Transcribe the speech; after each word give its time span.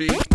cheek. 0.00 0.29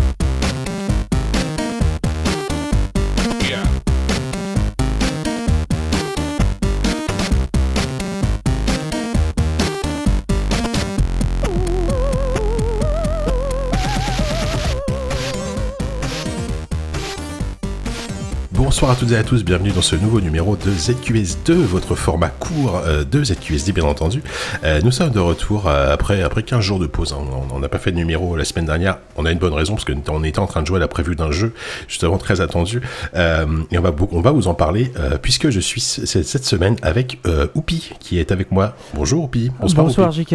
Bonsoir 18.76 18.90
à 18.92 18.94
toutes 18.96 19.12
et 19.12 19.16
à 19.16 19.24
tous, 19.24 19.42
bienvenue 19.42 19.70
dans 19.70 19.80
ce 19.80 19.96
nouveau 19.96 20.20
numéro 20.20 20.54
de 20.54 20.70
ZQS2, 20.70 21.52
votre 21.54 21.94
format 21.94 22.28
court 22.28 22.82
euh, 22.84 23.04
de 23.04 23.24
ZQSD 23.24 23.72
bien 23.72 23.84
entendu. 23.84 24.22
Euh, 24.64 24.82
nous 24.84 24.90
sommes 24.90 25.12
de 25.12 25.18
retour 25.18 25.66
euh, 25.66 25.94
après, 25.94 26.20
après 26.20 26.42
15 26.42 26.60
jours 26.60 26.78
de 26.78 26.84
pause, 26.84 27.14
on 27.54 27.58
n'a 27.58 27.70
pas 27.70 27.78
fait 27.78 27.90
de 27.90 27.96
numéro 27.96 28.36
la 28.36 28.44
semaine 28.44 28.66
dernière, 28.66 28.98
on 29.16 29.24
a 29.24 29.32
une 29.32 29.38
bonne 29.38 29.54
raison 29.54 29.76
parce 29.76 29.86
qu'on 29.86 30.22
était 30.24 30.40
en 30.40 30.46
train 30.46 30.60
de 30.60 30.66
jouer 30.66 30.76
à 30.76 30.80
la 30.80 30.88
prévue 30.88 31.16
d'un 31.16 31.30
jeu 31.30 31.54
justement 31.88 32.18
très 32.18 32.42
attendu 32.42 32.82
et 33.14 33.78
on 33.78 33.80
va, 33.80 33.94
on 34.12 34.20
va 34.20 34.32
vous 34.32 34.46
en 34.46 34.52
parler 34.52 34.92
puisque 35.22 35.48
je 35.48 35.60
suis 35.60 35.80
cette 35.80 36.44
semaine 36.44 36.76
avec 36.82 37.18
Oupi 37.54 37.92
qui 37.98 38.18
est 38.18 38.30
avec 38.30 38.52
moi. 38.52 38.76
Bonjour 38.92 39.24
Oupi, 39.24 39.50
bonsoir, 39.58 39.86
Bonsoir. 39.86 40.12
JK. 40.12 40.34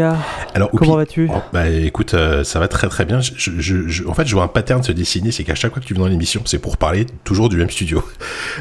Alors, 0.56 0.74
Oupi, 0.74 0.86
Comment 0.86 0.96
vas-tu? 0.98 1.30
Oh, 1.32 1.38
Bah 1.54 1.70
écoute, 1.70 2.16
ça 2.44 2.60
va 2.60 2.68
très 2.68 2.88
très 2.90 3.06
bien. 3.06 3.22
Je, 3.22 3.34
je- 3.60 3.88
je- 3.88 4.08
en 4.08 4.16
fait, 4.16 4.26
je 4.26 4.34
vois 4.34 4.44
un 4.46 4.48
pattern 4.48 4.82
se 4.82 4.92
dessiner, 4.92 5.30
c'est 5.32 5.44
qu'à 5.44 5.54
chaque 5.54 5.74
fois 5.74 5.80
que 5.80 5.86
tu 5.86 5.94
viens 5.94 6.06
dans 6.06 6.10
l'émission, 6.10 6.42
c'est 6.46 6.58
pour 6.58 6.78
parler 6.78 7.06
toujours 7.24 7.48
du 7.48 7.58
même 7.58 7.70
studio. 7.70 8.04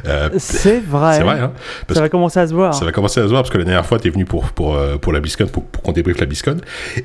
Euh, 0.06 0.28
C'est 0.38 0.80
vrai. 0.80 1.16
c'est 1.16 1.22
vrai, 1.22 1.40
hein 1.40 1.52
Ça 1.90 2.00
va 2.00 2.08
commencer 2.08 2.40
à 2.40 2.46
se 2.46 2.54
voir. 2.54 2.74
ça 2.74 2.84
va 2.84 2.92
commencer 2.92 3.20
à 3.20 3.24
se 3.24 3.28
voir 3.28 3.42
parce 3.42 3.50
que 3.52 3.58
la 3.58 3.64
dernière 3.64 3.86
fois, 3.86 3.98
tu 3.98 4.08
es 4.08 4.10
venu 4.10 4.24
pour, 4.24 4.44
pour, 4.52 4.76
euh, 4.76 4.96
pour 4.96 5.12
la 5.12 5.20
BlizzCon, 5.20 5.46
pour, 5.46 5.64
pour 5.64 5.82
qu'on 5.82 5.92
débriefe 5.92 6.18
la 6.20 6.26
BlizzCon. 6.26 6.58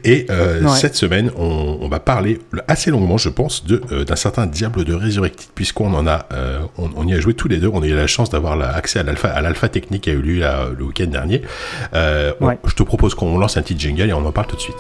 Et 0.04 0.26
euh, 0.30 0.62
Ouais. 0.62 0.70
cette 0.78 0.96
semaine, 0.96 1.32
on, 1.38 1.78
on 1.82 1.88
va 1.88 2.00
parler 2.00 2.40
assez 2.68 2.92
longuement, 2.92 3.18
je 3.18 3.30
pense, 3.30 3.66
de, 3.66 3.82
euh, 3.92 4.04
d'un 4.06 4.16
certain 4.16 4.46
Diablo 4.46 4.84
de 4.84 4.94
Resurrected, 4.94 5.48
puisqu'on 5.56 5.94
en 5.94 6.08
a, 6.08 6.26
on, 6.78 6.90
on 6.96 7.08
y 7.08 7.14
a 7.14 7.20
joué 7.20 7.34
tous 7.34 7.48
les 7.48 7.58
deux. 7.58 7.70
On 7.74 7.82
a 7.82 7.86
eu 7.88 7.96
la 7.96 8.08
chance 8.08 8.30
d'avoir 8.30 8.60
accès 8.76 9.00
à 9.00 9.04
l'alpha, 9.04 9.30
à 9.30 9.42
l'alpha 9.42 9.68
technique 9.70 10.04
qui 10.04 10.10
a 10.10 10.14
eu 10.14 10.22
lieu 10.22 10.40
là, 10.40 10.66
le 10.78 10.84
week-end 10.84 11.08
dernier. 11.08 11.42
On- 11.94 12.46
Ouais. 12.46 12.58
je 12.66 12.74
te 12.76 12.84
propose 12.84 13.16
qu'on 13.16 13.38
lance 13.38 13.58
un 13.58 13.62
petit 13.62 13.78
jingle 13.78 14.10
et 14.10 14.14
on 14.14 14.26
en 14.26 14.32
parle 14.32 14.48
tout 14.48 14.56
de 14.56 14.62
suite. 14.62 14.76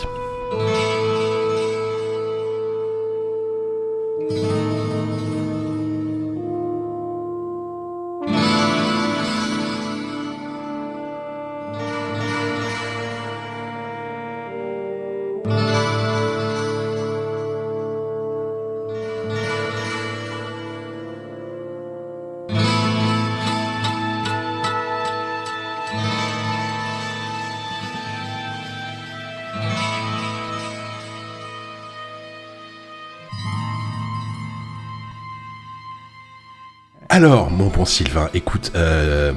Alors, 37.15 37.49
mon 37.49 37.67
bon 37.67 37.85
Sylvain, 37.85 38.29
écoute, 38.33 38.73
euh, 38.75 39.31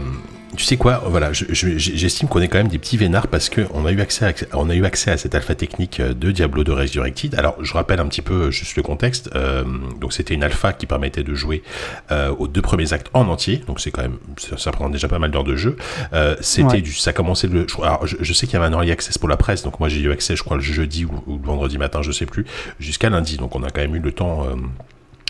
tu 0.56 0.64
sais 0.64 0.76
quoi, 0.76 1.00
voilà, 1.06 1.32
je- 1.32 1.44
je- 1.50 1.78
j'estime 1.78 2.26
qu'on 2.28 2.40
est 2.40 2.48
quand 2.48 2.58
même 2.58 2.66
des 2.66 2.78
petits 2.80 2.96
vénards 2.96 3.28
parce 3.28 3.48
que 3.48 3.60
on 3.72 3.86
a 3.86 3.92
eu 3.92 4.00
accès 4.00 4.24
à, 4.26 4.32
on 4.58 4.68
a 4.68 4.74
eu 4.74 4.84
accès 4.84 5.12
à 5.12 5.16
cette 5.16 5.36
alpha 5.36 5.54
technique 5.54 6.00
euh, 6.00 6.12
de 6.12 6.32
Diablo 6.32 6.64
de 6.64 6.72
Resurrected. 6.72 7.36
Alors, 7.36 7.54
je 7.62 7.72
rappelle 7.74 8.00
un 8.00 8.08
petit 8.08 8.20
peu 8.20 8.46
euh, 8.46 8.50
juste 8.50 8.74
le 8.74 8.82
contexte. 8.82 9.30
Euh, 9.36 9.62
donc, 10.00 10.12
c'était 10.12 10.34
une 10.34 10.42
alpha 10.42 10.72
qui 10.72 10.86
permettait 10.86 11.22
de 11.22 11.36
jouer 11.36 11.62
euh, 12.10 12.34
aux 12.36 12.48
deux 12.48 12.62
premiers 12.62 12.92
actes 12.92 13.10
en 13.14 13.28
entier. 13.28 13.58
Donc, 13.68 13.78
c'est 13.78 13.92
quand 13.92 14.02
même, 14.02 14.18
ça, 14.38 14.58
ça 14.58 14.72
prend 14.72 14.90
déjà 14.90 15.06
pas 15.06 15.20
mal 15.20 15.30
d'heures 15.30 15.44
de 15.44 15.54
jeu. 15.54 15.76
Euh, 16.14 16.34
c'était 16.40 16.68
Ouais. 16.72 16.80
du, 16.80 16.92
ça 16.92 17.12
commençait 17.12 17.46
le, 17.46 17.64
alors, 17.84 18.04
je, 18.08 18.16
je 18.20 18.32
sais 18.32 18.48
qu'il 18.48 18.54
y 18.58 18.60
avait 18.60 18.66
un 18.66 18.72
early 18.76 18.90
access 18.90 19.18
pour 19.18 19.28
la 19.28 19.36
presse. 19.36 19.62
Donc, 19.62 19.78
moi, 19.78 19.88
j'ai 19.88 20.00
eu 20.00 20.10
accès, 20.10 20.34
je 20.34 20.42
crois, 20.42 20.56
le 20.56 20.64
jeudi 20.64 21.04
ou, 21.04 21.12
ou 21.28 21.38
le 21.38 21.46
vendredi 21.46 21.78
matin, 21.78 22.02
je 22.02 22.10
sais 22.10 22.26
plus, 22.26 22.44
jusqu'à 22.80 23.08
lundi. 23.08 23.36
Donc, 23.36 23.54
on 23.54 23.62
a 23.62 23.70
quand 23.70 23.82
même 23.82 23.94
eu 23.94 24.00
le 24.00 24.10
temps. 24.10 24.46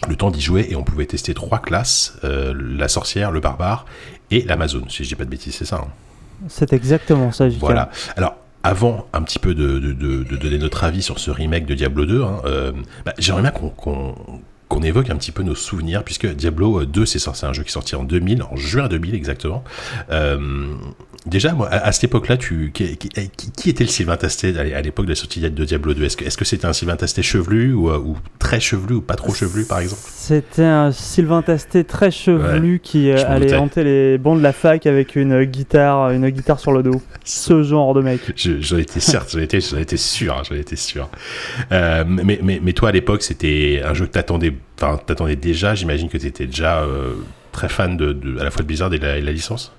Le 0.07 0.15
temps 0.17 0.31
d'y 0.31 0.41
jouer 0.41 0.67
et 0.71 0.77
on 0.77 0.85
pouvait 0.85 1.07
tester 1.07 1.35
trois 1.35 1.59
classes 1.59 2.17
euh, 2.25 2.55
la 2.77 2.89
sorcière, 2.89 3.31
le 3.33 3.41
barbare 3.41 3.87
et 4.31 4.43
l'amazone. 4.43 4.85
Si 4.89 5.03
je 5.05 5.09
dis 5.09 5.15
pas 5.17 5.25
de 5.25 5.31
bêtises, 5.31 5.55
c'est 5.57 5.65
ça. 5.65 5.77
hein. 5.85 5.89
C'est 6.49 6.73
exactement 6.73 7.33
ça, 7.33 7.49
JK. 7.49 7.59
Voilà. 7.59 7.91
Alors. 8.17 8.35
Avant 8.65 9.07
un 9.13 9.23
petit 9.23 9.39
peu 9.39 9.55
de, 9.55 9.79
de- 9.79 9.93
de- 9.93 10.25
de 10.25 10.37
donner 10.37 10.59
notre 10.59 10.83
avis 10.83 11.01
sur 11.01 11.21
ce 11.21 11.31
remake 11.31 11.65
de 11.65 11.75
Diablo 11.75 12.05
2, 12.05 12.23
hein, 12.25 12.43
euh, 12.45 12.73
bah, 13.07 13.15
j'aimerais 13.17 13.43
bien 13.43 13.53
qu'on 13.53 13.69
qu'on- 13.71 14.17
qu'on 14.69 14.83
évoque 14.83 15.09
un 15.11 15.17
petit 15.17 15.33
peu 15.33 15.43
nos 15.43 15.55
souvenirs, 15.55 16.05
puisque 16.05 16.27
Diablo 16.27 16.85
2, 16.85 17.07
c'est 17.07 17.19
sorti- 17.19 17.41
c'est 17.41 17.47
un 17.47 17.53
jeu 17.53 17.63
qui 17.63 17.71
est 17.71 17.73
sorti 17.73 17.97
en 17.97 18.05
2000, 18.05 18.43
en 18.43 18.57
juin 18.57 18.87
2000 18.89 19.15
exactement. 19.15 19.65
Euh, 20.11 20.39
déjà, 21.27 21.53
moi, 21.53 21.69
à, 21.69 21.87
à 21.87 21.93
cette 21.93 22.05
époque-là, 22.05 22.37
tu, 22.37 22.71
qui, 22.75 22.97
qui- 22.97 23.09
qui- 23.09 23.51
qui 23.51 23.71
était 23.71 23.85
le 23.85 23.91
Sylvain 23.91 24.17
Tastet 24.17 24.59
à 24.59 24.81
l'époque 24.83 25.07
de 25.07 25.11
la 25.13 25.17
sortie 25.17 25.41
de 25.41 25.65
Diablo 25.65 25.95
2 25.95 26.05
Est-ce 26.05 26.37
que 26.37 26.45
c'était 26.45 26.67
un 26.67 26.73
Sylvain 26.73 26.97
Tastet 26.97 27.23
chevelu 27.23 27.73
ou, 27.73 27.89
euh, 27.91 27.99
ou 27.99 28.17
très 28.39 28.61
chevelu 28.61 28.97
ou 28.97 29.01
pas 29.01 29.15
trop 29.17 29.33
chevelu, 29.33 29.65
par 29.65 29.79
exemple? 29.81 30.03
C'était 30.05 30.65
un 30.65 30.93
Sylvain 30.93 31.41
Tastet 31.43 31.85
très 31.85 32.11
chevelu 32.11 32.81
qui 32.83 33.11
euh, 33.11 33.17
allait 33.27 33.55
hanter 33.57 33.85
les 33.85 34.19
bancs 34.19 34.37
de 34.39 34.43
la 34.43 34.53
fac 34.53 34.87
avec 34.87 35.17
une 35.17 35.45
guitare, 35.45 36.11
une 36.11 36.29
guitare 36.29 36.61
sur 36.61 36.73
le 36.73 36.83
dos. 36.83 37.01
Ce 37.25 37.63
genre 37.63 37.95
de 37.95 38.03
mec. 38.03 38.21
Je- 38.37 38.61
J'en 38.61 38.77
étais 38.79 39.01
certes, 39.01 39.31
j'en 39.33 39.39
étais, 39.41 39.61
sûr, 39.97 40.37
hein, 40.37 40.43
j'en 40.49 40.55
étais 40.57 40.77
sûr. 40.77 41.09
Euh, 41.73 42.05
mais, 42.07 42.39
mais, 42.43 42.61
mais 42.63 42.73
toi 42.73 42.91
à 42.91 42.93
l'époque, 42.93 43.23
c'était 43.23 43.83
un 43.85 43.95
jeu 43.95 44.07
que 44.07 44.13
t'attendais, 44.13 44.53
enfin 44.81 44.99
t'attendais 45.05 45.37
déjà. 45.37 45.75
J'imagine 45.75 46.09
que 46.09 46.19
t'étais 46.19 46.47
déjà 46.47 46.79
euh, 46.83 47.15
très 47.53 47.69
fan 47.69 47.97
de, 47.97 48.13
de- 48.13 48.39
à 48.39 48.45
la 48.45 48.51
fois 48.51 48.63
de 48.63 48.67
Blizzard 48.67 48.93
et 48.95 48.99
la, 48.99 49.17
et 49.19 49.21
la 49.23 49.33
licence. 49.33 49.73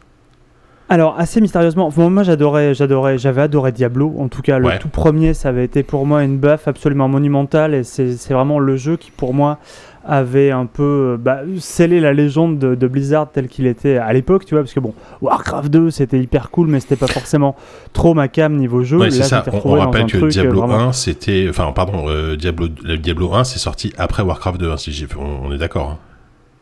Alors 0.91 1.19
assez 1.19 1.39
mystérieusement, 1.39 1.91
moi 1.97 2.23
j'adorais, 2.23 2.73
j'adorais, 2.73 3.19
j'avais 3.19 3.41
adoré 3.43 3.71
Diablo. 3.71 4.15
En 4.17 4.27
tout 4.27 4.41
cas, 4.41 4.57
le 4.57 4.65
Ouais. 4.65 4.79
tout 4.79 4.87
premier, 4.89 5.35
ça 5.35 5.49
avait 5.49 5.63
été 5.65 5.83
pour 5.83 6.05
moi 6.07 6.23
une 6.23 6.37
baffe 6.39 6.67
absolument 6.67 7.07
monumentale 7.07 7.75
et 7.75 7.83
c'est 7.83 8.17
c'est 8.17 8.33
vraiment 8.33 8.57
le 8.57 8.75
jeu 8.75 8.97
qui 8.97 9.11
pour 9.11 9.35
moi 9.35 9.59
avait 10.09 10.49
un 10.51 10.65
peu 10.65 11.13
euh, 11.13 11.17
bah, 11.17 11.41
scellé 11.59 11.99
la 11.99 12.13
légende 12.13 12.57
de, 12.57 12.73
de 12.75 12.87
Blizzard 12.87 13.31
tel 13.31 13.47
qu'il 13.47 13.67
était 13.67 13.97
à 13.97 14.11
l'époque, 14.11 14.43
tu 14.45 14.55
vois, 14.55 14.63
parce 14.63 14.73
que 14.73 14.79
bon, 14.79 14.93
Warcraft 15.21 15.69
2 15.69 15.91
c'était 15.91 16.19
hyper 16.19 16.49
cool, 16.49 16.67
mais 16.67 16.79
c'était 16.79 16.95
pas 16.95 17.07
forcément 17.07 17.55
trop 17.93 18.13
ma 18.15 18.27
cam 18.27 18.55
niveau 18.55 18.83
jeu. 18.83 18.97
Ouais, 18.97 19.11
c'est 19.11 19.23
ça. 19.23 19.43
On, 19.63 19.73
rappelle 19.73 20.05
que 20.07 20.17
euh, 20.17 20.27
Diablo 20.29 20.61
vraiment- 20.61 20.89
1, 20.89 20.93
c'était, 20.93 21.45
enfin 21.49 21.71
pardon, 21.73 22.05
euh, 22.09 22.35
Diablo, 22.35 22.67
Diablo 22.67 23.33
1, 23.33 23.43
c'est 23.43 23.59
sorti 23.59 23.93
après 23.97 24.23
Warcraft 24.23 24.59
2. 24.59 24.71
hein, 24.71 24.77
si 24.77 25.05
on, 25.17 25.47
on 25.47 25.51
est 25.53 25.57
d'accord. 25.57 25.89
hein. 25.91 25.97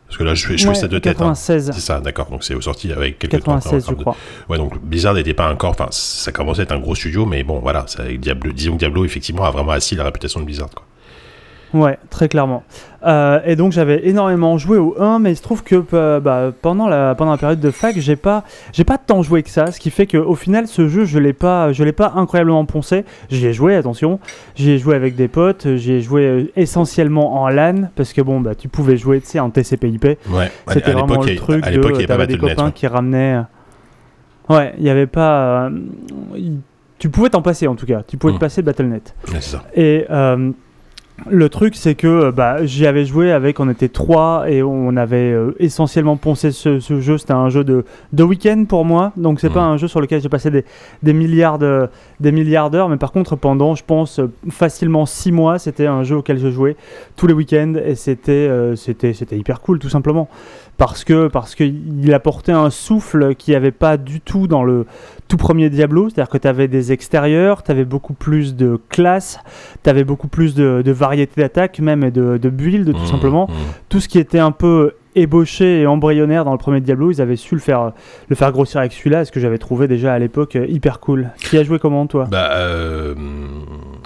Parce 0.06 0.16
que 0.16 0.24
là, 0.24 0.34
je 0.34 0.46
fais, 0.46 0.56
je 0.56 0.66
fais 0.66 0.74
ça 0.74 0.88
de 0.88 0.98
tête. 0.98 1.16
hein. 1.20 1.34
96. 1.34 1.70
C'est 1.74 1.80
ça, 1.80 2.00
d'accord. 2.00 2.30
Donc 2.30 2.42
c'est 2.42 2.58
sorti 2.62 2.90
avec 2.92 3.18
quelques 3.18 3.42
temps 3.44 3.56
après 3.56 3.70
96, 3.70 3.84
je 3.84 3.94
Warcraft 3.94 3.98
2. 3.98 4.02
crois. 4.02 4.16
Ouais, 4.48 4.56
donc 4.56 4.82
Blizzard 4.82 5.14
n'était 5.14 5.34
pas 5.34 5.52
encore, 5.52 5.70
enfin, 5.70 5.88
ça 5.90 6.32
commençait 6.32 6.60
à 6.60 6.64
être 6.64 6.72
un 6.72 6.78
gros 6.80 6.94
studio, 6.94 7.26
mais 7.26 7.42
bon, 7.44 7.58
voilà, 7.60 7.84
ça, 7.88 8.04
Diablo, 8.04 8.52
disons 8.52 8.72
que 8.74 8.78
Diablo, 8.78 9.04
effectivement, 9.04 9.44
a 9.44 9.50
vraiment 9.50 9.72
assis 9.72 9.96
la 9.96 10.04
réputation 10.04 10.40
de 10.40 10.46
Blizzard, 10.46 10.70
quoi. 10.74 10.84
Ouais, 11.74 11.98
très 12.08 12.28
clairement. 12.28 12.62
Euh, 13.06 13.40
et 13.44 13.54
donc 13.56 13.72
j'avais 13.72 14.08
énormément 14.08 14.56
joué 14.56 14.78
au 14.78 14.96
1, 14.98 15.18
mais 15.18 15.32
il 15.32 15.36
se 15.36 15.42
trouve 15.42 15.62
que 15.62 15.82
euh, 15.92 16.18
bah, 16.18 16.50
pendant, 16.62 16.88
la, 16.88 17.14
pendant 17.14 17.30
la 17.32 17.36
période 17.36 17.60
de 17.60 17.70
fac, 17.70 17.94
j'ai 17.98 18.16
pas, 18.16 18.42
j'ai 18.72 18.84
pas 18.84 18.96
tant 18.96 19.22
joué 19.22 19.42
que 19.42 19.50
ça, 19.50 19.70
ce 19.70 19.78
qui 19.78 19.90
fait 19.90 20.06
qu'au 20.06 20.34
final, 20.34 20.66
ce 20.66 20.88
jeu, 20.88 21.04
je 21.04 21.18
l'ai 21.18 21.34
pas, 21.34 21.72
je 21.72 21.84
l'ai 21.84 21.92
pas 21.92 22.12
incroyablement 22.16 22.64
poncé. 22.64 23.04
J'y 23.30 23.46
ai 23.46 23.52
joué, 23.52 23.74
attention, 23.76 24.18
j'y 24.56 24.70
ai 24.70 24.78
joué 24.78 24.94
avec 24.96 25.14
des 25.14 25.28
potes, 25.28 25.76
j'y 25.76 25.92
ai 25.92 26.00
joué 26.00 26.22
euh, 26.26 26.50
essentiellement 26.56 27.42
en 27.42 27.48
LAN, 27.48 27.90
parce 27.96 28.12
que 28.14 28.22
bon, 28.22 28.40
bah, 28.40 28.54
tu 28.54 28.68
pouvais 28.68 28.96
jouer, 28.96 29.20
tu 29.20 29.26
sais, 29.28 29.38
en 29.40 29.50
TCP/IP. 29.50 30.04
Ouais, 30.30 30.50
C'était 30.68 30.92
vraiment 30.92 31.20
le 31.22 31.34
truc 31.36 31.66
à 31.66 31.70
l'époque, 31.70 31.90
il 31.92 31.96
de 31.96 32.00
n'y 32.00 32.06
t'avais 32.06 32.26
des 32.26 32.38
copains 32.38 32.66
ouais. 32.66 32.72
qui 32.72 32.86
ramenaient. 32.86 33.42
Ouais, 34.48 34.72
il 34.78 34.84
y 34.84 34.90
avait 34.90 35.06
pas. 35.06 35.66
euh, 35.66 35.70
Tu 36.98 37.10
pouvais 37.10 37.28
t'en 37.28 37.42
passer 37.42 37.68
en 37.68 37.74
tout 37.76 37.84
cas, 37.86 38.02
tu 38.08 38.16
pouvais 38.16 38.32
Mm. 38.32 38.36
te 38.36 38.40
passer 38.40 38.62
de 38.62 38.66
Battle.net. 38.66 39.14
C'est 39.26 39.42
ça. 39.42 39.62
Et 39.76 40.06
le 41.28 41.48
truc, 41.48 41.74
c'est 41.74 41.94
que 41.94 42.06
euh, 42.06 42.32
bah, 42.32 42.64
j'y 42.64 42.86
avais 42.86 43.04
joué 43.04 43.32
avec, 43.32 43.58
on 43.60 43.68
était 43.68 43.88
trois 43.88 44.44
et 44.48 44.62
on 44.62 44.96
avait 44.96 45.32
euh, 45.32 45.54
essentiellement 45.58 46.16
poncé 46.16 46.52
ce, 46.52 46.78
ce 46.80 47.00
jeu. 47.00 47.18
C'était 47.18 47.32
un 47.32 47.48
jeu 47.50 47.64
de, 47.64 47.84
de 48.12 48.22
week-end 48.22 48.64
pour 48.68 48.84
moi, 48.84 49.12
donc 49.16 49.40
c'est 49.40 49.50
pas 49.52 49.62
un 49.62 49.76
jeu 49.76 49.88
sur 49.88 50.00
lequel 50.00 50.20
j'ai 50.22 50.28
passé 50.28 50.50
des, 50.50 50.64
des 51.02 51.12
milliards 51.12 51.58
de- 51.58 51.88
des 52.20 52.32
milliards 52.32 52.70
d'heures, 52.70 52.88
mais 52.88 52.96
par 52.96 53.12
contre 53.12 53.36
pendant, 53.36 53.74
je 53.74 53.84
pense, 53.84 54.20
euh, 54.20 54.30
facilement 54.50 55.06
six 55.06 55.32
mois, 55.32 55.58
c'était 55.58 55.86
un 55.86 56.02
jeu 56.04 56.16
auquel 56.16 56.38
je 56.38 56.50
jouais 56.50 56.76
tous 57.16 57.26
les 57.26 57.34
week-ends 57.34 57.74
et 57.84 57.94
c'était 57.94 58.32
euh, 58.32 58.76
c'était 58.76 59.12
c'était 59.12 59.36
hyper 59.36 59.60
cool 59.60 59.78
tout 59.78 59.88
simplement. 59.88 60.28
Parce 60.76 61.02
que 61.02 61.26
parce 61.26 61.56
que 61.56 61.64
il 61.64 62.14
apportait 62.14 62.52
un 62.52 62.70
souffle 62.70 63.34
qui 63.34 63.50
n'y 63.50 63.56
avait 63.56 63.72
pas 63.72 63.96
du 63.96 64.20
tout 64.20 64.46
dans 64.46 64.62
le 64.62 64.86
tout 65.28 65.36
premier 65.36 65.68
Diablo, 65.70 66.08
c'est-à-dire 66.08 66.30
que 66.30 66.38
tu 66.38 66.48
avais 66.48 66.68
des 66.68 66.90
extérieurs, 66.92 67.62
tu 67.62 67.70
avais 67.70 67.84
beaucoup 67.84 68.14
plus 68.14 68.56
de 68.56 68.80
classes, 68.88 69.38
tu 69.84 69.90
avais 69.90 70.04
beaucoup 70.04 70.28
plus 70.28 70.54
de, 70.54 70.82
de 70.84 70.92
variété 70.92 71.40
d'attaques 71.40 71.78
même 71.80 72.02
et 72.02 72.10
de, 72.10 72.38
de 72.38 72.48
builds 72.48 72.92
tout 72.92 72.98
Mmh, 72.98 73.06
simplement. 73.06 73.46
mmh. 73.48 73.52
Tout 73.90 74.00
ce 74.00 74.08
qui 74.08 74.18
était 74.18 74.38
un 74.38 74.52
peu 74.52 74.94
ébauché 75.20 75.80
et 75.80 75.86
embryonnaire 75.86 76.44
dans 76.44 76.52
le 76.52 76.58
premier 76.58 76.80
Diablo, 76.80 77.10
ils 77.10 77.20
avaient 77.20 77.36
su 77.36 77.54
le 77.54 77.60
faire, 77.60 77.92
le 78.28 78.36
faire 78.36 78.52
grossir 78.52 78.80
avec 78.80 78.92
celui-là, 78.92 79.24
ce 79.24 79.32
que 79.32 79.40
j'avais 79.40 79.58
trouvé 79.58 79.88
déjà 79.88 80.12
à 80.14 80.18
l'époque 80.18 80.56
euh, 80.56 80.66
hyper 80.68 81.00
cool. 81.00 81.30
Qui 81.38 81.58
a 81.58 81.64
joué 81.64 81.78
comment 81.78 82.06
toi? 82.06 82.26
Bah, 82.30 82.50
euh, 82.52 83.14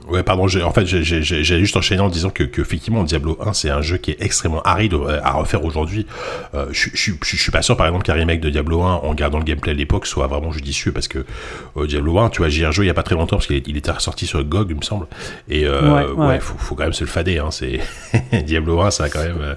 Ouais, 0.08 0.22
pardon, 0.22 0.46
j'ai- 0.46 0.62
en 0.62 0.72
fait, 0.72 0.84
j'ai- 0.84 1.02
j'ai- 1.04 1.22
j'ai- 1.22 1.42
j'allais 1.44 1.60
juste 1.60 1.76
enchaîner 1.76 2.00
en 2.02 2.08
disant 2.08 2.28
que, 2.28 2.42
que 2.42 2.60
effectivement, 2.60 3.02
Diablo 3.04 3.38
1, 3.40 3.52
c'est 3.54 3.70
un 3.70 3.80
jeu 3.80 3.96
qui 3.96 4.10
est 4.10 4.20
extrêmement 4.20 4.60
aride 4.62 4.92
euh, 4.94 5.20
à 5.22 5.32
refaire 5.32 5.64
aujourd'hui. 5.64 6.06
Euh, 6.54 6.66
je, 6.72 6.88
suis 6.94 7.50
pas 7.52 7.62
sûr, 7.62 7.76
par 7.76 7.86
exemple, 7.86 8.04
qu'un 8.04 8.12
remake 8.14 8.40
de 8.40 8.50
Diablo 8.50 8.82
1, 8.82 8.94
en 8.96 9.14
gardant 9.14 9.38
le 9.38 9.44
gameplay 9.44 9.70
à 9.72 9.74
l'époque, 9.74 10.06
soit 10.06 10.26
vraiment 10.26 10.50
judicieux, 10.52 10.92
parce 10.92 11.08
que 11.08 11.24
euh, 11.78 11.86
Diablo 11.86 12.18
1, 12.18 12.28
tu 12.30 12.38
vois, 12.38 12.48
j'y 12.50 12.62
ai 12.62 12.66
rejoué 12.66 12.84
il 12.84 12.88
y 12.88 12.90
a 12.90 12.94
pas 12.94 13.04
très 13.04 13.14
longtemps, 13.14 13.36
parce 13.36 13.46
qu'il 13.46 13.76
était 13.76 13.90
ressorti 13.90 14.26
sur 14.26 14.42
GOG, 14.44 14.66
il 14.70 14.76
me 14.76 14.82
semble. 14.82 15.06
Et 15.48 15.66
Ouais, 15.68 15.78
ouais, 15.80 16.26
ouais. 16.26 16.40
faut, 16.40 16.58
faut 16.58 16.74
quand 16.74 16.82
même 16.84 16.92
se 16.92 17.04
le 17.04 17.10
fader. 17.10 17.38
Hein, 17.38 17.50
c'est 17.50 17.80
Diablo 18.44 18.80
1, 18.80 18.90
ça 18.90 19.04
a 19.04 19.08
quand 19.08 19.22
même, 19.22 19.56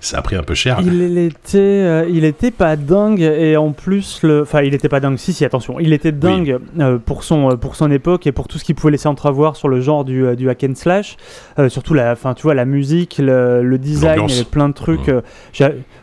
ça 0.00 0.18
a 0.18 0.22
pris 0.22 0.36
un 0.36 0.42
peu 0.42 0.54
cher. 0.54 0.78
Il 0.86 1.18
était, 1.18 1.58
euh, 1.58 2.06
il 2.08 2.24
était 2.24 2.50
pas 2.50 2.76
dingue 2.76 3.20
et 3.20 3.56
en 3.56 3.72
plus 3.72 4.20
le, 4.22 4.42
enfin 4.42 4.62
il 4.62 4.74
était 4.74 4.88
pas 4.88 5.00
dingue. 5.00 5.16
Si 5.18 5.32
si 5.32 5.44
attention, 5.44 5.78
il 5.80 5.92
était 5.92 6.12
dingue 6.12 6.58
euh, 6.80 6.98
pour 6.98 7.24
son 7.24 7.50
euh, 7.52 7.56
pour 7.56 7.76
son 7.76 7.90
époque 7.90 8.26
et 8.26 8.32
pour 8.32 8.48
tout 8.48 8.58
ce 8.58 8.64
qu'il 8.64 8.74
pouvait 8.74 8.90
laisser 8.92 9.08
entrevoir 9.08 9.56
sur 9.56 9.68
le 9.68 9.80
genre 9.80 10.04
du, 10.04 10.34
du 10.36 10.48
hack 10.50 10.64
and 10.64 10.74
slash. 10.74 11.16
Euh, 11.58 11.68
surtout 11.68 11.94
la, 11.94 12.12
enfin 12.12 12.34
tu 12.34 12.42
vois 12.44 12.54
la 12.54 12.64
musique, 12.64 13.18
le, 13.18 13.62
le 13.62 13.78
design, 13.78 14.12
il 14.12 14.16
y 14.16 14.20
L'ambiance. 14.20 14.36
avait 14.40 14.44
plein 14.50 14.68
de 14.68 14.74
trucs. 14.74 15.10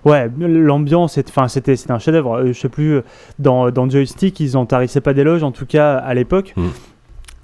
Ouais, 0.06 0.30
l'ambiance, 0.40 1.14
c'est- 1.14 1.30
enfin 1.30 1.48
c'était 1.48 1.76
c'était 1.76 1.94
un 1.94 2.00
chef-d'œuvre. 2.00 2.46
Je 2.48 2.54
sais 2.54 2.70
plus 2.70 3.00
dans 3.40 3.72
dans 3.72 3.90
Joystick 3.90 4.40
ils 4.40 4.58
en 4.58 4.66
tarissaient 4.66 5.02
pas 5.02 5.14
d'éloges 5.14 5.44
en 5.44 5.52
tout 5.52 5.66
cas 5.66 5.96
à 5.96 6.14
l'époque. 6.14 6.54
Mhm. 6.58 6.70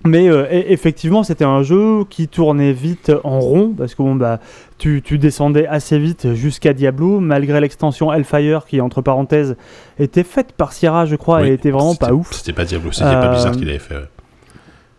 Mais 0.06 0.30
euh, 0.30 0.44
e- 0.44 0.72
effectivement, 0.72 1.24
c'était 1.24 1.44
un 1.46 1.62
jeu 1.62 2.06
qui 2.10 2.28
tournait 2.30 2.72
vite 2.72 3.12
en 3.26 3.40
rond 3.40 3.74
parce 3.78 3.96
que 3.96 4.02
bon, 4.02 4.16
bah, 4.16 4.40
tu, 4.78 5.02
tu 5.02 5.18
descendais 5.18 5.68
assez 5.68 6.00
vite 6.00 6.34
jusqu'à 6.36 6.74
Diablo, 6.74 7.20
malgré 7.20 7.60
l'extension 7.60 8.12
Hellfire 8.14 8.66
qui, 8.66 8.80
entre 8.80 9.02
parenthèses, 9.02 9.58
était 10.00 10.24
faite 10.24 10.54
par 10.54 10.72
Sierra, 10.72 11.06
je 11.06 11.18
crois, 11.18 11.42
Oui, 11.42 11.50
et 11.50 11.54
était 11.54 11.72
vraiment 11.72 11.96
pas 11.96 12.14
ouf. 12.14 12.32
C'était 12.32 12.54
pas 12.54 12.64
Diablo, 12.66 12.92
c'était 12.94 13.04
pas 13.12 13.26
Euh, 13.26 13.32
Blizzard 13.32 13.52
qui 13.58 13.66
l'avait 13.66 13.80
fait. 13.80 13.96
ouais. 13.96 14.02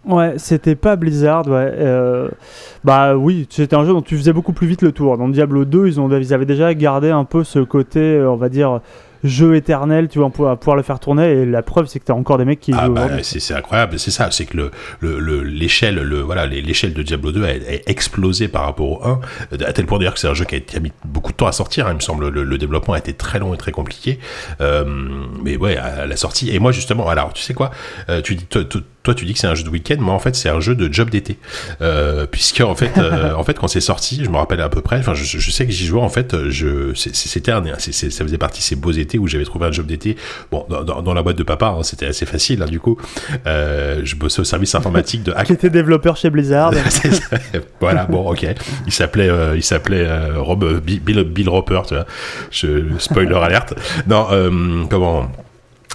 Ouais, 0.06 0.32
c'était 0.38 0.76
pas 0.76 0.97
Blizzard, 0.97 1.47
ouais. 1.47 1.73
euh, 1.79 2.29
bah 2.85 3.17
oui, 3.17 3.47
c'était 3.50 3.76
un 3.76 3.85
jeu 3.85 3.93
dont 3.93 4.00
tu 4.00 4.17
faisais 4.17 4.32
beaucoup 4.32 4.55
plus 4.55 4.67
vite 4.67 4.81
le 4.81 4.93
tour. 4.93 5.19
Dans 5.19 5.29
Diablo 5.29 5.67
2, 5.67 5.87
ils, 5.88 6.00
ont, 6.00 6.08
ils 6.11 6.32
avaient 6.32 6.47
déjà 6.47 6.73
gardé 6.75 7.11
un 7.11 7.25
peu 7.25 7.44
ce 7.44 7.58
côté, 7.58 8.19
on 8.26 8.37
va 8.37 8.49
dire, 8.49 8.81
jeu 9.25 9.55
éternel, 9.57 10.09
tu 10.09 10.19
vois, 10.19 10.31
pour 10.31 10.57
pouvoir, 10.59 10.77
le 10.77 10.83
faire 10.83 10.99
tourner. 11.01 11.31
Et 11.31 11.47
la 11.47 11.63
preuve, 11.63 11.87
c'est 11.87 11.99
que 12.01 12.05
t'as 12.05 12.13
encore 12.15 12.39
des 12.39 12.45
mecs 12.45 12.61
qui 12.61 12.73
Ah 12.77 12.87
jouent 12.87 12.95
bah, 12.95 13.09
c'est 13.23 13.41
c'est 13.41 13.55
incroyable, 13.55 13.99
c'est 13.99 14.11
ça, 14.11 14.31
c'est 14.31 14.47
que 14.47 14.57
le 14.57 14.71
le- 15.01 15.19
le- 15.19 15.43
l'échelle 15.43 15.97
le, 15.97 16.21
voilà 16.21 16.47
l'échelle 16.47 16.95
de 16.95 17.03
Diablo 17.03 17.33
2 17.33 17.45
a, 17.45 17.49
a 17.49 17.53
explosé 17.87 18.49
par 18.49 18.65
rapport 18.65 18.91
au 18.91 19.05
1 19.05 19.21
à 19.67 19.73
tel 19.73 19.87
point 19.87 19.99
d'ailleurs 19.99 20.15
que 20.15 20.21
c'est 20.21 20.29
un 20.29 20.35
jeu 20.35 20.45
qui 20.45 20.57
a, 20.57 20.61
qui 20.61 20.77
a 20.77 20.81
mis 20.81 20.93
beaucoup 21.05 21.33
de 21.33 21.37
temps 21.37 21.47
à 21.47 21.53
sortir, 21.53 21.87
hein, 21.87 21.91
il 21.93 21.97
me 21.97 22.01
semble. 22.01 22.29
Le, 22.29 22.45
le 22.45 22.59
développement 22.59 22.95
a 22.95 22.99
été 22.99 23.13
très 23.13 23.39
long 23.39 23.55
et 23.55 23.57
très 23.57 23.73
compliqué, 23.73 24.19
Euh, 24.61 24.85
mais 25.43 25.57
ouais 25.57 25.77
à 25.77 26.07
la 26.07 26.17
sortie. 26.17 26.51
Et 26.55 26.59
moi 26.59 26.73
justement 26.73 27.09
alors 27.09 27.33
tu 27.33 27.43
sais 27.43 27.55
quoi, 27.55 27.71
Euh, 28.09 28.21
tu 28.23 28.35
dis 28.37 28.47
toi, 29.02 29.14
tu 29.14 29.25
dis 29.25 29.32
que 29.32 29.38
c'est 29.38 29.47
un 29.47 29.55
jeu 29.55 29.64
de 29.64 29.70
week-end, 29.70 29.97
moi 30.00 30.12
en 30.14 30.19
fait 30.19 30.37
c'est 30.37 30.49
un 30.50 30.61
jeu 30.61 30.75
de 30.75 30.93
job 30.93 31.08
d'été, 31.11 31.38
euh, 31.81 32.26
puisque 32.31 32.61
en 32.61 32.75
fait 32.75 32.99
euh, 32.99 33.32
en 33.35 33.43
fait 33.44 33.58
quand 33.58 33.69
c'est 33.69 33.81
sorti, 33.81 34.23
je 34.25 34.29
me 34.31 34.37
rappelle 34.37 34.61
à 34.61 34.69
peu 34.69 34.82
près, 34.82 34.99
enfin 34.99 35.14
je, 35.14 35.25
je 35.38 35.50
sais 35.50 35.64
que 35.67 35.73
j'y 35.73 35.87
jouais 35.87 36.02
en 36.02 36.08
fait, 36.11 36.37
je 36.50 36.93
c'était 36.94 37.50
un, 37.52 37.62
ça 37.79 37.93
faisait 38.25 38.38
partie 38.38 38.61
de 38.61 38.64
ces 38.64 38.76
beaux 38.76 38.91
étés 38.93 39.19
où 39.19 39.26
j'avais 39.26 39.44
trouvé 39.44 39.67
un 39.67 39.73
job 39.73 39.87
d'été, 39.87 40.17
bon 40.52 40.67
dans, 40.69 40.82
dans- 40.85 41.00
dans 41.02 41.14
la 41.14 41.23
boîte 41.23 41.37
de 41.38 41.43
papa, 41.43 41.69
hein, 41.79 41.82
c'était 41.82 42.06
assez 42.06 42.26
facile 42.26 42.62
hein, 42.62 42.67
du 42.67 42.79
coup, 42.81 42.99
euh, 43.47 44.00
je 44.05 44.17
bossais 44.17 44.41
au 44.41 44.44
service 44.44 44.75
informatique 44.75 45.23
de 45.23 45.32
Hack 45.37 45.47
Qui 45.47 45.52
était 45.55 45.70
développeur 45.70 46.17
chez 46.17 46.29
Blizzard. 46.31 46.73
Voilà, 47.81 48.05
bon, 48.05 48.31
ok. 48.31 48.47
Il 48.87 48.93
s'appelait, 48.93 49.29
euh, 49.29 49.56
il 49.56 49.62
s'appelait 49.62 50.06
Rob, 50.37 50.81
Bill, 50.81 51.00
Bill, 51.00 51.25
Bill 51.25 51.49
Roper, 51.49 51.81
tu 51.88 51.94
vois. 51.94 52.05
Je, 52.50 52.82
spoiler 52.99 53.35
alerte. 53.35 53.75
Non, 54.06 54.26
comment 54.91 55.31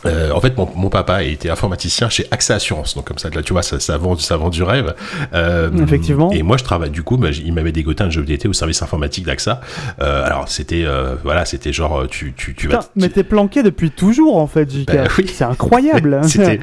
euh, 0.06 0.32
en 0.32 0.40
fait, 0.42 0.58
mon, 0.58 0.70
mon 0.76 0.90
papa 0.90 1.24
était 1.24 1.50
informaticien 1.50 2.10
chez 2.10 2.26
AXA 2.32 2.56
Assurance, 2.56 2.96
donc 2.96 3.06
comme 3.06 3.18
ça, 3.18 3.30
là, 3.30 3.42
tu 3.42 3.54
vois, 3.54 3.64
ça, 3.64 3.80
ça 3.80 3.98
vend, 3.98 4.16
ça 4.18 4.38
vend 4.38 4.50
du 4.50 4.64
rêve. 4.64 4.94
Euh, 5.34 5.70
Effectivement. 5.84 6.32
Et 6.32 6.44
moi, 6.44 6.58
je 6.58 6.64
travaille. 6.64 6.90
Du 6.90 7.04
coup, 7.04 7.18
bah, 7.18 7.30
il 7.32 7.54
m'avait 7.54 7.72
dégoté 7.72 8.04
un 8.04 8.10
job 8.10 8.26
d'été 8.26 8.48
au 8.48 8.54
service 8.54 8.82
informatique 8.82 9.26
d'AXA. 9.26 9.62
Euh, 10.02 10.26
alors, 10.26 10.48
c'était, 10.50 10.86
voilà, 11.24 11.46
c'était 11.46 11.74
genre, 11.74 12.06
tu, 12.10 12.34
tu, 12.36 12.54
tu 12.56 12.68
vas. 12.68 12.80
Mais 12.96 13.10
t'es 13.10 13.24
planqué 13.24 13.64
depuis 13.64 13.92
toujours 13.92 14.38
en 14.38 14.48
fait, 14.48 14.70
JK. 14.72 14.86
Bah 14.88 15.04
oui. 15.18 15.26
C'est 15.34 15.44
incroyable. 15.44 16.22
C'était, 16.24 16.60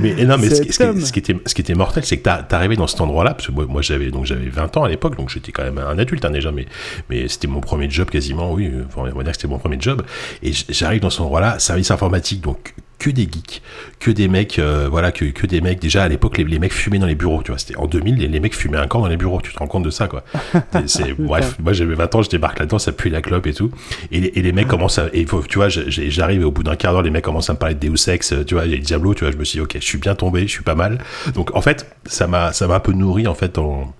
mais, 0.00 0.14
mais- 0.16 0.24
non, 0.24 0.36
mais 0.38 0.50
ce, 0.50 0.62
qui- 0.62 0.72
ce 0.72 0.78
qui, 0.78 0.84
Tom. 0.84 1.00
ce 1.00 1.12
qui 1.12 1.18
était, 1.18 1.36
ce 1.46 1.54
qui 1.54 1.60
était 1.60 1.74
mortel, 1.74 2.04
c'est 2.04 2.16
que 2.18 2.28
t'arrivais 2.48 2.76
dans 2.76 2.86
cet 2.86 3.00
endroit-là, 3.00 3.34
parce 3.34 3.46
que 3.48 3.52
moi, 3.52 3.66
moi, 3.68 3.82
j'avais, 3.82 4.10
donc 4.10 4.24
j'avais 4.26 4.48
20 4.48 4.76
ans 4.76 4.84
à 4.84 4.88
l'époque, 4.88 5.16
donc 5.16 5.28
j'étais 5.30 5.52
quand 5.52 5.62
même 5.64 5.78
un 5.78 5.98
adulte 5.98 6.24
hein, 6.24 6.30
déjà, 6.30 6.50
mais, 6.52 6.66
mais 7.10 7.28
c'était 7.28 7.46
mon 7.48 7.60
premier 7.60 7.88
job 7.90 8.08
quasiment, 8.10 8.52
oui, 8.52 8.70
on 8.96 9.02
va 9.02 9.10
dire 9.12 9.24
que 9.24 9.32
c'était 9.32 9.48
mon 9.48 9.58
premier 9.58 9.76
job. 9.80 10.02
Et 10.42 10.52
j'arrive 10.68 11.00
dans 11.00 11.10
cet 11.10 11.20
endroit-là, 11.20 11.58
service 11.58 11.90
informatique, 11.90 12.40
donc 12.42 12.57
que 12.98 13.10
des 13.10 13.22
geeks, 13.30 13.62
que 14.00 14.10
des 14.10 14.26
mecs, 14.26 14.58
euh, 14.58 14.88
voilà, 14.90 15.12
que, 15.12 15.24
que 15.26 15.46
des 15.46 15.60
mecs. 15.60 15.78
Déjà 15.80 16.02
à 16.02 16.08
l'époque, 16.08 16.36
les, 16.36 16.42
les 16.42 16.58
mecs 16.58 16.72
fumaient 16.72 16.98
dans 16.98 17.06
les 17.06 17.14
bureaux, 17.14 17.42
tu 17.44 17.52
vois. 17.52 17.58
C'était 17.58 17.76
en 17.76 17.86
2000, 17.86 18.16
les, 18.16 18.26
les 18.26 18.40
mecs 18.40 18.56
fumaient 18.56 18.76
un 18.78 18.88
camp 18.88 19.00
dans 19.00 19.06
les 19.06 19.16
bureaux. 19.16 19.40
Tu 19.40 19.52
te 19.52 19.58
rends 19.60 19.68
compte 19.68 19.84
de 19.84 19.90
ça, 19.90 20.08
quoi. 20.08 20.24
C'est- 20.86 21.12
bref, 21.12 21.56
moi 21.62 21.72
j'avais 21.72 21.94
20 21.94 22.12
ans, 22.16 22.22
je 22.22 22.28
débarque 22.28 22.58
là-dedans, 22.58 22.80
ça 22.80 22.90
pue 22.90 23.08
la 23.08 23.22
clope 23.22 23.46
et 23.46 23.54
tout. 23.54 23.70
Et, 24.10 24.20
les- 24.20 24.32
et 24.34 24.42
les 24.42 24.50
mecs 24.52 24.66
commencent 24.66 24.98
à, 24.98 25.06
et 25.12 25.24
faut- 25.26 25.44
tu 25.44 25.58
vois, 25.58 25.68
j'arrive 25.68 26.40
et 26.40 26.44
au 26.44 26.50
bout 26.50 26.64
d'un 26.64 26.74
quart 26.74 26.92
d'heure, 26.92 27.02
les 27.02 27.10
mecs 27.10 27.22
commencent 27.24 27.50
à 27.50 27.52
me 27.52 27.58
parler 27.58 27.76
de 27.76 27.86
Deus 27.88 28.08
Ex, 28.10 28.34
tu 28.44 28.54
vois, 28.54 28.66
il 28.66 28.72
y 28.72 28.74
a 28.74 28.78
Diablo, 28.78 29.14
tu 29.14 29.22
vois. 29.24 29.32
Je 29.32 29.36
me 29.36 29.44
suis 29.44 29.58
dit, 29.58 29.62
ok, 29.62 29.76
je 29.76 29.84
suis 29.84 29.98
bien 29.98 30.16
tombé, 30.16 30.42
je 30.42 30.46
suis 30.52 30.64
pas 30.64 30.74
mal. 30.74 30.98
Donc 31.34 31.54
en 31.54 31.60
fait, 31.60 31.86
ça 32.04 32.26
m'a, 32.26 32.52
ça 32.52 32.66
m'a 32.66 32.74
un 32.74 32.80
peu 32.80 32.92
nourri 32.92 33.28
en 33.28 33.34
fait 33.34 33.54
dans, 33.54 33.94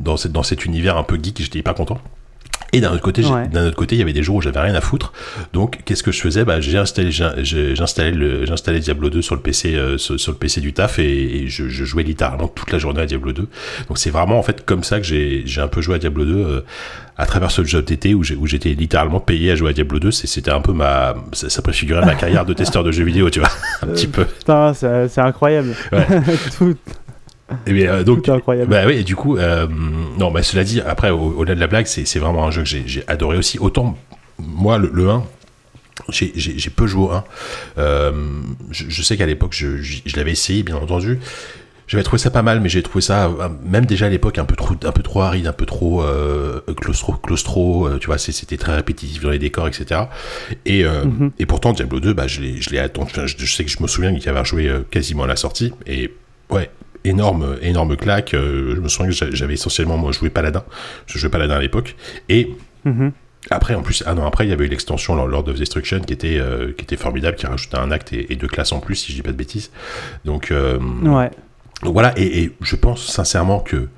dans, 0.00 0.18
cette, 0.18 0.32
dans 0.32 0.42
cet 0.42 0.66
univers 0.66 0.98
un 0.98 1.02
peu 1.04 1.16
geek. 1.20 1.40
J'étais 1.40 1.62
pas 1.62 1.72
content. 1.72 1.98
Et 2.74 2.80
d'un 2.80 2.92
autre 2.92 3.02
côté, 3.02 3.22
j'ai- 3.22 3.28
Ouais. 3.30 3.48
d'un 3.48 3.66
autre 3.68 3.76
côté, 3.76 3.94
il 3.96 3.98
y 3.98 4.02
avait 4.02 4.12
des 4.12 4.22
jours 4.22 4.36
où 4.36 4.40
j'avais 4.42 4.60
rien 4.60 4.74
à 4.74 4.80
foutre. 4.80 5.12
Donc, 5.52 5.80
qu'est-ce 5.84 6.02
que 6.02 6.12
je 6.12 6.20
faisais? 6.20 6.44
Bah, 6.44 6.60
j'ai 6.60 6.76
installé, 6.76 7.10
j'installais 7.12 8.80
Diablo 8.80 9.10
2 9.10 9.22
sur 9.22 9.34
le 9.34 9.40
PC, 9.40 9.74
euh, 9.76 9.96
sur, 9.98 10.18
sur 10.18 10.32
le 10.32 10.38
PC 10.38 10.60
du 10.60 10.72
taf 10.72 10.98
et, 10.98 11.42
et 11.44 11.48
je, 11.48 11.68
je 11.68 11.84
jouais 11.84 12.02
littéralement 12.02 12.48
toute 12.48 12.70
la 12.72 12.78
journée 12.78 13.00
à 13.00 13.06
Diablo 13.06 13.32
2. 13.32 13.46
Donc, 13.88 13.98
c'est 13.98 14.10
vraiment 14.10 14.38
en 14.38 14.42
fait 14.42 14.64
comme 14.64 14.82
ça 14.84 14.98
que 14.98 15.06
j'ai, 15.06 15.44
un 15.58 15.68
peu 15.68 15.80
joué 15.80 15.94
à 15.94 15.98
Diablo 15.98 16.24
2 16.24 16.34
euh, 16.34 16.60
à 17.16 17.26
travers 17.26 17.50
ce 17.52 17.62
jeu 17.64 17.80
d'été 17.80 18.12
où, 18.14 18.22
j'étais 18.24 18.70
littéralement 18.70 19.20
payé 19.20 19.52
à 19.52 19.54
jouer 19.54 19.70
à 19.70 19.72
Diablo 19.72 20.00
2. 20.00 20.10
C'est- 20.10 20.26
C'était 20.26 20.50
un 20.50 20.60
peu 20.60 20.72
ma, 20.72 21.14
ça, 21.32 21.48
ça 21.48 21.62
préfigurait 21.62 22.04
ma 22.04 22.16
carrière 22.16 22.44
de 22.44 22.52
testeur 22.54 22.82
de 22.82 22.90
jeux 22.90 23.04
vidéo, 23.04 23.30
tu 23.30 23.38
vois, 23.38 23.50
un 23.82 23.86
petit 23.86 24.08
peu. 24.08 24.24
Putain, 24.24 24.74
c'est 24.74 25.06
c'est 25.08 25.20
incroyable. 25.20 25.74
Ouais. 25.92 26.06
tout, 26.58 26.74
Et 27.66 27.72
bien, 27.72 27.92
euh, 27.92 28.04
donc, 28.04 28.28
incroyable. 28.28 28.70
Bah 28.70 28.84
oui, 28.86 28.94
et 28.94 29.04
du 29.04 29.16
coup, 29.16 29.36
euh, 29.36 29.66
non, 30.18 30.30
bah 30.30 30.42
cela 30.42 30.64
dit, 30.64 30.80
après, 30.80 31.10
au- 31.10 31.34
au-delà 31.38 31.54
de 31.54 31.60
la 31.60 31.66
blague, 31.66 31.86
c'est 31.86 32.06
c'est 32.06 32.18
vraiment 32.18 32.46
un 32.46 32.50
jeu 32.50 32.62
que 32.62 32.68
j'ai- 32.68 33.04
adoré 33.06 33.36
aussi. 33.36 33.58
Autant, 33.58 33.98
moi, 34.38 34.78
le, 34.78 34.90
le 34.92 35.10
1, 35.10 35.24
j'ai- 36.08 36.70
peu 36.70 36.86
joué 36.86 37.04
au 37.04 37.10
1. 37.12 37.24
Euh, 37.78 38.12
je, 38.70 38.84
je 38.88 39.02
sais 39.02 39.16
qu'à 39.16 39.26
l'époque, 39.26 39.52
je, 39.52 39.76
je- 39.82 39.98
je 40.04 40.16
l'avais 40.16 40.32
essayé, 40.32 40.62
bien 40.62 40.76
entendu. 40.76 41.18
J'avais 41.86 42.02
trouvé 42.02 42.18
ça 42.18 42.30
pas 42.30 42.40
mal, 42.42 42.60
mais 42.60 42.70
j'ai 42.70 42.82
trouvé 42.82 43.02
ça, 43.02 43.26
euh, 43.26 43.48
même 43.62 43.84
déjà 43.84 44.06
à 44.06 44.08
l'époque, 44.08 44.38
un 44.38 44.46
peu 44.46 44.56
trop, 44.56 44.74
un 44.82 44.92
peu 44.92 45.02
trop 45.02 45.20
aride, 45.20 45.46
un 45.46 45.52
peu 45.52 45.66
trop 45.66 46.02
euh, 46.02 46.60
claustro, 46.80 47.12
claustro. 47.12 47.86
euh, 47.88 47.98
tu 47.98 48.06
vois, 48.06 48.16
c'était 48.16 48.56
très 48.56 48.74
répétitif 48.74 49.22
dans 49.22 49.28
les 49.30 49.38
décors, 49.38 49.68
etc. 49.68 50.00
Et, 50.64 50.84
euh, 50.86 51.04
Mhm. 51.04 51.30
et 51.38 51.44
pourtant, 51.44 51.74
Diablo 51.74 52.00
2, 52.00 52.14
bah, 52.14 52.26
je 52.26 52.40
l'ai, 52.40 52.60
je 52.62 52.70
l'ai 52.70 52.78
attendu. 52.78 53.10
enfin, 53.12 53.26
Je, 53.26 53.36
je 53.38 53.54
sais 53.54 53.64
que 53.66 53.70
je 53.70 53.82
me 53.82 53.86
souviens 53.86 54.14
qu'il 54.14 54.24
y 54.24 54.28
avait 54.30 54.44
joué 54.46 54.72
quasiment 54.90 55.24
à 55.24 55.26
la 55.26 55.36
sortie. 55.36 55.72
Et 55.86 56.10
ouais, 56.48 56.70
énorme, 57.04 57.56
énorme 57.62 57.96
claque. 57.96 58.34
euh, 58.34 58.74
je 58.76 58.80
me 58.80 58.88
souviens 58.88 59.10
que 59.10 59.16
j'a- 59.16 59.30
j'avais 59.30 59.54
essentiellement, 59.54 59.96
moi, 59.98 60.12
joué 60.12 60.30
Paladin. 60.30 60.64
Je 61.06 61.18
jouais 61.18 61.30
Paladin 61.30 61.56
à 61.56 61.60
l'époque. 61.60 61.96
Et 62.28 62.50
Mhm. 62.84 63.12
après, 63.50 63.74
en 63.74 63.82
plus, 63.82 64.02
un 64.06 64.16
an 64.18 64.26
après, 64.26 64.46
il 64.46 64.50
y 64.50 64.52
avait 64.52 64.64
eu 64.66 64.68
l'extension 64.68 65.14
Lord 65.14 65.28
Lord 65.28 65.48
of 65.48 65.58
Destruction 65.58 66.00
qui 66.00 66.12
était, 66.14 66.38
euh, 66.38 66.72
qui 66.76 66.82
était 66.84 66.96
formidable, 66.96 67.36
qui 67.36 67.46
rajoutait 67.46 67.76
un 67.78 67.90
acte 67.90 68.12
et, 68.12 68.32
et 68.32 68.36
deux 68.36 68.48
classes 68.48 68.72
en 68.72 68.80
plus, 68.80 68.94
si 68.96 69.12
je 69.12 69.16
dis 69.16 69.22
pas 69.22 69.32
de 69.32 69.36
bêtises. 69.36 69.70
Donc, 70.24 70.50
euh, 70.50 70.78
Ouais. 71.02 71.30
donc 71.82 71.92
voilà, 71.92 72.12
et, 72.16 72.42
et 72.44 72.52
je 72.62 72.76
pense 72.76 73.04
sincèrement 73.06 73.60
que 73.60 73.88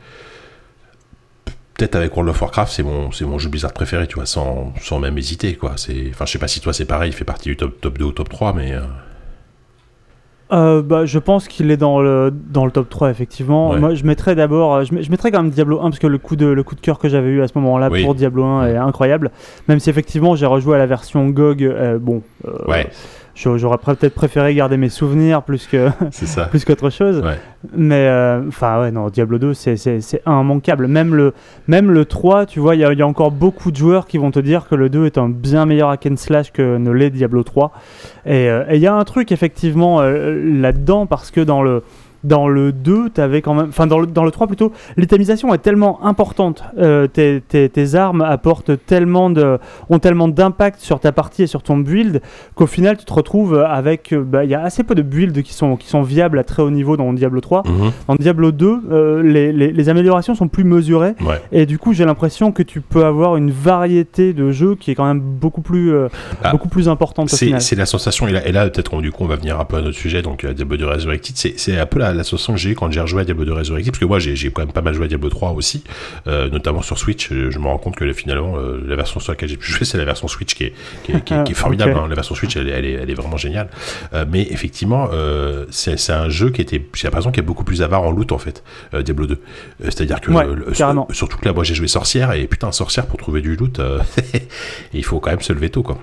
peut-être 1.75 1.95
avec 1.95 2.13
World 2.17 2.31
of 2.31 2.41
Warcraft, 2.41 2.73
c'est 2.73 2.83
mon, 2.83 3.13
c'est 3.13 3.25
mon 3.27 3.39
jeu 3.39 3.49
Blizzard 3.51 3.73
préféré, 3.73 4.07
tu 4.07 4.15
vois, 4.17 4.27
sans, 4.27 4.73
sans 4.81 4.99
même 4.99 5.19
hésiter, 5.19 5.55
quoi. 5.57 5.75
C'est, 5.77 6.07
enfin, 6.11 6.25
je 6.27 6.33
sais 6.33 6.39
pas 6.39 6.49
si 6.49 6.61
toi 6.61 6.73
c'est 6.73 6.87
pareil, 6.87 7.11
il 7.11 7.15
fait 7.15 7.25
partie 7.25 7.49
du 7.51 7.57
top, 7.57 7.81
top 7.81 7.99
2 7.99 8.05
ou 8.07 8.13
top 8.13 8.29
3, 8.31 8.53
mais 8.55 8.73
euh, 8.73 8.81
Euh, 10.53 10.81
bah, 10.81 11.07
je 11.07 11.19
pense 11.19 11.49
qu'il 11.49 11.71
est 11.71 11.77
dans 11.77 12.01
le, 12.01 12.33
dans 12.33 12.65
le 12.65 12.71
top 12.71 12.89
3, 12.89 13.11
effectivement. 13.11 13.71
Ouais. 13.71 13.79
Moi, 13.81 13.95
je 13.95 14.05
mettrais 14.05 14.35
d'abord, 14.35 14.75
euh, 14.77 14.85
je, 14.85 15.11
mettrais 15.11 15.33
quand 15.33 15.43
même 15.43 15.51
Diablo 15.51 15.81
1, 15.81 15.85
parce 15.85 15.99
que 15.99 16.07
le 16.07 16.19
coup 16.19 16.37
de, 16.37 16.47
le 16.47 16.63
coup 16.63 16.75
de 16.77 16.81
cœur 16.81 16.99
que 16.99 17.09
j'avais 17.09 17.31
eu 17.31 17.43
à 17.43 17.49
ce 17.49 17.53
moment-là 17.57 17.89
Oui. 17.91 18.05
pour 18.05 18.15
Diablo 18.15 18.45
1 18.45 18.69
est 18.69 18.77
incroyable. 18.77 19.31
Même 19.69 19.81
si, 19.81 19.91
effectivement, 19.91 20.37
j'ai 20.37 20.47
rejoué 20.47 20.77
à 20.77 20.79
la 20.79 20.87
version 20.87 21.29
GOG. 21.29 21.63
euh, 21.65 21.99
bon, 21.99 22.23
euh, 22.47 22.51
ouais, 22.69 22.89
j'aurais 23.37 23.79
peut-être 23.79 24.15
préféré 24.15 24.55
garder 24.55 24.77
mes 24.77 24.89
souvenirs 24.89 25.43
plus 25.43 25.67
que 25.67 25.89
ça. 26.11 26.45
plus 26.51 26.65
qu'autre 26.65 26.91
chose. 26.91 27.19
Ouais. 27.25 27.39
Mais, 27.77 28.07
euh, 28.09 28.43
enfin, 28.49 28.81
ouais, 28.81 28.91
non, 28.91 29.09
Diablo 29.11 29.39
2, 29.39 29.53
c'est- 29.55 30.21
immanquable. 30.27 30.87
Même 30.87 31.15
le, 31.15 31.35
même 31.69 31.91
le 31.91 32.05
3, 32.05 32.47
tu 32.47 32.61
vois, 32.61 32.75
il 32.77 32.81
y, 32.81 32.85
a- 32.85 32.93
il 32.93 32.99
y 32.99 33.03
a 33.03 33.07
encore 33.07 33.31
beaucoup 33.33 33.71
de 33.71 33.77
joueurs 33.77 34.07
qui 34.07 34.19
vont 34.19 34.31
te 34.31 34.39
dire 34.41 34.67
que 34.69 34.75
le 34.75 34.89
2 34.89 35.07
est 35.07 35.19
un 35.19 35.29
bien 35.29 35.67
meilleur 35.67 35.91
hack 35.91 36.07
and 36.11 36.17
slash 36.17 36.53
que 36.53 36.77
ne 36.79 36.91
l'est 36.91 37.11
Diablo 37.11 37.43
3. 37.43 37.73
Et 38.25 38.49
euh, 38.49 38.65
et 38.71 38.77
il 38.77 38.81
y 38.81 38.87
a 38.87 38.95
un 38.95 39.05
truc, 39.05 39.33
effectivement, 39.33 40.01
euh, 40.01 40.41
là-dedans, 40.61 41.07
parce 41.07 41.31
que 41.31 41.41
dans 41.41 41.63
le, 41.63 41.83
dans 42.25 42.49
le 42.49 42.73
2, 42.73 43.11
t'avais 43.11 43.43
quand 43.43 43.55
même. 43.55 43.67
Enfin, 43.69 43.87
dans 43.87 43.99
le, 43.99 44.07
dans 44.07 44.25
le 44.25 44.31
3 44.31 44.47
plutôt, 44.47 44.73
l'itémisation 44.97 45.53
est 45.55 45.59
tellement 45.59 46.05
importante. 46.05 46.63
Euh, 46.79 47.07
tes, 47.07 47.41
tes- 47.41 47.69
tes 47.69 47.95
armes 47.95 48.23
apportent 48.23 48.73
tellement 48.87 49.31
de. 49.31 49.59
ont 49.91 49.99
tellement 49.99 50.29
d'impact 50.29 50.81
sur 50.81 51.01
ta 51.01 51.13
partie 51.13 51.45
et 51.45 51.47
sur 51.47 51.63
ton 51.63 51.77
build 51.77 52.21
qu'au 52.55 52.67
final, 52.67 52.97
tu 52.97 53.05
te 53.05 53.13
retrouves 53.13 53.59
avec. 53.59 54.13
euh, 54.13 54.23
bah, 54.25 54.45
Il 54.45 54.51
y 54.51 54.55
a 54.55 54.63
assez 54.63 54.83
peu 54.83 54.95
de 54.95 55.03
builds 55.03 55.43
qui 55.43 55.53
sont, 55.55 55.77
qui 55.77 55.89
sont 55.89 56.03
viables 56.03 56.39
à 56.39 56.45
très 56.45 56.63
haut 56.63 56.71
niveau 56.71 56.97
dans 56.97 57.13
Diablo 57.13 57.41
3. 57.41 57.63
Mhm. 57.67 57.91
En 58.09 58.15
Diablo 58.17 58.53
2, 58.53 58.81
euh, 58.91 59.23
les, 59.23 59.53
les- 59.53 59.73
les 59.73 59.89
améliorations 59.89 60.35
sont 60.35 60.49
plus 60.49 60.65
mesurées. 60.65 61.15
Ouais. 61.21 61.41
Et 61.53 61.67
du 61.67 61.79
coup, 61.79 61.93
j'ai 61.93 62.05
l'impression 62.05 62.53
que 62.53 62.63
tu 62.63 62.81
peux 62.81 63.05
avoir 63.05 63.37
une 63.37 63.51
variété 63.51 64.33
de 64.33 64.51
jeux 64.51 64.75
qui 64.75 64.91
est 64.91 64.95
quand 64.95 65.07
même 65.07 65.21
beaucoup 65.21 65.61
plus, 65.61 65.93
euh, 65.93 66.09
Ah. 66.43 66.51
beaucoup 66.53 66.69
plus 66.69 66.89
importante 66.89 67.29
C'est 67.29 67.77
la 67.77 67.87
sensation, 67.87 68.27
et 68.29 68.33
là, 68.33 68.47
et 68.47 68.53
là 68.53 68.69
peut-être 68.69 68.91
qu'on 68.91 69.01
du 69.01 69.11
coup 69.13 69.25
on 69.25 69.27
va 69.27 69.37
venir 69.37 69.59
un 69.61 69.65
peu 69.65 69.77
à 69.77 69.83
notre 69.83 69.97
sujet, 69.97 70.23
donc 70.23 70.45
Diablo 70.47 70.77
2 70.77 70.87
Resurrected, 70.87 71.37
c'est 71.57 71.79
un 71.79 71.87
peu 71.87 71.99
la, 71.99 72.06
la 72.13 72.25
sensation 72.25 72.53
que 72.55 72.59
j'ai 72.59 72.71
eu 72.71 72.75
quand 72.75 72.91
j'ai 72.91 73.01
rejoué 73.01 73.23
à 73.23 73.25
Diablo 73.25 73.45
2 73.45 73.53
Resurrected, 73.53 73.93
parce 73.93 74.01
que 74.01 74.05
moi 74.05 74.19
j'ai 74.19 74.51
quand 74.51 74.63
même 74.63 74.73
pas 74.73 74.83
mal 74.83 74.95
joué 74.95 75.05
à 75.07 75.09
Diablo 75.09 75.29
3 75.29 75.53
aussi, 75.53 75.83
euh, 76.27 76.49
notamment 76.51 76.83
sur 76.83 76.99
Switch, 76.99 77.29
je, 77.33 77.51
je 77.51 77.59
me 77.59 77.67
rends 77.67 77.79
compte 77.79 77.97
que 77.97 78.11
finalement 78.13 78.57
euh, 78.57 78.81
la 78.87 78.97
version 78.97 79.21
sur 79.21 79.33
laquelle 79.33 79.49
j'ai 79.49 79.57
pu 79.57 79.71
jouer 79.71 79.85
c'est 79.85 79.99
la 79.99 80.05
version 80.05 80.29
Switch 80.29 80.55
qui 80.55 80.65
est, 80.65 80.73
qui 81.05 81.13
est, 81.13 81.25
qui 81.25 81.35
est- 81.35 81.45
qui 81.45 81.53
est 81.53 81.55
formidable, 81.55 81.93
hein. 81.99 82.07
la 82.09 82.15
version 82.15 82.35
Switch 82.35 82.57
elle, 82.57 82.69
est- 82.69 82.73
elle 82.73 82.85
est, 82.85 82.93
elle 82.93 83.11
est 83.11 83.15
vraiment 83.15 83.37
géniale, 83.37 83.69
Euh, 84.15 84.25
mais 84.31 84.43
effectivement 84.51 85.09
euh, 85.13 85.65
c'est 85.71 86.11
un 86.13 86.29
jeu 86.29 86.51
qui 86.51 86.61
était, 86.61 86.85
j'ai 86.95 87.05
l'impression 87.09 87.31
qu'il 87.31 87.43
est 87.43 87.47
beaucoup 87.47 87.65
plus 87.65 87.83
avare 87.83 88.03
en 88.03 88.11
loot 88.11 88.33
en 88.33 88.39
fait, 88.39 88.63
euh, 88.95 89.03
Diablo 89.03 89.27
2, 89.27 89.35
Euh, 89.35 89.39
c'est-à-dire 89.85 90.21
que 90.21 90.31
Ouais, 90.31 90.45
euh, 90.47 90.55
le- 90.55 91.15
surtout 91.15 91.39
que 91.39 91.45
là 91.45 91.53
moi 91.53 91.65
j'ai 91.65 91.75
joué 91.75 91.89
sorcière, 91.89 92.33
et 92.33 92.47
putain 92.47 92.73
sorcière 92.73 93.07
pour 93.07 93.19
trouver 93.19 93.41
du 93.41 93.57
loot, 93.57 93.79
euh, 93.81 93.99
il 94.93 95.05
faut 95.05 95.21
quand 95.21 95.31
même 95.31 95.41
se 95.41 95.53
lever 95.53 95.71
tôt 95.71 95.83
quoi. 95.83 95.99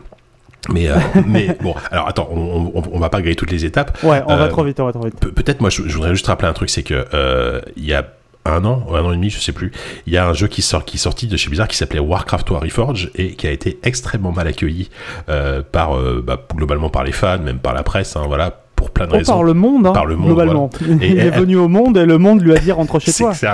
Mais, 0.70 0.90
euh, 0.90 0.96
mais 1.28 1.58
bon, 1.62 1.76
alors 1.92 2.08
attends, 2.08 2.30
on, 2.32 2.72
on, 2.76 2.84
on 2.92 3.00
va 3.00 3.10
pas 3.10 3.22
griller 3.22 3.36
toutes 3.36 3.52
les 3.52 3.66
étapes. 3.66 3.98
Ouais, 4.04 4.22
on 4.28 4.32
Euh, 4.34 4.38
va 4.38 4.48
trop 4.48 4.64
vite, 4.64 4.80
on 4.80 4.86
va 4.86 4.94
trop 4.94 5.04
vite. 5.06 5.20
Pe- 5.20 5.30
Peut-être, 5.32 5.62
moi, 5.62 5.70
je, 5.70 5.84
je 5.88 5.94
voudrais 5.96 6.12
juste 6.12 6.28
rappeler 6.28 6.48
un 6.48 6.54
truc, 6.54 6.70
c'est 6.70 6.84
que 6.84 7.06
euh, 7.14 7.62
il 7.76 7.86
y 7.86 7.94
a 7.94 8.06
un 8.46 8.66
an, 8.66 8.86
ou 8.90 8.96
un 8.96 9.02
an 9.04 9.12
et 9.14 9.16
demi, 9.16 9.30
je 9.30 9.40
sais 9.40 9.54
plus, 9.54 9.72
il 10.06 10.12
y 10.14 10.18
a 10.18 10.28
un 10.28 10.34
jeu 10.34 10.48
qui 10.48 10.62
sort, 10.62 10.84
qui 10.84 10.98
est 10.98 11.00
sorti 11.00 11.28
de 11.28 11.38
chez 11.38 11.48
Blizzard 11.48 11.68
qui 11.70 11.78
s'appelait 11.78 12.00
Warcraft 12.02 12.50
Reforged 12.50 13.10
et 13.16 13.36
qui 13.36 13.48
a 13.48 13.52
été 13.52 13.80
extrêmement 13.84 14.32
mal 14.34 14.48
accueilli 14.48 14.90
euh, 15.30 15.62
par, 15.70 15.98
euh, 15.98 16.22
bah, 16.26 16.42
globalement 16.54 16.90
par 16.90 17.04
les 17.06 17.14
fans, 17.14 17.40
même 17.40 17.60
par 17.60 17.74
la 17.74 17.84
presse, 17.84 18.16
hein, 18.18 18.24
voilà, 18.28 18.63
pour 18.84 18.92
plein 18.92 19.06
de 19.08 19.12
Oh, 19.14 19.18
raisons. 19.18 19.34
par 19.34 19.44
le 19.44 19.54
monde, 19.54 19.88
hein, 19.88 19.94
Par 19.94 20.06
le 20.06 20.16
monde, 20.18 20.28
globalement. 20.28 20.70
Et 21.02 21.08
il 21.12 21.20
est 21.20 21.30
venu 21.30 21.56
au 21.56 21.68
monde 21.70 21.98
et 21.98 22.06
le 22.06 22.18
monde 22.18 22.42
lui 22.42 22.52
a 22.54 22.58
dit 22.60 22.72
rentre 22.72 23.00
chez 23.00 23.14
toi. 23.14 23.32
Est-ce 23.32 23.46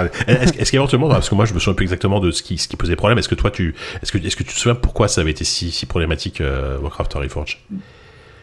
est-ce 0.59 0.71
qu'éventuellement, 0.71 1.07
parce 1.09 1.29
que 1.29 1.36
moi 1.36 1.45
je 1.45 1.53
me 1.53 1.59
souviens 1.59 1.75
plus 1.75 1.83
exactement 1.83 2.19
de 2.19 2.31
ce 2.31 2.41
qui, 2.41 2.57
ce 2.57 2.67
qui 2.67 2.75
posait 2.75 2.95
problème, 2.95 3.17
est-ce 3.19 3.29
que 3.29 3.36
toi 3.36 3.51
tu, 3.51 3.75
est-ce 4.01 4.12
que, 4.12 4.17
est-ce 4.17 4.36
que 4.36 4.43
tu 4.43 4.53
te 4.53 4.59
souviens 4.59 4.75
pourquoi 4.75 5.07
ça 5.07 5.21
avait 5.21 5.31
été 5.31 5.43
si, 5.43 5.69
si 5.71 5.86
problématique 5.86 6.41
euh, 6.41 6.77
Warcraft 6.81 7.13
Reforged 7.13 7.57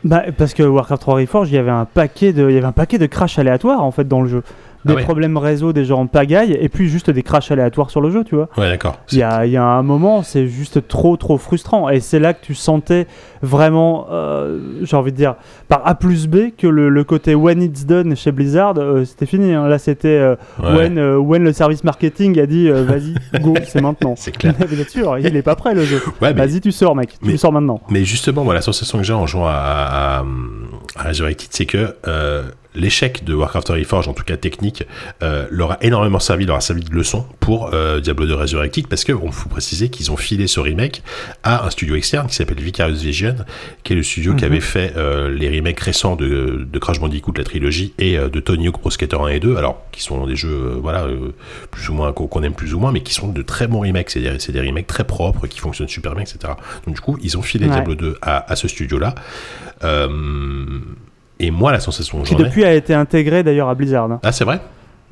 Bah, 0.05 0.23
parce 0.37 0.55
que 0.55 0.62
Warcraft 0.62 1.02
3 1.02 1.14
Reforged, 1.16 1.52
il 1.52 1.57
y 1.57 1.59
avait 1.59 1.71
un 1.71 1.85
paquet 1.85 2.33
de, 2.33 2.49
il 2.49 2.55
y 2.55 2.59
avait 2.59 2.66
un 2.66 2.73
paquet 2.73 2.99
de 2.99 3.07
crash 3.07 3.38
aléatoires 3.38 3.83
en 3.83 3.90
fait 3.90 4.07
dans 4.07 4.23
le 4.23 4.28
jeu. 4.28 4.43
Des 4.87 4.93
Ah 4.93 4.97
ouais. 4.97 5.02
problèmes 5.02 5.37
réseau, 5.37 5.73
des 5.73 5.85
gens 5.85 6.00
en 6.00 6.07
pagaille, 6.07 6.57
et 6.61 6.69
puis 6.69 6.88
juste 6.88 7.11
des 7.11 7.23
crashs 7.23 7.50
aléatoires 7.50 7.90
sur 7.90 8.00
le 8.00 8.11
jeu, 8.11 8.23
tu 8.25 8.37
vois. 8.37 8.49
Ouais, 8.57 8.69
d'accord. 8.69 8.99
Il 9.11 9.19
y 9.19 9.23
a, 9.23 9.45
y 9.45 9.57
a 9.57 9.64
un 9.64 9.83
moment, 9.83 10.23
c'est 10.23 10.47
juste 10.47 10.87
trop, 10.87 11.16
trop 11.16 11.38
frustrant. 11.38 11.88
Et 11.88 12.00
c'est 12.00 12.19
là 12.21 12.35
que 12.35 12.45
tu 12.45 12.55
sentais 12.55 13.07
vraiment, 13.43 14.07
euh, 14.12 14.61
j'ai 14.83 14.97
envie 14.97 15.11
de 15.12 15.16
dire, 15.16 15.35
par 15.69 15.83
A 15.87 15.95
plus 15.97 16.28
B, 16.28 16.50
que 16.57 16.66
le, 16.66 16.88
le 16.88 17.05
côté 17.05 17.35
when 17.35 17.61
it's 17.62 17.85
done 17.85 18.14
chez 18.16 18.31
Blizzard, 18.33 18.75
euh, 18.78 19.05
c'était 19.05 19.26
fini. 19.26 19.52
hein. 19.55 19.66
Là, 19.69 19.78
c'était 19.78 20.09
euh, 20.09 20.37
Ouais. 20.62 20.75
when, 20.76 20.99
euh, 20.99 21.16
when 21.19 21.43
le 21.43 21.52
service 21.52 21.83
marketing 21.85 22.38
a 22.38 22.47
dit, 22.47 22.69
vas-y, 22.71 23.14
go, 23.43 23.55
c'est 23.66 23.81
maintenant. 23.81 24.14
C'est 24.16 24.33
clair. 24.33 24.55
Bien 24.71 24.85
sûr, 24.85 25.19
il 25.19 25.35
est 25.37 25.43
pas 25.43 25.57
prêt 25.57 25.75
le 25.75 25.85
jeu. 25.85 26.00
Ouais, 26.23 26.33
Vas-y, 26.33 26.61
tu 26.61 26.71
sors, 26.73 26.95
mec. 26.95 27.14
mais- 27.23 27.33
Tu 27.33 27.38
sors 27.38 27.52
maintenant. 27.52 27.81
Mais 27.90 28.05
justement, 28.05 28.45
moi, 28.45 28.55
la 28.55 28.61
sensation 28.62 28.99
que 28.99 29.05
j'ai 29.05 29.12
en 29.14 29.26
jouant 29.26 29.47
à, 29.49 29.52
à, 29.52 30.25
à 30.97 31.09
Resurrected, 31.09 31.49
c'est 31.50 31.66
que 31.66 31.95
l'échec 32.76 33.25
de 33.25 33.35
Warcraft 33.35 33.71
Reforged, 33.71 34.09
en 34.09 34.14
tout 34.14 34.23
cas 34.25 34.37
technique, 34.37 34.85
euh, 35.23 35.47
leur 35.50 35.73
a 35.73 35.78
énormément 35.83 36.21
servi, 36.21 36.47
leur 36.47 36.56
a 36.56 36.61
servi 36.61 36.83
de 36.85 36.92
leçon 36.95 37.26
pour 37.40 37.71
euh, 37.75 38.00
Diablo 38.00 38.26
2 38.26 38.35
Resurrected, 38.35 38.87
parce 38.87 39.02
que 39.04 39.12
on 39.12 39.33
faut 39.33 39.49
préciser 39.49 39.88
qu'ils 39.88 40.11
ont 40.12 40.16
filé 40.16 40.47
ce 40.47 40.61
remake 40.61 41.02
à 41.42 41.66
un 41.66 41.71
studio 41.71 41.97
externe 41.97 42.26
qui 42.28 42.35
s'appelle 42.37 42.61
Vicarious 42.61 42.99
Vision, 42.99 43.35
qui 43.83 43.95
est 43.95 43.97
le 43.97 44.02
studio 44.02 44.35
qui 44.35 44.45
Mhm. 44.45 44.50
avait 44.52 44.61
fait 44.61 44.92
euh, 44.97 45.30
les 45.35 45.49
remakes 45.49 45.80
récents 45.80 46.14
de, 46.16 46.66
de 46.71 46.78
Crash 46.78 47.00
Bandicoot, 47.00 47.33
la 47.37 47.45
trilogie, 47.45 47.95
et 47.99 48.16
de 48.18 48.40
Tony 48.40 48.68
Hawk 48.68 48.78
Pro 48.78 48.90
Skater 48.90 49.16
1 49.21 49.28
et 49.28 49.40
2, 49.40 49.56
alors 49.56 49.83
qui 49.90 50.02
sont 50.02 50.26
des 50.26 50.37
jeux, 50.37 50.78
voilà, 50.80 51.06
plus 51.71 51.88
ou 51.88 51.95
moins 51.95 52.12
qu'on 52.12 52.42
aime 52.42 52.54
plus 52.54 52.75
ou 52.75 52.78
moins, 52.78 52.92
mais 52.92 53.00
qui 53.02 53.14
sont 53.14 53.28
de 53.28 53.42
très 53.42 53.66
bons 53.66 53.80
remakes. 53.80 54.11
C'est 54.11 54.21
des, 54.21 54.38
c'est 54.38 54.52
des 54.52 54.61
remakes 54.61 54.87
très 54.87 55.04
propres, 55.04 55.47
qui 55.47 55.59
fonctionnent 55.61 55.88
super 55.88 56.14
bien, 56.14 56.23
etc. 56.23 56.52
Donc 56.87 56.95
du 56.95 57.00
coup, 57.00 57.16
ils 57.23 57.37
ont 57.38 57.42
filé 57.42 57.66
Ouais. 57.66 57.73
Diablo 57.73 57.95
2 57.95 58.18
à, 58.23 58.52
à 58.52 58.54
ce 58.56 58.68
studio-là. 58.68 59.14
Euh, 59.85 60.09
et 61.38 61.50
moi, 61.50 61.73
la 61.73 61.81
sensation 61.81 62.21
que 62.23 62.28
Qui 62.28 62.35
depuis 62.37 62.64
a 62.64 62.73
été 62.75 62.95
intégré 62.95 63.43
d'ailleurs 63.43 63.69
à 63.69 63.75
Blizzard. 63.75 64.11
hein. 64.11 64.21
Ah, 64.23 64.33
c'est 64.33 64.45
vrai? 64.45 64.61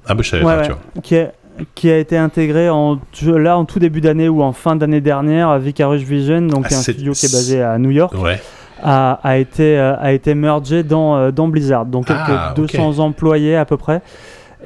Ah, 0.07 0.15
bah, 0.15 0.23
je 0.23 0.31
savais 0.31 0.45
Ouais, 0.45 0.53
pas, 0.55 0.61
ouais. 0.61 0.67
tu 0.67 0.73
vois. 0.73 1.03
Qui, 1.03 1.17
a, 1.19 1.31
qui 1.75 1.91
a 1.91 1.99
été 1.99 2.17
intégré 2.17 2.69
en, 2.71 2.99
là 3.27 3.57
en 3.59 3.65
tout 3.65 3.79
début 3.79 4.01
d'année 4.01 4.29
ou 4.29 4.43
en 4.43 4.53
fin 4.53 4.77
d'année 4.77 5.01
dernière 5.01 5.49
à 5.49 5.59
Vicarious 5.59 6.05
Vision, 6.05 6.43
donc 6.43 6.67
Ah, 6.71 6.75
un 6.75 6.79
studio 6.83 7.13
qui 7.13 7.27
est 7.27 7.33
basé 7.33 7.63
à 7.63 7.79
New 7.79 7.91
York. 7.91 8.15
Ouais. 8.21 8.41
a, 8.83 9.19
a 9.23 9.37
été, 9.39 9.79
euh, 9.79 9.95
a 9.99 10.13
été 10.13 10.35
mergé 10.35 10.83
dans, 10.83 11.17
euh, 11.17 11.31
dans 11.31 11.49
Blizzard. 11.49 11.87
Donc 11.87 12.07
quelques 12.07 12.19
Ah, 12.29 12.51
ok. 12.57 12.73
200 12.73 12.99
employés 12.99 13.57
à 13.57 13.65
peu 13.65 13.77
près. 13.77 14.03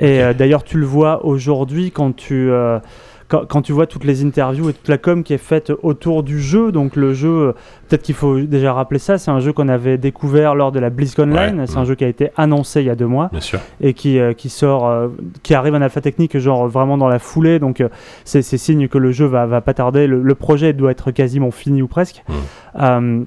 Et 0.01 0.23
euh, 0.23 0.33
d'ailleurs, 0.33 0.63
tu 0.65 0.79
le 0.79 0.87
vois 0.87 1.25
aujourd'hui 1.25 1.91
quand 1.91 2.15
tu. 2.17 2.51
euh, 2.51 2.79
quand, 3.29 3.47
quand 3.47 3.61
tu 3.63 3.73
vois 3.73 3.87
toutes 3.87 4.05
les 4.05 4.25
interviews 4.25 4.71
et 4.71 4.73
toute 4.73 4.89
la 4.89 4.97
com 4.99 5.23
qui 5.23 5.35
est 5.35 5.39
faite 5.39 5.71
autour 5.83 6.23
du 6.23 6.41
jeu, 6.41 6.73
donc 6.73 6.97
le 6.97 7.13
jeu, 7.13 7.29
euh, 7.29 7.53
peut-être 7.87 8.03
qu'il 8.03 8.15
faut 8.15 8.41
déjà 8.41 8.73
rappeler 8.73 8.99
ça, 8.99 9.19
c'est 9.19 9.31
un 9.31 9.39
jeu 9.41 9.53
qu'on 9.53 9.69
avait 9.69 9.99
découvert 9.99 10.55
lors 10.55 10.73
de 10.73 10.81
la 10.81 10.89
BlizzCon 10.89 11.31
Ouais, 11.31 11.51
Line, 11.53 11.67
c'est 11.67 11.77
un 11.77 11.85
jeu 11.85 11.95
qui 11.95 12.05
a 12.05 12.09
été 12.09 12.31
annoncé 12.37 12.81
il 12.81 12.87
y 12.87 12.91
a 12.91 12.95
deux 12.95 13.07
mois 13.07 13.29
Bien 13.31 13.41
sûr. 13.41 13.61
et 13.83 13.93
qui, 13.93 14.19
euh, 14.19 14.33
qui 14.33 14.49
sort, 14.49 14.87
euh, 14.89 15.09
qui 15.43 15.55
arrive 15.55 15.75
en 15.75 15.83
alpha 15.83 16.01
technique 16.01 16.39
genre 16.39 16.69
vraiment 16.69 16.97
dans 16.97 17.09
la 17.09 17.19
foulée, 17.19 17.59
donc 17.59 17.81
euh, 17.83 17.89
c'est 18.25 18.43
signe 18.43 18.89
que 18.89 18.99
le 18.99 19.13
jeu 19.13 19.27
va, 19.27 19.45
va 19.47 19.61
pas 19.61 19.75
tarder, 19.75 20.07
le, 20.07 20.23
le 20.23 20.35
projet 20.35 20.73
doit 20.73 20.91
être 20.91 21.11
quasiment 21.11 21.51
fini 21.51 21.83
ou 21.83 21.87
presque. 21.89 22.25
Mm. 22.29 22.33
Euh, 22.81 23.21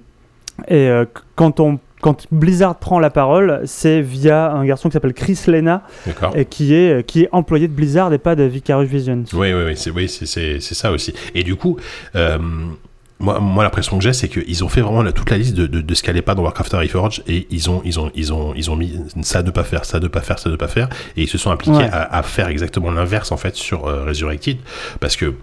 et 0.68 0.92
quand 1.36 1.60
on 1.60 1.80
quand 2.02 2.26
Blizzard 2.32 2.76
prend 2.80 3.00
la 3.00 3.10
parole, 3.10 3.62
c'est 3.66 4.02
via 4.02 4.52
un 4.52 4.66
garçon 4.66 4.90
qui 4.90 4.94
s'appelle 4.94 5.14
Chris 5.14 5.40
Lena 5.48 5.84
et 6.36 6.46
qui 6.46 6.74
est 6.74 7.06
qui 7.06 7.24
est 7.24 7.30
employé 7.32 7.68
de 7.68 7.74
Blizzard 7.74 8.12
et 8.14 8.18
pas 8.18 8.36
de 8.36 8.44
Vicarious 8.44 8.88
Visions. 8.88 9.24
Oui, 9.34 9.54
oui, 9.54 9.64
oui, 9.68 9.74
c'est 9.78 9.92
oui, 9.92 10.10
c'est- 10.10 10.26
c'est 10.26 10.60
c'est 10.60 10.76
ça 10.76 10.92
aussi. 10.92 11.14
Et 11.36 11.44
du 11.44 11.56
coup, 11.56 11.78
euh, 12.16 12.38
moi, 13.20 13.40
moi 13.40 13.64
l'impression 13.64 13.98
que 14.00 14.04
j'ai, 14.04 14.14
c'est 14.14 14.28
qu'ils 14.30 14.64
ont 14.64 14.68
fait 14.70 14.82
vraiment 14.82 15.04
la- 15.04 15.12
toute 15.12 15.30
la 15.30 15.38
liste 15.38 15.54
de, 15.56 15.68
de, 15.68 15.82
de 15.82 15.94
ce 15.94 16.02
pas 16.22 16.34
dans 16.34 16.42
Warcraft 16.42 16.74
Reforged 16.74 17.24
et 17.28 17.46
ils 17.52 17.70
ont, 17.70 17.82
ils 17.86 18.00
ont, 18.00 18.12
ils 18.16 18.34
ont, 18.34 18.54
ils 18.56 18.72
ont 18.72 18.76
mis 18.76 19.00
ça 19.22 19.44
ne 19.44 19.52
pas 19.52 19.64
faire, 19.64 19.86
ça 19.86 20.00
ne 20.00 20.08
pas 20.08 20.22
faire, 20.22 20.40
ça 20.40 20.50
ne 20.50 20.56
pas 20.56 20.68
faire, 20.68 20.90
et 21.16 21.22
ils 21.22 21.28
se 21.30 21.38
sont 21.38 21.52
appliqués 21.52 21.78
Ouais. 21.78 21.90
à, 21.92 22.18
à 22.18 22.24
faire 22.24 22.48
exactement 22.48 22.90
l'inverse 22.92 23.32
en 23.32 23.38
fait 23.38 23.56
sur 23.56 23.86
euh, 23.88 24.06
Resurrected, 24.06 24.58
parce 25.00 25.16
que 25.16 25.36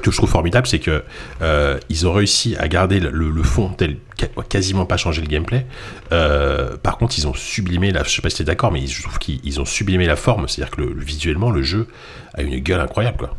que 0.00 0.10
je 0.10 0.16
trouve 0.16 0.30
formidable, 0.30 0.66
c'est 0.66 0.78
que 0.78 1.02
euh, 1.42 1.78
ils 1.88 2.06
ont 2.06 2.12
réussi 2.12 2.56
à 2.58 2.68
garder 2.68 3.00
le, 3.00 3.42
fond 3.42 3.68
tel, 3.68 3.96
qua- 4.18 4.44
quasiment 4.48 4.86
pas 4.86 4.96
changer 4.96 5.20
le 5.20 5.26
gameplay. 5.28 5.66
Euh, 6.12 6.76
par 6.76 6.96
contre, 6.98 7.18
ils 7.18 7.26
ont 7.28 7.34
sublimé 7.34 7.90
la. 7.90 8.02
Je 8.04 8.10
sais 8.10 8.22
pas 8.22 8.30
si 8.30 8.38
t'es 8.38 8.44
d'accord, 8.44 8.72
mais 8.72 8.86
je 8.86 9.02
trouve 9.02 9.18
qu'ils 9.18 9.40
ils 9.44 9.60
ont 9.60 9.64
sublimé 9.64 10.06
la 10.06 10.16
forme. 10.16 10.48
C'est-à-dire 10.48 10.74
que 10.74 10.80
le, 10.82 10.94
visuellement, 10.94 11.50
le 11.50 11.62
jeu 11.62 11.86
a 12.34 12.42
une 12.42 12.58
gueule 12.58 12.80
incroyable, 12.80 13.18
quoi. 13.18 13.36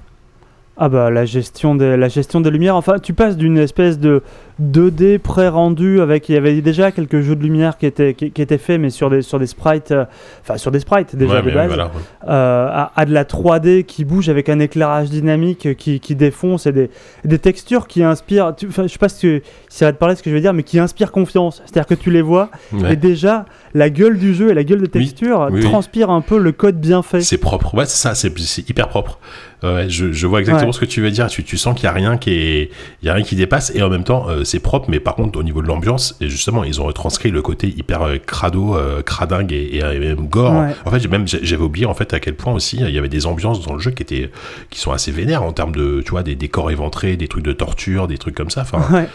Ah 0.76 0.90
bah 0.90 1.12
la 1.12 1.24
gestion 1.26 1.76
des 1.76 1.96
la 1.98 2.08
gestion 2.08 2.42
des 2.42 2.50
lumières. 2.50 2.76
Enfin, 2.76 2.98
tu 2.98 3.14
passes 3.14 3.38
d'une 3.38 3.60
espèce 3.60 4.00
de 4.00 4.24
2D 4.62 5.18
pré-rendu 5.20 6.00
avec 6.02 6.30
il 6.30 6.34
y 6.36 6.38
avait 6.38 6.62
déjà 6.62 6.92
quelques 6.92 7.22
jeux 7.22 7.36
de 7.36 7.42
lumière 7.44 7.78
qui 7.78 7.86
étaient 7.86 8.14
qui, 8.14 8.32
qui 8.32 8.42
étaient 8.42 8.58
faits, 8.58 8.80
mais 8.80 8.90
sur 8.92 9.10
des 9.10 9.22
sur 9.22 9.40
des 9.40 9.48
sprites, 9.48 9.92
euh, 9.92 10.06
enfin 10.42 10.58
sur 10.58 10.70
des 10.72 10.80
sprites 10.80 11.16
déjà 11.16 11.36
Ouais, 11.36 11.42
de 11.42 11.46
mais 11.48 11.54
base. 11.54 11.68
voilà, 11.68 11.86
ouais. 11.86 11.92
euh, 12.30 12.68
à, 12.72 12.92
à 12.96 13.06
de 13.06 13.14
la 13.14 13.24
3D 13.26 13.84
qui 13.84 14.06
bouge 14.06 14.30
avec 14.30 14.50
un 14.50 14.60
éclairage 14.60 15.10
dynamique 15.10 15.76
qui, 15.76 16.00
qui 16.00 16.16
défonce 16.16 16.68
et 16.68 16.72
des, 16.72 16.90
des 17.26 17.40
textures 17.40 17.88
qui 17.88 18.04
inspirent. 18.04 18.54
tu- 18.56 18.68
je 18.72 18.88
sais 18.88 18.98
pas 19.00 19.10
si, 19.10 19.20
tu- 19.20 19.42
si 19.70 19.78
ça 19.80 19.86
va 19.86 19.94
te 19.94 19.98
parler 19.98 20.16
ce 20.16 20.22
que 20.24 20.30
je 20.30 20.36
veux 20.36 20.42
dire, 20.42 20.54
mais 20.54 20.64
qui 20.64 20.78
inspirent 20.80 21.12
confiance. 21.12 21.62
C'est-à-dire 21.66 21.88
que 21.88 21.96
tu 21.96 22.12
les 22.12 22.22
vois 22.22 22.50
Ouais. 22.74 22.94
et 22.94 22.96
déjà 22.96 23.46
la 23.74 23.90
gueule 23.90 24.20
du 24.20 24.34
jeu 24.36 24.52
et 24.52 24.54
la 24.54 24.64
gueule 24.64 24.80
de 24.80 24.84
Oui. 24.84 24.90
texture 25.08 25.48
Oui, 25.52 25.62
oui. 25.64 25.70
transpirent 25.70 26.12
un 26.12 26.22
peu 26.22 26.38
le 26.38 26.52
code 26.52 26.80
bien 26.80 27.02
fait. 27.02 27.22
C'est 27.22 27.38
propre, 27.38 27.74
ouais, 27.76 27.86
c'est 27.86 27.98
ça, 27.98 28.14
c'est 28.14 28.70
hyper 28.70 28.88
propre. 28.88 29.20
Je, 29.64 30.12
je 30.12 30.28
vois 30.28 30.42
exactement 30.42 30.74
ce 30.74 30.80
que 30.82 30.86
tu 30.86 31.00
veux 31.02 31.10
dire. 31.10 31.28
Tu, 31.28 31.42
tu 31.46 31.56
sens 31.58 31.74
qu'il 31.74 31.86
y 31.86 31.88
a 31.88 31.94
rien 31.94 32.18
qui 32.18 32.32
est, 32.32 32.70
il 33.02 33.06
y 33.06 33.10
a 33.10 33.14
rien 33.14 33.24
qui 33.24 33.38
dépasse, 33.38 33.72
et 33.74 33.82
en 33.82 33.90
même 33.90 34.04
temps, 34.04 34.26
euh, 34.30 34.43
c'est 34.44 34.60
propre. 34.60 34.90
Mais 34.90 35.00
par 35.00 35.16
contre, 35.16 35.40
au 35.40 35.44
niveau 35.44 35.62
de 35.62 35.68
l'ambiance, 35.68 36.16
et 36.22 36.28
justement, 36.30 36.64
ils 36.64 36.82
ont 36.82 36.86
retranscrit 36.86 37.30
le 37.32 37.42
côté 37.42 37.68
hyper 37.68 38.02
euh, 38.04 38.18
crado, 38.18 38.76
euh, 38.76 39.02
cradingue 39.02 39.52
et, 39.54 39.76
et, 39.76 39.80
et 39.80 40.00
même 40.00 40.28
gore. 40.28 40.54
Ouais. 40.54 40.74
En 40.86 40.92
fait, 40.92 41.08
même 41.08 41.28
j'avais 41.28 41.64
oublié 41.64 41.86
en 41.86 41.94
fait 41.94 42.14
à 42.14 42.20
quel 42.20 42.36
point 42.36 42.54
aussi 42.54 42.78
il 42.80 42.90
y 42.90 42.98
avait 42.98 43.10
des 43.10 43.26
ambiances 43.26 43.66
dans 43.66 43.74
le 43.74 43.80
jeu 43.80 43.92
qui 43.92 44.04
étaient, 44.04 44.32
qui 44.70 44.80
sont 44.80 44.92
assez 44.92 45.12
vénères 45.12 45.44
en 45.44 45.52
termes 45.54 45.72
de, 45.74 46.02
tu 46.04 46.12
vois, 46.12 46.24
des 46.24 46.36
décors 46.36 46.72
éventrés, 46.72 47.16
des 47.18 47.28
trucs 47.28 47.44
de 47.44 47.54
torture, 47.54 48.08
des 48.08 48.18
trucs 48.18 48.36
comme 48.36 48.50
ça. 48.50 48.62
Enfin, 48.62 48.82
Ouais. 48.96 49.08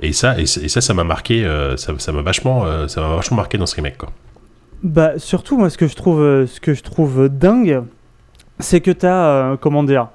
et 0.00 0.12
ça, 0.12 0.38
et, 0.38 0.46
ça- 0.46 0.80
ça, 0.80 0.94
m'a 0.94 1.04
marqué, 1.04 1.44
euh, 1.44 1.76
ça, 1.76 1.92
ça 1.98 2.12
m'a 2.12 2.22
vachement, 2.22 2.64
ça 2.88 3.00
m'a 3.00 3.16
vachement 3.16 3.36
marqué 3.36 3.58
dans 3.58 3.66
ce 3.66 3.76
remake, 3.76 3.98
quoi. 3.98 4.10
Bah, 4.82 5.12
surtout, 5.18 5.56
moi, 5.58 5.70
ce 5.70 5.78
que 5.78 5.86
je 5.88 5.96
trouve, 5.96 6.20
ce 6.46 6.60
que 6.60 6.74
je 6.74 6.82
trouve 6.82 7.28
dingue, 7.28 7.82
c'est 8.58 8.80
que 8.80 8.90
tu 8.90 9.06
as, 9.06 9.56
comment 9.60 9.82
dire, 9.82 10.08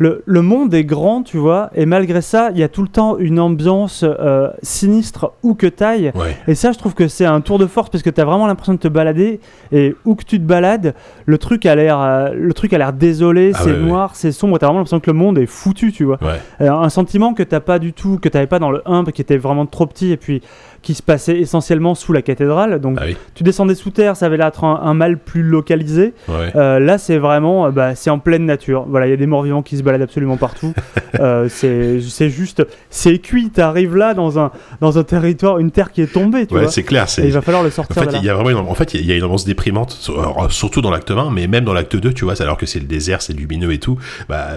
le, 0.00 0.22
le 0.26 0.42
monde 0.42 0.72
est 0.74 0.84
grand, 0.84 1.24
tu 1.24 1.38
vois, 1.38 1.70
et 1.74 1.84
malgré 1.84 2.20
ça, 2.20 2.50
il 2.52 2.58
y 2.60 2.62
a 2.62 2.68
tout 2.68 2.82
le 2.82 2.88
temps 2.88 3.18
une 3.18 3.40
ambiance 3.40 4.04
euh, 4.06 4.48
sinistre 4.62 5.32
où 5.42 5.54
que 5.54 5.66
t'ailles. 5.66 6.12
Ouais. 6.14 6.36
Et 6.46 6.54
ça, 6.54 6.70
je 6.70 6.78
trouve 6.78 6.94
que 6.94 7.08
c'est 7.08 7.24
un 7.24 7.40
tour 7.40 7.58
de 7.58 7.66
force 7.66 7.90
parce 7.90 8.04
que 8.04 8.10
t'as 8.10 8.24
vraiment 8.24 8.46
l'impression 8.46 8.74
de 8.74 8.78
te 8.78 8.86
balader 8.86 9.40
et 9.72 9.96
où 10.04 10.14
que 10.14 10.22
tu 10.22 10.38
te 10.38 10.44
balades, 10.44 10.94
le 11.26 11.36
truc 11.38 11.66
a 11.66 11.74
l'air, 11.74 11.98
euh, 12.00 12.30
le 12.32 12.54
truc 12.54 12.72
a 12.74 12.78
l'air 12.78 12.92
désolé, 12.92 13.50
Ah 13.54 13.58
c'est 13.60 13.70
ouais, 13.72 13.76
ouais. 13.76 13.82
noir, 13.82 14.14
c'est 14.14 14.30
sombre. 14.30 14.56
T'as 14.60 14.66
vraiment 14.66 14.78
l'impression 14.78 15.00
que 15.00 15.10
le 15.10 15.16
monde 15.16 15.36
est 15.36 15.46
foutu, 15.46 15.90
tu 15.90 16.04
vois. 16.04 16.18
Euh, 16.60 16.70
un 16.70 16.90
sentiment 16.90 17.34
que 17.34 17.42
t'as 17.42 17.58
pas 17.58 17.80
du 17.80 17.92
tout, 17.92 18.20
que 18.22 18.28
t'avais 18.28 18.46
pas 18.46 18.60
dans 18.60 18.70
le 18.70 18.82
1, 18.86 19.02
qui 19.06 19.20
était 19.20 19.36
vraiment 19.36 19.66
trop 19.66 19.86
petit 19.86 20.12
et 20.12 20.16
puis 20.16 20.42
qui 20.88 20.94
se 20.94 21.02
passait 21.02 21.36
essentiellement 21.38 21.94
sous 21.94 22.14
la 22.14 22.22
cathédrale. 22.22 22.80
Donc 22.80 22.96
Ah 22.98 23.04
oui. 23.06 23.14
tu 23.34 23.44
descendais 23.44 23.74
sous 23.74 23.90
terre, 23.90 24.16
ça 24.16 24.24
avait 24.24 24.38
l'air 24.38 24.46
d'être 24.46 24.64
un, 24.64 24.80
un 24.82 24.94
mal 24.94 25.18
plus 25.18 25.42
localisé. 25.42 26.14
Ouais. 26.28 26.50
Euh, 26.56 26.78
là, 26.78 26.96
c'est 26.96 27.18
vraiment, 27.18 27.66
euh, 27.66 27.70
bah, 27.72 27.94
c'est 27.94 28.08
en 28.08 28.18
pleine 28.18 28.46
nature. 28.46 28.86
Voilà, 28.88 29.06
il 29.06 29.10
y 29.10 29.12
a 29.12 29.18
des 29.18 29.26
morts 29.26 29.42
vivants 29.42 29.60
qui 29.62 29.76
se 29.76 29.82
baladent 29.82 30.00
absolument 30.00 30.38
partout. 30.38 30.72
Euh, 31.20 31.48
c'est, 31.48 32.28
juste, 32.28 32.64
c'est 32.90 33.18
cuit. 33.18 33.48
T'arrives 33.50 33.96
là 33.96 34.12
dans 34.14 34.38
un, 34.38 34.52
dans 34.80 34.98
un 34.98 35.04
territoire, 35.04 35.58
une 35.58 35.70
terre 35.72 35.90
qui 35.90 36.02
est 36.02 36.12
tombée, 36.12 36.46
tu 36.46 36.54
Ouais, 36.54 36.68
c'est 36.68 36.82
clair. 36.84 37.06
Et 37.18 37.24
il 37.24 37.32
va 37.32 37.40
falloir 37.40 37.62
le 37.64 37.70
En 37.70 37.72
sortir 37.72 38.02
fait, 38.02 38.08
de 38.08 38.12
là. 38.12 38.18
il 38.18 38.24
y 38.26 38.28
a 38.28 38.34
vraiment 38.34 38.50
une, 38.50 38.56
en 38.68 38.74
fait, 38.74 38.92
il 38.94 39.04
y 39.06 39.10
a 39.12 39.16
une 39.16 39.24
ambiance 39.24 39.44
déprimante, 39.46 40.10
surtout 40.50 40.80
dans 40.82 40.90
l'acte 40.90 41.10
1, 41.10 41.30
mais 41.30 41.46
même 41.48 41.64
dans 41.64 41.72
l'acte 41.72 41.96
2, 41.96 42.12
tu 42.12 42.24
vois, 42.24 42.40
alors 42.42 42.56
que 42.58 42.66
c'est 42.66 42.78
le 42.78 42.84
désert, 42.84 43.22
c'est 43.22 43.32
lumineux 43.32 43.72
et 43.72 43.78
tout, 43.78 43.98
bah, 44.28 44.48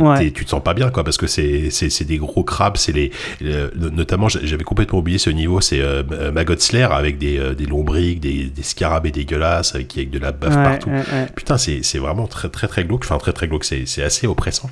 Ouais. 0.00 0.30
tu 0.32 0.44
te 0.44 0.50
sens 0.50 0.62
pas 0.62 0.74
bien, 0.74 0.90
quoi, 0.90 1.04
parce 1.04 1.16
que 1.16 1.26
c'est, 1.28 1.70
des 2.04 2.16
gros 2.18 2.42
crabes, 2.42 2.76
c'est 2.76 2.92
les, 2.92 3.12
le- 3.40 3.70
notamment, 3.90 4.28
j'avais 4.28 4.64
complètement 4.64 4.98
oublié 4.98 5.16
ce 5.18 5.30
niveau, 5.30 5.60
c'est 5.60 5.79
euh, 5.80 6.54
Slayer 6.58 6.88
avec 6.90 7.18
des, 7.18 7.38
euh, 7.38 7.54
des 7.54 7.66
lombriques, 7.66 8.20
des, 8.20 8.44
des 8.44 8.62
scarabées 8.62 9.10
dégueulasses, 9.10 9.74
avec, 9.74 9.96
avec 9.96 10.10
de 10.10 10.18
la 10.18 10.32
baffe 10.32 10.56
Ouais, 10.56 10.62
partout. 10.64 10.90
ouais, 10.90 10.96
ouais. 10.96 11.26
Putain, 11.34 11.58
c'est, 11.58 11.82
c'est 11.82 11.98
vraiment 11.98 12.26
très, 12.26 12.48
très, 12.48 12.68
très 12.68 12.84
glauque, 12.84 13.02
enfin, 13.04 13.18
très, 13.18 13.32
très 13.32 13.48
glauque, 13.48 13.64
c'est, 13.64 13.86
c'est 13.86 14.02
assez 14.02 14.26
oppressant. 14.26 14.70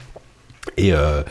Et, 0.77 0.93
euh, 0.93 1.23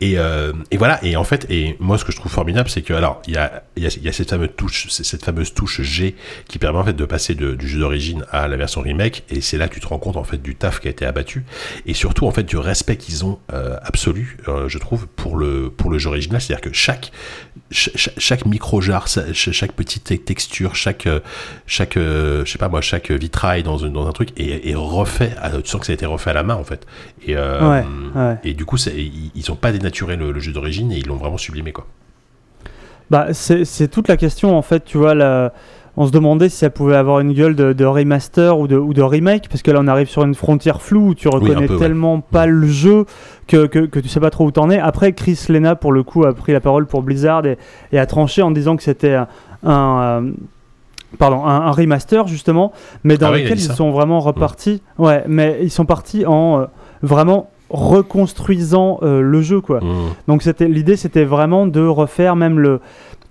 et, 0.00 0.18
euh, 0.18 0.52
et 0.70 0.76
voilà, 0.76 1.02
et 1.04 1.16
en 1.16 1.24
fait, 1.24 1.46
et 1.50 1.76
moi 1.80 1.98
ce 1.98 2.04
que 2.04 2.12
je 2.12 2.16
trouve 2.16 2.30
formidable, 2.30 2.68
c'est 2.68 2.82
que, 2.82 2.92
alors, 2.94 3.20
il 3.26 3.34
y 3.34 3.36
a, 3.36 3.62
y, 3.76 3.86
a, 3.86 3.90
y 4.00 4.08
a 4.08 4.12
cette 4.12 4.30
fameuse 4.30 4.50
touche, 4.56 4.88
cette 4.90 5.24
fameuse 5.24 5.54
touche 5.54 5.80
G 5.82 6.14
qui 6.48 6.58
permet 6.58 6.78
en 6.78 6.84
fait 6.84 6.92
de 6.92 7.04
passer 7.04 7.34
de- 7.34 7.54
du 7.54 7.66
jeu 7.68 7.80
d'origine 7.80 8.24
à 8.30 8.46
la 8.48 8.56
version 8.56 8.80
remake, 8.80 9.24
et 9.30 9.40
c'est 9.40 9.58
là 9.58 9.68
que 9.68 9.74
tu 9.74 9.80
te 9.80 9.86
rends 9.88 9.98
compte 9.98 10.16
en 10.16 10.24
fait 10.24 10.40
du 10.40 10.54
taf 10.54 10.78
qui 10.80 10.88
a 10.88 10.90
été 10.90 11.04
abattu, 11.06 11.44
et 11.86 11.94
surtout 11.94 12.26
en 12.26 12.30
fait 12.30 12.44
du 12.44 12.56
respect 12.56 12.96
qu'ils 12.96 13.24
ont 13.24 13.38
euh, 13.52 13.76
absolu, 13.82 14.36
euh, 14.48 14.68
je 14.68 14.78
trouve, 14.78 15.06
pour 15.08 15.36
le, 15.36 15.70
pour 15.70 15.90
le 15.90 15.98
jeu 15.98 16.08
original, 16.10 16.40
c'est-à-dire 16.40 16.70
que 16.70 16.72
chaque, 16.76 17.10
chaque, 17.70 18.14
chaque 18.18 18.46
micro-jar, 18.46 19.08
sa- 19.08 19.32
cha- 19.32 19.52
chaque 19.52 19.72
petite 19.72 20.04
te- 20.04 20.14
texture, 20.14 20.74
chaque, 20.76 21.08
chaque 21.66 21.94
je 21.96 22.44
sais 22.46 22.58
pas 22.58 22.68
moi, 22.68 22.80
chaque 22.80 23.10
vitrail 23.10 23.62
dans, 23.62 23.84
un- 23.84 23.88
dans 23.90 24.06
un 24.06 24.12
truc 24.12 24.28
est, 24.38 24.68
est 24.70 24.74
refait, 24.74 25.34
à- 25.40 25.50
tu 25.50 25.68
sens 25.68 25.80
que 25.80 25.86
ça 25.86 25.92
a 25.92 25.94
été 25.94 26.06
refait 26.06 26.30
à 26.30 26.34
la 26.34 26.42
main 26.42 26.54
en 26.54 26.64
fait. 26.64 26.86
Et, 27.26 27.36
Ouais, 27.36 27.84
ouais. 28.16 28.36
et 28.44 28.52
du 28.54 28.64
coup, 28.64 28.76
ils 28.86 29.30
ils 29.34 29.50
ont 29.52 29.56
pas 29.56 29.72
dénaturé 29.72 30.16
le, 30.16 30.32
le 30.32 30.40
jeu 30.40 30.52
d'origine 30.52 30.90
et 30.92 30.98
ils 30.98 31.06
l'ont 31.06 31.16
vraiment 31.16 31.38
sublimé 31.38 31.72
quoi. 31.72 31.86
Bah, 33.10 33.28
c'est 33.34 33.88
toute 33.90 34.08
la 34.08 34.16
question 34.16 34.56
en 34.56 34.62
fait, 34.62 34.84
tu 34.84 34.96
vois. 34.98 35.14
la- 35.14 35.52
On 35.98 36.06
se 36.06 36.12
demandait 36.12 36.48
si 36.48 36.56
ça 36.56 36.70
pouvait 36.70 36.96
avoir 36.96 37.20
une 37.20 37.34
gueule 37.34 37.54
de, 37.54 37.74
de 37.74 37.84
remaster 37.84 38.58
ou 38.58 38.66
de, 38.66 38.78
ou 38.78 38.94
de 38.94 39.02
remake, 39.02 39.50
parce 39.50 39.60
que 39.60 39.70
là 39.70 39.80
on 39.82 39.88
arrive 39.88 40.08
sur 40.08 40.22
une 40.24 40.34
frontière 40.34 40.80
floue 40.80 41.08
où 41.08 41.14
tu 41.14 41.28
reconnais 41.28 41.66
peu, 41.66 41.74
ouais. 41.74 41.78
tellement 41.78 42.20
pas 42.22 42.46
le 42.46 42.66
jeu 42.66 43.04
que, 43.46 43.66
que, 43.66 43.80
que 43.80 44.00
tu 44.00 44.08
sais 44.08 44.18
pas 44.20 44.30
trop 44.30 44.46
où 44.46 44.50
t'en 44.50 44.70
es. 44.70 44.78
Après, 44.78 45.12
Chris 45.12 45.38
Lena 45.50 45.76
pour 45.76 45.92
le 45.92 46.02
coup 46.02 46.24
a 46.24 46.32
pris 46.32 46.52
la 46.52 46.60
parole 46.60 46.86
pour 46.86 47.02
Blizzard 47.02 47.44
et, 47.44 47.58
et 47.92 47.98
a 47.98 48.06
tranché 48.06 48.40
en 48.40 48.50
disant 48.50 48.76
que 48.76 48.82
c'était 48.82 49.12
un, 49.12 49.28
un, 49.64 50.00
euh, 50.24 50.30
pardon, 51.18 51.44
un, 51.44 51.60
un 51.66 51.70
remaster 51.72 52.26
justement, 52.26 52.72
mais 53.04 53.18
dans 53.18 53.26
Ah 53.26 53.32
oui, 53.32 53.40
il 53.40 53.42
a 53.42 53.44
lequel 53.50 53.58
ils 53.58 53.72
sont 53.76 53.90
vraiment 53.90 54.20
repartis. 54.20 54.80
Ouais, 54.96 55.24
mais 55.28 55.58
ils 55.60 55.70
sont 55.70 55.84
partis 55.84 56.24
en 56.24 56.60
euh, 56.62 56.64
vraiment 57.02 57.50
reconstruisant 57.72 58.98
euh, 59.02 59.20
le 59.20 59.42
jeu 59.42 59.60
quoi. 59.60 59.80
Donc 60.28 60.42
c'était 60.42 60.68
l'idée, 60.68 60.96
c'était 60.96 61.24
vraiment 61.24 61.66
de 61.66 61.84
refaire 61.84 62.36
même 62.36 62.58
le. 62.58 62.80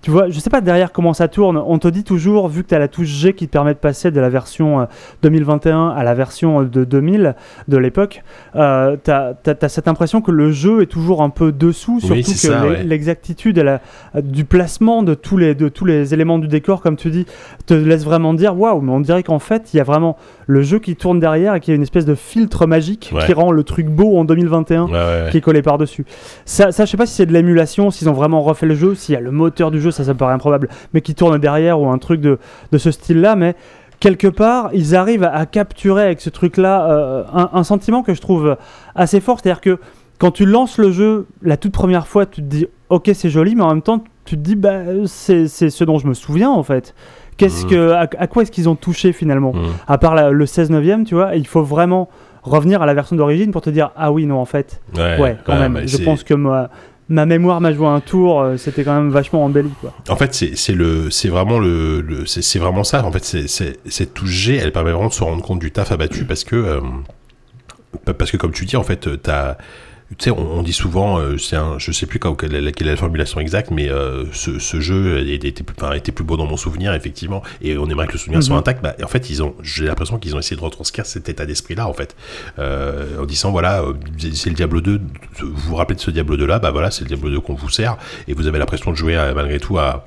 Tu 0.02 0.10
vois, 0.10 0.28
je 0.28 0.38
sais 0.40 0.50
pas 0.50 0.60
derrière 0.60 0.90
comment 0.90 1.14
ça 1.14 1.28
tourne. 1.28 1.56
On 1.64 1.78
te 1.78 1.86
dit 1.86 2.02
toujours, 2.02 2.48
vu 2.48 2.64
que 2.64 2.68
tu 2.70 2.74
as 2.74 2.80
la 2.80 2.88
touche 2.88 3.06
G 3.06 3.34
qui 3.34 3.46
te 3.46 3.52
permet 3.52 3.72
de 3.72 3.78
passer 3.78 4.10
de 4.10 4.20
la 4.20 4.28
version 4.28 4.80
euh, 4.80 4.84
2021 5.22 5.90
à 5.90 6.02
la 6.02 6.12
version 6.14 6.60
euh, 6.60 6.64
de 6.64 6.82
2000 6.84 7.36
de 7.68 7.76
l'époque, 7.76 8.22
euh, 8.56 8.96
tu 9.04 9.10
as, 9.12 9.68
cette 9.68 9.86
impression 9.86 10.20
que 10.20 10.32
le 10.32 10.50
jeu 10.50 10.82
est 10.82 10.86
toujours 10.86 11.22
un 11.22 11.30
peu 11.30 11.52
dessous, 11.52 12.00
surtout 12.00 12.14
Oui, 12.14 12.24
que 12.24 12.68
ouais. 12.68 12.82
l'exactitude 12.82 13.64
du 14.24 14.44
placement 14.44 15.04
de 15.04 15.14
tous, 15.14 15.36
les, 15.36 15.54
de 15.54 15.68
tous 15.68 15.84
les 15.84 16.12
éléments 16.14 16.40
du 16.40 16.48
décor, 16.48 16.80
comme 16.82 16.96
tu 16.96 17.10
dis, 17.10 17.24
te 17.66 17.74
laisse 17.74 18.04
vraiment 18.04 18.34
dire 18.34 18.58
waouh, 18.58 18.80
mais 18.80 18.90
on 18.92 19.00
dirait 19.00 19.22
qu'en 19.22 19.38
fait, 19.38 19.72
il 19.72 19.76
y 19.76 19.80
a 19.80 19.84
vraiment 19.84 20.16
le 20.48 20.62
jeu 20.62 20.80
qui 20.80 20.96
tourne 20.96 21.20
derrière 21.20 21.54
et 21.54 21.60
qui 21.60 21.70
a 21.70 21.74
une 21.74 21.82
espèce 21.82 22.06
de 22.06 22.16
filtre 22.16 22.66
magique 22.66 23.10
Ouais. 23.14 23.24
qui 23.26 23.34
rend 23.34 23.52
le 23.52 23.62
truc 23.62 23.86
beau 23.86 24.16
en 24.18 24.24
2021 24.24 24.86
Ouais, 24.86 24.90
ouais, 24.90 24.98
ouais. 24.98 25.28
qui 25.30 25.36
est 25.36 25.40
collé 25.40 25.62
par-dessus. 25.62 26.04
Ça, 26.44 26.72
ça, 26.72 26.86
je 26.86 26.90
sais 26.90 26.96
pas 26.96 27.06
si 27.06 27.14
c'est 27.14 27.26
de 27.26 27.32
l'émulation, 27.32 27.90
s'ils 27.92 28.08
ont 28.08 28.12
vraiment 28.14 28.42
refait 28.42 28.66
le 28.66 28.74
jeu, 28.74 28.94
s'il 28.96 29.12
y 29.14 29.16
a 29.16 29.20
le 29.20 29.30
moteur 29.30 29.70
du 29.70 29.80
jeu, 29.80 29.91
ça, 29.92 30.04
ça 30.04 30.12
me 30.12 30.18
paraît 30.18 30.34
improbable, 30.34 30.68
mais 30.94 31.00
qui 31.00 31.14
tourne 31.14 31.38
derrière 31.38 31.80
ou 31.80 31.88
un 31.88 31.98
truc 31.98 32.20
de, 32.20 32.38
de 32.72 32.78
ce 32.78 32.90
style-là, 32.90 33.36
mais 33.36 33.54
quelque 34.00 34.26
part, 34.28 34.70
ils 34.72 34.96
arrivent 34.96 35.24
à, 35.24 35.32
à 35.34 35.46
capturer 35.46 36.02
avec 36.02 36.20
ce 36.20 36.30
truc-là 36.30 36.90
euh, 36.90 37.22
un, 37.32 37.50
un 37.52 37.62
sentiment 37.64 38.02
que 38.02 38.14
je 38.14 38.20
trouve 38.20 38.56
assez 38.94 39.20
fort, 39.20 39.38
c'est-à-dire 39.40 39.60
que 39.60 39.78
quand 40.18 40.30
tu 40.32 40.46
lances 40.46 40.78
le 40.78 40.90
jeu 40.92 41.26
la 41.42 41.56
toute 41.56 41.72
première 41.72 42.06
fois, 42.06 42.26
tu 42.26 42.42
te 42.42 42.46
dis 42.46 42.66
ok 42.90 43.10
c'est 43.14 43.30
joli, 43.30 43.54
mais 43.56 43.62
en 43.62 43.68
même 43.70 43.82
temps 43.82 44.02
tu 44.24 44.36
te 44.36 44.40
dis 44.40 44.54
bah 44.54 44.74
c'est 45.06 45.48
ce 45.48 45.84
dont 45.84 45.98
je 45.98 46.06
me 46.06 46.14
souviens 46.14 46.50
en 46.50 46.62
fait. 46.62 46.94
Qu'est-ce 47.38 47.64
Mhm. 47.64 47.70
que 47.70 47.90
à, 47.92 48.00
à 48.18 48.26
quoi 48.28 48.42
est-ce 48.42 48.52
qu'ils 48.52 48.68
ont 48.68 48.76
touché 48.76 49.12
finalement? 49.12 49.52
Mm. 49.52 49.58
À 49.88 49.98
part 49.98 50.14
la- 50.14 50.30
le 50.30 50.46
16 50.46 50.70
neuvième, 50.70 51.04
tu 51.04 51.14
vois, 51.16 51.34
il 51.34 51.46
faut 51.46 51.62
vraiment 51.62 52.08
revenir 52.44 52.82
à 52.82 52.86
la 52.86 52.94
version 52.94 53.16
d'origine 53.16 53.50
pour 53.50 53.62
te 53.62 53.70
dire 53.70 53.90
ah 53.96 54.12
oui 54.12 54.26
non 54.26 54.38
en 54.38 54.44
fait 54.44 54.80
Ouais, 54.96 55.36
quand 55.44 55.58
même. 55.58 55.80
Je 55.86 55.96
pense 56.04 56.22
que 56.24 56.34
ma, 56.34 56.70
ma 57.08 57.26
mémoire 57.26 57.60
m'a 57.60 57.72
joué 57.72 57.86
un 57.86 58.00
tour, 58.00 58.40
euh, 58.40 58.56
c'était 58.56 58.84
quand 58.84 58.94
même 58.94 59.10
vachement 59.10 59.44
embelli. 59.44 59.70
Quoi. 59.80 59.92
En 60.08 60.16
fait, 60.16 60.34
c'est 60.34 60.72
le, 60.74 61.10
c'est 61.10 61.28
vraiment 61.28 61.58
le, 61.58 62.24
c'est 62.26 62.58
vraiment 62.58 62.84
ça. 62.84 63.04
En 63.04 63.12
fait, 63.12 63.24
cette 63.24 64.14
touche 64.14 64.30
G, 64.30 64.56
elle 64.56 64.72
permet 64.72 64.92
vraiment 64.92 65.08
de 65.08 65.12
se 65.14 65.22
rendre 65.24 65.42
compte 65.42 65.58
du 65.58 65.70
taf 65.72 65.92
abattu 65.92 66.24
parce 66.24 66.44
que, 66.44 66.56
euh, 66.56 66.80
pa- 68.04 68.14
parce 68.14 68.30
que 68.30 68.36
comme 68.36 68.52
tu 68.52 68.64
dis, 68.64 68.76
en 68.76 68.82
fait, 68.82 69.20
t'as, 69.22 69.56
tu 70.18 70.24
sais, 70.24 70.30
on, 70.30 70.58
on 70.58 70.62
dit 70.62 70.72
souvent, 70.72 71.18
euh, 71.18 71.38
c'est 71.38 71.56
un, 71.56 71.78
je 71.78 71.90
sais 71.92 72.06
plus 72.06 72.18
quand, 72.18 72.34
quelle, 72.34 72.54
est- 72.54 72.80
la 72.82 72.96
formulation 72.96 73.40
exacte, 73.40 73.70
mais 73.70 73.88
euh, 73.90 74.24
ce, 74.32 74.58
ce 74.58 74.80
jeu 74.80 75.26
était, 75.28 75.52
plus, 75.62 75.74
enfin, 75.80 75.92
était 75.94 76.12
plus 76.12 76.24
beau 76.24 76.36
dans 76.36 76.46
mon 76.46 76.56
souvenir, 76.56 76.92
effectivement, 76.94 77.42
et 77.62 77.76
on 77.78 77.88
aimerait 77.88 78.06
que 78.06 78.12
le 78.12 78.18
souvenir 78.18 78.42
soit 78.42 78.54
Mhm. 78.54 78.60
intact. 78.60 78.82
Bah, 78.82 78.94
en 79.02 79.06
fait, 79.08 79.30
ils 79.30 79.42
ont, 79.42 79.54
j'ai 79.62 79.84
l'impression 79.86 80.18
qu'ils 80.18 80.34
ont 80.36 80.38
essayé 80.38 80.56
de 80.56 80.62
retranscrire 80.64 81.06
cet 81.06 81.28
état 81.28 81.46
d'esprit-là, 81.46 81.86
en 81.88 81.92
fait, 81.92 82.14
euh, 82.58 83.20
en 83.22 83.24
disant, 83.24 83.50
voilà, 83.50 83.82
euh, 83.82 83.94
c'est 84.32 84.50
le 84.50 84.56
Diablo 84.56 84.80
2, 84.80 85.00
vous 85.40 85.52
vous 85.54 85.74
rappelez 85.76 85.96
de 85.96 86.00
ce 86.00 86.10
Diablo 86.10 86.36
2 86.36 86.46
là, 86.46 86.58
bah 86.58 86.70
voilà, 86.70 86.90
c'est 86.90 87.02
le 87.02 87.08
Diablo 87.08 87.30
2 87.30 87.40
qu'on 87.40 87.54
vous 87.54 87.70
sert, 87.70 87.96
et 88.28 88.34
vous 88.34 88.46
avez 88.46 88.58
l'impression 88.58 88.90
de 88.90 88.96
jouer 88.96 89.16
à- 89.16 89.32
malgré 89.34 89.58
tout 89.60 89.78
à 89.78 90.04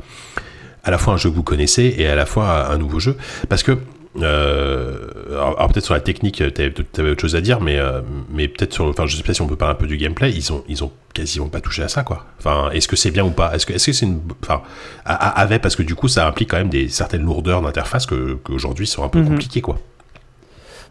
à 0.88 0.92
la 0.92 1.00
fois 1.00 1.16
un 1.16 1.18
jeu 1.18 1.32
que 1.32 1.36
vous 1.36 1.42
connaissez 1.42 1.96
et 1.98 2.06
à 2.06 2.14
la 2.14 2.28
fois 2.28 2.70
un 2.72 2.78
nouveau 2.78 3.00
jeu. 3.00 3.18
Parce 3.50 3.64
que, 3.64 3.76
alors, 4.24 5.56
alors 5.58 5.68
peut-être 5.72 5.86
sur 5.86 5.94
la 5.94 6.00
technique, 6.00 6.36
tu 6.54 6.62
avais 7.02 7.10
autre 7.12 7.22
chose 7.22 7.36
à 7.36 7.42
dire, 7.42 7.60
mais, 7.62 7.78
euh, 7.80 8.02
mais 8.32 8.48
peut-être 8.48 8.74
sur, 8.74 8.86
enfin, 8.86 9.06
je 9.06 9.16
sais 9.18 9.24
pas 9.24 9.34
si 9.34 9.42
on 9.42 9.48
peut 9.48 9.56
parler 9.56 9.74
un 9.74 9.78
peu 9.78 9.88
du 9.88 9.98
gameplay, 9.98 10.32
ils 10.32 10.54
ont, 10.54 10.64
ils 10.68 10.84
ont 10.84 10.92
quasiment 11.14 11.48
pas 11.48 11.62
touché 11.62 11.84
à 11.84 11.88
ça, 11.88 12.04
quoi. 12.04 12.26
Enfin, 12.40 12.70
est-ce 12.72 12.88
que 12.88 12.96
c'est 12.96 13.12
bien 13.12 13.26
ou 13.26 13.32
pas? 13.32 13.54
Est-ce 13.56 13.66
que, 13.66 13.74
est-ce 13.74 13.88
que 13.88 13.92
c'est 13.94 14.06
une, 14.06 14.20
enfin, 14.42 14.62
avait 15.06 15.60
parce 15.60 15.76
que 15.76 15.84
du 15.84 15.96
coup, 15.96 16.08
ça 16.08 16.28
implique 16.28 16.50
quand 16.52 16.58
même 16.58 16.70
des 16.70 16.88
certaines 16.90 17.24
lourdeurs 17.24 17.62
d'interface 17.62 18.06
qu'aujourd'hui 18.06 18.88
sont 18.88 19.04
un 19.04 19.10
peu 19.10 19.20
Mhm. 19.20 19.30
compliquées, 19.30 19.62
quoi. 19.62 19.78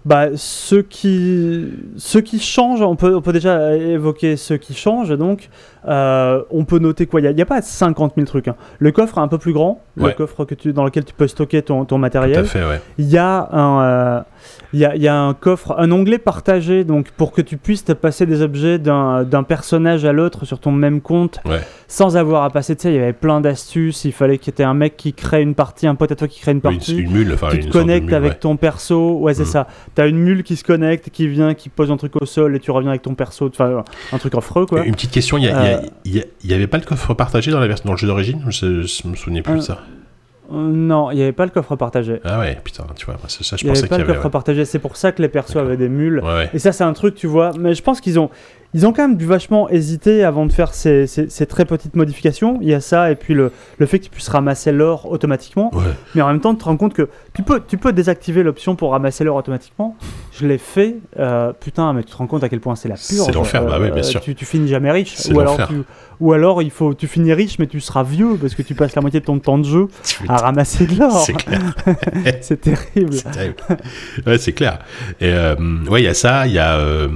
Bah, 0.04 0.28
ce 0.36 0.76
qui, 0.76 1.64
ce 1.96 2.18
qui 2.18 2.38
change, 2.38 2.82
on 2.82 2.94
peut, 2.94 3.14
on 3.16 3.22
peut 3.22 3.32
déjà 3.32 3.74
évoquer 3.74 4.36
ce 4.36 4.52
qui 4.52 4.74
change. 4.74 5.08
Donc, 5.16 5.48
euh, 5.88 6.42
on 6.50 6.64
peut 6.64 6.78
noter 6.78 7.06
quoi 7.06 7.20
Il 7.20 7.34
n'y 7.34 7.42
a, 7.42 7.46
pas 7.46 7.60
50 7.62 8.14
000 8.16 8.26
trucs. 8.26 8.48
hein. 8.48 8.56
Le 8.78 8.90
coffre 8.92 9.18
est 9.18 9.20
un 9.20 9.28
peu 9.28 9.38
plus 9.38 9.52
grand, 9.52 9.80
le 9.96 10.10
coffre 10.10 10.44
que 10.44 10.54
tu, 10.54 10.72
dans 10.72 10.84
lequel 10.84 11.04
tu 11.04 11.14
peux 11.14 11.26
stocker 11.28 11.62
ton, 11.62 11.80
ton 11.84 11.86
Tout 11.86 11.94
à 11.96 11.98
matériel. 11.98 12.44
ouais. 12.44 12.80
Il 12.98 13.06
y 13.06 13.18
a 13.18 13.48
un, 13.52 14.24
il 14.72 14.80
y 14.80 14.84
a, 14.84 14.96
il 14.96 15.02
y 15.02 15.08
a 15.08 15.16
un 15.18 15.34
coffre, 15.34 15.74
un 15.78 15.90
onglet 15.92 16.18
partagé, 16.18 16.84
donc 16.84 17.10
pour 17.16 17.32
que 17.32 17.40
tu 17.42 17.56
puisses 17.56 17.84
te 17.84 17.92
passer 17.92 18.26
des 18.26 18.42
objets 18.42 18.78
d'un 18.78 19.42
personnage 19.46 20.04
à 20.04 20.12
l'autre 20.12 20.44
sur 20.44 20.58
ton 20.58 20.72
même 20.72 21.00
compte, 21.00 21.38
Ouais. 21.44 21.60
sans 21.88 22.16
avoir 22.16 22.42
à 22.44 22.50
passer. 22.50 22.74
Tu 22.76 22.82
sais, 22.82 22.92
il 22.92 22.96
y 22.96 22.98
avait 22.98 23.12
plein 23.12 23.40
d'astuces. 23.40 24.04
Il 24.04 24.12
fallait 24.12 24.38
qu'il 24.38 24.52
y 24.58 24.62
ait 24.62 24.64
un 24.64 24.74
mec 24.74 24.96
qui 24.96 25.12
crée 25.12 25.42
une 25.42 25.54
partie, 25.54 25.86
un 25.86 25.94
pote 25.94 26.10
à 26.12 26.16
toi 26.16 26.28
qui 26.28 26.40
crée 26.40 26.52
une 26.52 26.56
Une, 26.58 26.60
partie. 26.62 26.96
une 26.98 27.12
mule, 27.12 27.32
enfin, 27.34 27.48
tu 27.50 27.58
une 27.58 27.66
te 27.66 27.70
connectes 27.72 28.06
mule, 28.06 28.14
avec 28.14 28.32
ouais. 28.32 28.38
ton 28.38 28.56
perso, 28.56 29.18
ouais 29.18 29.34
c'est 29.34 29.42
Mhm. 29.42 29.46
ça. 29.48 29.66
T'as 29.94 30.08
une 30.08 30.18
mule 30.18 30.42
qui 30.42 30.56
se 30.56 30.64
connecte, 30.64 31.10
qui 31.10 31.28
vient, 31.28 31.54
qui 31.54 31.68
pose 31.68 31.90
un 31.90 31.96
truc 31.96 32.20
au 32.20 32.26
sol 32.26 32.56
et 32.56 32.60
tu 32.60 32.70
reviens 32.70 32.90
avec 32.90 33.02
ton 33.02 33.14
perso, 33.14 33.48
enfin 33.48 33.84
un 34.12 34.18
truc 34.18 34.34
affreux 34.34 34.66
quoi. 34.66 34.84
Une 34.84 34.94
petite 34.94 35.10
question, 35.12 35.36
il 35.38 35.44
y, 35.44 35.48
a- 35.48 35.50
il 35.50 35.70
y 35.70 35.73
a- 35.73 35.73
Euh. 35.73 35.73
Il 36.04 36.14
y 36.16 36.20
a- 36.20 36.24
il 36.42 36.50
y 36.50 36.54
avait 36.54 36.66
pas 36.66 36.78
le 36.78 36.84
coffre 36.84 37.14
partagé 37.14 37.50
dans 37.50 37.60
la 37.60 37.66
version 37.66 37.86
dans 37.86 37.92
le 37.92 37.98
jeu 37.98 38.06
d'origine 38.06 38.42
je, 38.48 38.82
je 38.82 39.08
me 39.08 39.14
souvenais 39.16 39.42
plus 39.42 39.54
de 39.54 39.58
Euh, 39.58 39.62
ça. 39.62 39.78
Euh, 40.52 40.56
non, 40.56 41.10
il 41.10 41.16
n'y 41.16 41.22
avait 41.22 41.32
pas 41.32 41.46
le 41.46 41.50
coffre 41.50 41.74
partagé. 41.76 42.20
Ah 42.24 42.38
ouais, 42.38 42.58
putain, 42.62 42.84
tu 42.96 43.06
vois, 43.06 43.16
ça, 43.28 43.42
ça, 43.42 43.56
je 43.56 43.62
Il 43.62 43.66
n'y 43.66 43.70
pensais 43.70 43.80
avait 43.80 43.88
pas 43.88 43.96
qu'il 43.96 44.04
y 44.04 44.08
le 44.08 44.14
coffre 44.14 44.28
partagé, 44.28 44.64
c'est 44.66 44.78
pour 44.78 44.96
ça 44.96 45.10
que 45.12 45.22
les 45.22 45.28
persos 45.28 45.56
avaient 45.56 45.78
des 45.78 45.88
mules. 45.88 46.22
Et 46.52 46.58
ça, 46.58 46.70
c'est 46.72 46.84
un 46.84 46.92
truc, 46.92 47.14
tu 47.14 47.26
vois. 47.26 47.52
Mais 47.58 47.74
je 47.74 47.82
pense 47.82 48.00
qu'ils 48.02 48.18
ont, 48.18 48.28
ils 48.74 48.86
ont 48.86 48.92
quand 48.92 49.06
même 49.08 49.16
dû 49.16 49.24
vachement 49.24 49.70
hésiter 49.70 50.24
avant 50.24 50.44
de 50.46 50.52
faire 50.52 50.74
ces, 50.74 51.06
ces- 51.06 51.30
ces 51.30 51.46
très 51.46 51.64
petites 51.64 51.94
modifications. 51.96 52.58
Il 52.60 52.68
y 52.68 52.74
a 52.74 52.80
ça, 52.80 53.10
et 53.10 53.14
puis 53.14 53.32
le, 53.32 53.52
le 53.78 53.86
fait 53.86 53.98
que 54.00 54.04
tu 54.04 54.10
puisses 54.10 54.28
ramasser 54.28 54.72
l'or 54.72 55.10
automatiquement. 55.10 55.70
Ouais. 55.74 55.82
Mais 56.14 56.22
en 56.22 56.26
même 56.28 56.40
temps, 56.40 56.52
tu 56.54 56.60
te 56.60 56.64
rends 56.64 56.76
compte 56.76 56.92
que 56.92 57.08
tu 57.32 57.42
peux, 57.42 57.60
tu 57.66 57.78
peux 57.78 57.92
désactiver 57.92 58.42
l'option 58.42 58.74
pour 58.76 58.90
ramasser 58.90 59.22
l'or 59.24 59.36
automatiquement. 59.36 59.96
je 60.32 60.46
l'ai 60.46 60.58
fait. 60.58 60.96
euh, 61.18 61.52
putain, 61.52 61.92
mais 61.92 62.02
tu 62.02 62.10
te 62.12 62.16
rends 62.16 62.26
compte 62.26 62.42
à 62.44 62.48
quel 62.48 62.60
point 62.60 62.74
c'est 62.76 62.88
la 62.88 62.96
pure. 62.96 63.24
C'est 63.24 63.32
l'enfer, 63.32 63.64
bah 63.64 63.78
oui, 63.80 63.90
bien 63.90 64.02
sûr. 64.02 64.20
Tu, 64.20 64.34
tu 64.34 64.44
finis 64.44 64.68
jamais 64.68 64.90
riche. 64.90 65.16
Ou 65.32 65.38
alors, 65.40 65.56
tu, 65.68 65.74
ou 66.20 66.32
alors, 66.32 66.62
il 66.62 66.70
faut, 66.70 66.94
tu 66.94 67.06
finis 67.08 67.32
riche, 67.32 67.58
mais 67.58 67.66
tu 67.66 67.80
seras 67.80 68.02
vieux 68.02 68.36
parce 68.40 68.54
que 68.54 68.62
tu 68.62 68.74
passes 68.74 68.94
la 68.94 69.02
moitié 69.02 69.20
de 69.20 69.24
ton 69.24 69.38
temps 69.38 69.58
de 69.58 69.64
jeu 69.64 69.88
à 70.28 70.36
ramasser 70.38 70.86
de 70.86 70.98
l'or. 70.98 71.24
C'est 71.24 71.32
clair. 71.34 71.60
C'est 72.40 72.60
terrible. 72.60 73.12
C'est 73.14 73.30
terrible. 73.30 73.56
ouais, 74.26 74.38
c'est 74.38 74.52
clair. 74.52 74.78
Et 75.20 75.28
euh, 75.32 75.54
ouais, 75.88 76.02
il 76.02 76.04
y 76.04 76.08
a 76.08 76.14
ça, 76.14 76.46
il 76.46 76.52
y 76.52 76.58
a 76.58 76.76
euh, 76.78 77.08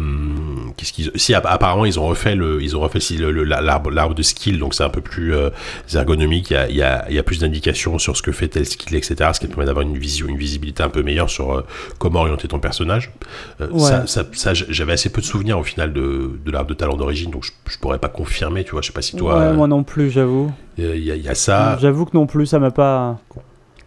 qu'est-ce 0.77 0.93
qu'ils 0.93 1.11
si 1.17 1.35
app- 1.35 1.47
apparemment 1.47 1.85
ils 1.85 1.99
ont 1.99 2.07
refait 2.07 2.35
le 2.35 2.63
ils 2.63 2.77
ont 2.77 2.81
refait 2.81 3.01
si, 3.01 3.17
le- 3.17 3.31
le- 3.33 3.45
la- 3.45 3.61
l'arbre 3.61 3.91
l'arbre 3.91 4.15
de 4.15 4.23
skill 4.23 4.59
donc 4.59 4.75
c'est 4.75 4.85
un 4.85 4.89
peu 4.91 5.01
plus 5.01 5.35
euh, 5.35 5.51
ergonomique, 5.95 6.51
il 6.51 6.55
y 6.55 6.57
a, 6.57 6.69
il 6.69 6.77
y, 6.77 6.83
a, 6.83 7.07
il 7.09 7.15
y 7.15 7.19
a 7.19 7.23
plus 7.23 7.39
d'indications 7.41 7.99
sur 7.99 8.17
ce 8.17 8.23
que 8.23 8.33
fait 8.33 8.49
tel 8.49 8.67
skill 8.67 8.97
etc. 8.97 9.31
ce 9.33 9.41
qui 9.41 9.47
te 9.47 9.51
permet 9.53 9.67
d'avoir 9.67 9.85
une 9.87 9.99
vision 9.99 10.27
une 10.29 10.37
visibilité 10.39 10.83
un 10.83 10.89
peu 10.89 11.03
meilleure 11.03 11.31
sur 11.31 11.65
comment 11.99 12.21
orienter 12.21 12.49
ton 12.49 12.59
personnage. 12.61 13.11
Ouais. 13.61 13.79
Ça, 13.81 14.07
ça, 14.07 14.25
ça, 14.33 14.53
j'avais 14.55 14.93
assez 14.93 15.11
peu 15.11 15.21
de 15.21 15.27
souvenirs 15.27 15.59
au 15.59 15.65
final 15.65 15.93
de, 15.93 16.39
de 16.45 16.51
l'arbre 16.51 16.69
de 16.71 16.75
talent 16.75 16.97
d'origine 16.97 17.31
donc 17.31 17.45
je, 17.45 17.53
je 17.71 17.79
pourrais 17.79 17.99
pas 17.99 18.09
confirmer, 18.09 18.65
tu 18.65 18.73
vois, 18.73 18.83
sais 18.89 18.93
pas 18.93 19.03
si 19.03 19.17
toi 19.17 19.37
ouais, 19.39 19.45
euh, 19.47 19.55
moi 19.55 19.67
non 19.69 19.85
plus, 19.85 20.11
j'avoue. 20.11 20.53
il 20.77 20.85
y, 20.99 21.11
a- 21.13 21.17
il 21.17 21.23
y 21.23 21.29
a 21.29 21.35
ça. 21.35 21.79
J'avoue 21.81 22.05
que 22.05 22.17
non 22.17 22.27
plus, 22.27 22.47
ça 22.47 22.59
m'a 22.59 22.71
pas. 22.71 23.19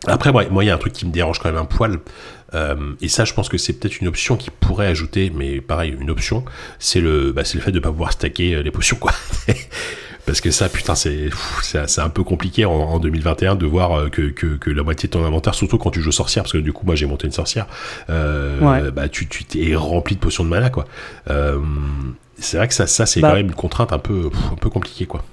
Après, 0.08 0.32
moi, 0.32 0.44
moi, 0.50 0.64
il 0.64 0.68
y 0.68 0.70
a 0.72 0.74
un 0.76 0.80
truc 0.80 0.94
qui 0.94 1.06
me 1.06 1.12
dérange 1.12 1.38
quand 1.40 1.50
même 1.50 1.62
un 1.62 1.66
poil. 1.66 2.00
euh, 2.56 2.76
et 3.02 3.08
ça, 3.08 3.24
je 3.24 3.34
pense 3.34 3.50
que 3.50 3.58
c'est 3.60 3.74
peut-être 3.74 4.02
une 4.02 4.08
option 4.08 4.36
qui 4.36 4.50
pourrait 4.50 4.88
ajouter, 4.88 5.32
mais 5.36 5.62
pareil, 5.62 5.96
une 6.00 6.10
option, 6.10 6.44
c'est 6.80 7.00
le, 7.02 7.32
bah, 7.32 7.44
c'est 7.46 7.56
le 7.58 7.62
fait 7.64 7.72
de 7.72 7.80
pas 7.80 7.92
pouvoir 7.92 8.12
stacker 8.12 8.56
euh, 8.56 8.64
les 8.64 8.72
potions, 8.72 8.98
quoi. 9.00 9.12
Parce 10.26 10.40
que 10.40 10.52
ça, 10.52 10.70
putain, 10.70 10.94
c'est, 10.96 11.30
un 11.98 12.10
peu 12.10 12.24
compliqué 12.24 12.64
en, 12.66 12.72
en 12.74 13.00
2021 13.00 13.56
de 13.56 13.66
voir 13.66 14.10
que, 14.12 14.30
que, 14.30 14.56
que 14.56 14.70
la 14.70 14.84
moitié 14.84 15.08
de 15.08 15.14
ton 15.14 15.26
inventaire, 15.26 15.56
surtout 15.56 15.78
quand 15.80 15.90
tu 15.92 16.00
joues 16.02 16.12
sorcière, 16.12 16.44
parce 16.44 16.54
que 16.54 16.60
du 16.60 16.74
coup, 16.74 16.86
moi, 16.86 16.94
j'ai 16.96 17.08
monté 17.08 17.26
une 17.26 17.34
sorcière, 17.34 17.66
euh, 18.10 18.60
Ouais. 18.60 18.92
bah, 18.92 19.10
tu, 19.10 19.28
tu 19.28 19.44
t'es 19.46 19.76
rempli 19.76 20.16
de 20.16 20.20
potions 20.22 20.44
de 20.44 20.50
mana, 20.50 20.70
quoi. 20.70 20.86
Euh, 21.30 21.60
c'est 22.42 22.58
vrai 22.58 22.68
que 22.68 22.74
ça, 22.74 22.88
ça 22.88 23.06
c'est 23.06 23.22
Bah. 23.22 23.30
quand 23.30 23.36
même 23.38 23.48
une 23.48 23.54
contrainte 23.54 23.94
un 23.94 24.00
peu, 24.00 24.30
pff, 24.30 24.52
un 24.52 24.56
peu 24.56 24.70
compliquée, 24.70 25.06
quoi. 25.06 25.24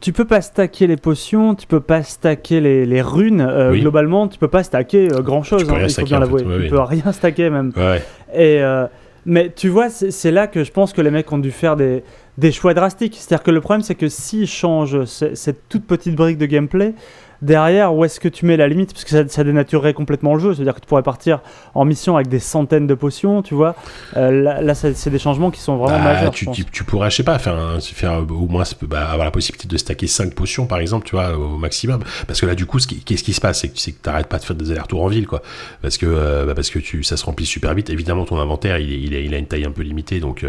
Tu 0.00 0.12
peux 0.12 0.26
pas 0.26 0.42
stacker 0.42 0.86
les 0.86 0.96
potions, 0.98 1.54
tu 1.54 1.66
peux 1.66 1.80
pas 1.80 2.02
stacker 2.02 2.60
les, 2.60 2.84
les 2.86 3.02
runes. 3.02 3.40
euh, 3.40 3.72
Oui. 3.72 3.80
Globalement, 3.80 4.28
tu 4.28 4.38
peux 4.38 4.46
pas 4.48 4.62
stacker 4.62 5.08
grand 5.08 5.42
chose. 5.42 5.62
Tu 5.62 5.66
peux 5.66 5.72
rien 5.72 5.82
il 5.82 5.86
faut 5.86 5.92
stacker, 5.92 6.08
bien 6.08 6.16
en 6.18 6.20
l'avouer. 6.20 6.42
ouais, 6.44 6.54
tu 6.56 6.60
ouais. 6.62 6.68
peux 6.68 6.80
rien 6.80 7.10
stacker 7.12 7.50
même. 7.50 7.72
Ouais. 7.76 8.02
Et 8.34 8.62
euh, 8.62 8.86
mais 9.26 9.50
tu 9.54 9.68
vois, 9.68 9.88
c'est 9.90 10.30
là 10.30 10.46
que 10.46 10.62
je 10.62 10.70
pense 10.72 10.92
que 10.92 11.00
les 11.00 11.10
mecs 11.10 11.30
ont 11.32 11.38
dû 11.38 11.50
faire 11.50 11.74
des, 11.76 12.02
des 12.36 12.52
choix 12.52 12.74
drastiques. 12.74 13.16
C'est-à-dire 13.18 13.42
que 13.42 13.50
le 13.50 13.60
problème, 13.60 13.82
c'est 13.82 13.94
que 13.94 14.08
s'ils 14.08 14.46
changent 14.46 15.04
ce- 15.06 15.34
cette 15.34 15.68
toute 15.68 15.86
petite 15.86 16.14
brique 16.14 16.38
de 16.38 16.46
gameplay, 16.46 16.94
derrière, 17.42 17.94
où 17.94 18.04
est-ce 18.04 18.20
que 18.20 18.28
tu 18.28 18.46
mets 18.46 18.56
la 18.56 18.68
limite? 18.68 18.92
Parce 18.92 19.04
que 19.04 19.10
ça, 19.10 19.26
ça 19.28 19.44
dénaturerait 19.44 19.94
complètement 19.94 20.34
le 20.34 20.40
jeu. 20.40 20.54
C'est-à-dire 20.54 20.74
que 20.74 20.80
tu 20.80 20.86
pourrais 20.86 21.02
partir 21.02 21.40
en 21.74 21.84
mission 21.84 22.16
avec 22.16 22.28
des 22.28 22.38
centaines 22.38 22.86
de 22.86 22.94
potions, 22.94 23.42
tu 23.42 23.54
vois. 23.54 23.74
Euh, 24.16 24.30
là, 24.30 24.60
là, 24.60 24.74
c'est 24.74 25.10
des 25.10 25.18
changements 25.18 25.50
qui 25.50 25.60
sont 25.60 25.76
vraiment 25.76 25.98
Bah, 25.98 26.14
majeurs. 26.14 26.30
tu, 26.32 26.50
tu, 26.50 26.64
tu 26.64 26.84
pourrais, 26.84 27.10
je 27.10 27.16
sais 27.16 27.22
pas, 27.22 27.38
faire, 27.38 27.54
un- 27.54 27.80
faire 27.80 28.22
au 28.28 28.46
moins 28.46 28.64
bah, 28.82 29.06
avoir 29.10 29.24
la 29.24 29.30
possibilité 29.30 29.68
de 29.68 29.76
stacker 29.76 30.06
5 30.06 30.34
potions, 30.34 30.66
par 30.66 30.78
exemple, 30.78 31.06
tu 31.06 31.16
vois, 31.16 31.36
au 31.36 31.56
maximum. 31.58 32.02
Parce 32.26 32.40
que 32.40 32.46
là, 32.46 32.54
du 32.54 32.66
coup, 32.66 32.78
ce 32.78 32.86
qui- 32.86 33.00
qu'est-ce 33.02 33.22
qui 33.24 33.32
se 33.32 33.40
passe 33.40 33.60
C'est 33.60 33.68
que 33.68 33.78
c'est 33.78 33.92
que 33.92 34.00
t'arrêtes 34.02 34.26
pas 34.28 34.38
de 34.38 34.44
faire 34.44 34.56
des 34.56 34.70
allers-retours 34.70 35.02
en 35.02 35.08
ville, 35.08 35.26
quoi. 35.26 35.42
Parce 35.82 35.96
que, 35.98 36.06
euh, 36.06 36.44
bah, 36.46 36.54
parce 36.54 36.70
que 36.70 36.78
tu, 36.78 37.02
ça 37.02 37.16
se 37.16 37.24
remplit 37.24 37.46
super 37.46 37.74
vite. 37.74 37.90
Évidemment, 37.90 38.24
ton 38.24 38.38
inventaire, 38.38 38.78
il, 38.78 39.34
a 39.34 39.38
une 39.38 39.46
taille 39.46 39.64
un 39.64 39.70
peu 39.70 39.82
limitée, 39.82 40.20
donc 40.20 40.44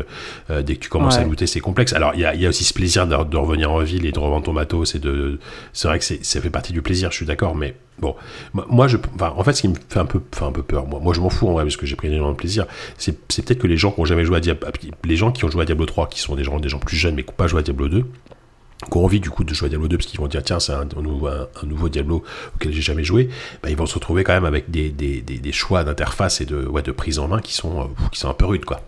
euh, 0.49 0.61
dès 0.61 0.75
que 0.75 0.79
tu 0.79 0.89
commences 0.89 1.15
Ouais. 1.17 1.21
à 1.23 1.25
looter, 1.25 1.47
c'est 1.47 1.59
complexe. 1.59 1.93
Alors, 1.93 2.11
il 2.15 2.21
y 2.21 2.25
a, 2.25 2.33
il 2.35 2.41
y 2.41 2.45
a 2.45 2.49
aussi 2.49 2.63
ce 2.63 2.73
plaisir 2.73 3.07
de, 3.07 3.15
de 3.23 3.37
revenir 3.37 3.71
en 3.71 3.79
ville 3.79 4.05
et 4.05 4.11
de 4.11 4.19
revendre 4.19 4.45
ton 4.45 4.53
matos. 4.53 4.95
C'est 5.73 5.87
vrai 5.87 5.99
que 5.99 6.05
ça 6.05 6.41
fait 6.41 6.49
partie 6.49 6.71
du 6.73 6.78
plaisir, 6.81 7.11
je 7.11 7.17
suis 7.17 7.25
d'accord, 7.25 7.55
mais 7.55 7.75
bon, 7.99 8.15
moi, 8.53 8.87
je, 8.87 8.97
en 9.19 9.43
fait, 9.43 9.53
ce 9.53 9.61
qui 9.61 9.67
me 9.67 9.75
fait 9.89 9.99
un 9.99 10.05
peu, 10.05 10.21
fait 10.33 10.45
un 10.45 10.51
peu 10.51 10.63
peur, 10.63 10.87
moi, 10.87 10.99
moi 11.01 11.13
je 11.13 11.21
m'en 11.21 11.29
fous 11.29 11.47
en 11.47 11.53
vrai, 11.53 11.63
parce 11.63 11.77
que 11.77 11.85
j'ai 11.85 11.95
pris 11.95 12.07
énormément 12.07 12.31
de 12.31 12.37
plaisir. 12.37 12.65
C'est 12.97 13.13
peut-être 13.13 13.59
que 13.59 13.67
les 13.67 13.77
gens 13.77 13.91
qui 13.91 13.99
ont 13.99 14.05
jamais 14.05 14.25
joué 14.25 14.37
à 14.37 14.39
Diablo, 14.39 14.67
les 15.03 15.15
gens 15.15 15.31
qui 15.31 15.45
ont 15.45 15.49
joué 15.49 15.63
à 15.63 15.65
Diablo 15.65 15.85
3, 15.85 16.07
qui 16.07 16.19
sont 16.19 16.35
des 16.35 16.43
gens, 16.43 16.59
des 16.59 16.69
gens 16.69 16.79
plus 16.79 16.97
jeunes, 16.97 17.15
mais 17.15 17.23
qui 17.23 17.29
n'ont 17.29 17.35
pas 17.35 17.47
joué 17.47 17.59
à 17.59 17.63
Diablo 17.63 17.87
2, 17.87 18.05
qui 18.89 18.97
ont 18.97 19.03
envie 19.03 19.19
du 19.19 19.29
coup 19.29 19.43
de 19.43 19.53
jouer 19.53 19.67
à 19.67 19.69
Diablo 19.69 19.87
2 19.87 19.97
parce 19.97 20.07
qu'ils 20.07 20.19
vont 20.19 20.27
dire 20.27 20.41
tiens 20.41 20.59
c'est 20.59 20.71
un, 20.71 20.87
un 20.95 21.65
nouveau, 21.65 21.89
Diablo 21.89 22.23
auquel 22.55 22.71
j'ai 22.71 22.81
jamais 22.81 23.03
joué 23.03 23.29
bah, 23.61 23.69
ils 23.69 23.75
vont 23.75 23.85
se 23.85 23.95
retrouver 23.95 24.23
quand 24.23 24.31
même 24.31 24.45
avec 24.45 24.71
des, 24.71 24.89
des, 24.89 25.21
des, 25.21 25.51
choix 25.51 25.83
d'interface 25.83 26.39
et 26.39 26.45
de, 26.45 26.65
ouais, 26.65 26.81
de 26.81 26.93
prise 26.93 27.19
en 27.19 27.27
main 27.27 27.41
qui 27.41 27.53
sont, 27.53 27.81
euh, 27.81 27.85
qui 28.13 28.19
sont 28.21 28.29
un 28.29 28.33
peu 28.33 28.45
rudes 28.45 28.63
quoi 28.63 28.79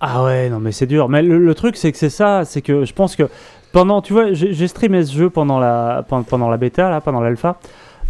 Ah 0.00 0.24
ouais, 0.24 0.50
non 0.50 0.58
mais 0.58 0.72
c'est 0.72 0.86
dur. 0.86 1.08
Mais 1.08 1.22
le 1.22 1.54
truc 1.54 1.76
c'est 1.76 1.92
que 1.92 1.98
c'est 1.98 2.10
ça, 2.10 2.44
c'est 2.44 2.62
que 2.62 2.84
je 2.84 2.92
pense 2.92 3.14
que 3.14 3.28
pendant, 3.72 4.02
tu 4.02 4.12
vois, 4.12 4.32
j'ai 4.32 4.68
streamé 4.68 5.04
ce 5.04 5.12
jeu 5.16 5.30
pendant 5.30 5.58
la, 5.58 6.04
pendant, 6.08 6.22
pendant 6.24 6.48
la 6.50 6.56
bêta, 6.56 6.90
là, 6.90 7.00
pendant 7.00 7.20
l'alpha. 7.20 7.56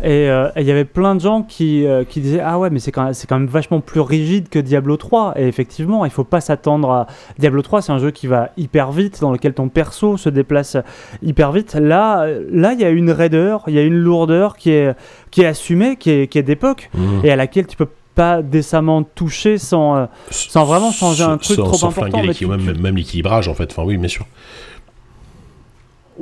Et 0.02 0.28
euh, 0.30 0.48
et 0.56 0.62
il 0.62 0.66
y 0.66 0.70
avait 0.72 0.86
plein 0.86 1.14
de 1.14 1.20
gens 1.20 1.42
qui, 1.42 1.86
euh, 1.86 2.02
qui 2.02 2.20
disaient 2.20 2.40
Ah 2.44 2.58
ouais, 2.58 2.70
mais 2.70 2.80
c'est 2.80 2.90
quand, 2.90 3.12
quand 3.28 3.38
même 3.38 3.46
vachement 3.46 3.80
plus 3.80 4.00
rigide 4.00 4.48
que 4.48 4.58
Diablo 4.58 4.96
3. 4.96 5.34
Et 5.36 5.46
effectivement, 5.46 6.04
il 6.04 6.10
faut 6.10 6.24
pas 6.24 6.40
s'attendre 6.40 6.90
à. 6.90 7.06
Diablo 7.38 7.62
3, 7.62 7.82
c'est 7.82 7.92
un 7.92 7.98
jeu 7.98 8.10
qui 8.10 8.26
va 8.26 8.48
hyper 8.56 8.90
vite, 8.90 9.20
dans 9.20 9.30
lequel 9.30 9.52
ton 9.54 9.68
perso 9.68 10.16
se 10.16 10.28
déplace 10.28 10.76
hyper 11.22 11.52
vite. 11.52 11.74
Là, 11.74 12.26
là 12.50 12.72
il 12.72 12.80
y 12.80 12.84
a 12.84 12.90
une 12.90 13.10
raideur, 13.12 13.62
il 13.68 13.74
y 13.74 13.78
a 13.78 13.82
une 13.82 13.94
lourdeur 13.98 14.56
qui 14.56 14.70
est, 14.70 14.96
qui 15.30 15.42
est 15.42 15.46
assumée, 15.46 15.96
qui 15.96 16.10
est, 16.10 16.26
qui 16.26 16.38
est 16.38 16.42
d'époque, 16.42 16.90
et 17.22 17.30
à 17.30 17.36
laquelle 17.36 17.66
tu 17.68 17.76
peux 17.76 17.88
pas 18.14 18.42
décemment 18.42 19.02
toucher 19.04 19.56
sans. 19.56 19.96
euh, 19.96 20.06
sans 20.30 20.64
vraiment 20.64 20.90
changer 20.90 21.22
un 21.22 21.36
truc 21.38 21.56
sans, 21.56 21.64
trop 21.64 21.74
sans 21.76 21.88
important, 21.88 22.18
mais 22.26 22.34
tu- 22.34 22.46
même, 22.46 22.60
tu- 22.74 22.82
même 22.82 22.96
l'équilibrage 22.96 23.46
en 23.48 23.54
fait 23.54 23.70
enfin 23.70 23.84
oui 23.84 23.96
bien 23.98 24.08
sûr 24.08 24.26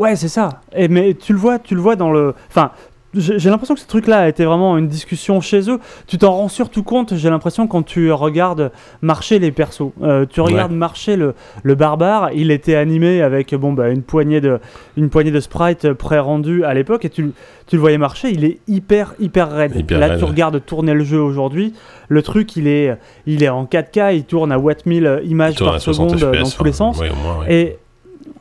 Ouais, 0.00 0.16
c'est 0.16 0.28
ça. 0.28 0.62
Et 0.74 0.88
mais 0.88 1.12
tu 1.12 1.34
le 1.34 1.38
vois, 1.38 1.58
tu 1.58 1.74
le 1.74 1.80
vois 1.82 1.94
dans 1.94 2.10
le. 2.10 2.34
Enfin, 2.48 2.70
j'ai 3.12 3.50
l'impression 3.50 3.74
que 3.74 3.80
ce 3.80 3.86
truc-là 3.86 4.20
a 4.20 4.28
été 4.28 4.46
vraiment 4.46 4.78
une 4.78 4.88
discussion 4.88 5.42
chez 5.42 5.68
eux. 5.68 5.78
Tu 6.06 6.16
t'en 6.16 6.32
rends 6.32 6.48
surtout 6.48 6.82
compte, 6.82 7.14
j'ai 7.16 7.28
l'impression, 7.28 7.66
quand 7.66 7.82
tu 7.82 8.10
regardes 8.10 8.72
marcher 9.02 9.38
les 9.38 9.52
persos. 9.52 9.90
Euh, 10.02 10.24
tu 10.24 10.40
regardes 10.40 10.72
marcher 10.72 11.16
le, 11.16 11.34
le 11.62 11.74
barbare, 11.74 12.30
il 12.32 12.50
était 12.50 12.76
animé 12.76 13.20
avec 13.20 13.54
bon, 13.54 13.74
bah, 13.74 13.90
une, 13.90 14.02
poignée 14.02 14.40
de, 14.40 14.58
une 14.96 15.10
poignée 15.10 15.32
de 15.32 15.40
sprites 15.40 15.92
pré-rendus 15.92 16.64
à 16.64 16.72
l'époque, 16.72 17.04
et 17.04 17.10
tu, 17.10 17.32
tu 17.66 17.76
le 17.76 17.80
voyais 17.80 17.98
marcher, 17.98 18.30
il 18.30 18.44
est 18.44 18.60
hyper, 18.68 19.12
hyper 19.20 19.50
raide. 19.50 19.76
Hyper 19.76 19.98
Là, 19.98 20.06
raide, 20.06 20.18
tu 20.18 20.24
ouais. 20.24 20.30
regardes 20.30 20.64
tourner 20.64 20.94
le 20.94 21.04
jeu 21.04 21.20
aujourd'hui, 21.20 21.74
le 22.08 22.22
truc, 22.22 22.56
il 22.56 22.68
est, 22.68 22.96
il 23.26 23.42
est 23.42 23.48
en 23.50 23.64
4K, 23.64 24.14
il 24.14 24.24
tourne 24.24 24.50
à 24.50 24.58
Watt 24.58 24.86
1000 24.86 25.22
images 25.24 25.58
par 25.58 25.78
60 25.78 26.10
seconde 26.10 26.34
FPS, 26.34 26.42
dans 26.42 26.56
tous 26.56 26.64
les 26.64 26.72
sens. 26.72 26.98
ouais, 27.00 27.10
au 27.10 27.16
moins, 27.16 27.40
ouais. 27.40 27.52
Et 27.52 27.78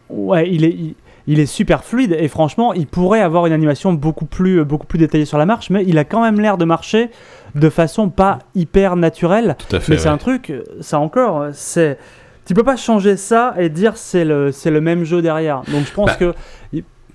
ouais, 0.10 0.50
il 0.50 0.64
est, 0.64 0.70
il, 0.70 0.96
il 1.32 1.40
est 1.40 1.46
super 1.46 1.84
fluide 1.84 2.18
et 2.20 2.28
franchement, 2.28 2.74
il 2.74 2.88
pourrait 2.88 3.22
avoir 3.22 3.46
une 3.46 3.54
animation 3.54 3.94
beaucoup 3.94 4.26
plus, 4.26 4.66
beaucoup 4.66 4.88
plus 4.88 4.98
détaillée 5.00 5.26
sur 5.26 5.38
la 5.38 5.46
marche, 5.46 5.70
mais 5.70 5.84
il 5.88 5.98
a 6.00 6.04
quand 6.04 6.22
même 6.24 6.40
l'air 6.42 6.58
de 6.58 6.66
marcher 6.66 7.12
de 7.56 7.70
façon 7.70 8.10
pas 8.10 8.40
hyper 8.56 8.96
naturelle. 8.96 9.56
tout 9.70 9.76
à 9.76 9.80
fait 9.80 9.94
Mais 9.94 9.98
c'est 10.00 10.10
un 10.10 10.18
truc, 10.18 10.52
ça 10.82 11.00
encore, 11.00 11.46
c'est. 11.54 11.98
Tu 12.46 12.54
peux 12.56 12.64
pas 12.64 12.78
changer 12.78 13.16
ça 13.16 13.54
et 13.60 13.70
dire 13.70 13.96
c'est 13.96 14.26
le, 14.26 14.52
c'est 14.52 14.72
le 14.72 14.82
même 14.82 15.04
jeu 15.04 15.22
derrière. 15.22 15.62
Donc 15.72 15.86
je 15.86 15.94
pense 15.94 16.08
Bah, 16.08 16.16
que 16.16 16.34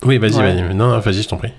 oui 0.05 0.19
vas-y 0.19 0.37
Ouais. 0.37 0.55
vas-y 0.63 0.75
non, 0.75 0.99
vas-y 1.01 1.23
je 1.23 1.29
t'en 1.29 1.37
prie 1.37 1.53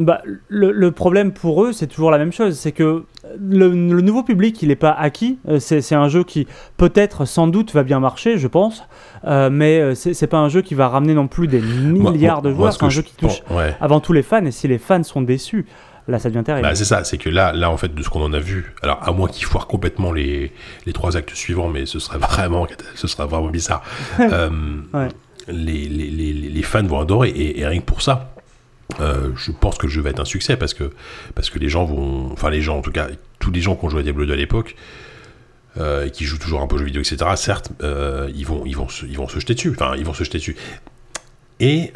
bah, 0.00 0.22
le, 0.48 0.70
le 0.72 0.90
problème 0.92 1.32
pour 1.32 1.64
eux, 1.64 1.72
c'est 1.72 1.86
toujours 1.86 2.10
la 2.10 2.18
même 2.18 2.32
chose. 2.32 2.58
C'est 2.58 2.72
que 2.72 3.04
le, 3.38 3.68
le 3.68 4.00
nouveau 4.00 4.22
public, 4.22 4.60
il 4.62 4.68
n'est 4.68 4.76
pas 4.76 4.90
acquis. 4.92 5.38
Euh, 5.48 5.58
C'est 5.58 5.94
un 5.94 6.08
jeu 6.08 6.24
qui, 6.24 6.46
peut-être, 6.76 7.24
sans 7.24 7.46
doute, 7.46 7.72
va 7.72 7.82
bien 7.82 8.00
marcher, 8.00 8.38
je 8.38 8.46
pense. 8.48 8.82
Euh, 9.26 9.50
mais 9.50 9.78
euh, 9.80 9.94
c'est 9.94 10.26
pas 10.26 10.38
un 10.38 10.48
jeu 10.48 10.62
qui 10.62 10.74
va 10.74 10.88
ramener 10.88 11.14
non 11.14 11.26
plus 11.28 11.46
des 11.48 11.60
Moi- 11.60 12.12
milliards 12.12 12.42
de 12.42 12.52
joueurs. 12.52 12.72
ce 12.72 12.78
C'est 12.78 12.84
un 12.84 12.90
jeu 12.90 13.02
je 13.02 13.06
qui 13.08 13.16
touche 13.16 13.42
ouais 13.50 13.76
avant 13.80 14.00
tout 14.00 14.12
les 14.12 14.22
fans. 14.22 14.44
Et 14.44 14.50
si 14.50 14.68
les 14.68 14.78
fans 14.78 15.02
sont 15.02 15.22
déçus, 15.22 15.66
là, 16.06 16.18
ça 16.18 16.30
devient 16.30 16.44
terrible. 16.44 16.66
Bah, 16.66 16.74
c'est 16.74 16.84
ça, 16.86 17.04
c'est 17.04 17.18
que 17.18 17.28
là, 17.28 17.52
là, 17.52 17.70
en 17.70 17.76
fait, 17.76 17.94
de 17.94 18.02
ce 18.02 18.08
qu'on 18.08 18.22
en 18.22 18.32
a 18.32 18.38
vu, 18.38 18.74
alors 18.82 18.98
à 19.06 19.12
moins 19.12 19.28
qu'ils 19.28 19.44
foirent 19.44 19.66
complètement 19.66 20.12
les, 20.12 20.52
les 20.86 20.92
trois 20.92 21.16
actes 21.16 21.34
suivants, 21.34 21.68
mais 21.68 21.84
ce 21.86 21.98
serait 21.98 22.18
vraiment, 22.30 22.66
ce 22.94 23.06
serait 23.06 23.26
vraiment 23.26 23.48
bizarre. 23.48 23.82
euh, 24.20 24.48
Ouais. 24.94 25.08
les, 25.48 25.86
les, 25.88 26.08
les, 26.10 26.32
les 26.32 26.62
fans 26.62 26.82
vont 26.84 27.00
adorer, 27.00 27.28
et, 27.30 27.60
et 27.60 27.66
rien 27.66 27.80
que 27.80 27.84
pour 27.84 28.00
ça, 28.02 28.30
euh, 29.00 29.30
je 29.36 29.52
pense 29.52 29.76
que 29.76 29.86
le 29.86 29.92
jeu 29.92 30.00
va 30.00 30.10
être 30.10 30.20
un 30.20 30.24
succès 30.24 30.56
parce 30.56 30.74
que, 30.74 30.90
parce 31.34 31.50
que 31.50 31.58
les 31.58 31.68
gens 31.68 31.84
vont, 31.84 32.32
enfin 32.32 32.50
les 32.50 32.62
gens, 32.62 32.78
en 32.78 32.82
tout 32.82 32.90
cas, 32.90 33.08
tous 33.38 33.50
les 33.50 33.60
gens 33.60 33.76
qui 33.76 33.84
ont 33.84 33.90
joué 33.90 34.00
à 34.00 34.02
Diablo 34.02 34.26
2 34.26 34.32
à 34.32 34.36
l'époque, 34.36 34.76
euh, 35.76 36.06
et 36.06 36.10
qui 36.10 36.24
jouent 36.24 36.38
toujours 36.38 36.60
un 36.60 36.66
peu 36.66 36.76
aux 36.76 36.78
jeux 36.78 36.86
vidéo, 36.86 37.02
etc., 37.02 37.30
certes, 37.36 37.70
euh, 37.82 38.30
ils, 38.34 38.46
vont, 38.46 38.64
ils, 38.66 38.76
vont 38.76 38.88
se, 38.88 39.06
ils 39.06 39.16
vont 39.16 39.28
se 39.28 39.38
jeter 39.38 39.54
dessus. 39.54 39.70
Enfin, 39.70 39.94
ils 39.96 40.04
vont 40.04 40.14
se 40.14 40.24
jeter 40.24 40.38
dessus. 40.38 40.56
Et 41.60 41.92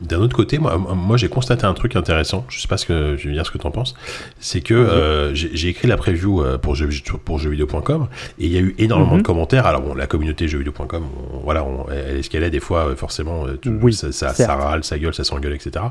d'un 0.00 0.18
autre 0.18 0.34
côté, 0.34 0.58
moi, 0.58 0.76
moi 0.78 1.16
j'ai 1.16 1.28
constaté 1.28 1.64
un 1.66 1.74
truc 1.74 1.94
intéressant. 1.96 2.44
Je 2.48 2.58
sais 2.60 2.68
pas 2.68 2.76
ce 2.78 2.86
que 2.86 3.16
je 3.18 3.28
vais 3.28 3.34
dire 3.34 3.44
ce 3.44 3.50
que 3.50 3.58
tu 3.58 3.66
en 3.66 3.70
penses. 3.70 3.94
C'est 4.38 4.60
que 4.62 4.74
euh, 4.74 5.34
j'ai 5.34 5.68
écrit 5.68 5.88
la 5.88 5.96
preview 5.96 6.42
euh, 6.42 6.56
pour, 6.58 6.74
jeux, 6.74 6.88
pour 7.24 7.38
jeuxvideo.com 7.38 8.08
et 8.38 8.46
il 8.46 8.52
y 8.52 8.56
a 8.56 8.60
eu 8.60 8.74
énormément 8.78 9.12
Mhm. 9.12 9.18
de 9.18 9.22
commentaires. 9.26 9.66
Alors 9.66 9.82
bon, 9.82 9.94
la 9.94 10.06
communauté 10.06 10.48
jeuxvideo.com, 10.48 11.04
voilà, 11.44 11.64
on, 11.64 11.86
elle 11.90 12.16
est 12.18 12.22
ce 12.22 12.30
qu'elle 12.30 12.42
est 12.44 12.50
des 12.50 12.60
fois. 12.60 12.86
euh, 12.88 12.96
Forcément, 12.96 13.46
euh, 13.46 13.56
tout- 13.56 13.76
Oui, 13.82 13.92
ça, 13.92 14.10
ça, 14.12 14.32
râle, 14.56 14.84
ça 14.84 14.98
gueule, 14.98 15.14
ça 15.14 15.24
s'engueule, 15.24 15.52
etc. 15.54 15.84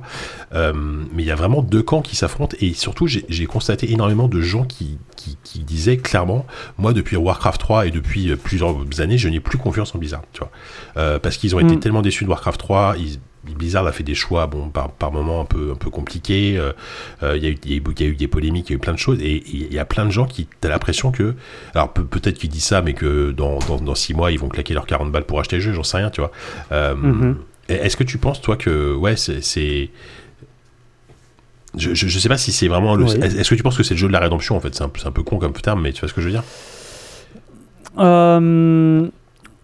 Euh, 0.53 0.73
mais 0.75 1.23
il 1.23 1.25
y 1.25 1.31
a 1.31 1.35
vraiment 1.35 1.61
deux 1.61 1.81
camps 1.83 2.01
qui 2.01 2.15
s'affrontent 2.15 2.55
et 2.59 2.73
surtout 2.73 3.07
j'ai 3.07 3.45
constaté 3.45 3.91
énormément 3.91 4.27
de 4.27 4.41
gens 4.41 4.63
qui, 4.63 4.97
qui, 5.15 5.37
qui 5.43 5.59
disaient 5.59 5.97
clairement, 5.97 6.45
moi 6.77 6.93
depuis 6.93 7.15
Warcraft 7.17 7.59
3 7.61 7.87
et 7.87 7.91
depuis 7.91 8.35
plusieurs 8.35 8.75
années, 8.99 9.17
je 9.17 9.29
n'ai 9.29 9.39
plus 9.39 9.57
confiance 9.57 9.93
en 9.95 9.99
Blizzard, 9.99 10.23
tu 10.33 10.39
vois, 10.39 10.51
Euh, 10.97 11.19
parce 11.19 11.37
qu'ils 11.37 11.55
ont 11.55 11.59
été 11.59 11.75
Mm. 11.75 11.79
tellement 11.79 12.01
déçus 12.01 12.23
de 12.25 12.29
Warcraft 12.29 12.59
3, 12.59 12.95
ils, 12.97 13.19
Blizzard 13.45 13.87
a 13.87 13.91
fait 13.91 14.03
des 14.03 14.15
choix, 14.15 14.47
bon, 14.47 14.69
par, 14.69 14.91
par 14.91 15.11
moments 15.11 15.41
un 15.41 15.45
peu, 15.45 15.71
un 15.71 15.75
peu 15.75 15.89
compliqués. 15.89 16.57
euh, 16.57 16.73
euh, 17.23 17.37
Il 17.37 17.43
y, 17.43 17.47
a 17.47 17.49
eu- 17.49 17.57
il 17.65 17.71
y 17.71 17.73
a 17.73 17.77
eu- 17.77 17.83
il 17.97 18.01
y 18.01 18.03
a 18.05 18.11
eu 18.11 18.15
des 18.15 18.27
polémiques, 18.27 18.69
il 18.69 18.73
y 18.73 18.75
a 18.75 18.77
eu 18.77 18.79
plein 18.79 18.93
de 18.93 18.97
choses. 18.99 19.19
Et 19.21 19.43
il 19.51 19.73
y 19.73 19.79
a 19.79 19.85
plein 19.85 20.05
de 20.05 20.11
gens 20.11 20.25
qui, 20.25 20.47
t'as 20.61 20.69
l'impression 20.69 21.11
que. 21.11 21.35
Alors 21.73 21.91
peut- 21.93 22.03
peut-être 22.05 22.37
qu'ils 22.37 22.49
disent 22.49 22.65
ça, 22.65 22.81
mais 22.81 22.93
que 22.93 23.31
dans, 23.31 23.59
dans, 23.59 23.77
dans 23.77 23.95
6 23.95 24.13
mois, 24.13 24.31
ils 24.31 24.39
vont 24.39 24.49
claquer 24.49 24.73
leurs 24.73 24.85
40 24.85 25.11
balles 25.11 25.25
pour 25.25 25.39
acheter 25.39 25.55
le 25.57 25.61
jeu, 25.61 25.73
j'en 25.73 25.83
sais 25.83 25.97
rien, 25.97 26.09
tu 26.09 26.21
vois. 26.21 26.31
Euh, 26.71 26.95
Mhm. 26.95 27.37
Est-ce 27.69 27.95
que 27.97 28.03
tu 28.03 28.17
penses, 28.17 28.41
toi, 28.41 28.55
que. 28.57 28.93
Ouais, 28.95 29.15
c'est. 29.15 29.89
Je, 31.77 31.93
je, 31.93 32.07
je 32.07 32.19
sais 32.19 32.29
pas 32.29 32.37
si 32.39 32.51
c'est 32.51 32.67
vraiment 32.67 32.95
le. 32.95 33.05
Oui. 33.05 33.11
Est-ce 33.21 33.49
que 33.49 33.55
tu 33.55 33.61
penses 33.63 33.77
que 33.77 33.83
c'est 33.83 33.93
le 33.93 33.99
jeu 33.99 34.07
de 34.07 34.13
la 34.13 34.19
rédemption 34.19 34.55
en 34.55 34.59
fait? 34.59 34.73
C'est 34.73 34.83
un, 34.83 34.91
un 35.05 35.11
peu 35.11 35.21
con 35.23 35.37
comme 35.37 35.53
terme, 35.53 35.81
mais 35.81 35.93
tu 35.93 35.99
vois 35.99 36.09
ce 36.09 36.13
que 36.15 36.21
je 36.21 36.25
veux 36.25 36.31
dire? 36.31 36.43
Euh, 37.99 39.07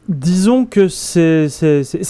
disons 0.07 0.65
que 0.65 0.87
c'est 0.87 1.47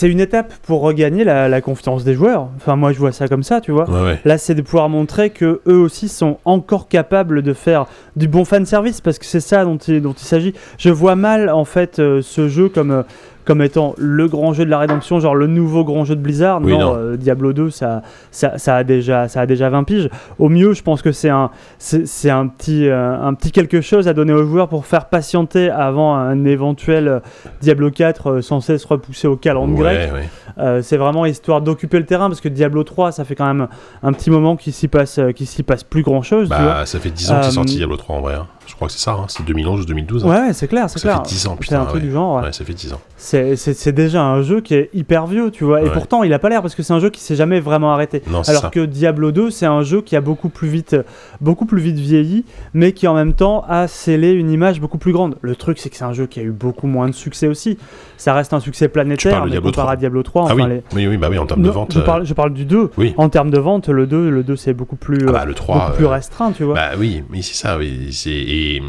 une 0.03 0.19
étape 0.19 0.53
pour 0.63 0.81
regagner 0.81 1.23
la, 1.23 1.47
la 1.47 1.62
confiance 1.62 2.03
des 2.03 2.13
joueurs. 2.13 2.49
Enfin, 2.58 2.75
moi, 2.75 2.91
je 2.91 2.99
vois 2.99 3.12
ça 3.12 3.27
comme 3.27 3.43
ça, 3.43 3.62
tu 3.62 3.71
vois. 3.71 3.89
Ouais, 3.89 4.03
ouais. 4.03 4.19
Là, 4.25 4.38
c'est 4.38 4.55
de 4.55 4.62
pouvoir 4.62 4.89
montrer 4.89 5.29
que 5.29 5.62
eux 5.67 5.77
aussi 5.77 6.10
sont 6.10 6.38
encore 6.45 6.88
capables 6.88 7.41
de 7.41 7.53
faire 7.53 7.86
du 8.15 8.27
bon 8.27 8.45
fan 8.45 8.65
service 8.65 9.01
parce 9.01 9.19
que 9.19 9.25
c'est 9.25 9.39
ça 9.39 9.63
dont 9.63 9.77
il, 9.77 10.01
dont 10.01 10.13
il 10.13 10.25
s'agit. 10.25 10.53
Je 10.77 10.89
vois 10.89 11.15
mal 11.15 11.49
en 11.49 11.65
fait 11.65 11.99
euh, 11.99 12.21
ce 12.21 12.47
jeu 12.47 12.69
comme 12.69 12.91
euh, 12.91 13.03
comme 13.45 13.62
étant 13.62 13.93
le 13.97 14.27
grand 14.27 14.53
jeu 14.53 14.65
de 14.65 14.69
la 14.69 14.79
rédemption, 14.79 15.19
genre 15.19 15.36
le 15.36 15.47
nouveau 15.47 15.84
grand 15.86 16.03
jeu 16.03 16.15
de 16.15 16.21
Blizzard. 16.21 16.60
Oui, 16.62 16.73
non, 16.73 16.79
non. 16.79 16.95
euh, 16.97 17.15
Diablo 17.17 17.53
2, 17.53 17.69
ça, 17.69 18.01
ça, 18.31 18.58
ça 18.58 18.75
a 18.77 18.84
déjà 18.84 19.27
ça 19.27 19.41
a 19.41 19.45
déjà 19.45 19.69
20 19.69 19.84
piges. 19.84 20.10
Au 20.39 20.49
mieux, 20.49 20.73
je 20.73 20.81
pense 20.84 21.01
que 21.01 21.12
c'est 21.12 21.29
un 21.29 21.51
c'est 21.79 22.29
un 22.29 22.47
petit 22.47 22.88
euh, 22.88 23.17
un 23.21 23.34
petit 23.36 23.51
quelque 23.51 23.81
chose 23.81 24.08
à 24.08 24.13
donner 24.13 24.34
aux 24.34 24.43
joueurs 24.45 24.67
pour 24.67 24.86
faire 24.86 25.05
patienter 25.05 25.69
avant 25.69 26.15
un 26.15 26.43
éventuel 26.45 27.08
euh, 27.08 27.19
Diablo 27.62 27.91
4 27.91 28.27
euh, 28.27 28.41
sans 28.41 28.60
cesse 28.62 28.84
repoussé 28.86 29.27
au 29.27 29.36
calendrier 29.36 29.77
grec. 29.84 30.12
Ouais, 30.13 30.19
ouais. 30.19 30.29
Euh, 30.58 30.81
c'est 30.81 30.97
vraiment 30.97 31.25
histoire 31.25 31.62
d'occuper 31.62 31.99
le 31.99 32.05
terrain 32.05 32.29
parce 32.29 32.41
que 32.41 32.49
Diablo 32.49 32.84
3, 32.84 33.12
ça 33.12 33.25
fait 33.25 33.36
quand 33.36 33.45
même 33.47 33.67
un 34.03 34.13
petit 34.13 34.29
moment 34.31 34.55
qu'il 34.55 34.71
s'y 34.73 34.88
passe, 34.88 35.19
qu'il 35.36 35.47
s'y 35.47 35.63
passe 35.63 35.84
plus 35.84 36.01
grand 36.01 36.21
chose. 36.21 36.47
Bah, 36.49 36.84
ça 36.86 36.99
fait 36.99 37.10
10 37.10 37.31
ans 37.31 37.36
que 37.38 37.43
c'est 37.43 37.49
Euh, 37.49 37.51
sorti 37.51 37.75
Diablo 37.75 37.97
3 37.97 38.15
en 38.15 38.21
vrai. 38.21 38.36
hein. 38.36 38.47
Je 38.67 38.75
crois 38.75 38.88
que 38.88 38.93
c'est 38.93 38.99
ça, 38.99 39.12
hein. 39.13 39.25
c'est 39.28 39.45
2011 39.45 39.82
ou 39.82 39.86
2012. 39.86 40.23
hein. 40.25 40.28
Ouais, 40.28 40.36
ouais, 40.47 40.54
c'est 40.54 40.67
clair, 40.67 40.89
c'est 40.89 40.99
Ça 40.99 41.08
clair. 41.10 41.17
fait 41.23 41.30
10 41.30 41.47
ans, 41.47 41.51
C'est 41.56 41.60
putain. 41.62 41.82
un 41.82 41.86
truc 41.86 42.01
ouais. 42.01 42.08
du 42.08 42.12
genre. 42.12 42.38
ouais. 42.38 42.43
Ouais, 42.43 42.51
ça 42.51 42.65
fait 42.65 42.73
10 42.73 42.93
ans. 42.93 43.01
C'est- 43.17 43.56
C'est 43.56 43.73
c'est 43.73 43.91
déjà 43.91 44.23
un 44.23 44.41
jeu 44.41 44.62
qui 44.62 44.73
est 44.75 44.89
hyper 44.93 45.25
vieux, 45.28 45.51
tu 45.51 45.63
vois. 45.63 45.82
Et 45.82 45.89
pourtant, 45.89 46.23
il 46.23 46.34
a 46.34 46.39
pas 46.39 46.49
l'air 46.49 46.62
parce 46.62 46.75
que 46.75 46.84
c'est 46.84 46.93
un 46.93 46.99
jeu 46.99 47.10
qui 47.10 47.21
s'est 47.21 47.36
jamais 47.36 47.60
vraiment 47.60 47.93
arrêté. 47.93 48.21
Non, 48.30 48.43
c'est 48.43 48.51
Alors 48.51 48.63
ça. 48.63 48.69
que 48.69 48.86
Diablo 48.86 49.32
2, 49.32 49.49
c'est 49.51 49.65
un 49.65 49.82
jeu 49.84 50.01
qui 50.01 50.15
a 50.15 50.21
beaucoup 50.21 50.49
plus 50.49 50.67
vite, 50.67 50.95
beaucoup 51.41 51.65
plus 51.65 51.82
vite 51.82 51.97
vieilli, 51.97 52.45
mais 52.73 52.91
qui 52.91 53.08
en 53.08 53.13
même 53.13 53.34
temps 53.34 53.63
a 53.67 53.88
scellé 53.88 54.32
une 54.32 54.49
image 54.51 54.80
beaucoup 54.82 54.97
plus 54.97 55.12
grande. 55.13 55.38
Le 55.41 55.56
truc, 55.56 55.78
c'est 55.80 55.89
que 55.89 55.95
c'est 55.95 56.04
un 56.04 56.13
jeu 56.13 56.25
qui 56.25 56.39
a 56.39 56.43
eu 56.43 56.51
beaucoup 56.51 56.88
moins 56.88 57.08
de 57.08 57.13
succès 57.15 57.47
aussi. 57.47 57.78
Ça 58.17 58.34
reste 58.34 58.54
un 58.54 58.60
succès 58.60 58.88
planétaire, 58.88 59.43
mais 59.45 59.51
Diablo 59.51 59.69
comparé 59.69 59.86
3. 59.86 59.93
à 59.93 59.95
Diablo 59.95 60.23
3, 60.23 60.47
Ah 60.49 60.56
oui. 60.56 60.63
les- 60.67 60.84
oui, 60.95 61.08
oui, 61.08 61.17
bah 61.17 61.28
oui, 61.30 61.38
en 61.38 61.45
termes 61.45 61.62
de 61.63 61.69
vente. 61.69 61.93
je, 61.93 61.99
euh, 61.99 62.04
parle, 62.04 62.25
je 62.25 62.34
parle 62.34 62.54
du 62.54 62.65
2. 62.65 62.89
Oui. 62.97 63.13
En 63.17 63.30
termes 63.30 63.49
de 63.51 63.60
vente, 63.60 63.89
le 63.89 64.08
2, 64.08 64.30
le 64.30 64.43
2 64.43 64.56
c'est 64.56 64.73
beaucoup 64.73 64.95
plus, 64.95 65.19
Ah 65.25 65.30
euh, 65.30 65.34
bah, 65.34 65.45
le 65.45 65.54
3. 65.54 65.75
beaucoup 65.80 65.97
plus 65.97 66.06
euh, 66.06 66.10
restreint, 66.10 66.51
tu 66.51 66.63
vois. 66.63 66.75
Bah 66.75 66.91
oui, 66.97 67.23
mais 67.30 67.41
c'est 67.41 67.56
ça, 67.56 67.78
oui. 67.78 68.10
c'est- 68.12 68.32
Et, 68.58 68.82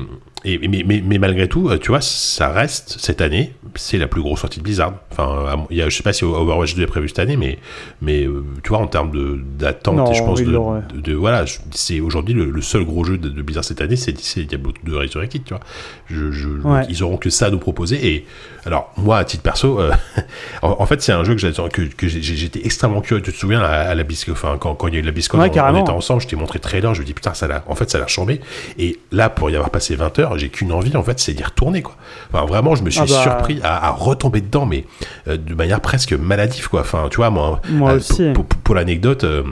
et- 0.55 0.69
mais, 0.69 0.83
mais, 0.87 1.03
mais 1.05 1.19
malgré 1.19 1.49
tout, 1.49 1.69
euh, 1.69 1.79
tu 1.79 1.89
vois, 1.89 2.01
ça 2.01 2.49
reste 2.49 2.97
cette 2.99 3.21
année, 3.21 3.53
c'est 3.75 3.99
la 3.99 4.07
plus 4.07 4.23
grosse 4.23 4.41
sortie 4.41 4.59
de 4.61 4.65
Blizzard. 4.65 4.95
Enfin, 5.11 5.67
il 5.71 5.77
y 5.77 5.83
a, 5.83 5.89
je 5.89 5.97
sais 5.97 6.03
pas 6.03 6.13
si 6.13 6.25
Overwatch 6.25 6.75
2 6.77 6.83
est 6.83 6.87
prévu 6.87 7.09
cette 7.09 7.19
année, 7.19 7.37
mais, 7.37 7.59
mais 8.01 8.25
euh, 8.25 8.45
tu 8.63 8.71
vois, 8.71 8.79
en 8.79 8.87
termes 8.87 9.11
d'attente, 9.59 10.15
je 10.15 10.23
pense 10.23 10.41
il 10.41 10.47
de, 10.47 10.53
l'aurait. 10.53 10.81
de, 10.95 11.01
de- 11.01 11.15
voilà, 11.15 11.45
c'est 11.73 12.01
aujourd'hui 12.01 12.35
le, 12.35 12.51
le 12.51 12.63
seul 12.63 12.85
gros 12.85 13.05
jeu 13.05 13.19
de, 13.19 13.29
de 13.29 13.43
Blizzard 13.43 13.65
cette 13.65 13.81
année, 13.81 13.97
c'est 13.97 14.13
Diablo 14.45 14.73
2 14.85 14.97
Resurrected, 14.97 15.45
tu 15.45 15.53
vois. 15.55 15.63
Je, 16.09 16.31
je- 16.31 16.49
Ouais. 16.65 16.83
Ils 16.89 17.03
auront 17.03 17.17
que 17.19 17.29
ça 17.31 17.47
à 17.47 17.51
nous 17.51 17.59
proposer. 17.59 18.07
Et 18.15 18.27
alors, 18.65 18.93
moi, 18.97 19.19
à 19.19 19.25
titre 19.25 19.43
perso, 19.43 19.79
euh, 19.81 19.93
en, 20.63 20.77
en 20.81 20.87
fait, 20.87 21.03
c'est 21.03 21.13
un 21.13 21.23
jeu 21.25 21.35
que 21.35 21.41
j'étais 21.41 22.65
extrêmement 22.65 23.01
curieux. 23.01 23.23
Tu 23.23 23.33
te 23.33 23.37
souviens 23.37 23.61
à, 23.61 23.67
à 23.67 23.95
la 23.95 24.05
BlizzCon, 24.05 24.33
enfin, 24.33 24.57
quand, 24.59 24.75
quand 24.75 24.89
il 24.89 24.95
y 24.95 24.97
a 24.97 25.01
eu 25.01 25.03
la 25.03 25.13
BlizzCon, 25.13 25.39
Ouais, 25.39 25.51
on- 25.79 25.83
était 25.83 25.91
ensemble, 25.91 26.23
je 26.23 26.29
t'ai 26.29 26.37
montré 26.37 26.59
le 26.59 26.63
trailer, 26.63 26.95
je 26.95 27.01
me 27.01 27.07
dis 27.07 27.13
putain, 27.15 27.35
ça 27.35 27.47
a 27.47 27.49
l'air- 27.49 27.63
en 27.67 27.75
fait, 27.75 27.91
ça 27.91 27.99
a 27.99 28.01
l'air 28.01 28.09
chambé. 28.09 28.41
Et 28.79 28.99
là, 29.13 29.29
pour 29.29 29.51
y 29.51 29.55
avoir 29.55 29.71
passé 29.71 29.95
20 29.97 30.19
heures, 30.19 30.36
j'ai 30.37 30.49
qu'une 30.49 30.73
envie, 30.73 30.97
en 30.97 31.03
fait, 31.03 31.19
c'est 31.19 31.33
d'y 31.35 31.43
retourner, 31.45 31.83
quoi. 31.83 31.97
Enfin, 32.33 32.45
vraiment, 32.47 32.75
je 32.75 32.83
me 32.83 32.91
suis 32.91 33.01
Ah 33.01 33.07
bah. 33.09 33.23
surpris 33.23 33.61
à, 33.63 33.89
à 33.89 33.91
retomber 33.91 34.41
dedans, 34.41 34.67
mais 34.67 34.85
euh, 35.29 35.37
de 35.37 35.55
manière 35.55 35.81
presque 35.81 36.13
maladive, 36.13 36.69
quoi. 36.69 36.81
Enfin, 36.83 37.09
tu 37.11 37.17
vois, 37.17 37.31
moi, 37.31 37.61
Moi 37.71 37.93
euh, 37.93 37.97
aussi. 37.97 38.33
pour, 38.65 38.75
l'anecdote, 38.75 39.25
euh, 39.25 39.43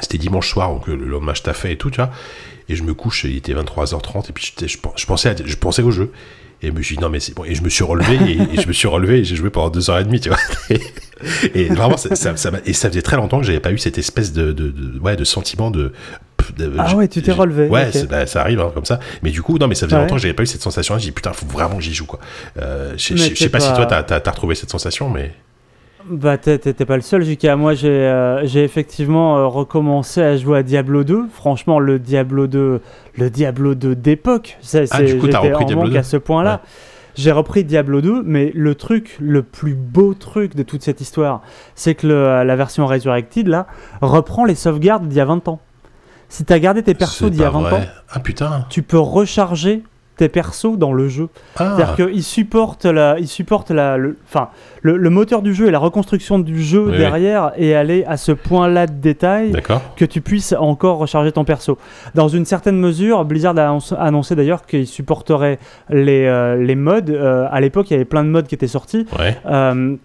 c'était 0.00 0.18
dimanche 0.18 0.48
soir, 0.50 0.70
donc 0.70 0.86
le 0.86 0.96
lendemain, 0.96 1.34
je 1.34 1.42
taffais 1.42 1.72
et 1.72 1.76
tout, 1.76 1.90
tu 1.90 1.96
vois. 1.96 2.10
Et 2.68 2.76
je 2.76 2.82
me 2.84 2.94
couche, 2.94 3.24
il 3.24 3.36
était 3.36 3.54
23h30, 3.54 4.30
et 4.30 4.32
puis 4.32 4.52
je, 4.66 4.78
pen- 4.78 4.92
je 4.96 5.06
pensais, 5.06 5.28
à- 5.30 5.34
je 5.44 5.56
pensais 5.56 5.82
au 5.82 5.90
jeu. 5.90 6.12
Et 6.64 6.68
je 6.68 6.72
me 6.72 6.80
suis 6.80 6.96
dit, 6.96 7.02
non, 7.02 7.08
mais 7.10 7.18
c'est 7.18 7.34
bon. 7.34 7.44
Et 7.44 7.56
je 7.56 7.62
me 7.64 7.68
suis 7.68 7.82
relevé, 7.82 8.14
et, 8.14 8.54
et 8.56 8.60
je 8.62 8.68
me 8.68 8.72
suis 8.72 8.86
relevé, 8.86 9.18
et 9.18 9.24
j'ai 9.24 9.34
joué 9.34 9.50
pendant 9.50 9.68
deux 9.68 9.90
heures 9.90 9.98
et 9.98 10.04
demie, 10.04 10.20
tu 10.20 10.28
vois. 10.28 10.38
Et, 11.54 11.60
et 11.62 11.68
vraiment, 11.68 11.96
ça, 11.96 12.16
ça, 12.16 12.36
ça 12.36 12.50
m'a- 12.50 12.58
et 12.66 12.72
ça 12.72 12.88
faisait 12.88 13.02
très 13.02 13.16
longtemps 13.16 13.38
que 13.38 13.46
j'avais 13.46 13.60
pas 13.60 13.70
eu 13.70 13.78
cette 13.78 13.96
espèce 13.96 14.32
de, 14.32 14.50
de, 14.50 14.70
de- 14.72 14.98
ouais, 14.98 15.14
de 15.14 15.22
sentiment 15.22 15.70
de. 15.70 15.92
De- 16.56 16.72
Ah 16.78 16.94
ouais, 16.96 17.08
tu 17.08 17.22
t'es 17.22 17.32
relevé, 17.32 17.68
Ouais, 17.68 17.90
bah, 18.10 18.26
ça 18.26 18.40
arrive, 18.40 18.60
hein, 18.60 18.70
comme 18.74 18.84
ça. 18.84 18.98
Mais 19.22 19.30
du 19.30 19.42
coup, 19.42 19.58
non, 19.58 19.68
mais 19.68 19.74
ça 19.74 19.86
faisait 19.86 19.96
Ouais. 19.96 20.02
longtemps 20.02 20.16
que 20.16 20.20
j'avais 20.22 20.34
pas 20.34 20.42
eu 20.42 20.46
cette 20.46 20.62
sensation. 20.62 20.98
J'ai 20.98 21.06
dit, 21.06 21.12
putain, 21.12 21.32
faut 21.32 21.46
vraiment 21.46 21.76
que 21.76 21.82
j'y 21.82 21.94
joue, 21.94 22.06
quoi. 22.06 22.18
Euh, 22.60 22.92
je 22.96 23.16
sais- 23.16 23.48
pas, 23.48 23.60
si 23.60 23.72
toi, 23.74 23.86
t'as, 23.86 24.30
retrouvé 24.30 24.54
cette 24.54 24.70
sensation, 24.70 25.08
mais. 25.10 25.32
Bah, 26.10 26.36
t'es 26.36 26.58
pas 26.58 26.96
le 26.96 27.02
seul, 27.02 27.22
JK. 27.24 27.44
Moi, 27.56 27.74
j'ai 27.74 27.88
euh, 27.88 28.42
effectivement 28.42 29.38
euh, 29.38 29.46
recommencé 29.46 30.20
à 30.20 30.36
jouer 30.36 30.58
à 30.58 30.62
Diablo 30.64 31.04
2. 31.04 31.26
Franchement, 31.32 31.78
le 31.78 32.00
Diablo 32.00 32.48
2, 32.48 32.80
le 33.16 33.30
Diablo 33.30 33.76
2 33.76 33.94
d'époque, 33.94 34.58
Ah, 34.90 35.00
du 35.02 35.16
coup, 35.18 35.28
t'as 35.28 35.38
repris 35.38 35.54
en 35.62 35.66
Diablo 35.66 35.84
manque 35.84 35.92
2? 35.92 35.98
à 35.98 36.02
ce 36.02 36.16
point-là. 36.16 36.54
Ouais. 36.54 36.70
J'ai 37.14 37.30
repris 37.30 37.62
Diablo 37.62 38.00
2, 38.00 38.22
mais 38.24 38.50
le 38.54 38.74
truc, 38.74 39.16
le 39.20 39.42
plus 39.42 39.74
beau 39.74 40.14
truc 40.14 40.56
de 40.56 40.62
toute 40.64 40.82
cette 40.82 41.00
histoire, 41.02 41.42
c'est 41.76 41.94
que 41.94 42.06
le- 42.06 42.42
la 42.42 42.56
version 42.56 42.86
Resurrected, 42.86 43.46
là, 43.46 43.66
reprend 44.00 44.44
les 44.44 44.54
sauvegardes 44.56 45.06
d'il 45.06 45.18
y 45.18 45.20
a 45.20 45.24
20 45.26 45.46
ans. 45.46 45.60
Si 46.32 46.44
t'as 46.46 46.58
gardé 46.58 46.82
tes 46.82 46.94
persos 46.94 47.30
d'il 47.30 47.40
y 47.40 47.44
a 47.44 47.50
pas 47.50 47.58
20 47.58 47.68
vrai. 47.68 47.80
ans, 47.80 47.84
Ah, 48.10 48.20
putain. 48.20 48.64
tu 48.70 48.82
peux 48.82 48.98
recharger 48.98 49.82
tes 50.16 50.30
persos 50.30 50.78
dans 50.78 50.92
le 50.94 51.08
jeu. 51.08 51.28
Ah, 51.56 51.74
C'est-à-dire 51.76 52.06
qu'il 52.08 52.22
supporte, 52.22 52.86
la, 52.86 53.18
il 53.18 53.28
supporte 53.28 53.70
la, 53.70 53.98
le, 53.98 54.16
le, 54.80 54.96
le 54.96 55.10
moteur 55.10 55.42
du 55.42 55.52
jeu 55.52 55.68
et 55.68 55.70
la 55.70 55.78
reconstruction 55.78 56.38
du 56.38 56.62
jeu 56.62 56.86
Oui, 56.90 56.96
derrière 56.96 57.52
et 57.56 57.74
aller 57.74 58.04
à 58.06 58.16
ce 58.16 58.32
point-là 58.32 58.86
de 58.86 58.92
détail 58.94 59.52
que 59.96 60.04
tu 60.06 60.22
puisses 60.22 60.54
encore 60.58 60.96
recharger 60.98 61.32
ton 61.32 61.44
perso. 61.44 61.76
Dans 62.14 62.28
une 62.28 62.46
certaine 62.46 62.78
mesure, 62.78 63.24
Blizzard 63.26 63.58
a 63.58 63.78
annoncé 63.98 64.34
d'ailleurs 64.34 64.64
qu'il 64.64 64.86
supporterait 64.86 65.58
les, 65.90 66.24
euh, 66.26 66.56
les 66.56 66.76
mods. 66.76 67.10
Euh, 67.10 67.46
à 67.50 67.60
l'époque, 67.60 67.90
il 67.90 67.94
y 67.94 67.96
avait 67.96 68.04
plein 68.06 68.24
de 68.24 68.28
mods 68.30 68.42
qui 68.42 68.54
étaient 68.54 68.66
sortis. 68.68 69.06
Ouais. 69.18 69.36
Euh, 69.46 69.96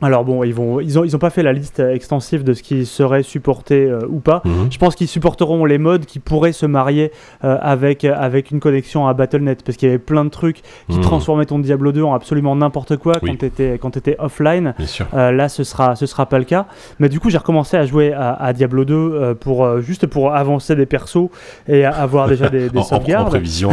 alors 0.00 0.24
bon, 0.24 0.44
ils 0.44 0.54
vont, 0.54 0.78
ils 0.80 0.96
ont, 0.98 1.02
ils 1.04 1.16
ont 1.16 1.18
pas 1.18 1.30
fait 1.30 1.42
la 1.42 1.52
liste 1.52 1.80
extensive 1.80 2.44
de 2.44 2.54
ce 2.54 2.62
qui 2.62 2.86
serait 2.86 3.24
supporté 3.24 3.84
euh, 3.84 4.00
ou 4.08 4.20
pas. 4.20 4.42
Mhm. 4.44 4.68
Je 4.70 4.78
pense 4.78 4.94
qu'ils 4.94 5.08
supporteront 5.08 5.64
les 5.64 5.78
modes 5.78 6.04
qui 6.06 6.20
pourraient 6.20 6.52
se 6.52 6.66
marier 6.66 7.10
euh, 7.44 7.58
avec, 7.60 8.04
avec 8.04 8.52
une 8.52 8.60
connexion 8.60 9.08
à 9.08 9.14
Battle.net 9.14 9.62
parce 9.64 9.76
qu'il 9.76 9.88
y 9.88 9.90
avait 9.90 9.98
plein 9.98 10.24
de 10.24 10.30
trucs 10.30 10.62
qui 10.88 10.96
Mhm. 10.98 11.00
transformaient 11.02 11.46
ton 11.46 11.58
Diablo 11.58 11.90
2 11.90 12.02
en 12.04 12.14
absolument 12.14 12.54
n'importe 12.54 12.96
quoi 12.96 13.18
Oui. 13.22 13.30
quand 13.30 13.36
tu 13.38 13.46
étais, 13.46 13.78
quand 13.80 13.90
t'étais 13.90 14.14
offline. 14.20 14.74
Euh, 15.14 15.32
là, 15.32 15.48
ce 15.48 15.64
sera, 15.64 15.96
ce 15.96 16.06
sera 16.06 16.26
pas 16.26 16.38
le 16.38 16.44
cas. 16.44 16.66
Mais 17.00 17.08
du 17.08 17.18
coup, 17.18 17.28
j'ai 17.30 17.38
recommencé 17.38 17.76
à 17.76 17.84
jouer 17.84 18.12
à, 18.12 18.34
à 18.34 18.52
Diablo 18.52 18.84
2 18.84 18.94
euh, 18.94 19.34
pour, 19.34 19.64
euh, 19.64 19.80
juste 19.80 20.06
pour 20.06 20.32
avancer 20.34 20.76
des 20.76 20.86
persos 20.86 21.28
et 21.66 21.84
avoir 21.84 22.28
déjà 22.28 22.48
des, 22.48 22.68
des 22.70 22.78
En, 22.78 22.82
en- 22.82 22.84
en 22.84 22.84
sauvegardes. 22.84 23.28
prévision 23.30 23.70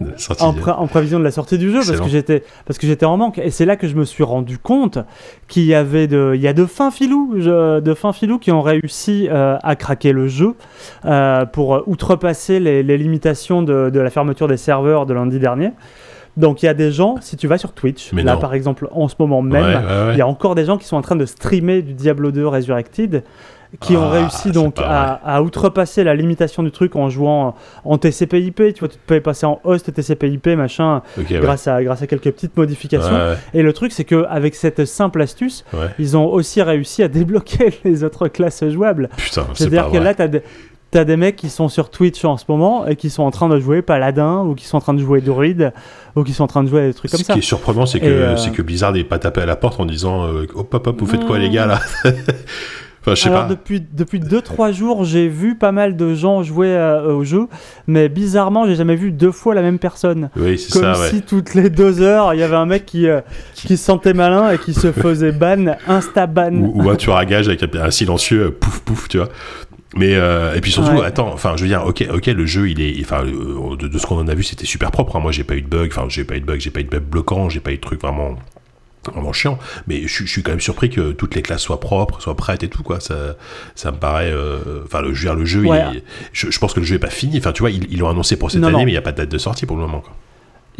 de, 0.00 0.10
de 0.12 0.18
sortie. 0.18 0.42
En, 0.42 0.52
pré- 0.52 0.70
en 0.70 0.86
prévision 0.86 1.18
de 1.18 1.24
la 1.24 1.30
sortie 1.30 1.58
du 1.58 1.70
jeu 1.70 1.80
parce 1.86 2.00
que 2.00 2.08
j'étais 2.08 2.42
parce 2.66 2.78
que 2.78 2.86
j'étais 2.86 3.06
en 3.06 3.16
manque 3.16 3.38
et 3.38 3.50
c'est 3.50 3.64
là 3.66 3.76
que 3.76 3.86
je 3.88 3.94
me 3.94 4.04
suis 4.04 4.24
rendu 4.24 4.58
compte 4.58 4.98
qu'il 5.48 5.64
y 5.64 5.74
avait 5.74 6.06
de 6.06 6.32
il 6.34 6.40
y 6.40 6.48
a 6.48 6.52
de 6.52 6.64
fins 6.64 6.90
filous 6.90 7.34
je- 7.38 7.80
de 7.80 7.94
fins 7.94 8.12
filous 8.12 8.38
qui 8.38 8.50
ont 8.52 8.62
réussi 8.62 9.28
euh, 9.30 9.56
à 9.62 9.76
craquer 9.76 10.12
le 10.12 10.26
jeu 10.28 10.54
euh, 11.04 11.44
pour 11.46 11.74
euh, 11.74 11.82
outrepasser 11.86 12.60
les, 12.60 12.82
les 12.82 12.98
limitations 12.98 13.62
de, 13.62 13.90
de 13.90 14.00
la 14.00 14.10
fermeture 14.10 14.48
des 14.48 14.56
serveurs 14.56 15.06
de 15.06 15.14
lundi 15.14 15.38
dernier 15.38 15.70
donc 16.36 16.62
il 16.62 16.66
y 16.66 16.68
a 16.68 16.74
des 16.74 16.92
gens 16.92 17.16
si 17.20 17.36
tu 17.36 17.46
vas 17.48 17.58
sur 17.58 17.72
Twitch 17.72 18.12
Mais 18.12 18.22
là 18.22 18.34
non. 18.34 18.40
par 18.40 18.54
exemple 18.54 18.88
en 18.92 19.08
ce 19.08 19.16
moment 19.18 19.42
même 19.42 19.62
Ouais, 19.62 19.74
ouais, 19.74 20.06
ouais. 20.08 20.14
il 20.14 20.18
y 20.18 20.22
a 20.22 20.26
encore 20.28 20.54
des 20.54 20.64
gens 20.64 20.78
qui 20.78 20.86
sont 20.86 20.96
en 20.96 21.02
train 21.02 21.16
de 21.16 21.26
streamer 21.26 21.82
du 21.82 21.92
Diablo 21.92 22.30
2 22.30 22.46
Resurrected 22.46 23.24
qui 23.78 23.96
ont 23.96 24.04
Ah, 24.06 24.10
réussi 24.10 24.50
donc 24.50 24.78
à, 24.80 25.12
à 25.24 25.42
outrepasser 25.42 26.02
la 26.02 26.14
limitation 26.16 26.62
du 26.64 26.72
truc 26.72 26.96
en 26.96 27.08
jouant 27.08 27.54
en 27.84 27.98
TCP/IP. 27.98 28.74
Tu 28.74 28.80
vois, 28.80 28.88
tu 28.88 28.98
peux 29.06 29.20
passer 29.20 29.46
en 29.46 29.60
host 29.62 29.92
TCP/IP 29.92 30.48
machin 30.56 31.02
ouais. 31.16 31.24
grâce 31.40 31.68
à 31.68 31.82
grâce 31.84 32.02
à 32.02 32.06
quelques 32.08 32.30
petites 32.32 32.56
modifications. 32.56 33.12
Ouais, 33.14 33.34
Et 33.54 33.62
le 33.62 33.72
truc 33.72 33.92
c'est 33.92 34.04
que 34.04 34.26
avec 34.28 34.54
cette 34.56 34.84
simple 34.86 35.22
astuce, 35.22 35.64
ils 35.98 36.16
ont 36.16 36.26
aussi 36.26 36.62
réussi 36.62 37.02
à 37.02 37.08
débloquer 37.08 37.72
les 37.84 38.02
autres 38.02 38.26
classes 38.28 38.64
jouables. 38.68 39.08
Putain, 39.16 39.46
c'est 39.54 39.64
C'est-à-dire 39.64 39.84
que 39.86 39.96
vrai. 39.98 40.00
là 40.00 40.14
t'as 40.14 40.28
des 40.28 40.42
T'as 40.92 41.04
des 41.04 41.16
mecs 41.16 41.36
qui 41.36 41.50
sont 41.50 41.68
sur 41.68 41.88
Twitch 41.88 42.24
en 42.24 42.36
ce 42.36 42.46
moment 42.48 42.84
et 42.88 42.96
qui 42.96 43.10
sont 43.10 43.22
en 43.22 43.30
train 43.30 43.48
de 43.48 43.60
jouer 43.60 43.80
Paladin 43.80 44.40
ou 44.42 44.56
qui 44.56 44.64
sont 44.64 44.78
en 44.78 44.80
train 44.80 44.92
de 44.92 44.98
jouer 44.98 45.20
Druide 45.20 45.72
ou 46.16 46.24
qui 46.24 46.32
sont 46.32 46.42
en 46.42 46.46
train 46.48 46.64
de 46.64 46.68
jouer 46.68 46.88
des 46.88 46.94
trucs 46.94 47.12
comme 47.12 47.20
Ce 47.20 47.26
ça. 47.26 47.32
qui 47.34 47.38
est 47.38 47.42
surprenant, 47.42 47.86
c'est 47.86 48.00
que, 48.00 48.06
euh, 48.06 48.34
que 48.52 48.60
Blizzard 48.60 48.90
n'est 48.92 49.04
pas 49.04 49.20
tapé 49.20 49.40
à 49.40 49.46
la 49.46 49.54
porte 49.54 49.78
en 49.78 49.86
disant 49.86 50.24
euh, 50.26 50.48
hop 50.52 50.74
hop 50.74 50.86
hop, 50.88 51.00
vous 51.00 51.06
faites 51.06 51.24
quoi 51.26 51.38
les 51.38 51.48
gars 51.48 51.66
là 51.66 51.78
Enfin, 53.02 53.14
je 53.14 53.22
sais 53.22 53.28
Alors 53.30 53.42
pas. 53.44 53.48
depuis 53.48 53.80
depuis 53.92 54.20
deux 54.20 54.42
trois 54.42 54.72
jours, 54.72 55.04
j'ai 55.04 55.26
vu 55.28 55.54
pas 55.54 55.72
mal 55.72 55.96
de 55.96 56.14
gens 56.14 56.42
jouer 56.42 56.68
euh, 56.68 57.14
au 57.14 57.24
jeu, 57.24 57.46
mais 57.86 58.08
bizarrement, 58.10 58.66
j'ai 58.66 58.74
jamais 58.74 58.96
vu 58.96 59.10
deux 59.10 59.32
fois 59.32 59.54
la 59.54 59.62
même 59.62 59.78
personne. 59.78 60.28
Oui, 60.36 60.58
c'est 60.58 60.70
Comme 60.72 60.82
ça, 60.94 61.00
ouais. 61.00 61.08
si 61.08 61.22
toutes 61.22 61.54
les 61.54 61.70
deux 61.70 62.02
heures, 62.02 62.34
il 62.34 62.40
y 62.40 62.42
avait 62.42 62.56
un 62.56 62.66
mec 62.66 62.84
qui 62.84 63.08
euh, 63.08 63.20
qui 63.54 63.76
se 63.78 63.84
sentait 63.84 64.12
malin 64.12 64.50
et 64.52 64.58
qui 64.58 64.74
se 64.74 64.92
faisait 64.92 65.32
ban, 65.32 65.76
insta 65.88 66.26
ban. 66.26 66.52
Ou, 66.52 66.82
ou 66.84 66.90
un 66.90 66.96
tueur 66.96 67.16
à 67.16 67.24
gage 67.24 67.48
avec 67.48 67.62
un, 67.62 67.80
un 67.80 67.90
silencieux 67.90 68.44
euh, 68.46 68.50
pouf 68.50 68.80
pouf, 68.80 69.08
tu 69.08 69.16
vois. 69.16 69.28
Mais 69.96 70.14
euh, 70.14 70.54
et 70.54 70.60
puis 70.60 70.70
surtout, 70.70 70.90
Ouais. 70.98 71.04
attends, 71.04 71.32
enfin, 71.32 71.54
je 71.56 71.62
veux 71.62 71.68
dire, 71.68 71.82
ok, 71.86 72.06
ok, 72.12 72.26
le 72.26 72.46
jeu, 72.46 72.68
il 72.70 72.80
est, 72.80 72.94
enfin, 73.00 73.24
de, 73.24 73.88
de 73.88 73.98
ce 73.98 74.06
qu'on 74.06 74.18
en 74.18 74.28
a 74.28 74.34
vu, 74.34 74.42
c'était 74.44 74.66
super 74.66 74.90
propre. 74.92 75.16
hein. 75.16 75.20
Moi, 75.20 75.32
j'ai 75.32 75.42
pas 75.42 75.54
eu 75.56 75.62
de 75.62 75.66
bug, 75.68 75.90
enfin, 75.90 76.04
j'ai 76.08 76.22
pas 76.24 76.36
eu 76.36 76.40
de 76.40 76.46
bug, 76.46 76.60
j'ai 76.60 76.70
pas 76.70 76.80
eu 76.80 76.84
de 76.84 76.90
bug 76.90 77.02
bloquant, 77.02 77.48
j'ai 77.48 77.58
pas 77.60 77.72
eu 77.72 77.76
de 77.76 77.80
truc 77.80 78.00
vraiment, 78.02 78.36
vraiment 79.12 79.32
chiant. 79.32 79.58
Mais 79.86 80.02
je, 80.02 80.08
suis- 80.12 80.26
je 80.26 80.30
suis 80.32 80.42
quand 80.42 80.50
même 80.52 80.60
surpris 80.60 80.90
que 80.90 81.12
toutes 81.12 81.34
les 81.34 81.42
classes 81.42 81.62
soient 81.62 81.80
propres, 81.80 82.20
soient 82.20 82.36
prêtes 82.36 82.62
et 82.62 82.68
tout, 82.68 82.82
quoi. 82.82 83.00
Ça, 83.00 83.36
ça 83.74 83.90
me 83.92 83.96
paraît, 83.96 84.30
euh, 84.30 84.82
enfin, 84.84 85.00
le, 85.00 85.14
je 85.14 85.20
veux 85.22 85.26
dire, 85.30 85.34
le 85.38 85.44
jeu, 85.44 85.64
Ouais. 85.64 85.82
il 85.92 85.96
est- 85.98 86.04
je, 86.32 86.50
je 86.50 86.58
pense 86.58 86.74
que 86.74 86.80
le 86.80 86.86
jeu 86.86 86.96
est 86.96 87.00
pas 87.00 87.10
fini. 87.10 87.38
Enfin, 87.38 87.52
tu 87.52 87.60
vois, 87.62 87.70
ils 87.70 87.98
l'ont 87.98 88.08
annoncé 88.10 88.36
pour 88.36 88.50
cette 88.50 88.60
Non, 88.60 88.68
année, 88.68 88.78
non. 88.78 88.84
mais 88.84 88.90
il 88.92 88.94
y 88.94 88.98
a 88.98 89.02
pas 89.02 89.12
de 89.12 89.16
date 89.18 89.30
de 89.30 89.38
sortie 89.38 89.66
pour 89.66 89.76
le 89.76 89.82
moment, 89.82 90.00
quoi. 90.00 90.12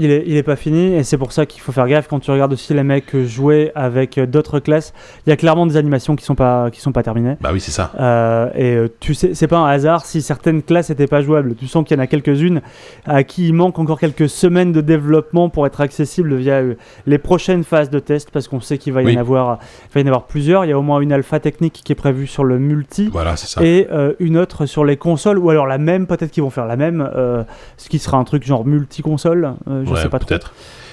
Il 0.00 0.10
est, 0.10 0.24
il 0.26 0.36
est 0.36 0.42
pas 0.42 0.56
fini 0.56 0.94
et 0.94 1.04
c'est 1.04 1.18
pour 1.18 1.32
ça 1.32 1.46
qu'il 1.46 1.60
faut 1.60 1.72
faire 1.72 1.86
gaffe 1.86 2.08
quand 2.08 2.20
tu 2.20 2.30
regardes 2.30 2.52
aussi 2.52 2.72
les 2.74 2.82
mecs 2.82 3.14
jouer 3.24 3.70
avec 3.74 4.18
euh, 4.18 4.26
d'autres 4.26 4.58
classes. 4.58 4.92
Il 5.26 5.30
y 5.30 5.32
a 5.32 5.36
clairement 5.36 5.66
des 5.66 5.76
animations 5.76 6.16
qui 6.16 6.24
sont 6.24 6.34
pas 6.34 6.70
qui 6.70 6.80
sont 6.80 6.92
pas 6.92 7.02
terminées. 7.02 7.36
Bah 7.40 7.50
oui, 7.52 7.60
c'est 7.60 7.70
ça. 7.70 7.92
Euh, 8.00 8.48
et 8.54 8.74
euh, 8.74 8.88
tu 9.00 9.14
sais, 9.14 9.34
c'est 9.34 9.46
pas 9.46 9.58
un 9.58 9.66
hasard 9.66 10.04
si 10.06 10.22
certaines 10.22 10.62
classes 10.62 10.88
n'étaient 10.90 11.06
pas 11.06 11.20
jouables. 11.20 11.54
Tu 11.54 11.66
sens 11.66 11.84
qu'il 11.84 11.96
y 11.96 12.00
en 12.00 12.02
a 12.02 12.06
quelques-unes 12.06 12.60
à 13.06 13.22
qui 13.24 13.48
il 13.48 13.54
manque 13.54 13.78
encore 13.78 14.00
quelques 14.00 14.28
semaines 14.28 14.72
de 14.72 14.80
développement 14.80 15.48
pour 15.48 15.66
être 15.66 15.80
accessible 15.80 16.34
via 16.34 16.62
les 17.06 17.18
prochaines 17.18 17.64
phases 17.64 17.90
de 17.90 17.98
test 17.98 18.30
parce 18.30 18.48
qu'on 18.48 18.60
sait 18.60 18.78
qu'il 18.78 18.92
va 18.92 19.02
y 19.02 19.06
Oui. 19.06 19.16
en 19.16 19.20
avoir, 19.20 19.58
il 19.90 19.94
va 19.94 20.00
y 20.00 20.04
en 20.04 20.06
avoir 20.06 20.24
plusieurs. 20.24 20.64
Il 20.64 20.68
y 20.68 20.72
a 20.72 20.78
au 20.78 20.82
moins 20.82 21.00
une 21.00 21.12
alpha 21.12 21.40
technique 21.40 21.82
qui 21.84 21.92
est 21.92 21.96
prévue 21.96 22.26
sur 22.26 22.44
le 22.44 22.58
multi. 22.58 23.08
Voilà, 23.12 23.36
c'est 23.36 23.46
ça. 23.48 23.62
Et 23.62 23.86
euh, 23.92 24.14
une 24.20 24.36
autre 24.36 24.66
sur 24.66 24.84
les 24.84 24.96
consoles, 24.96 25.38
ou 25.38 25.50
alors 25.50 25.66
la 25.66 25.78
même, 25.78 26.06
peut-être 26.06 26.30
qu'ils 26.30 26.42
vont 26.42 26.50
faire 26.50 26.66
la 26.66 26.76
même, 26.76 27.08
euh, 27.16 27.42
ce 27.76 27.88
qui 27.88 27.98
sera 27.98 28.16
un 28.18 28.24
truc 28.24 28.44
genre 28.44 28.64
multi-console, 28.66 29.54
euh, 29.68 29.84
je 29.90 29.98
ouais, 29.98 30.02
sais 30.02 30.08
pas 30.08 30.18
trop. 30.18 30.34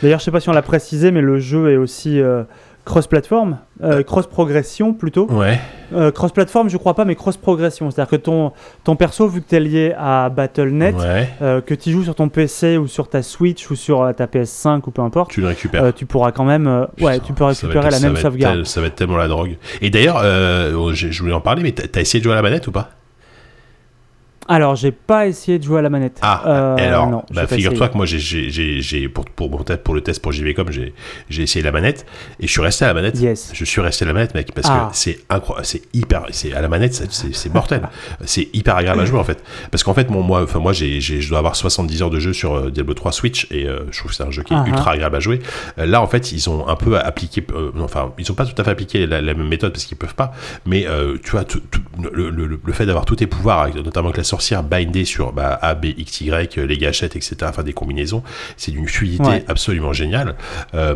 D'ailleurs, 0.03 0.19
je 0.19 0.25
sais 0.25 0.31
pas 0.31 0.39
si 0.39 0.49
on 0.49 0.53
l'a 0.53 0.61
précisé, 0.61 1.11
mais 1.11 1.21
le 1.21 1.39
jeu 1.39 1.71
est 1.71 1.77
aussi 1.77 2.19
euh, 2.21 2.43
cross-platform, 2.85 3.57
euh, 3.83 4.01
cross-progression 4.03 4.93
plutôt. 4.93 5.27
Ouais. 5.29 5.59
Euh, 5.93 6.11
cross-platform, 6.11 6.69
je 6.69 6.77
crois 6.77 6.93
pas, 6.93 7.03
mais 7.03 7.15
cross-progression. 7.15 7.89
C'est-à-dire 7.91 8.09
que 8.11 8.15
ton, 8.15 8.51
ton 8.83 8.95
perso, 8.95 9.27
vu 9.27 9.41
que 9.41 9.49
tu 9.49 9.55
es 9.55 9.59
lié 9.59 9.93
à 9.97 10.29
Battle.net, 10.29 10.95
Ouais. 10.95 11.29
euh, 11.41 11.61
que 11.61 11.73
tu 11.73 11.91
joues 11.91 12.03
sur 12.03 12.15
ton 12.15 12.29
PC 12.29 12.77
ou 12.77 12.87
sur 12.87 13.09
ta 13.09 13.23
Switch 13.23 13.69
ou 13.69 13.75
sur 13.75 14.03
euh, 14.03 14.13
ta 14.13 14.25
PS5 14.27 14.81
ou 14.87 14.91
peu 14.91 15.01
importe, 15.01 15.31
Tu 15.31 15.41
le 15.41 15.47
récupères. 15.47 15.83
euh, 15.83 15.91
tu 15.91 16.05
pourras 16.05 16.31
quand 16.31 16.45
même, 16.45 16.67
euh, 16.67 16.85
ouais, 17.01 17.19
tu 17.19 17.33
peux 17.33 17.43
récupérer 17.45 17.89
la 17.89 17.99
même 17.99 18.15
sauvegarde. 18.17 18.55
tel- 18.57 18.65
ça 18.67 18.79
va 18.81 18.87
être 18.87 18.95
tellement 18.95 19.17
la 19.17 19.27
drogue. 19.27 19.57
Et 19.81 19.89
d'ailleurs, 19.89 20.21
euh, 20.23 20.91
je 20.93 21.21
voulais 21.21 21.33
en 21.33 21.41
parler, 21.41 21.63
mais 21.63 21.71
t'as 21.71 21.87
t'as 21.87 22.01
essayé 22.01 22.19
de 22.19 22.23
jouer 22.23 22.33
à 22.33 22.37
la 22.37 22.41
manette 22.41 22.67
ou 22.67 22.71
pas? 22.71 22.91
Alors, 24.47 24.75
j'ai 24.75 24.91
pas 24.91 25.27
essayé 25.27 25.59
de 25.59 25.63
jouer 25.63 25.79
à 25.79 25.81
la 25.81 25.89
manette. 25.89 26.19
Ah, 26.21 26.43
Euh, 26.45 26.75
alors, 26.77 27.25
bah, 27.33 27.47
figure-toi 27.47 27.89
que 27.89 27.97
moi, 27.97 28.05
j'ai- 28.05 28.19
j'ai, 28.19 28.49
j'ai, 28.49 28.81
j'ai- 28.81 29.09
pour, 29.09 29.25
pour, 29.25 29.49
mon 29.49 29.63
test- 29.63 29.83
pour 29.83 29.93
le 29.93 30.01
test 30.01 30.21
pour 30.21 30.31
JVcom, 30.31 30.71
j'ai, 30.71 30.93
j'ai 31.29 31.43
essayé 31.43 31.63
la 31.63 31.71
manette 31.71 32.05
et 32.39 32.47
je 32.47 32.51
suis 32.51 32.61
resté 32.61 32.85
à 32.85 32.89
la 32.89 32.93
manette. 32.93 33.19
Yes. 33.19 33.51
Je 33.53 33.65
suis 33.65 33.81
resté 33.81 34.05
à 34.05 34.07
la 34.07 34.13
manette, 34.13 34.33
mec, 34.35 34.53
parce 34.53 34.67
Ah. 34.71 34.87
que 34.91 34.95
c'est 34.97 35.19
incroyable, 35.29 35.65
c'est 35.65 35.81
hyper, 35.93 36.25
c'est 36.31 36.53
à 36.53 36.61
la 36.61 36.67
manette, 36.69 36.93
c'est, 36.93 37.53
mortel. 37.53 37.81
c'est 38.25 38.47
hyper 38.53 38.77
agréable 38.77 39.01
à 39.01 39.05
jouer 39.05 39.19
en 39.19 39.23
fait, 39.23 39.43
parce 39.71 39.83
qu'en 39.83 39.93
fait, 39.93 40.09
mon, 40.09 40.21
moi, 40.23 40.43
enfin 40.43 40.59
moi, 40.59 40.71
j'ai, 40.73 41.01
j'ai, 41.01 41.19
je 41.21 41.29
dois 41.29 41.39
avoir 41.39 41.55
70 41.55 42.01
heures 42.01 42.09
de 42.09 42.19
jeu 42.19 42.31
sur 42.33 42.55
euh, 42.55 42.71
Diablo 42.71 42.93
3 42.93 43.11
Switch 43.11 43.47
et 43.51 43.67
euh, 43.67 43.79
je 43.91 43.99
trouve 43.99 44.11
que 44.11 44.17
c'est 44.17 44.23
un 44.23 44.31
jeu 44.31 44.43
qui 44.43 44.53
est 44.53 44.57
Ah, 44.57 44.65
ultra 44.67 44.91
agréable 44.91 45.15
à 45.15 45.19
jouer. 45.19 45.39
Euh, 45.77 45.85
là, 45.85 46.01
en 46.01 46.07
fait, 46.07 46.31
ils 46.31 46.49
ont 46.49 46.67
un 46.67 46.75
peu 46.75 46.97
appliqué, 46.97 47.45
enfin, 47.81 48.13
ils 48.17 48.31
ont 48.31 48.35
pas 48.35 48.45
tout 48.45 48.59
à 48.59 48.63
fait 48.63 48.71
appliqué 48.71 49.05
la, 49.05 49.21
la 49.21 49.33
même 49.33 49.47
méthode 49.47 49.73
parce 49.73 49.85
qu'ils 49.85 49.97
peuvent 49.97 50.15
pas, 50.15 50.31
mais 50.65 50.85
tu 51.23 51.31
vois, 51.31 51.43
tout- 51.43 51.59
tout- 51.71 51.81
le, 52.13 52.29
le- 52.29 52.59
le 52.63 52.73
fait 52.73 52.85
d'avoir 52.85 53.05
tous 53.05 53.17
tes 53.17 53.27
pouvoirs, 53.27 53.67
notamment 53.83 54.07
avec 54.07 54.17
la 54.17 54.23
sorcière 54.37 54.61
bindée 54.61 55.03
sur 55.05 55.33
bah, 55.33 55.57
A, 55.63 55.73
B, 55.73 55.85
X, 55.97 56.21
Y, 56.21 56.57
les 56.57 56.77
gâchettes, 56.77 57.15
etc., 57.15 57.35
enfin 57.45 57.63
des 57.63 57.73
combinaisons, 57.73 58.21
c'est 58.55 58.71
d'une 58.71 58.87
fluidité 58.87 59.23
Ouais. 59.27 59.43
absolument 59.47 59.93
géniale. 59.93 60.35
Euh, 60.75 60.95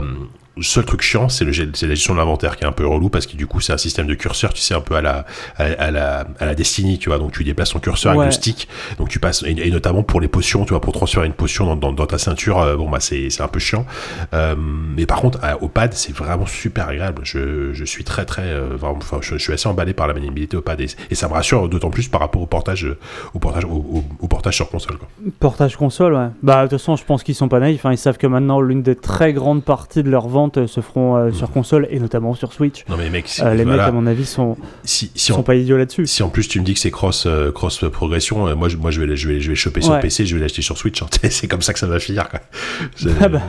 le 0.58 0.64
seul 0.64 0.84
truc 0.86 1.02
chiant, 1.02 1.30
c'est 1.30 1.46
la 1.46 1.52
gestion 1.54 2.14
de 2.14 2.20
l'inventaire 2.20 2.58
qui 2.58 2.66
est 2.66 2.68
un 2.68 2.74
peu 2.74 2.86
relou 2.86 3.10
parce 3.10 3.26
que 3.26 3.38
du 3.38 3.48
coup, 3.48 3.62
c'est 3.62 3.72
un 3.72 3.78
système 3.78 4.06
de 4.06 4.14
curseur, 4.16 4.54
tu 4.54 4.62
sais, 4.62 4.74
un 4.74 4.82
peu 4.82 4.96
à 4.96 5.02
la, 5.02 5.26
à, 5.58 5.64
à 5.64 5.92
la, 5.92 6.26
à 6.40 6.46
la 6.46 6.56
Destiny, 6.56 7.00
tu 7.00 7.08
vois. 7.10 7.20
Donc, 7.20 7.32
tu 7.32 7.44
déplaces 7.46 7.70
ton 7.72 7.80
curseur 7.80 8.12
Ouais. 8.16 8.20
avec 8.26 8.28
le 8.28 8.32
stick. 8.36 8.68
Donc, 8.98 9.08
tu 9.08 9.20
passes, 9.20 9.44
et, 9.44 9.52
et 9.52 9.72
notamment 9.72 10.04
pour 10.04 10.20
les 10.20 10.28
potions, 10.28 10.66
tu 10.66 10.72
vois, 10.72 10.82
pour 10.82 10.92
transférer 10.94 11.26
une 11.26 11.34
potion 11.34 11.66
dans, 11.66 11.76
dans, 11.78 11.94
dans 11.94 12.06
ta 12.06 12.18
ceinture, 12.18 12.60
euh, 12.60 12.76
bon, 12.76 12.90
bah, 12.90 13.00
c'est, 13.00 13.30
c'est 13.30 13.42
un 13.42 13.48
peu 13.48 13.60
chiant. 13.60 13.86
Euh, 14.34 14.56
mais 14.58 15.06
par 15.06 15.22
contre, 15.22 15.40
à- 15.42 15.62
au 15.64 15.70
pad, 15.70 15.94
c'est 15.94 16.14
vraiment 16.14 16.46
super 16.46 16.90
agréable. 16.90 17.22
Je, 17.24 17.72
je 17.74 17.86
suis 17.86 18.04
très, 18.04 18.26
très, 18.26 18.44
euh, 18.44 18.76
vraiment, 18.76 18.98
enfin, 18.98 19.20
je, 19.22 19.38
je 19.38 19.42
suis 19.42 19.54
assez 19.54 19.70
emballé 19.70 19.94
par 19.94 20.08
la 20.08 20.14
maniabilité 20.14 20.58
au 20.58 20.62
pad 20.62 20.82
et, 20.82 20.88
et 21.10 21.16
ça 21.16 21.30
me 21.30 21.34
rassure 21.34 21.70
d'autant 21.70 21.90
plus 21.92 22.10
par 22.10 22.20
rapport 22.20 22.42
au 22.42 22.46
portage, 22.48 22.86
au 23.34 23.40
portage, 23.40 23.64
au, 23.66 23.70
au- 23.70 24.04
au 24.20 24.28
portage 24.28 24.56
sur 24.58 24.70
console, 24.70 24.98
quoi. 24.98 25.08
Portage 25.40 25.78
console, 25.78 26.14
ouais. 26.14 26.28
Bah, 26.44 26.64
de 26.66 26.70
toute 26.70 26.80
façon, 26.80 26.98
je 26.98 27.06
pense 27.06 27.24
qu'ils 27.24 27.36
sont 27.36 27.48
pas 27.48 27.60
naïfs. 27.62 27.86
hein. 27.86 27.92
Ils 27.94 27.98
savent 27.98 28.18
que 28.18 28.28
maintenant, 28.28 28.60
l'une 28.60 28.84
des 28.84 28.96
très 28.96 29.32
grandes 29.32 29.64
parties 29.64 30.04
de 30.04 30.10
leurs 30.10 30.28
ventes 30.42 30.58
euh, 30.58 30.68
se 30.68 30.82
feront 30.82 31.16
euh, 31.16 31.32
sur 31.32 31.52
console 31.52 31.88
et 31.90 32.00
notamment 32.00 32.34
sur 32.34 32.54
Switch. 32.54 32.84
Non, 32.90 32.98
mais 32.98 33.10
mec, 33.10 33.26
Euh, 33.42 33.54
les 33.54 33.64
voilà. 33.64 33.84
mecs, 33.84 33.90
à 33.90 33.92
mon 33.92 34.08
avis, 34.08 34.26
sont, 34.26 34.58
si, 34.84 35.12
si 35.16 35.32
sont 35.32 35.40
on, 35.40 35.44
pas 35.44 35.56
idiots 35.56 35.78
là-dessus. 35.78 36.06
Si 36.08 36.24
en 36.24 36.30
plus 36.30 36.48
tu 36.48 36.60
me 36.60 36.66
dis 36.66 36.74
que 36.74 36.80
c'est 36.80 36.92
cross 36.92 37.26
euh, 37.26 37.52
cross 37.52 37.84
progression, 37.92 38.56
moi 38.56 38.70
je, 38.70 38.78
moi 38.78 38.92
je 38.92 39.02
vais 39.02 39.16
je 39.16 39.28
vais 39.28 39.40
je 39.40 39.50
vais 39.50 39.56
choper 39.56 39.82
sur. 39.82 40.00
PC, 40.00 40.26
je 40.26 40.36
vais 40.36 40.42
l'acheter 40.42 40.62
sur 40.62 40.78
Switch. 40.78 41.02
hein. 41.02 41.08
c'est 41.30 41.48
comme 41.48 41.62
ça 41.62 41.74
que 41.74 41.80
ça 41.80 41.88
va 41.88 42.00
finir. 42.00 42.28
C'est 42.96 43.10
Ah 43.22 43.28
bah, 43.30 43.42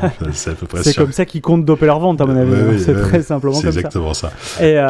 c'est 0.83 0.96
comme 0.96 1.12
ça 1.12 1.24
qu'ils 1.24 1.40
comptent 1.40 1.64
doper 1.64 1.87
leur 1.87 1.98
vente, 1.98 2.20
à 2.20 2.26
mon 2.26 2.37
avis. 2.37 2.50
Ouais, 2.52 2.59
hein. 2.59 2.68
ouais, 2.70 2.78
c'est 2.78 2.94
très 3.00 3.22
simplement 3.22 3.55
comme 3.61 3.62
ça. 3.72 3.78
exactement 3.78 4.14
ça. 4.14 4.33
Et 4.61 4.78
euh, 4.78 4.87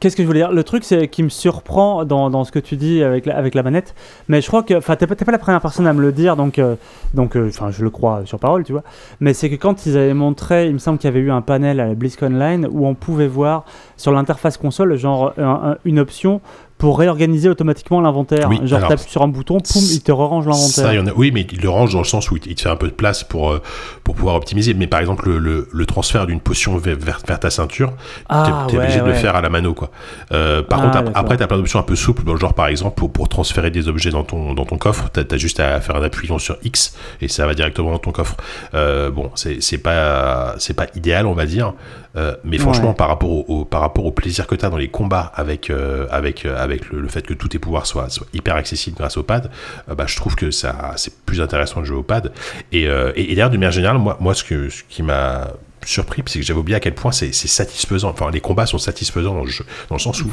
qu'est-ce 0.00 0.16
que 0.16 0.22
je 0.22 0.26
voulais 0.26 0.40
dire? 0.40 0.52
Le 0.52 0.64
truc, 0.64 0.84
c'est 0.84 1.08
qui 1.08 1.22
me 1.22 1.28
surprend 1.28 2.04
dans, 2.04 2.30
dans 2.30 2.44
ce 2.44 2.52
que 2.52 2.58
tu 2.58 2.76
dis 2.76 3.02
avec 3.02 3.26
la, 3.26 3.36
avec 3.36 3.54
la 3.54 3.62
manette. 3.62 3.94
Mais 4.28 4.40
je 4.40 4.46
crois 4.48 4.62
que, 4.62 4.74
enfin, 4.74 4.96
t'es 4.96 5.06
pas, 5.06 5.14
pas 5.14 5.32
la 5.32 5.38
première 5.38 5.60
personne 5.60 5.86
à 5.86 5.92
me 5.92 6.00
le 6.00 6.12
dire, 6.12 6.36
donc, 6.36 6.58
euh, 6.58 6.76
donc, 7.12 7.36
euh, 7.36 7.48
enfin, 7.48 7.70
je 7.70 7.84
le 7.84 7.90
crois 7.90 8.22
sur 8.24 8.38
parole, 8.38 8.64
tu 8.64 8.72
vois. 8.72 8.82
Mais 9.20 9.34
c'est 9.34 9.50
que 9.50 9.56
quand 9.56 9.86
ils 9.86 9.96
avaient 9.96 10.14
montré, 10.14 10.66
il 10.68 10.72
me 10.74 10.78
semble 10.78 10.98
qu'il 10.98 11.08
y 11.08 11.12
avait 11.12 11.20
eu 11.20 11.30
un 11.30 11.42
panel 11.42 11.80
à 11.80 11.88
la 11.88 11.94
BlizzCon 11.94 12.30
Line 12.30 12.66
où 12.70 12.86
on 12.86 12.94
pouvait 12.94 13.28
voir 13.28 13.64
sur 13.96 14.12
l'interface 14.12 14.56
console, 14.56 14.96
genre 14.96 15.32
un- 15.38 15.42
un- 15.72 15.76
une 15.84 15.98
option 15.98 16.40
pour 16.84 16.98
réorganiser 16.98 17.48
automatiquement 17.48 18.02
l'inventaire. 18.02 18.46
Oui, 18.50 18.58
genre, 18.64 18.76
alors, 18.76 18.90
t'appuies 18.90 19.10
sur 19.10 19.22
un 19.22 19.28
bouton, 19.28 19.58
poum, 19.60 19.82
il 19.90 20.02
te 20.02 20.12
re-range 20.12 20.46
l'inventaire. 20.46 21.14
Oui, 21.16 21.30
mais 21.32 21.46
il 21.50 21.62
le 21.62 21.70
range 21.70 21.94
dans 21.94 22.00
le 22.00 22.04
sens 22.04 22.30
où 22.30 22.36
il 22.36 22.54
te 22.54 22.60
fait 22.60 22.68
un 22.68 22.76
peu 22.76 22.88
de 22.88 22.92
place 22.92 23.24
pour, 23.24 23.52
euh, 23.52 23.62
pour 24.04 24.14
pouvoir 24.14 24.34
optimiser. 24.34 24.74
Mais 24.74 24.86
par 24.86 25.00
exemple, 25.00 25.30
le, 25.30 25.38
le, 25.38 25.68
le 25.72 25.86
transfert 25.86 26.26
d'une 26.26 26.40
potion 26.40 26.76
vers, 26.76 27.22
ta 27.22 27.48
ceinture, 27.48 27.94
Ah, 28.28 28.66
t'es 28.68 28.76
ouais, 28.76 28.82
obligé 28.84 29.00
de 29.00 29.06
le 29.06 29.14
faire 29.14 29.34
à 29.34 29.40
la 29.40 29.48
mano, 29.48 29.72
quoi. 29.72 29.88
Euh, 30.32 30.62
par 30.62 30.80
Ah, 30.80 30.84
contre, 30.84 30.98
ap- 30.98 31.10
après, 31.14 31.36
t'as 31.38 31.46
plein 31.46 31.56
d'options 31.56 31.78
un 31.78 31.84
peu 31.84 31.96
souples, 31.96 32.22
genre 32.38 32.52
par 32.52 32.66
exemple 32.66 32.96
pour, 32.96 33.10
pour 33.10 33.30
transférer 33.30 33.70
des 33.70 33.88
objets 33.88 34.10
dans 34.10 34.24
ton, 34.24 34.52
dans 34.52 34.66
ton 34.66 34.76
coffre, 34.76 35.08
t'as 35.10 35.22
as 35.30 35.36
juste 35.38 35.60
à 35.60 35.80
faire 35.80 35.96
un 35.96 36.02
appui 36.02 36.28
sur 36.38 36.56
X 36.64 36.94
et 37.22 37.28
ça 37.28 37.46
va 37.46 37.54
directement 37.54 37.92
dans 37.92 37.98
ton 37.98 38.12
coffre. 38.12 38.36
Euh, 38.74 39.10
bon, 39.10 39.30
c'est 39.36 39.62
c'est 39.62 39.78
pas, 39.78 40.54
c'est 40.58 40.74
pas 40.74 40.86
idéal, 40.94 41.26
on 41.26 41.32
va 41.32 41.46
dire, 41.46 41.72
euh, 42.16 42.34
mais 42.44 42.58
franchement, 42.58 42.88
Ouais. 42.90 42.94
par 42.94 43.08
rapport 43.08 43.30
au, 43.30 43.44
au- 43.48 43.64
par 43.64 43.80
rapport 43.80 44.04
au 44.04 44.10
plaisir 44.12 44.46
que 44.46 44.54
t'as 44.54 44.68
dans 44.68 44.76
les 44.76 44.88
combats 44.88 45.32
avec, 45.34 45.70
avec, 46.10 46.44
le, 46.92 47.08
fait 47.08 47.26
que 47.26 47.34
tous 47.34 47.48
tes 47.48 47.58
pouvoirs 47.58 47.86
soient, 47.86 48.08
hyper 48.32 48.56
accessibles 48.56 48.96
grâce 48.96 49.16
au 49.16 49.22
pad, 49.22 49.50
euh, 49.88 49.94
bah, 49.94 50.04
je 50.06 50.16
trouve 50.16 50.34
que 50.34 50.50
ça, 50.50 50.92
c'est 50.96 51.14
plus 51.24 51.40
intéressant 51.40 51.80
de 51.80 51.86
jouer 51.86 51.98
au 51.98 52.02
pad. 52.02 52.32
Et, 52.72 52.88
euh, 52.88 53.12
et, 53.16 53.34
d'ailleurs, 53.34 53.50
de 53.50 53.56
manière 53.56 53.72
générale, 53.72 53.98
moi, 53.98 54.16
moi, 54.20 54.34
ce 54.34 54.44
qui 54.44 55.02
m'a 55.02 55.52
surpris, 55.88 56.22
c'est 56.26 56.38
que 56.40 56.44
j'avais 56.44 56.58
oublié 56.60 56.76
à 56.76 56.80
quel 56.80 56.94
point 56.94 57.12
c'est 57.12 57.32
satisfaisant. 57.32 58.10
Enfin, 58.10 58.30
les 58.30 58.40
combats 58.40 58.66
sont 58.66 58.78
satisfaisants 58.78 59.34
dans 59.34 59.44
le, 59.44 59.50
jeu, 59.50 59.64
dans 59.88 59.94
le 59.96 60.00
sens 60.00 60.22
où 60.22 60.30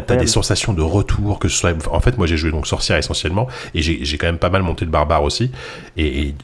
des 0.16 0.26
sensations 0.26 0.72
de 0.72 0.82
retour, 0.82 1.38
que 1.38 1.48
ce 1.48 1.56
soit. 1.56 1.72
En 1.90 2.00
fait, 2.00 2.16
moi, 2.18 2.26
j'ai 2.26 2.36
joué 2.36 2.50
donc 2.50 2.66
sorcière 2.66 2.96
essentiellement, 2.98 3.48
et 3.74 3.82
j'ai 3.82 4.18
quand 4.18 4.26
même 4.26 4.38
pas 4.38 4.50
mal 4.50 4.62
monté 4.62 4.84
le 4.84 4.90
barbare 4.90 5.22
aussi. 5.22 5.50
Et, 5.96 6.28
et- 6.28 6.34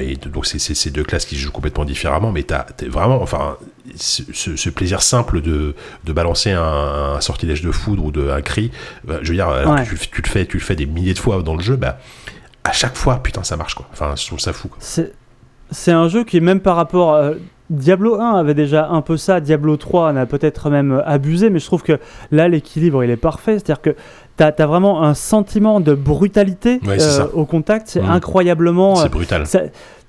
et 0.00 0.16
donc, 0.16 0.46
c'est 0.46 0.58
ces 0.58 0.90
deux 0.90 1.04
classes 1.04 1.24
qui 1.26 1.36
jouent 1.36 1.52
complètement 1.52 1.84
différemment, 1.84 2.32
mais 2.32 2.42
t'as 2.42 2.66
vraiment. 2.88 3.20
Enfin, 3.22 3.56
ce, 3.96 4.22
ce- 4.32 4.56
ce 4.56 4.70
plaisir 4.70 5.00
simple 5.02 5.40
de, 5.40 5.74
de 6.04 6.12
balancer 6.12 6.50
un, 6.52 6.62
un 7.16 7.20
sortilège 7.20 7.62
de 7.62 7.70
foudre 7.70 8.04
ou 8.04 8.10
de, 8.12 8.28
un 8.30 8.42
cri, 8.42 8.70
bah, 9.04 9.18
je 9.22 9.28
veux 9.28 9.34
dire, 9.34 9.48
alors 9.48 9.74
Ouais. 9.74 9.84
que 9.84 9.94
tu, 9.94 10.08
tu 10.10 10.22
le 10.22 10.28
fais, 10.28 10.46
tu 10.46 10.56
le 10.58 10.62
fais 10.62 10.74
des 10.76 10.86
milliers 10.86 11.14
de 11.14 11.18
fois 11.18 11.42
dans 11.42 11.54
le 11.56 11.62
jeu, 11.62 11.76
bah. 11.76 11.98
À 12.64 12.72
chaque 12.72 12.96
fois, 12.96 13.22
putain, 13.22 13.44
ça 13.44 13.56
marche 13.56 13.74
quoi. 13.76 13.86
Enfin, 13.92 14.14
je 14.16 14.26
trouve 14.26 14.40
ça 14.40 14.52
fou. 14.52 14.66
Quoi. 14.66 14.78
C'est 15.70 15.92
un 15.92 16.08
jeu 16.08 16.24
qui, 16.24 16.40
même 16.40 16.60
par 16.60 16.76
rapport. 16.76 17.14
euh, 17.14 17.34
Diablo 17.68 18.20
1 18.20 18.34
avait 18.36 18.54
déjà 18.54 18.88
un 18.90 19.00
peu 19.02 19.16
ça, 19.16 19.40
Diablo 19.40 19.76
3 19.76 20.12
en 20.12 20.16
a 20.16 20.24
peut-être 20.24 20.70
même 20.70 20.92
euh, 20.92 21.02
abusé, 21.04 21.50
mais 21.50 21.58
je 21.58 21.66
trouve 21.66 21.82
que 21.82 21.98
là 22.30 22.46
l'équilibre 22.46 23.02
il 23.02 23.10
est 23.10 23.16
parfait. 23.16 23.54
C'est-à-dire 23.58 23.80
que 23.82 23.96
tu 24.38 24.44
as, 24.44 24.66
vraiment 24.68 25.02
un 25.02 25.14
sentiment 25.14 25.80
de 25.80 25.92
brutalité 25.94 26.78
Ouais, 26.86 26.98
euh, 27.02 27.26
au 27.34 27.44
contact, 27.44 27.88
c'est 27.88 28.02
Mhm. 28.02 28.10
incroyablement. 28.10 28.94
C'est 28.94 29.08
brutal. 29.08 29.48
ça- 29.48 29.62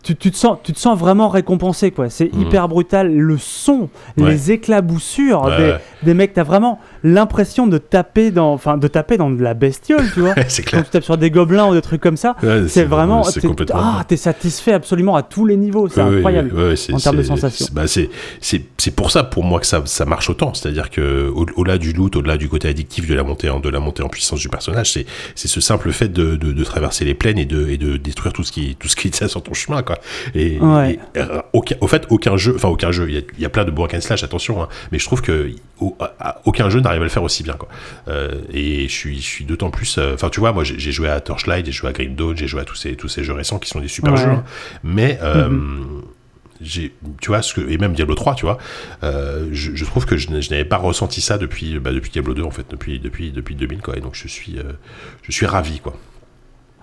tu, 0.07 0.15
tu 0.15 0.31
te 0.31 0.37
sens, 0.37 0.57
tu 0.63 0.71
te 0.73 0.79
sens 0.79 0.97
vraiment 0.97 1.27
récompensé, 1.29 1.91
quoi. 1.91 2.09
C'est 2.09 2.33
Mhm. 2.33 2.41
hyper 2.43 2.67
brutal. 2.67 3.13
Le 3.15 3.37
son, 3.37 3.89
Ouais. 4.17 4.29
les 4.31 4.51
éclaboussures 4.51 5.41
Ouais, 5.43 5.57
des, 5.57 5.63
ouais. 5.63 5.77
des 6.03 6.13
mecs, 6.13 6.33
t'as 6.33 6.43
vraiment 6.43 6.79
l'impression 7.03 7.67
de 7.67 7.77
taper 7.77 8.31
dans, 8.31 8.53
enfin, 8.53 8.77
de 8.77 8.87
taper 8.87 9.17
dans 9.17 9.29
de 9.29 9.41
la 9.41 9.53
bestiole, 9.53 10.05
tu 10.13 10.21
vois. 10.21 10.33
c'est 10.47 10.63
Quand 10.63 10.81
tu 10.83 10.89
tapes 10.89 11.03
sur 11.03 11.17
des 11.17 11.31
gobelins 11.31 11.67
ou 11.67 11.73
des 11.73 11.81
trucs 11.81 12.01
comme 12.01 12.17
ça, 12.17 12.35
c'est 12.67 12.85
vraiment, 12.85 13.23
c'est 13.23 13.41
t'es- 13.41 13.47
complètement. 13.47 13.79
ah, 13.99 14.03
t'es 14.07 14.17
satisfait 14.17 14.73
absolument 14.73 15.15
à 15.15 15.23
tous 15.23 15.45
les 15.45 15.57
niveaux. 15.57 15.87
C'est 15.89 16.01
incroyable. 16.01 16.51
en 16.93 16.97
termes 16.97 17.17
de 17.17 17.23
sensations. 17.23 17.65
c'est- 17.67 17.73
bah, 17.73 17.87
c'est 17.87 18.09
c'est 18.39 18.61
c'est 18.77 18.91
pour 18.95 19.11
ça 19.11 19.23
pour 19.23 19.43
moi 19.43 19.59
que 19.59 19.65
ça 19.67 19.81
ça 19.85 20.05
marche 20.05 20.29
autant, 20.29 20.53
c'est-à-dire 20.53 20.89
que 20.89 21.29
au- 21.29 21.45
au-delà 21.55 21.77
du 21.77 21.91
loot, 21.93 22.15
au-delà 22.15 22.37
du 22.37 22.47
côté 22.49 22.67
addictif 22.67 23.07
de 23.07 23.13
la 23.13 23.23
montée 23.23 23.49
en 23.49 23.59
de 23.59 23.69
la 23.69 23.79
montée 23.79 24.03
en 24.03 24.09
puissance 24.09 24.39
du 24.39 24.49
personnage, 24.49 24.91
c'est 24.93 25.05
c'est 25.35 25.47
ce 25.47 25.59
simple 25.61 25.91
fait 25.91 26.07
de, 26.11 26.35
de, 26.35 26.51
de 26.53 26.63
traverser 26.63 27.03
les 27.05 27.13
plaines 27.13 27.37
et 27.39 27.45
de 27.45 27.67
et 27.69 27.77
de 27.77 27.97
détruire 27.97 28.33
tout 28.33 28.43
ce 28.43 28.51
qui 28.51 28.75
tout 28.79 28.87
ce 28.87 28.95
qui 28.95 29.09
tient 29.17 29.27
sur 29.27 29.41
ton 29.43 29.53
chemin 29.53 29.81
quoi. 29.81 29.96
Et, 30.35 30.59
Ouais. 30.59 30.99
et, 31.15 31.19
euh, 31.19 31.41
aucun 31.53 31.75
au 31.81 31.87
fait 31.87 32.05
aucun 32.09 32.37
jeu, 32.37 32.53
enfin 32.55 32.69
aucun 32.69 32.91
jeu, 32.91 33.07
il 33.09 33.15
y 33.15 33.17
a, 33.17 33.21
il 33.37 33.41
y 33.41 33.45
a 33.45 33.49
plein 33.49 33.65
de 33.65 33.71
and 33.71 34.01
slash 34.01 34.23
attention, 34.23 34.61
hein, 34.61 34.67
mais 34.91 34.99
je 34.99 35.05
trouve 35.05 35.21
que 35.21 35.51
au- 35.79 35.95
à- 35.99 36.13
à- 36.19 36.41
aucun 36.45 36.69
jeu 36.69 36.79
n'arrive 36.79 37.01
à 37.01 37.03
le 37.03 37.09
faire 37.09 37.23
aussi 37.23 37.43
bien 37.43 37.53
quoi. 37.53 37.67
Euh, 38.07 38.31
et 38.53 38.87
je 38.87 38.93
suis 38.93 39.17
je 39.17 39.25
suis 39.25 39.45
d'autant 39.45 39.69
plus, 39.69 39.97
euh, 39.97 40.13
enfin 40.15 40.29
tu 40.29 40.39
vois, 40.39 40.51
moi 40.53 40.63
j'ai 40.63 40.91
joué 40.91 41.09
à 41.09 41.19
Torchlight, 41.19 41.65
j'ai 41.65 41.71
joué 41.71 41.89
à 41.89 41.93
Grim 41.93 42.15
Dawn, 42.15 42.35
j'ai 42.37 42.47
joué 42.47 42.61
à 42.61 42.65
tous 42.65 42.75
ces 42.75 42.95
tous 42.95 43.07
ces 43.07 43.23
jeux 43.23 43.33
récents 43.33 43.59
qui 43.59 43.69
sont 43.69 43.79
des 43.79 43.87
super 43.87 44.13
Ouais. 44.13 44.19
jeux, 44.19 44.29
hein. 44.29 44.43
mais 44.83 45.19
Mhm. 45.21 46.01
tu 47.21 47.27
vois 47.27 47.41
ce 47.43 47.53
que 47.53 47.61
et 47.69 47.77
même 47.77 47.93
Diablo 47.93 48.15
3 48.15 48.33
tu 48.33 48.45
vois 48.45 48.57
euh, 49.03 49.47
je, 49.51 49.75
je 49.75 49.85
trouve 49.85 50.05
que 50.07 50.17
je, 50.17 50.29
n'avais 50.31 50.65
pas 50.65 50.77
ressenti 50.77 51.21
ça 51.21 51.37
depuis 51.37 51.77
bah, 51.79 51.91
depuis 51.93 52.09
Diablo 52.09 52.33
2 52.33 52.41
en 52.43 52.49
fait 52.51 52.65
depuis 52.71 52.99
depuis 52.99 53.31
depuis 53.31 53.53
2000 53.53 53.81
quoi 53.81 53.95
et 53.95 53.99
donc 54.01 54.15
je 54.15 54.27
suis 54.27 54.57
euh, 54.57 54.63
je 55.21 55.31
suis 55.31 55.45
ravi 55.45 55.79
quoi 55.79 55.95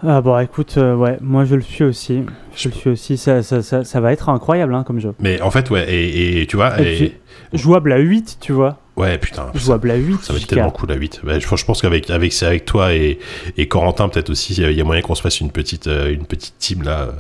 Ah 0.07 0.21
bon, 0.21 0.39
écoute, 0.39 0.75
euh, 0.77 0.95
ouais, 0.95 1.17
moi 1.21 1.45
je 1.45 1.55
le 1.55 1.63
suis 1.63 1.85
aussi. 1.85 2.23
Je 2.55 2.63
Je- 2.63 2.69
le 2.69 2.75
suis 2.75 2.91
aussi. 2.91 3.17
Ça, 3.17 3.43
ça, 3.43 3.63
ça, 3.63 3.85
ça 3.85 4.01
va 4.01 4.13
être 4.13 4.29
incroyable 4.29 4.75
hein, 4.75 4.85
comme 4.87 5.01
jeu. 5.01 5.15
mais 5.19 5.41
en 5.41 5.51
fait 5.51 5.71
ouais 5.71 5.89
et, 5.93 6.43
et 6.43 6.47
tu 6.47 6.57
vois 6.57 6.81
Et 6.81 6.93
et- 6.93 6.97
puis, 6.97 7.13
Jouable 7.53 7.93
à 7.93 7.99
8, 7.99 8.39
tu 8.41 8.53
vois. 8.53 8.79
ouais 8.97 9.17
putain 9.19 9.47
ça, 9.55 9.59
Jouable 9.61 9.91
à 9.93 9.95
8. 9.97 10.21
ça 10.23 10.33
va 10.33 10.39
être 10.41 10.47
tellement 10.49 10.71
cool 10.71 10.91
à 10.93 10.95
8 10.97 11.21
Bah, 11.25 11.39
je, 11.39 11.47
je 11.57 11.65
pense 11.65 11.81
qu'avec 11.81 12.11
avec 12.11 12.43
avec 12.43 12.65
toi 12.65 12.93
et, 12.95 13.19
et 13.57 13.67
Corentin 13.69 14.09
peut-être 14.09 14.31
aussi 14.31 14.55
il 14.55 14.73
y 14.73 14.81
a- 14.81 14.85
moyen 14.85 15.03
qu'on 15.03 15.15
se 15.15 15.23
fasse 15.23 15.41
une 15.41 15.51
petite 15.53 15.87
euh, 15.87 16.13
une 16.13 16.27
petite 16.27 16.59
team 16.59 16.83
là 16.83 17.01
euh, 17.03 17.13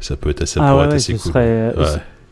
ça 0.00 0.16
peut 0.16 0.30
être 0.30 0.44
ça 0.46 0.60
Ah 0.62 0.76
ouais, 0.76 0.84
être 0.86 0.94
assez 0.94 1.12
cool 1.14 1.32
serait, 1.32 1.72
Ouais. 1.76 1.84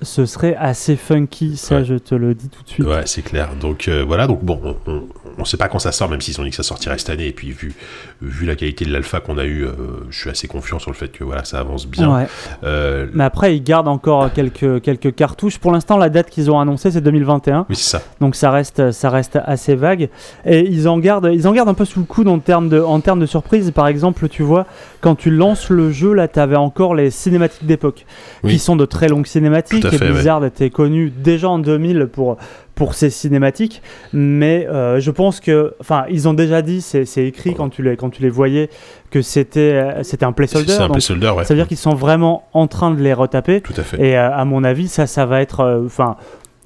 Ce- 0.03 0.26
serait 0.26 0.57
assez 0.57 0.97
funky, 0.97 1.57
ça 1.57 1.76
Ouais. 1.76 1.84
je 1.84 1.94
te 1.94 2.14
le 2.14 2.34
dis 2.34 2.49
tout 2.49 2.62
de 2.62 2.68
suite. 2.68 2.86
Ouais, 2.86 3.03
c'est 3.07 3.22
clair. 3.22 3.51
Donc 3.61 3.88
euh, 3.88 4.05
voilà, 4.07 4.26
donc 4.26 4.42
bon, 4.44 4.76
on, 4.86 5.03
on 5.38 5.44
sait 5.44 5.57
pas 5.57 5.68
quand 5.68 5.78
ça 5.78 5.92
sort, 5.92 6.09
même 6.09 6.20
s'ils 6.20 6.40
ont 6.40 6.44
dit 6.44 6.51
que 6.51 6.57
ça 6.57 6.62
sortirait 6.62 6.99
cette 6.99 7.11
année. 7.11 7.26
Et 7.28 7.32
puis 7.32 7.51
vu, 7.53 7.74
vu 8.22 8.47
la 8.47 8.55
qualité 8.57 8.84
de 8.84 8.92
l'alpha 8.92 9.20
qu'on 9.20 9.38
a 9.38 9.44
eu, 9.44 9.64
euh, 9.64 9.72
je 10.11 10.18
suis 10.18 10.30
assez 10.30 10.49
confiant 10.49 10.78
sur 10.78 10.90
le 10.90 10.97
fait 10.97 11.09
que 11.09 11.24
voilà, 11.24 11.44
ça 11.44 11.59
avance 11.61 11.86
bien. 11.86 12.14
Ouais. 12.14 12.26
Euh, 12.64 13.07
Mais 13.14 13.24
après, 13.24 13.57
ils 13.57 13.62
gardent 13.62 13.88
encore 13.88 14.32
quelques, 14.32 14.80
quelques 14.82 15.14
cartouches. 15.14 15.59
Pour 15.59 15.72
l'instant, 15.72 15.97
la 15.97 16.09
date 16.09 16.30
qu'ils 16.30 16.51
ont 16.51 16.59
annoncée, 16.61 16.90
c'est 16.90 17.01
2021. 17.01 17.66
oui, 17.68 17.76
c'est 17.76 17.90
ça. 17.99 18.03
Donc 18.20 18.34
ça 18.36 18.51
reste, 18.51 18.90
ça 18.92 19.11
reste 19.11 19.38
assez 19.44 19.74
vague. 19.76 20.09
Et 20.44 20.61
ils 20.68 20.88
en 20.88 20.99
gardent, 20.99 21.30
ils 21.32 21.47
en 21.49 21.53
gardent 21.53 21.68
un 21.70 21.74
peu 21.74 21.84
sous 21.84 22.01
le 22.01 22.07
coude 22.07 22.28
en 22.28 22.38
termes 22.38 22.68
de, 22.68 22.80
en 22.80 23.01
termes 23.01 23.20
de 23.20 23.26
surprise. 23.26 23.70
Par 23.70 23.86
exemple, 23.88 24.28
tu 24.28 24.42
vois, 24.42 24.66
quand 25.07 25.14
tu 25.14 25.30
lances 25.30 25.70
le 25.70 25.92
jeu, 25.92 26.14
là, 26.14 26.26
tu 26.26 26.40
avais 26.40 26.57
encore 26.57 26.96
les 26.96 27.12
cinématiques 27.12 27.64
d'époque, 27.64 28.07
Oui. 28.42 28.50
qui 28.50 28.59
sont 28.59 28.74
de 28.74 28.84
très 28.84 29.07
longues 29.07 29.28
cinématiques. 29.28 29.84
À 29.84 29.92
et 29.92 29.98
fait, 29.98 30.11
Blizzard 30.11 30.44
était 30.44 30.68
connu 30.68 31.12
déjà 31.16 31.48
en 31.48 31.61
2000 31.61 32.09
pour 32.12 32.38
pour 32.74 32.94
ces 32.94 33.09
cinématiques, 33.09 33.82
mais 34.12 34.66
euh, 34.66 34.98
je 34.98 35.11
pense 35.12 35.38
que, 35.38 35.74
enfin, 35.80 36.07
ils 36.11 36.26
ont 36.28 36.34
déjà 36.34 36.61
dit, 36.61 36.80
c'est 36.82 37.07
écrit 37.24 37.54
quand 37.54 37.68
tu 37.68 37.82
les 37.84 37.96
quand 37.96 38.11
tu 38.11 38.20
les 38.20 38.28
voyais 38.28 38.68
que 39.12 39.22
c'était 39.22 39.61
euh, 39.61 40.02
c'était 40.02 40.26
un 40.26 40.32
placeholder. 40.32 40.72
C'est 40.72 40.82
un 40.82 40.88
placeholder, 40.88 41.30
ouais. 41.36 41.44
ça 41.44 41.54
veut 41.54 41.61
dire 41.61 41.68
qu'ils 41.68 41.76
sont 41.76 41.94
vraiment 41.94 42.42
en 42.52 42.66
train 42.66 42.90
de 42.90 43.00
les 43.00 43.12
retaper. 43.14 43.61
Tout 43.61 43.74
à 43.76 43.84
fait. 43.84 44.04
Et 44.04 44.18
euh, 44.18 44.28
à 44.32 44.44
mon 44.44 44.64
avis, 44.64 44.88
ça, 44.88 45.07
ça 45.07 45.24
va 45.24 45.40
être. 45.40 45.84
Enfin, 45.86 46.16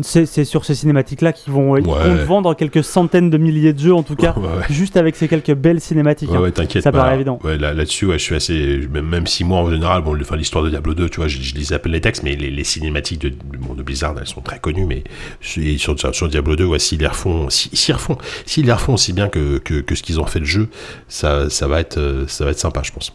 c'est 0.02 0.44
sur 0.44 0.64
ces 0.64 0.74
cinématiques-là 0.74 1.32
qu'ils 1.32 1.52
vont, 1.52 1.72
Ouais. 1.72 1.82
comptent 1.82 2.26
vendre 2.26 2.54
quelques 2.54 2.82
centaines 2.84 3.30
de 3.30 3.38
milliers 3.38 3.72
de 3.72 3.78
jeux, 3.78 3.94
en 3.94 4.02
tout 4.02 4.16
cas, 4.16 4.34
Ouais, 4.36 4.42
ouais. 4.44 4.64
juste 4.70 4.96
avec 4.96 5.16
ces 5.16 5.28
quelques 5.28 5.54
belles 5.54 5.80
cinématiques. 5.80 6.30
Hein. 6.32 6.50
t'inquiète. 6.54 6.82
Ça 6.82 6.92
paraît 6.92 7.14
évident. 7.16 7.38
Là, 7.44 7.72
là-dessus, 7.74 8.08
je 8.12 8.18
suis 8.18 8.34
assez. 8.34 8.80
Même, 8.92 9.06
même 9.06 9.26
si 9.26 9.44
moi, 9.44 9.58
en 9.58 9.70
général, 9.70 10.02
bon, 10.02 10.14
l'histoire 10.14 10.64
de 10.64 10.70
Diablo 10.70 10.94
2, 10.94 11.08
tu 11.08 11.16
vois, 11.18 11.28
je, 11.28 11.40
je 11.40 11.54
lisais 11.54 11.74
à 11.74 11.78
peine 11.78 11.92
les 11.92 12.00
textes, 12.00 12.22
mais 12.22 12.36
les, 12.36 12.50
les 12.50 12.64
cinématiques 12.64 13.20
de, 13.20 13.32
bon, 13.58 13.74
de 13.74 13.82
Blizzard, 13.82 14.14
elles 14.20 14.26
sont 14.26 14.40
très 14.40 14.58
connues. 14.58 14.86
Mais 14.86 15.04
sur, 15.40 15.98
sur, 16.14 16.28
Diablo 16.28 16.56
2, 16.56 16.64
ouais, 16.64 16.78
s'ils 16.78 17.00
les 17.00 17.06
refont, 17.06 17.50
si- 17.50 17.70
s'ils 17.74 17.94
refont, 17.94 18.16
s'ils 18.46 18.66
les 18.66 18.72
refont 18.72 18.94
aussi 18.94 19.12
bien 19.12 19.28
que, 19.28 19.58
que, 19.58 19.80
que 19.80 19.94
ce 19.94 20.02
qu'ils 20.02 20.20
ont 20.20 20.26
fait 20.26 20.40
le 20.40 20.44
jeu, 20.46 20.68
ça, 21.08 21.50
ça 21.50 21.66
va 21.66 21.80
être, 21.80 21.98
euh, 21.98 22.24
ça 22.26 22.44
va 22.44 22.50
être 22.52 22.58
sympa, 22.58 22.80
je 22.84 22.92
pense. 22.92 23.12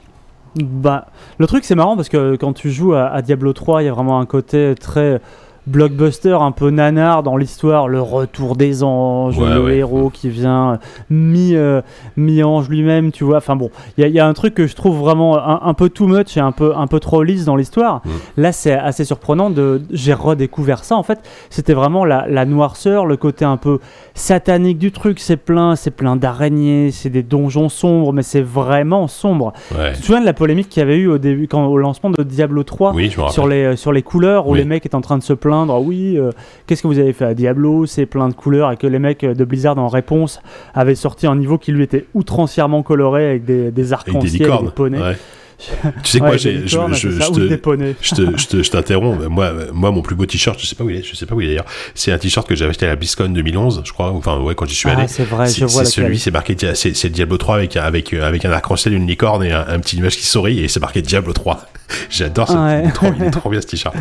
Bah, 0.58 1.08
le 1.38 1.48
truc, 1.48 1.66
c'est 1.66 1.76
marrant 1.76 1.98
parce 1.98 2.08
que 2.08 2.38
quand 2.38 2.54
tu 2.54 2.72
joues 2.72 2.94
à, 2.94 3.08
à 3.08 3.22
Diablo 3.22 3.52
3, 3.52 3.84
il 3.84 3.86
y 3.86 3.90
a 3.90 3.94
vraiment 3.94 4.20
un 4.22 4.26
côté 4.26 4.74
très 4.80 5.20
blockbuster, 5.68 6.38
un 6.42 6.52
peu 6.52 6.70
nanar 6.70 7.24
dans 7.24 7.38
l'histoire, 7.38 7.88
le 7.88 8.02
retour 8.02 8.56
des 8.56 8.84
anges, 8.84 9.38
Ouais, 9.38 9.54
le 9.54 9.64
ouais. 9.64 9.78
héros 9.78 10.10
qui 10.10 10.30
vient 10.30 10.80
mi, 11.10 11.56
euh, 11.56 11.82
mi-ange 12.18 12.70
lui-même, 12.70 13.12
tu 13.12 13.24
vois. 13.24 13.38
Enfin 13.38 13.56
bon, 13.56 13.70
il 13.98 14.02
y, 14.02 14.04
a- 14.04 14.08
il 14.08 14.14
y 14.14 14.20
a 14.20 14.28
un 14.28 14.34
truc 14.34 14.54
que 14.54 14.68
je 14.68 14.76
trouve 14.76 14.98
vraiment 15.00 15.38
un, 15.38 15.60
un 15.64 15.74
peu 15.74 15.90
too 15.90 16.08
much 16.08 16.38
et 16.38 16.40
un 16.40 16.52
peu, 16.52 16.74
un 16.76 16.88
peu 16.88 17.00
trop 17.00 17.24
lisse 17.24 17.46
dans 17.46 17.56
l'histoire. 17.56 18.02
Mm. 18.06 18.10
Là, 18.42 18.52
c'est 18.52 18.74
assez 18.74 19.04
surprenant. 19.06 19.50
De, 19.50 19.82
j'ai 19.92 20.14
redécouvert 20.14 20.84
ça 20.84 20.96
en 20.96 21.04
fait. 21.04 21.20
C'était 21.50 21.74
vraiment 21.74 22.06
la, 22.06 22.26
la 22.28 22.46
noirceur, 22.46 23.06
le 23.06 23.18
côté 23.18 23.46
un 23.46 23.58
peu 23.58 23.80
satanique 24.14 24.78
du 24.78 24.92
truc. 24.92 25.20
C'est 25.20 25.38
plein, 25.38 25.76
c'est 25.76 25.92
plein 25.92 26.16
d'araignées, 26.16 26.92
c'est 26.92 27.10
des 27.10 27.24
donjons 27.24 27.70
sombres, 27.70 28.14
mais 28.14 28.24
c'est 28.24 28.42
vraiment 28.42 29.08
sombre. 29.08 29.54
Ouais. 29.78 29.94
Tu 29.94 30.02
te 30.02 30.06
souviens 30.06 30.22
de 30.22 30.26
la 30.26 30.34
polémique 30.34 30.70
qu'il 30.70 30.82
y 30.82 30.84
avait 30.84 30.98
eu 30.98 31.08
au 31.08 31.18
début, 31.18 31.48
quand, 31.48 31.66
au 31.66 31.78
lancement 31.78 32.10
de 32.12 32.22
Diablo 32.24 32.64
3 32.64 32.94
Oui, 32.94 33.10
je 33.10 33.18
me 33.18 33.22
rappelle. 33.24 33.34
sur 33.34 33.48
les, 33.48 33.64
euh, 33.64 33.76
sur 33.76 33.92
les 33.92 34.02
couleurs, 34.02 34.48
où 34.48 34.52
Oui. 34.54 34.60
les 34.60 34.66
mecs 34.66 34.86
étaient 34.86 34.96
en 34.96 35.02
train 35.02 35.18
de 35.18 35.24
se 35.24 35.34
plaindre 35.34 35.55
Oui, 35.64 36.18
euh, 36.18 36.32
qu'est-ce 36.68 36.84
que 36.84 36.88
vous 36.88 37.00
avez 37.00 37.14
fait 37.14 37.26
à 37.26 37.34
Diablo 37.34 37.86
C'est 37.86 38.06
plein 38.06 38.30
de 38.30 38.34
couleurs, 38.34 38.72
et 38.72 38.78
que 38.78 38.88
les 38.88 39.00
mecs 39.00 39.26
de 39.26 39.46
Blizzard, 39.46 39.78
en 39.78 39.88
réponse, 39.88 40.42
avaient 40.74 40.96
sorti 40.96 41.28
un 41.28 41.36
niveau 41.36 41.58
qui 41.58 41.72
lui 41.72 41.84
était 41.84 42.06
outrancièrement 42.14 42.84
coloré 42.84 43.30
avec 43.30 43.46
des, 43.46 43.72
des 43.72 43.94
arcs-en-ciel 43.94 44.50
et 44.50 44.64
des 44.66 44.72
poneys. 44.72 45.02
Ouais. 45.02 45.16
tu 46.04 46.12
sais 46.12 46.22
Ouais, 46.22 46.30
quoi, 46.30 46.38
j'ai, 46.38 46.68
je, 46.68 46.68
je, 46.68 47.10
je 47.10 47.10
je 47.10 48.16
te, 48.16 48.38
je 48.38 48.48
te, 48.48 48.64
je 48.64 48.72
t'interromps. 48.72 49.26
Moi, 49.30 49.54
moi, 49.74 49.92
mon 49.92 50.02
plus 50.02 50.16
beau 50.16 50.26
t-shirt, 50.26 50.60
je 50.60 50.66
sais 50.66 50.76
pas 50.76 50.84
où 50.84 50.90
il 50.90 50.98
est, 50.98 51.04
je 51.04 51.16
sais 51.16 51.26
pas 51.26 51.36
où 51.36 51.42
il 51.42 51.46
est 51.46 51.50
d'ailleurs. 51.52 51.66
C'est 51.94 52.12
un 52.12 52.18
t-shirt 52.18 52.48
que 52.48 52.56
j'avais 52.56 52.72
acheté 52.72 52.86
à 52.86 52.90
la 52.90 52.96
BlizzCon 52.96 53.30
2011, 53.30 53.82
je 53.86 53.94
crois. 53.94 54.12
Enfin, 54.12 54.40
ouais, 54.40 54.56
quand 54.56 54.66
j'y 54.66 54.76
suis 54.76 54.90
allé. 54.90 55.04
Ah, 55.04 55.08
c'est 55.08 55.24
vrai, 55.24 55.48
je 55.48 55.66
vois 55.66 55.86
c'est 55.86 55.92
celui, 55.92 56.20
c'est 56.20 56.32
marqué, 56.32 56.56
c'est, 56.74 57.10
Diablo 57.10 57.38
3 57.38 57.56
avec, 57.56 57.78
avec, 57.78 58.14
euh, 58.14 58.28
avec 58.28 58.44
un 58.46 58.52
arc-en-ciel, 58.52 58.94
une 58.94 59.08
licorne 59.08 59.44
et 59.44 59.52
un, 59.52 59.66
un 59.68 59.80
petit 59.80 59.98
nuage 59.98 60.18
qui 60.18 60.26
sourit 60.26 60.60
et 60.60 60.68
c'est 60.68 60.80
marqué 60.82 61.02
Diablo 61.02 61.32
3. 61.34 61.66
J'adore. 62.10 62.50
Ouais. 62.52 62.84
Il, 63.02 63.14
il 63.20 63.24
est 63.24 63.30
trop 63.32 63.50
bien 63.50 63.62
ce 63.62 63.68
t-shirt. 63.68 63.96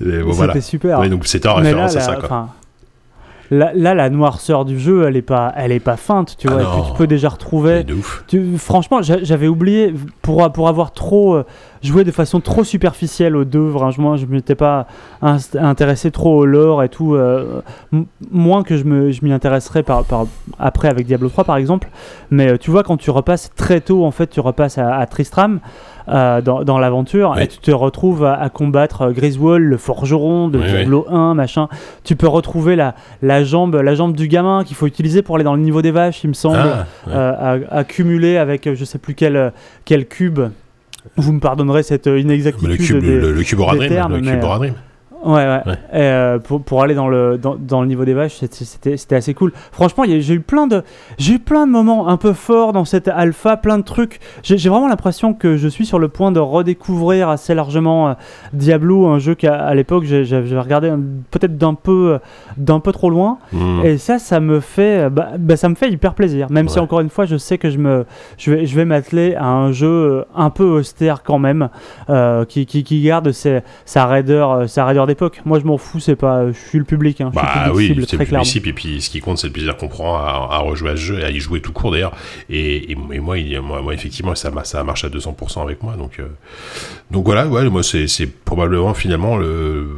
Bon, 0.00 0.06
C'était 0.10 0.22
voilà. 0.32 0.60
super. 0.60 1.08
Donc 1.08 1.26
c'était 1.26 1.48
en 1.48 1.54
référence 1.54 1.94
là, 1.94 2.00
à 2.00 2.04
ça, 2.04 2.16
quoi. 2.16 2.48
là, 3.50 3.72
là, 3.74 3.94
la 3.94 4.10
noirceur 4.10 4.64
du 4.64 4.78
jeu, 4.78 5.04
elle 5.08 5.16
est 5.16 5.22
pas, 5.22 5.52
elle 5.56 5.72
est 5.72 5.80
pas 5.80 5.96
feinte, 5.96 6.36
tu 6.38 6.46
Ah 6.48 6.52
vois. 6.54 6.62
non. 6.62 6.82
tu 6.82 6.92
peux 6.96 7.06
déjà 7.06 7.28
retrouver. 7.30 7.76
Mais 7.78 7.84
de 7.84 7.94
ouf. 7.94 8.24
Tu- 8.28 8.58
franchement, 8.58 9.00
j'a- 9.02 9.22
j'avais 9.24 9.48
oublié 9.48 9.92
pour, 10.22 10.52
pour 10.52 10.68
avoir 10.68 10.92
trop 10.92 11.34
euh, 11.34 11.44
joué 11.82 12.04
de 12.04 12.10
façon 12.12 12.40
trop 12.40 12.62
superficielle 12.62 13.34
aux 13.36 13.44
deux. 13.44 13.70
Franchement, 13.70 14.16
je 14.16 14.26
m'étais 14.26 14.54
pas 14.54 14.86
intéressé 15.58 16.10
trop 16.10 16.36
au 16.38 16.44
lore 16.44 16.82
et 16.82 16.88
tout, 16.88 17.14
euh, 17.14 17.60
moins 18.30 18.62
que 18.62 18.76
je 18.76 18.84
me- 18.84 19.10
je 19.10 19.24
m'y 19.24 19.32
intéresserais 19.32 19.82
par, 19.82 20.04
par- 20.04 20.26
après 20.58 20.88
avec 20.88 21.06
Diablo 21.06 21.28
3 21.28 21.44
par 21.44 21.56
exemple. 21.56 21.88
Mais 22.30 22.52
euh, 22.52 22.56
tu 22.58 22.70
vois, 22.70 22.82
quand 22.82 22.98
tu 22.98 23.10
repasses 23.10 23.50
très 23.56 23.80
tôt, 23.80 24.04
en 24.04 24.10
fait, 24.10 24.28
tu 24.28 24.40
repasses 24.40 24.78
à, 24.78 24.94
à 24.94 25.06
Tristram. 25.06 25.58
Euh, 26.10 26.40
dans, 26.40 26.64
dans 26.64 26.78
l'aventure 26.78 27.34
Oui. 27.36 27.42
et 27.42 27.46
tu 27.48 27.58
te 27.58 27.70
retrouves 27.70 28.24
à, 28.24 28.34
à 28.34 28.48
combattre 28.48 29.02
euh, 29.02 29.10
Griswold, 29.12 29.64
le 29.64 29.76
forgeron 29.76 30.48
de 30.48 30.58
Oui, 30.58 30.64
oui. 30.66 30.70
Diablo 30.72 31.06
1, 31.08 31.34
machin. 31.34 31.68
Tu 32.04 32.16
peux 32.16 32.28
retrouver 32.28 32.76
la, 32.76 32.94
la 33.22 33.44
jambe, 33.44 33.74
la 33.76 33.94
jambe 33.94 34.14
du 34.16 34.28
gamin 34.28 34.64
qu'il 34.64 34.76
faut 34.76 34.86
utiliser 34.86 35.22
pour 35.22 35.34
aller 35.36 35.44
dans 35.44 35.54
le 35.54 35.60
niveau 35.62 35.82
des 35.82 35.90
vaches, 35.90 36.24
il 36.24 36.28
me 36.28 36.34
semble 36.34 36.58
Ah, 36.58 36.86
euh, 37.08 37.58
à, 37.70 37.76
à 37.78 37.84
cumuler 37.84 38.36
avec 38.36 38.68
je 38.74 38.84
sais 38.84 38.98
plus 38.98 39.14
quel, 39.14 39.52
quel 39.84 40.06
cube. 40.06 40.40
Vous 41.16 41.32
me 41.32 41.40
pardonnerez 41.40 41.82
cette 41.82 42.06
inexactitude 42.06 42.68
le 42.70 42.76
cube, 42.76 43.00
des- 43.00 43.20
le, 43.20 43.32
le 43.32 43.42
cube 43.42 43.60
Oradrim, 43.60 43.88
termes, 43.88 44.14
le 44.16 44.20
mais, 44.20 44.32
cube 44.32 44.44
Oradrim. 44.44 44.74
Ouais, 45.24 45.32
ouais. 45.34 45.60
Ouais. 45.66 45.72
Et, 45.92 45.96
euh, 46.00 46.38
pour, 46.38 46.62
pour 46.62 46.82
aller 46.82 46.94
dans 46.94 47.08
le, 47.08 47.38
dans, 47.38 47.56
dans 47.56 47.80
le 47.82 47.88
niveau 47.88 48.04
des 48.04 48.14
vaches, 48.14 48.36
c'était- 48.50 48.96
assez 49.16 49.34
cool. 49.34 49.52
Franchement, 49.72 50.04
j'ai 50.06 50.34
eu 50.34 50.40
plein 50.40 50.66
de 50.66 50.82
eu 51.28 51.38
plein 51.38 51.66
de 51.66 51.72
moments 51.72 52.08
un 52.08 52.16
peu 52.16 52.32
forts 52.32 52.72
dans 52.72 52.84
cette 52.84 53.08
alpha, 53.08 53.56
plein 53.56 53.78
de 53.78 53.82
trucs. 53.82 54.20
J'ai 54.42 54.56
vraiment 54.68 54.86
l'impression 54.88 55.34
que 55.34 55.56
je 55.56 55.66
suis 55.68 55.86
sur 55.86 55.98
le 55.98 56.08
point 56.08 56.30
de 56.30 56.38
redécouvrir 56.40 57.28
assez 57.28 57.54
largement 57.54 58.10
euh, 58.10 58.12
Diablo, 58.52 59.06
un 59.06 59.18
jeu 59.18 59.34
qu'à 59.34 59.54
à 59.54 59.74
l'époque 59.74 60.04
j'avais 60.04 60.58
regardé 60.60 60.88
un- 60.88 61.00
peut-être 61.30 61.58
d'un 61.58 61.74
peu 61.74 62.12
euh, 62.14 62.18
d'un 62.56 62.78
peu 62.80 62.92
trop 62.92 63.10
loin. 63.10 63.38
Mm. 63.52 63.80
Et 63.84 63.98
ça, 63.98 64.18
ça 64.20 64.38
me 64.40 64.60
fait, 64.60 65.06
euh, 65.06 65.10
bah, 65.10 65.30
bah, 65.38 65.56
ça 65.56 65.68
me 65.68 65.74
fait 65.74 65.90
hyper 65.90 66.14
plaisir. 66.14 66.46
Même 66.50 66.68
si 66.68 66.78
encore 66.78 67.00
une 67.00 67.10
fois, 67.10 67.24
je 67.26 67.36
sais 67.36 67.58
que 67.58 67.70
je 67.70 67.78
me, 67.78 68.04
je 68.36 68.52
vais, 68.52 68.66
je 68.66 68.76
vais 68.76 68.84
m'atteler 68.84 69.34
à 69.34 69.46
un 69.46 69.72
jeu 69.72 69.88
euh, 69.88 70.24
un 70.36 70.50
peu 70.50 70.64
austère 70.64 71.22
quand 71.24 71.38
même, 71.40 71.68
euh, 72.08 72.44
qui, 72.44 72.66
qui, 72.66 72.84
qui 72.84 73.02
garde 73.02 73.32
ses- 73.32 73.60
sa 73.84 74.06
raideur, 74.06 74.52
euh, 74.52 74.66
sa 74.68 74.84
raideur 74.84 75.06
d'époque. 75.08 75.40
Moi, 75.44 75.58
je 75.58 75.64
m'en 75.64 75.76
fous, 75.76 75.98
c'est 75.98 76.14
pas, 76.14 76.46
je 76.52 76.58
suis 76.58 76.78
le 76.78 76.84
public. 76.84 77.20
Hein. 77.20 77.32
Je 77.34 77.38
suis 77.38 77.46
le 77.48 77.54
Bah 77.54 77.70
public 77.70 77.76
oui, 77.98 78.06
c'est 78.08 78.16
le 78.16 78.24
principe, 78.26 78.66
et 78.68 78.72
puis 78.72 79.02
ce 79.02 79.10
qui 79.10 79.20
compte, 79.20 79.38
c'est 79.38 79.48
le 79.48 79.52
plaisir 79.52 79.76
qu'on 79.76 79.88
prend 79.88 80.16
à, 80.16 80.48
à 80.52 80.58
rejouer 80.58 80.90
à 80.90 80.96
ce 80.96 81.00
jeu 81.00 81.18
et 81.18 81.24
à 81.24 81.30
y 81.30 81.40
jouer 81.40 81.60
tout 81.60 81.72
court 81.72 81.90
d'ailleurs. 81.90 82.14
Et, 82.48 82.92
et, 82.92 82.96
et 83.12 83.18
moi, 83.20 83.38
il, 83.38 83.60
moi, 83.60 83.82
moi, 83.82 83.92
effectivement, 83.94 84.34
ça, 84.36 84.52
ça 84.64 84.84
marche 84.84 85.04
à 85.04 85.08
200% 85.08 85.62
avec 85.62 85.82
moi. 85.82 85.96
Donc, 85.96 86.20
euh, 86.20 86.28
donc 87.10 87.24
voilà, 87.24 87.48
ouais, 87.48 87.68
moi, 87.68 87.82
c'est 87.82 88.26
probablement 88.44 88.94
finalement 88.94 89.36
le 89.36 89.88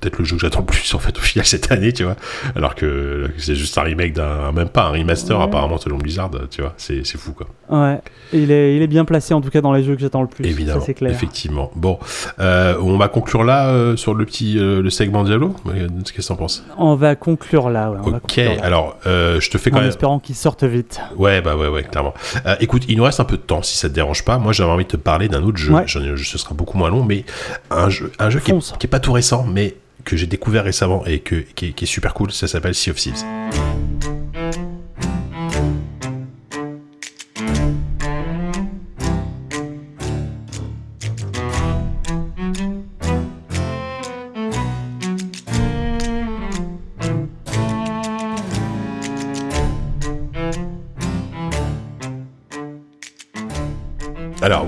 peut-être 0.00 0.18
le 0.18 0.24
jeu 0.24 0.36
que 0.36 0.42
j'attends 0.42 0.60
le 0.60 0.66
plus 0.66 0.94
en 0.94 0.98
fait 0.98 1.16
au 1.16 1.20
final 1.20 1.44
cette 1.46 1.70
année, 1.72 1.92
tu 1.92 2.04
vois. 2.04 2.16
Alors 2.56 2.74
que 2.74 3.30
c'est 3.38 3.54
juste 3.54 3.76
un 3.78 3.82
remake 3.82 4.12
d'un, 4.12 4.52
même 4.52 4.68
pas 4.68 4.84
un 4.84 4.90
remaster 4.90 5.36
Ouais. 5.38 5.44
apparemment 5.44 5.78
selon 5.78 5.98
Blizzard, 5.98 6.30
tu 6.50 6.62
vois. 6.62 6.74
C'est 6.76 7.04
c'est 7.06 7.18
fou 7.18 7.32
quoi. 7.32 7.46
Ouais, 7.70 8.00
il 8.32 8.50
est, 8.50 8.76
il 8.76 8.82
est 8.82 8.86
bien 8.86 9.04
placé 9.04 9.34
en 9.34 9.40
tout 9.40 9.50
cas 9.50 9.60
dans 9.60 9.72
les 9.72 9.82
jeux 9.82 9.94
que 9.94 10.00
j'attends 10.00 10.22
le 10.22 10.28
plus. 10.28 10.44
Évidemment, 10.46 10.80
ça 10.80 10.86
c'est 10.86 10.94
clair. 10.94 11.10
effectivement. 11.12 11.70
Bon, 11.76 11.98
euh, 12.40 12.74
on 12.80 12.96
va 12.96 13.08
conclure 13.08 13.44
là 13.44 13.68
euh, 13.68 13.96
sur 13.96 14.14
le 14.14 14.24
petit 14.24 14.58
euh, 14.58 14.80
le 14.82 14.90
segment 14.90 15.22
Diablo. 15.24 15.54
Qu'est-ce 15.64 16.12
que 16.12 16.22
t'en 16.22 16.36
penses? 16.36 16.64
On 16.78 16.94
va 16.94 17.14
conclure 17.16 17.68
là. 17.70 17.90
Ouais, 17.90 17.98
on 18.02 18.08
Ok, 18.08 18.20
conclure 18.22 18.54
là. 18.56 18.64
alors 18.64 18.96
euh, 19.06 19.38
je 19.40 19.50
te 19.50 19.58
fais 19.58 19.70
quand 19.70 19.78
en 19.78 19.80
même. 19.80 19.88
espérant 19.90 20.18
qu'il 20.18 20.34
sorte 20.34 20.64
vite. 20.64 21.00
Ouais, 21.16 21.40
bah 21.42 21.56
ouais, 21.56 21.68
ouais, 21.68 21.82
clairement. 21.82 22.14
Euh, 22.46 22.56
écoute, 22.60 22.84
il 22.88 22.96
nous 22.96 23.04
reste 23.04 23.20
un 23.20 23.24
peu 23.24 23.36
de 23.36 23.42
temps, 23.42 23.62
si 23.62 23.76
ça 23.76 23.88
te 23.88 23.94
dérange 23.94 24.24
pas. 24.24 24.38
Moi, 24.38 24.52
j'avais 24.52 24.70
envie 24.70 24.84
de 24.84 24.90
te 24.90 24.96
parler 24.96 25.28
d'un 25.28 25.42
autre 25.42 25.58
jeu. 25.58 25.72
Ouais. 25.74 25.84
Ai- 25.84 26.16
ce 26.16 26.38
sera 26.38 26.54
beaucoup 26.54 26.78
moins 26.78 26.88
long, 26.90 27.04
mais 27.04 27.24
un 27.70 27.88
jeu, 27.90 28.12
un 28.18 28.30
jeu 28.30 28.40
qui 28.40 28.50
est, 28.52 28.78
qui 28.78 28.86
est 28.86 28.90
pas 28.90 29.00
tout 29.00 29.12
récent, 29.12 29.44
mais 29.46 29.74
que 30.08 30.16
j'ai 30.16 30.26
découvert 30.26 30.64
récemment 30.64 31.04
et 31.04 31.20
que, 31.20 31.34
qui, 31.54 31.66
est, 31.66 31.72
qui 31.72 31.84
est 31.84 31.86
super 31.86 32.14
cool. 32.14 32.32
Ça 32.32 32.48
s'appelle 32.48 32.74
Sea 32.74 32.90
of 32.90 32.96
Thieves. 32.96 34.17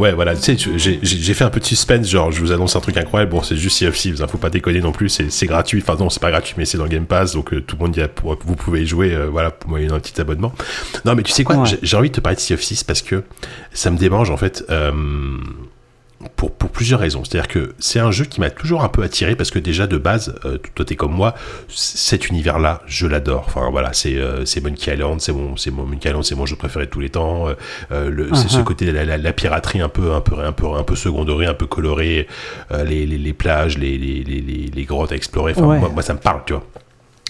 Ouais, 0.00 0.12
voilà, 0.12 0.34
tu 0.34 0.42
sais, 0.56 0.56
j'ai 1.02 1.34
fait 1.34 1.44
un 1.44 1.50
peu 1.50 1.60
de 1.60 1.64
suspense, 1.64 2.08
genre 2.08 2.32
je 2.32 2.40
vous 2.40 2.50
annonce 2.52 2.74
un 2.76 2.80
truc 2.80 2.96
incroyable. 2.96 3.30
Bon, 3.32 3.42
c'est 3.42 3.56
juste 3.56 3.76
Sea 3.78 3.86
of 3.86 3.96
Thieves, 3.96 4.22
hein, 4.22 4.26
faut 4.26 4.38
pas 4.38 4.50
déconner 4.50 4.80
non 4.80 4.92
plus. 4.92 5.08
C'est 5.08 5.30
c'est 5.30 5.46
gratuit, 5.46 5.82
enfin 5.86 5.96
non, 6.02 6.10
c'est 6.10 6.20
pas 6.20 6.30
gratuit, 6.30 6.54
mais 6.58 6.64
c'est 6.64 6.78
dans 6.78 6.86
Game 6.86 7.06
Pass, 7.06 7.32
donc 7.34 7.52
euh, 7.52 7.60
tout 7.60 7.76
le 7.78 7.84
monde 7.86 7.96
y 7.96 8.00
a, 8.02 8.08
vous 8.44 8.56
pouvez 8.56 8.82
y 8.82 8.86
jouer, 8.86 9.14
euh, 9.14 9.26
voilà, 9.30 9.50
pour 9.50 9.70
moyen 9.70 9.88
d'un 9.88 10.00
petit 10.00 10.20
abonnement. 10.20 10.52
Non, 11.04 11.14
mais 11.14 11.22
tu 11.22 11.32
sais 11.32 11.44
quoi, 11.44 11.56
Ouais. 11.56 11.66
j'ai- 11.68 11.78
j'ai 11.82 11.96
envie 11.96 12.10
de 12.10 12.14
te 12.14 12.20
parler 12.20 12.36
de 12.36 12.40
Sea 12.40 12.54
of 12.54 12.60
Thieves 12.60 12.84
parce 12.84 13.02
que 13.02 13.22
ça 13.72 13.90
me 13.90 13.96
démange 13.98 14.30
en 14.30 14.36
fait. 14.36 14.64
euh, 14.70 14.90
pour, 16.36 16.52
pour 16.52 16.70
plusieurs 16.70 17.00
raisons. 17.00 17.24
C'est-à-dire 17.24 17.48
que 17.48 17.74
c'est 17.78 17.98
un 17.98 18.10
jeu 18.10 18.24
qui 18.24 18.40
m'a 18.40 18.50
toujours 18.50 18.84
un 18.84 18.88
peu 18.88 19.02
attiré 19.02 19.36
parce 19.36 19.50
que 19.50 19.58
déjà 19.58 19.86
de 19.86 19.96
base, 19.98 20.34
euh, 20.44 20.58
toi 20.74 20.84
t'es 20.84 20.96
comme 20.96 21.12
moi, 21.12 21.34
cet 21.68 22.28
univers-là, 22.28 22.82
je 22.86 23.06
l'adore. 23.06 23.44
Enfin 23.46 23.70
voilà, 23.70 23.92
c'est 23.92 24.16
euh, 24.16 24.44
Monkey 24.62 24.92
Island, 24.94 25.20
c'est 25.20 25.32
mon, 25.32 25.56
c'est 25.56 25.70
mon 25.70 25.84
Monkey 25.84 26.08
Island, 26.08 26.24
c'est 26.24 26.34
mon 26.34 26.46
jeu 26.46 26.56
préféré 26.56 26.86
de 26.86 26.90
tous 26.90 27.00
les 27.00 27.10
temps. 27.10 27.48
Euh, 27.48 27.54
euh, 27.92 28.28
c'est 28.34 28.48
ce 28.48 28.58
Uh-huh. 28.60 28.64
côté 28.64 28.84
de 28.84 28.90
la, 28.92 29.04
la, 29.04 29.16
la 29.16 29.32
piraterie 29.32 29.80
un 29.80 29.88
peu, 29.88 30.12
un 30.12 30.20
peu, 30.20 30.38
un 30.38 30.52
peu, 30.52 30.66
un 30.74 30.82
peu 30.82 30.94
secondoré, 30.96 31.46
un 31.46 31.54
peu 31.54 31.66
coloré, 31.66 32.28
euh, 32.72 32.84
les, 32.84 33.06
les, 33.06 33.16
les 33.16 33.32
plages, 33.32 33.78
les, 33.78 33.96
les, 33.96 34.22
les, 34.22 34.40
les, 34.40 34.70
les 34.74 34.84
grottes 34.84 35.12
à 35.12 35.16
explorer. 35.16 35.52
Enfin 35.56 35.66
Ouais. 35.66 35.78
moi, 35.78 35.88
moi 35.88 36.02
ça 36.02 36.12
me 36.14 36.18
parle, 36.18 36.42
tu 36.46 36.52
vois. 36.52 36.64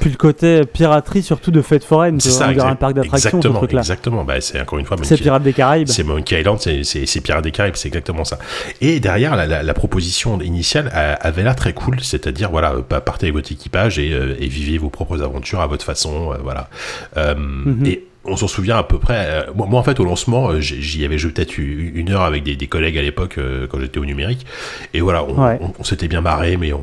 Puis 0.00 0.10
le 0.10 0.16
côté 0.16 0.62
piraterie, 0.64 1.22
surtout 1.22 1.50
de 1.50 1.60
fête 1.62 1.84
foraine. 1.84 2.18
C'est 2.20 2.42
un 2.42 2.74
parc 2.74 2.94
d'attractions, 2.94 3.30
ce 3.30 3.36
exactement, 3.48 3.60
exactement. 3.78 4.24
Bah, 4.24 4.40
c'est 4.40 4.60
encore 4.60 4.78
une 4.78 4.86
fois 4.86 4.96
C'est 5.02 5.16
Pirates 5.18 5.42
des 5.42 5.52
Caraïbes. 5.52 5.88
C'est 5.88 6.02
Monkey 6.04 6.40
Island, 6.40 6.58
c'est- 6.58 7.20
Pirates 7.20 7.44
des 7.44 7.50
Caraïbes, 7.52 7.76
c'est 7.76 7.88
exactement 7.88 8.24
ça. 8.24 8.38
Et 8.80 8.98
derrière, 9.00 9.36
la, 9.36 9.46
la- 9.46 9.62
la 9.62 9.74
proposition 9.74 10.40
initiale 10.40 10.90
avait 11.20 11.42
l'air 11.42 11.54
très 11.54 11.72
cool, 11.74 12.00
c'est-à-dire, 12.00 12.50
voilà, 12.50 12.72
euh, 12.72 12.82
partez 13.00 13.26
avec 13.26 13.34
votre 13.34 13.52
équipage 13.52 13.98
et, 13.98 14.12
euh, 14.12 14.34
et 14.40 14.46
vivez 14.48 14.78
vos 14.78 14.88
propres 14.90 15.22
aventures 15.22 15.60
à 15.60 15.66
votre 15.66 15.84
façon, 15.84 16.32
euh, 16.32 16.36
voilà. 16.42 16.68
Euh, 17.16 17.34
Mhm. 17.36 17.86
Et 17.86 18.04
on 18.24 18.36
s'en 18.36 18.48
souvient 18.48 18.76
à 18.76 18.82
peu 18.82 18.98
près. 18.98 19.26
euh, 19.28 19.42
moi, 19.54 19.66
moi, 19.66 19.80
en 19.80 19.82
fait, 19.82 19.98
au 19.98 20.04
lancement, 20.04 20.50
euh, 20.50 20.60
j'y 20.60 21.04
avais 21.04 21.16
joué 21.18 21.30
peut-être 21.32 21.56
une 21.58 22.10
heure 22.10 22.22
avec 22.22 22.42
des, 22.42 22.54
des 22.56 22.66
collègues 22.66 22.98
à 22.98 23.02
l'époque 23.02 23.38
euh, 23.38 23.66
quand 23.66 23.80
j'étais 23.80 23.98
au 23.98 24.04
numérique. 24.04 24.44
Et 24.92 25.00
voilà, 25.00 25.24
on, 25.24 25.42
Ouais. 25.42 25.58
on- 25.62 25.72
on 25.78 25.84
s'était 25.84 26.08
bien 26.08 26.20
marré, 26.20 26.56
mais 26.56 26.72
on, 26.72 26.80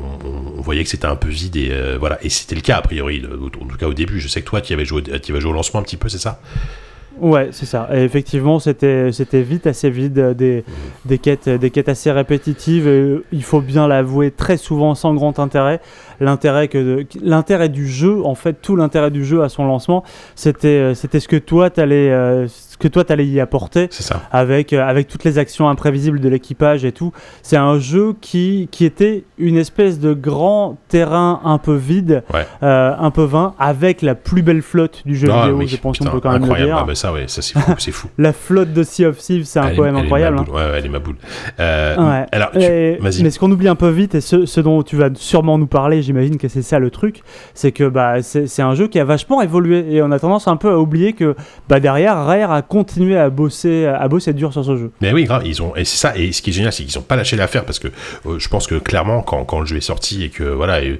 voyait 0.60 0.82
que 0.84 0.90
c'était 0.90 1.06
un 1.06 1.16
peu 1.16 1.28
vide. 1.28 1.56
Et 1.56 1.68
euh, 1.70 1.96
voilà, 1.98 2.18
et 2.22 2.28
c'était 2.28 2.54
le 2.56 2.60
cas 2.60 2.76
a 2.78 2.82
priori, 2.82 3.20
le- 3.20 3.38
en 3.62 3.66
tout 3.66 3.76
cas 3.78 3.86
au 3.86 3.94
début. 3.94 4.20
Je 4.20 4.28
sais 4.28 4.42
que 4.42 4.46
toi, 4.46 4.60
tu 4.60 4.72
avais 4.72 4.84
joué, 4.84 5.02
tu 5.02 5.32
avais 5.32 5.40
joué 5.40 5.50
au 5.50 5.54
lancement 5.54 5.80
un 5.80 5.84
petit 5.84 5.96
peu, 5.96 6.08
c'est 6.08 6.18
ça? 6.18 6.40
Ouais, 7.20 7.48
c'est 7.50 7.66
ça. 7.66 7.88
Et 7.92 8.02
effectivement, 8.04 8.60
c'était 8.60 9.10
c'était 9.10 9.42
vite 9.42 9.66
assez 9.66 9.90
vide, 9.90 10.18
euh, 10.20 10.34
des, 10.34 10.62
des 11.04 11.18
quêtes 11.18 11.48
des 11.48 11.70
quêtes 11.70 11.88
assez 11.88 12.12
répétitives. 12.12 12.86
Et, 12.86 13.16
il 13.32 13.42
faut 13.42 13.60
bien 13.60 13.88
l'avouer, 13.88 14.30
très 14.30 14.56
souvent 14.56 14.94
sans 14.94 15.14
grand 15.14 15.38
intérêt. 15.40 15.80
L'intérêt 16.20 16.68
que 16.68 17.04
l'intérêt 17.22 17.68
du 17.68 17.86
jeu, 17.88 18.24
en 18.24 18.34
fait, 18.34 18.54
tout 18.62 18.76
l'intérêt 18.76 19.10
du 19.10 19.24
jeu 19.24 19.42
à 19.42 19.48
son 19.48 19.66
lancement, 19.66 20.02
c'était 20.34 20.68
euh, 20.68 20.94
c'était 20.94 21.20
ce 21.20 21.28
que 21.28 21.36
toi 21.36 21.70
t'allais 21.70 22.10
euh, 22.10 22.46
ce 22.48 22.76
que 22.76 22.88
toi 22.88 23.04
t'allais 23.04 23.26
y 23.26 23.40
apporter. 23.40 23.88
Ça. 23.90 24.22
avec, 24.30 24.72
euh, 24.72 24.86
avec 24.86 25.08
toutes 25.08 25.24
les 25.24 25.38
actions 25.38 25.68
imprévisibles 25.68 26.20
de 26.20 26.28
l'équipage 26.28 26.84
et 26.84 26.92
tout. 26.92 27.12
C'est 27.42 27.56
un 27.56 27.78
jeu 27.78 28.14
qui, 28.20 28.68
qui 28.70 28.84
était 28.84 29.24
une 29.38 29.56
espèce 29.56 29.98
de 29.98 30.12
grand 30.14 30.76
terrain 30.88 31.40
un 31.44 31.58
peu 31.58 31.74
vide, 31.74 32.22
Ouais. 32.32 32.46
euh, 32.62 32.92
un 32.98 33.10
peu 33.10 33.22
vain, 33.24 33.54
avec 33.58 34.02
la 34.02 34.14
plus 34.14 34.42
belle 34.42 34.62
flotte 34.62 35.02
du 35.06 35.16
jeu 35.16 35.28
Ah, 35.30 35.42
vidéo, 35.42 35.56
oui, 35.58 35.66
je 35.68 35.76
pense 35.76 35.98
qu'on 35.98 36.04
peut 36.06 36.20
quand 36.20 36.30
même 36.30 36.38
le 36.38 36.44
incroyable. 36.44 36.70
dire. 36.70 36.78
Ah, 36.80 36.84
bah 36.86 36.94
ça, 36.94 37.12
ouais, 37.12 37.24
ça 37.26 37.42
c'est 37.42 37.58
fou, 37.58 37.72
c'est 37.78 37.90
fou. 37.92 38.08
La 38.18 38.32
flotte 38.32 38.72
de 38.72 38.82
Sea 38.82 39.06
of 39.06 39.18
Thieves, 39.18 39.44
c'est 39.44 39.58
un 39.58 39.68
est- 39.68 39.74
poème 39.74 39.94
elle 39.96 40.02
est 40.02 40.04
incroyable. 40.04 40.36
ma 40.36 40.42
hein. 40.42 40.44
boule. 40.46 40.54
Ouais, 40.54 40.62
ouais, 40.62 40.78
elle 40.78 40.86
est 40.86 40.88
ma 40.88 40.98
boule. 41.00 41.16
Euh, 41.60 41.96
Ouais. 41.98 42.26
Alors, 42.32 42.50
tu- 42.52 42.60
Et- 42.60 42.96
vas-y. 43.00 43.22
mais 43.22 43.30
ce 43.30 43.38
qu'on 43.38 43.50
oublie 43.50 43.68
un 43.68 43.74
peu 43.74 43.88
vite, 43.88 44.14
et 44.14 44.20
ce, 44.20 44.46
ce 44.46 44.60
dont 44.60 44.82
tu 44.82 44.96
vas 44.96 45.08
sûrement 45.14 45.58
nous 45.58 45.66
parler, 45.66 46.00
j'imagine 46.08 46.36
que 46.38 46.48
c'est 46.48 46.62
ça 46.62 46.78
le 46.78 46.90
truc, 46.90 47.22
c'est 47.54 47.70
que 47.72 47.88
bah, 47.88 48.22
c'est 48.22 48.62
un 48.62 48.74
jeu 48.74 48.88
qui 48.88 48.98
a 48.98 49.04
vachement 49.04 49.40
évolué. 49.42 49.84
Et 49.94 50.02
on 50.02 50.10
a 50.10 50.18
tendance 50.18 50.48
un 50.48 50.56
peu 50.56 50.70
à 50.70 50.78
oublier 50.78 51.12
que 51.12 51.36
bah, 51.68 51.78
derrière, 51.80 52.16
Rare 52.16 52.50
a 52.50 52.62
continué 52.62 53.16
à 53.16 53.30
bosser, 53.30 53.86
à 53.86 54.08
bosser 54.08 54.32
dur 54.32 54.52
sur 54.52 54.64
ce 54.64 54.76
jeu. 54.76 54.90
Mais 55.00 55.12
oui, 55.12 55.28
ils 55.44 55.62
ont 55.62 55.76
et 55.76 55.84
c'est 55.84 55.96
ça. 55.98 56.16
Et 56.16 56.32
ce 56.32 56.42
qui 56.42 56.50
est 56.50 56.52
génial, 56.52 56.72
c'est 56.72 56.82
qu'ils 56.84 56.98
ont 56.98 57.02
pas 57.02 57.16
lâché 57.16 57.36
l'affaire 57.36 57.64
parce 57.64 57.78
que 57.78 57.88
euh, 58.26 58.38
je 58.38 58.48
pense 58.48 58.66
que 58.66 58.74
clairement, 58.76 59.22
quand, 59.22 59.44
quand 59.44 59.60
le 59.60 59.66
jeu 59.66 59.76
est 59.76 59.80
sorti 59.80 60.24
et 60.24 60.30
que 60.30 60.42
voilà, 60.44 60.80
euh, 60.80 60.96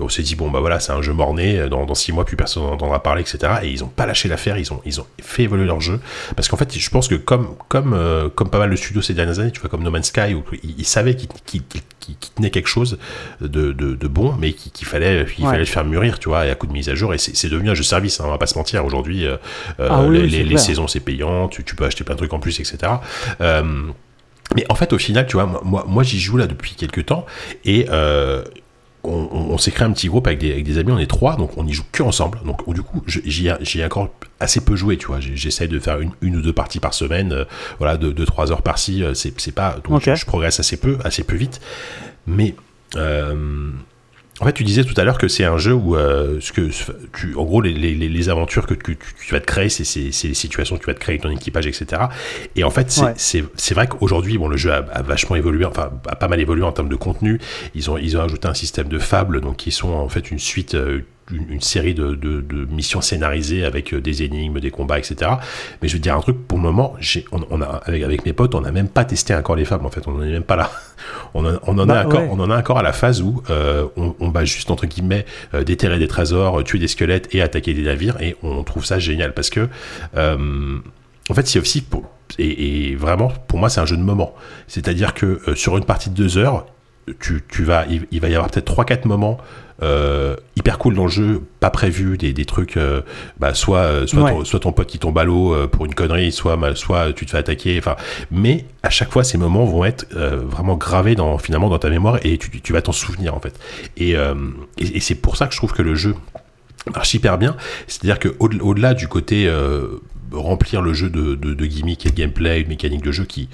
on 0.00 0.08
s'est 0.08 0.22
dit 0.22 0.34
bon 0.36 0.50
bah 0.50 0.60
voilà, 0.60 0.80
c'est 0.80 0.92
un 0.92 1.02
jeu 1.02 1.12
morné. 1.12 1.68
Dans, 1.68 1.84
dans 1.84 1.94
six 1.94 2.12
mois, 2.12 2.24
plus 2.24 2.36
personne 2.36 2.62
n'en 2.62 2.72
entendra 2.72 3.02
parler, 3.02 3.22
etc. 3.22 3.52
Et 3.64 3.68
ils 3.70 3.82
ont 3.84 3.88
pas 3.88 4.06
lâché 4.06 4.28
l'affaire. 4.28 4.56
Ils 4.58 4.72
ont 4.72 4.80
ils 4.86 5.00
ont 5.00 5.06
fait 5.20 5.42
évoluer 5.42 5.66
leur 5.66 5.80
jeu 5.80 5.98
parce 6.36 6.48
qu'en 6.48 6.56
fait, 6.56 6.78
je 6.78 6.90
pense 6.90 7.08
que 7.08 7.16
comme 7.16 7.48
comme 7.68 7.92
euh, 7.94 8.28
comme 8.34 8.48
pas 8.48 8.58
mal 8.58 8.70
de 8.70 8.76
studios 8.76 9.02
ces 9.02 9.14
dernières 9.14 9.38
années, 9.40 9.50
tu 9.50 9.60
vois, 9.60 9.68
comme 9.68 9.82
No 9.82 9.90
Man's 9.90 10.06
Sky, 10.06 10.34
où 10.34 10.42
ils, 10.62 10.84
savaient 10.84 11.16
qu'ils 11.16 11.28
qu'ils- 11.44 11.62
qu'ils 12.00 12.16
tenaient 12.34 12.50
quelque 12.50 12.68
chose 12.68 12.98
de, 13.40 13.72
de, 13.72 13.94
de 13.94 14.08
bon, 14.08 14.34
mais 14.38 14.51
qu'il 14.54 14.86
fallait 14.86 15.24
qu'il 15.24 15.44
Ouais. 15.44 15.50
fallait 15.50 15.58
le 15.60 15.64
faire 15.66 15.84
mûrir, 15.84 16.18
tu 16.18 16.28
vois, 16.28 16.46
et 16.46 16.50
à 16.50 16.54
coup 16.54 16.66
de 16.66 16.72
mise 16.72 16.88
à 16.88 16.94
jour. 16.94 17.12
Et 17.14 17.18
c'est 17.18 17.48
devenu 17.48 17.70
un 17.70 17.74
jeu 17.74 17.82
service. 17.82 18.20
Hein, 18.20 18.24
on 18.26 18.30
va 18.30 18.38
pas 18.38 18.46
se 18.46 18.56
mentir. 18.58 18.84
Aujourd'hui, 18.84 19.26
euh, 19.26 19.36
euh, 19.80 19.88
Ah 19.90 20.02
oui, 20.04 20.26
les, 20.28 20.44
les- 20.44 20.58
saisons 20.58 20.86
c'est 20.86 21.00
payant. 21.00 21.48
Tu, 21.48 21.64
tu 21.64 21.74
peux 21.74 21.84
acheter 21.84 22.04
plein 22.04 22.14
de 22.14 22.18
trucs 22.18 22.32
en 22.32 22.38
plus, 22.40 22.60
etc. 22.60 22.92
Euh, 23.40 23.62
mais 24.54 24.64
en 24.68 24.74
fait, 24.74 24.92
au 24.92 24.98
final, 24.98 25.26
tu 25.26 25.34
vois, 25.36 25.46
moi, 25.46 25.60
moi, 25.64 25.84
moi, 25.88 26.02
j'y 26.02 26.20
joue 26.20 26.36
là 26.36 26.46
depuis 26.46 26.74
quelques 26.74 27.06
temps 27.06 27.24
et 27.64 27.86
euh, 27.90 28.42
on, 29.04 29.28
on- 29.32 29.50
on 29.54 29.58
s'est 29.58 29.70
créé 29.72 29.86
un 29.86 29.92
petit 29.92 30.06
groupe 30.08 30.26
avec 30.26 30.38
des, 30.38 30.52
avec 30.52 30.64
des 30.64 30.78
amis, 30.78 30.92
on 30.92 30.98
est 30.98 31.06
trois, 31.08 31.36
donc 31.36 31.56
on 31.56 31.66
y 31.66 31.72
joue 31.72 31.84
que 31.90 32.02
ensemble. 32.02 32.38
Donc 32.44 32.72
du 32.72 32.82
coup, 32.82 33.02
j'y 33.06 33.48
ai, 33.48 33.84
encore 33.84 34.10
assez 34.40 34.60
peu 34.60 34.76
joué, 34.76 34.96
tu 34.96 35.06
vois. 35.06 35.18
J'essaie 35.20 35.66
de 35.68 35.78
faire 35.80 36.00
une, 36.00 36.10
une 36.20 36.36
ou 36.36 36.42
deux 36.42 36.52
parties 36.52 36.78
par 36.80 36.94
semaine, 36.94 37.32
euh, 37.32 37.44
voilà, 37.78 37.96
de, 37.96 38.12
de 38.12 38.24
trois 38.24 38.52
heures 38.52 38.62
par-ci. 38.62 39.02
C'est 39.14 39.54
pas, 39.54 39.78
donc 39.84 39.96
Ok. 39.96 40.02
je, 40.04 40.14
je 40.14 40.26
progresse 40.26 40.60
assez 40.60 40.76
peu, 40.76 40.98
assez 41.04 41.24
peu 41.24 41.34
vite. 41.36 41.60
Mais 42.26 42.54
euh, 42.96 43.70
en 44.42 44.46
fait, 44.46 44.52
tu 44.52 44.64
disais 44.64 44.82
tout 44.84 44.94
à 45.00 45.04
l'heure 45.04 45.18
que 45.18 45.28
c'est 45.28 45.44
un 45.44 45.56
jeu 45.56 45.72
où, 45.72 45.94
euh, 45.96 46.38
ce 46.40 46.50
que, 46.52 46.68
tu, 47.16 47.34
en 47.36 47.44
gros, 47.44 47.60
les, 47.60 47.72
les, 47.72 47.94
les- 47.94 48.08
les 48.08 48.28
aventures 48.28 48.66
que 48.66 48.74
tu, 48.74 48.96
tu- 48.96 49.14
tu 49.26 49.32
vas 49.32 49.40
te 49.40 49.46
créer, 49.46 49.68
c'est 49.68 50.00
les 50.00 50.34
situations 50.34 50.76
que 50.76 50.80
tu 50.80 50.86
vas 50.86 50.94
te 50.94 50.98
créer 51.00 51.14
avec 51.14 51.22
ton 51.22 51.30
équipage, 51.30 51.66
etc. 51.68 52.02
Et 52.56 52.64
en 52.64 52.70
fait, 52.70 52.90
c'est 52.90 53.40
Ouais. 53.40 53.74
vrai 53.74 53.86
qu'aujourd'hui, 53.86 54.36
bon, 54.38 54.48
le 54.48 54.56
jeu 54.56 54.72
a, 54.72 54.78
a 54.92 55.02
vachement 55.02 55.36
évolué, 55.36 55.64
enfin, 55.64 55.90
a 56.08 56.16
pas 56.16 56.28
mal 56.28 56.40
évolué 56.40 56.64
en 56.64 56.72
termes 56.72 56.88
de 56.88 56.96
contenu. 56.96 57.40
Ils 57.76 57.88
ont, 57.90 57.96
ils 57.98 58.16
ont 58.16 58.20
ajouté 58.22 58.48
un 58.48 58.54
système 58.54 58.88
de 58.88 58.98
fables, 58.98 59.40
donc 59.40 59.56
qui 59.58 59.70
sont 59.70 59.90
en 59.92 60.08
fait 60.08 60.30
une 60.32 60.38
suite, 60.40 60.74
euh, 60.74 61.02
une, 61.32 61.50
une 61.54 61.60
série 61.60 61.94
de, 61.94 62.14
de, 62.14 62.40
de 62.40 62.64
missions 62.66 63.00
scénarisées 63.00 63.64
avec 63.64 63.92
euh, 63.94 64.00
des 64.00 64.22
énigmes, 64.22 64.60
des 64.60 64.70
combats, 64.70 64.98
etc. 64.98 65.30
Mais 65.80 65.88
je 65.88 65.94
veux 65.94 65.98
dire 66.00 66.16
un 66.16 66.20
truc, 66.20 66.36
pour 66.46 66.58
le 66.58 66.64
moment, 66.64 66.94
on, 67.32 67.40
on 67.50 67.62
a, 67.62 67.66
avec, 67.86 68.02
avec 68.02 68.24
mes 68.26 68.32
potes, 68.32 68.54
on 68.54 68.60
n'a 68.60 68.72
même 68.72 68.88
pas 68.88 69.04
testé 69.04 69.34
encore 69.34 69.56
les 69.56 69.64
fables, 69.64 69.86
en 69.86 69.90
fait, 69.90 70.06
on 70.06 70.12
n'en 70.12 70.22
est 70.22 70.30
même 70.30 70.42
pas 70.44 70.56
là. 70.56 70.70
On 71.34 71.44
en, 71.44 71.58
on 71.66 71.78
en 71.78 71.86
Bah, 71.86 72.02
est 72.02 72.06
encore, 72.06 72.20
ouais. 72.20 72.28
on 72.30 72.38
en 72.38 72.50
est 72.50 72.54
encore 72.54 72.78
à 72.78 72.82
la 72.82 72.92
phase 72.92 73.22
où 73.22 73.42
euh, 73.50 73.86
on, 73.96 74.14
on 74.20 74.28
va 74.28 74.44
juste 74.44 74.70
entre 74.70 74.86
guillemets 74.86 75.24
euh, 75.54 75.64
déterrer 75.64 75.98
des 75.98 76.06
trésors, 76.06 76.62
tuer 76.62 76.78
des 76.78 76.86
squelettes 76.86 77.34
et 77.34 77.42
attaquer 77.42 77.74
des 77.74 77.82
navires, 77.82 78.20
et 78.20 78.36
on 78.42 78.62
trouve 78.62 78.84
ça 78.84 78.98
génial 79.00 79.32
parce 79.34 79.50
que 79.50 79.68
euh, 80.16 80.78
en 81.30 81.34
fait, 81.34 81.46
c'est 81.48 81.58
aussi 81.58 81.80
pour, 81.80 82.04
et, 82.38 82.90
et 82.90 82.94
vraiment 82.96 83.32
pour 83.48 83.58
moi 83.58 83.68
c'est 83.68 83.80
un 83.80 83.86
jeu 83.86 83.96
de 83.96 84.02
moment. 84.02 84.34
C'est-à-dire 84.68 85.14
que 85.14 85.40
euh, 85.48 85.54
sur 85.56 85.76
une 85.76 85.84
partie 85.84 86.10
de 86.10 86.14
deux 86.14 86.36
heures, 86.38 86.66
tu, 87.20 87.42
tu 87.48 87.64
vas, 87.64 87.84
il, 87.90 88.06
il 88.10 88.20
va 88.20 88.28
y 88.28 88.34
avoir 88.34 88.50
peut-être 88.50 88.72
3-4 88.72 89.06
moments 89.08 89.38
euh, 89.82 90.36
hyper 90.54 90.78
cool 90.78 90.94
dans 90.94 91.04
le 91.06 91.10
jeu, 91.10 91.42
pas 91.58 91.70
prévu, 91.70 92.16
des, 92.16 92.32
des 92.32 92.44
trucs, 92.44 92.76
euh, 92.76 93.00
bah, 93.40 93.52
soit, 93.54 93.78
euh, 93.80 94.06
soit, 94.06 94.22
Ouais. 94.22 94.30
ton, 94.30 94.44
soit 94.44 94.60
ton 94.60 94.70
pote 94.72 94.86
qui 94.86 95.00
tombe 95.00 95.18
à 95.18 95.24
l'eau 95.24 95.56
pour 95.68 95.86
une 95.86 95.94
connerie, 95.94 96.30
soit, 96.30 96.56
mal- 96.56 96.76
soit 96.76 97.12
tu 97.12 97.26
te 97.26 97.32
fais 97.32 97.38
attaquer, 97.38 97.76
enfin, 97.78 97.96
mais 98.30 98.64
à 98.84 98.90
chaque 98.90 99.10
fois, 99.10 99.24
ces 99.24 99.38
moments 99.38 99.64
vont 99.64 99.84
être 99.84 100.06
euh, 100.14 100.36
vraiment 100.36 100.76
gravés 100.76 101.16
dans, 101.16 101.36
finalement 101.38 101.68
dans 101.68 101.80
ta 101.80 101.90
mémoire 101.90 102.20
et 102.24 102.38
tu, 102.38 102.60
tu 102.60 102.72
vas 102.72 102.82
t'en 102.82 102.92
souvenir 102.92 103.34
en 103.34 103.40
fait. 103.40 103.58
Et, 103.96 104.10
et, 104.12 104.16
et 104.78 105.00
c'est 105.00 105.16
pour 105.16 105.36
ça 105.36 105.46
que 105.48 105.52
je 105.52 105.58
trouve 105.58 105.72
que 105.72 105.82
le 105.82 105.96
jeu 105.96 106.14
marche 106.94 107.14
hyper 107.14 107.36
bien. 107.38 107.56
C'est-à-dire 107.88 108.20
que 108.20 108.28
au- 108.38 108.48
au-delà 108.60 108.94
du 108.94 109.08
côté 109.08 109.52
remplir 110.30 110.80
le 110.80 110.94
jeu 110.94 111.10
de, 111.10 111.34
de, 111.34 111.54
de 111.54 111.66
gimmicks 111.66 112.06
et 112.06 112.10
de 112.10 112.14
gameplay, 112.14 112.62
de 112.62 112.68
mécaniques 112.68 113.02
de 113.04 113.12
jeu 113.12 113.24
qui, 113.24 113.48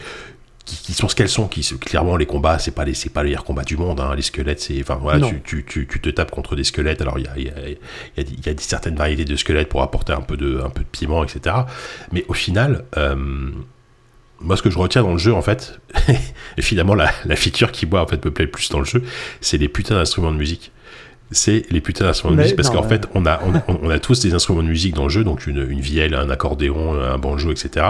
qui, 0.69 0.77
qui 0.83 0.93
sont 0.93 1.09
ce 1.09 1.15
qu'elles 1.17 1.29
sont, 1.31 1.49
qui 1.49 1.63
clairement 1.79 2.17
les 2.17 2.27
combats, 2.27 2.59
c'est 2.59 2.71
pas 2.73 2.85
les 2.85 2.95
c'est 2.95 3.09
pas 3.09 3.23
les 3.23 3.31
meilleurs 3.31 3.45
combats 3.45 3.65
du 3.65 3.77
monde. 3.77 4.01
Hein. 4.01 4.15
Les 4.15 4.23
squelettes, 4.23 4.61
c'est 4.61 4.79
enfin 4.83 4.97
voilà, 5.01 5.27
tu, 5.27 5.41
tu, 5.43 5.65
tu, 5.65 5.87
tu 5.87 6.01
te 6.01 6.11
tapes 6.11 6.31
contre 6.31 6.55
des 6.57 6.65
squelettes. 6.65 7.01
Alors 7.01 7.19
il 7.19 7.25
y 7.25 7.29
a, 7.29 7.33
il 7.39 7.45
y, 7.45 7.49
a, 7.49 8.23
y, 8.23 8.49
a, 8.49 8.51
y 8.51 8.55
a 8.55 8.59
certaines 8.59 8.97
variétés 8.97 9.25
de 9.25 9.37
squelettes 9.37 9.69
pour 9.69 9.83
apporter 9.83 10.13
un 10.13 10.21
peu 10.21 10.37
de 10.37 10.61
un 10.65 10.69
peu 10.71 10.83
de 10.83 10.89
piment, 10.91 11.25
etc. 11.25 11.57
Mais 12.13 12.25
au 12.29 12.35
final. 12.35 12.85
Euh, 12.97 13.17
moi, 14.41 14.57
ce 14.57 14.63
que 14.63 14.71
je 14.71 14.79
retiens 14.79 15.03
dans 15.03 15.11
le 15.11 15.19
jeu, 15.19 15.35
en 15.35 15.43
fait, 15.43 15.81
et 16.57 16.63
finalement, 16.63 16.95
la, 16.95 17.11
la 17.25 17.35
feature 17.35 17.73
qui, 17.73 17.87
moi, 17.87 18.01
en 18.03 18.07
fait, 18.07 18.25
me 18.25 18.31
plaît 18.31 18.45
le 18.45 18.51
plus 18.53 18.69
dans 18.69 18.79
le 18.79 18.85
jeu, 18.85 19.03
c'est 19.41 19.59
les 19.59 19.67
putains 19.67 19.97
d'instruments 19.97 20.31
de 20.31 20.37
musique. 20.37 20.71
C'est 21.33 21.65
les 21.71 21.81
putains 21.81 22.05
d'instruments 22.05 22.37
de 22.37 22.41
musique, 22.43 22.55
parce 22.55 22.71
qu'en 22.71 22.83
ouais. 22.83 22.89
fait, 22.89 23.09
on 23.15 23.27
a, 23.27 23.41
on, 23.45 23.57
a, 23.57 23.65
on 23.83 23.91
a 23.91 23.99
tous 23.99 24.21
des 24.21 24.35
instruments 24.35 24.63
de 24.63 24.69
musique 24.69 24.95
dans 24.95 25.03
le 25.03 25.09
jeu, 25.09 25.25
donc 25.25 25.49
une, 25.49 25.69
une 25.69 25.81
vielle, 25.81 26.15
un 26.15 26.31
accordéon, 26.31 26.95
un 27.03 27.19
banjo, 27.19 27.51
etc. 27.51 27.85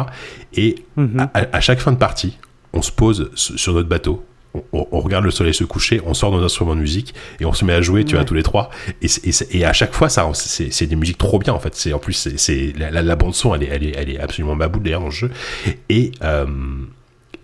Et 0.55 0.77
Mhm. 0.97 1.29
à 1.35 1.61
chaque 1.61 1.81
fin 1.81 1.93
de 1.93 1.99
partie, 1.99 2.39
on 2.73 2.83
se 2.83 2.93
pose 2.93 3.31
sur 3.35 3.73
notre 3.75 3.89
bateau, 3.89 4.25
on, 4.73 5.01
regarde 5.01 5.25
le 5.25 5.31
soleil 5.31 5.55
se 5.55 5.63
coucher, 5.65 6.01
on 6.07 6.15
sort 6.15 6.33
nos 6.33 6.43
instruments 6.43 6.75
de 6.75 6.81
musique 6.81 7.15
et 7.39 7.45
on 7.45 7.53
se 7.53 7.65
met 7.65 7.75
à 7.75 7.83
jouer, 7.83 8.05
tu 8.05 8.15
Ouais. 8.15 8.21
vois, 8.21 8.25
tous 8.25 8.35
les 8.35 8.43
trois. 8.43 8.71
Et, 9.03 9.07
et, 9.25 9.59
et 9.59 9.65
à 9.65 9.73
chaque 9.73 9.95
fois, 9.95 10.09
ça, 10.09 10.29
c'est 10.35 10.87
des 10.87 10.97
musiques 10.97 11.19
trop 11.19 11.39
bien 11.39 11.53
en 11.53 11.61
fait. 11.61 11.75
C'est 11.75 11.93
en 11.93 11.99
plus, 11.99 12.15
c'est- 12.37 12.77
la, 12.79 12.91
la, 12.91 13.03
la 13.03 13.15
bande 13.17 13.35
son, 13.35 13.55
elle 13.55 13.63
est, 13.63 13.67
elle 13.71 13.85
est, 13.85 13.95
elle 13.97 14.11
est 14.11 14.19
absolument 14.19 14.57
baboule 14.57 14.83
d'ailleurs 14.83 15.01
dans 15.01 15.07
le 15.07 15.13
jeu. 15.13 15.31
Et 15.91 16.11
euh, 16.25 16.47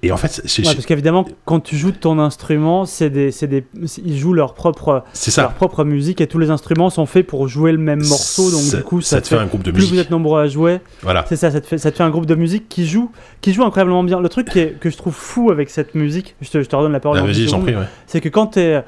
et 0.06 0.12
en 0.12 0.16
fait, 0.16 0.42
c'est 0.44 0.66
Ouais, 0.66 0.74
parce 0.74 0.86
qu'évidemment, 0.86 1.24
quand 1.44 1.60
tu 1.60 1.76
joues 1.76 1.92
ton 1.92 2.18
instrument, 2.18 2.84
c'est 2.84 3.10
des, 3.10 3.30
c'est 3.30 3.46
des, 3.46 3.64
ils 4.04 4.18
jouent 4.18 4.32
leur 4.32 4.54
propre, 4.54 5.04
leur 5.36 5.52
propre 5.54 5.84
musique 5.84 6.20
et 6.20 6.26
tous 6.26 6.38
les 6.38 6.50
instruments 6.50 6.90
sont 6.90 7.06
faits 7.06 7.26
pour 7.26 7.48
jouer 7.48 7.72
le 7.72 7.78
même 7.78 8.04
morceau. 8.06 8.50
Donc 8.50 8.60
ça, 8.60 8.76
du 8.78 8.82
coup, 8.82 9.00
ça 9.00 9.16
ça, 9.16 9.20
te 9.22 9.28
fait 9.28 9.36
un 9.36 9.46
groupe 9.46 9.62
de 9.62 9.70
plus 9.70 9.82
vous 9.84 9.90
musique. 9.90 10.04
êtes 10.06 10.10
nombreux 10.10 10.40
à 10.40 10.48
jouer, 10.48 10.80
Voilà. 11.02 11.24
c'est 11.28 11.36
ça, 11.36 11.50
ça 11.50 11.60
te, 11.60 11.66
fait, 11.66 11.78
ça 11.78 11.90
te 11.90 11.96
fait 11.96 12.02
un 12.02 12.10
groupe 12.10 12.26
de 12.26 12.34
musique 12.34 12.68
qui 12.68 12.86
joue, 12.86 13.10
qui 13.40 13.52
joue 13.52 13.62
incroyablement 13.64 14.04
bien. 14.04 14.20
Le 14.20 14.28
truc 14.28 14.48
qui 14.50 14.58
est- 14.60 14.78
que 14.78 14.90
je 14.90 14.96
trouve 14.96 15.14
fou 15.14 15.50
avec 15.50 15.70
cette 15.70 15.94
musique, 15.94 16.34
je 16.40 16.50
te, 16.50 16.62
je 16.62 16.68
te 16.68 16.76
redonne 16.76 16.92
la 16.92 17.00
parole. 17.00 17.18
Ah, 17.22 17.26
Vas-y, 17.26 17.48
j'en 17.48 17.60
prie. 17.60 17.74
Ouais. 17.74 17.84
c'est 18.06 18.20
que 18.20 18.28
quand 18.28 18.46
t'es 18.48 18.82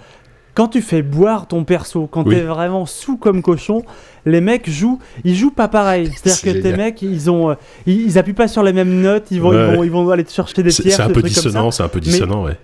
quand 0.57 0.69
tu 0.69 0.81
fais 0.81 1.03
boire 1.03 1.47
ton 1.47 1.63
perso, 1.65 2.09
quand 2.11 2.27
Oui. 2.27 2.35
t'es 2.35 2.41
vraiment 2.43 2.87
sous 2.87 3.17
comme 3.17 3.43
cochon, 3.43 3.83
les 4.25 4.41
mecs 4.41 4.69
jouent, 4.69 4.99
ils 5.23 5.37
jouent 5.37 5.51
pas 5.53 5.69
pareil. 5.69 6.07
C'est-à-dire 6.13 6.33
C'est 6.39 6.53
que 6.55 6.59
tes 6.63 6.77
mecs, 6.77 7.03
ils 7.03 7.31
ont, 7.31 7.51
euh, 7.51 7.55
ils, 7.87 8.01
ils 8.07 8.19
appuient 8.19 8.33
pas 8.33 8.49
sur 8.49 8.63
les 8.63 8.73
mêmes 8.73 9.01
notes, 9.03 9.27
ils 9.31 9.41
vont, 9.41 9.51
Ouais. 9.51 9.69
ils 9.71 9.77
vont, 9.77 9.85
ils 9.85 9.91
vont 9.91 10.11
aller 10.11 10.25
te 10.25 10.33
chercher 10.33 10.63
des 10.63 10.71
pierres, 10.71 10.97
c'est 10.97 11.03
un 11.03 11.11
peu 11.11 11.23
dissonant, 11.23 11.71
c'est 11.71 11.83
un 11.85 11.89
peu 11.89 12.01
dissonant, 12.01 12.45
ouais. 12.45 12.57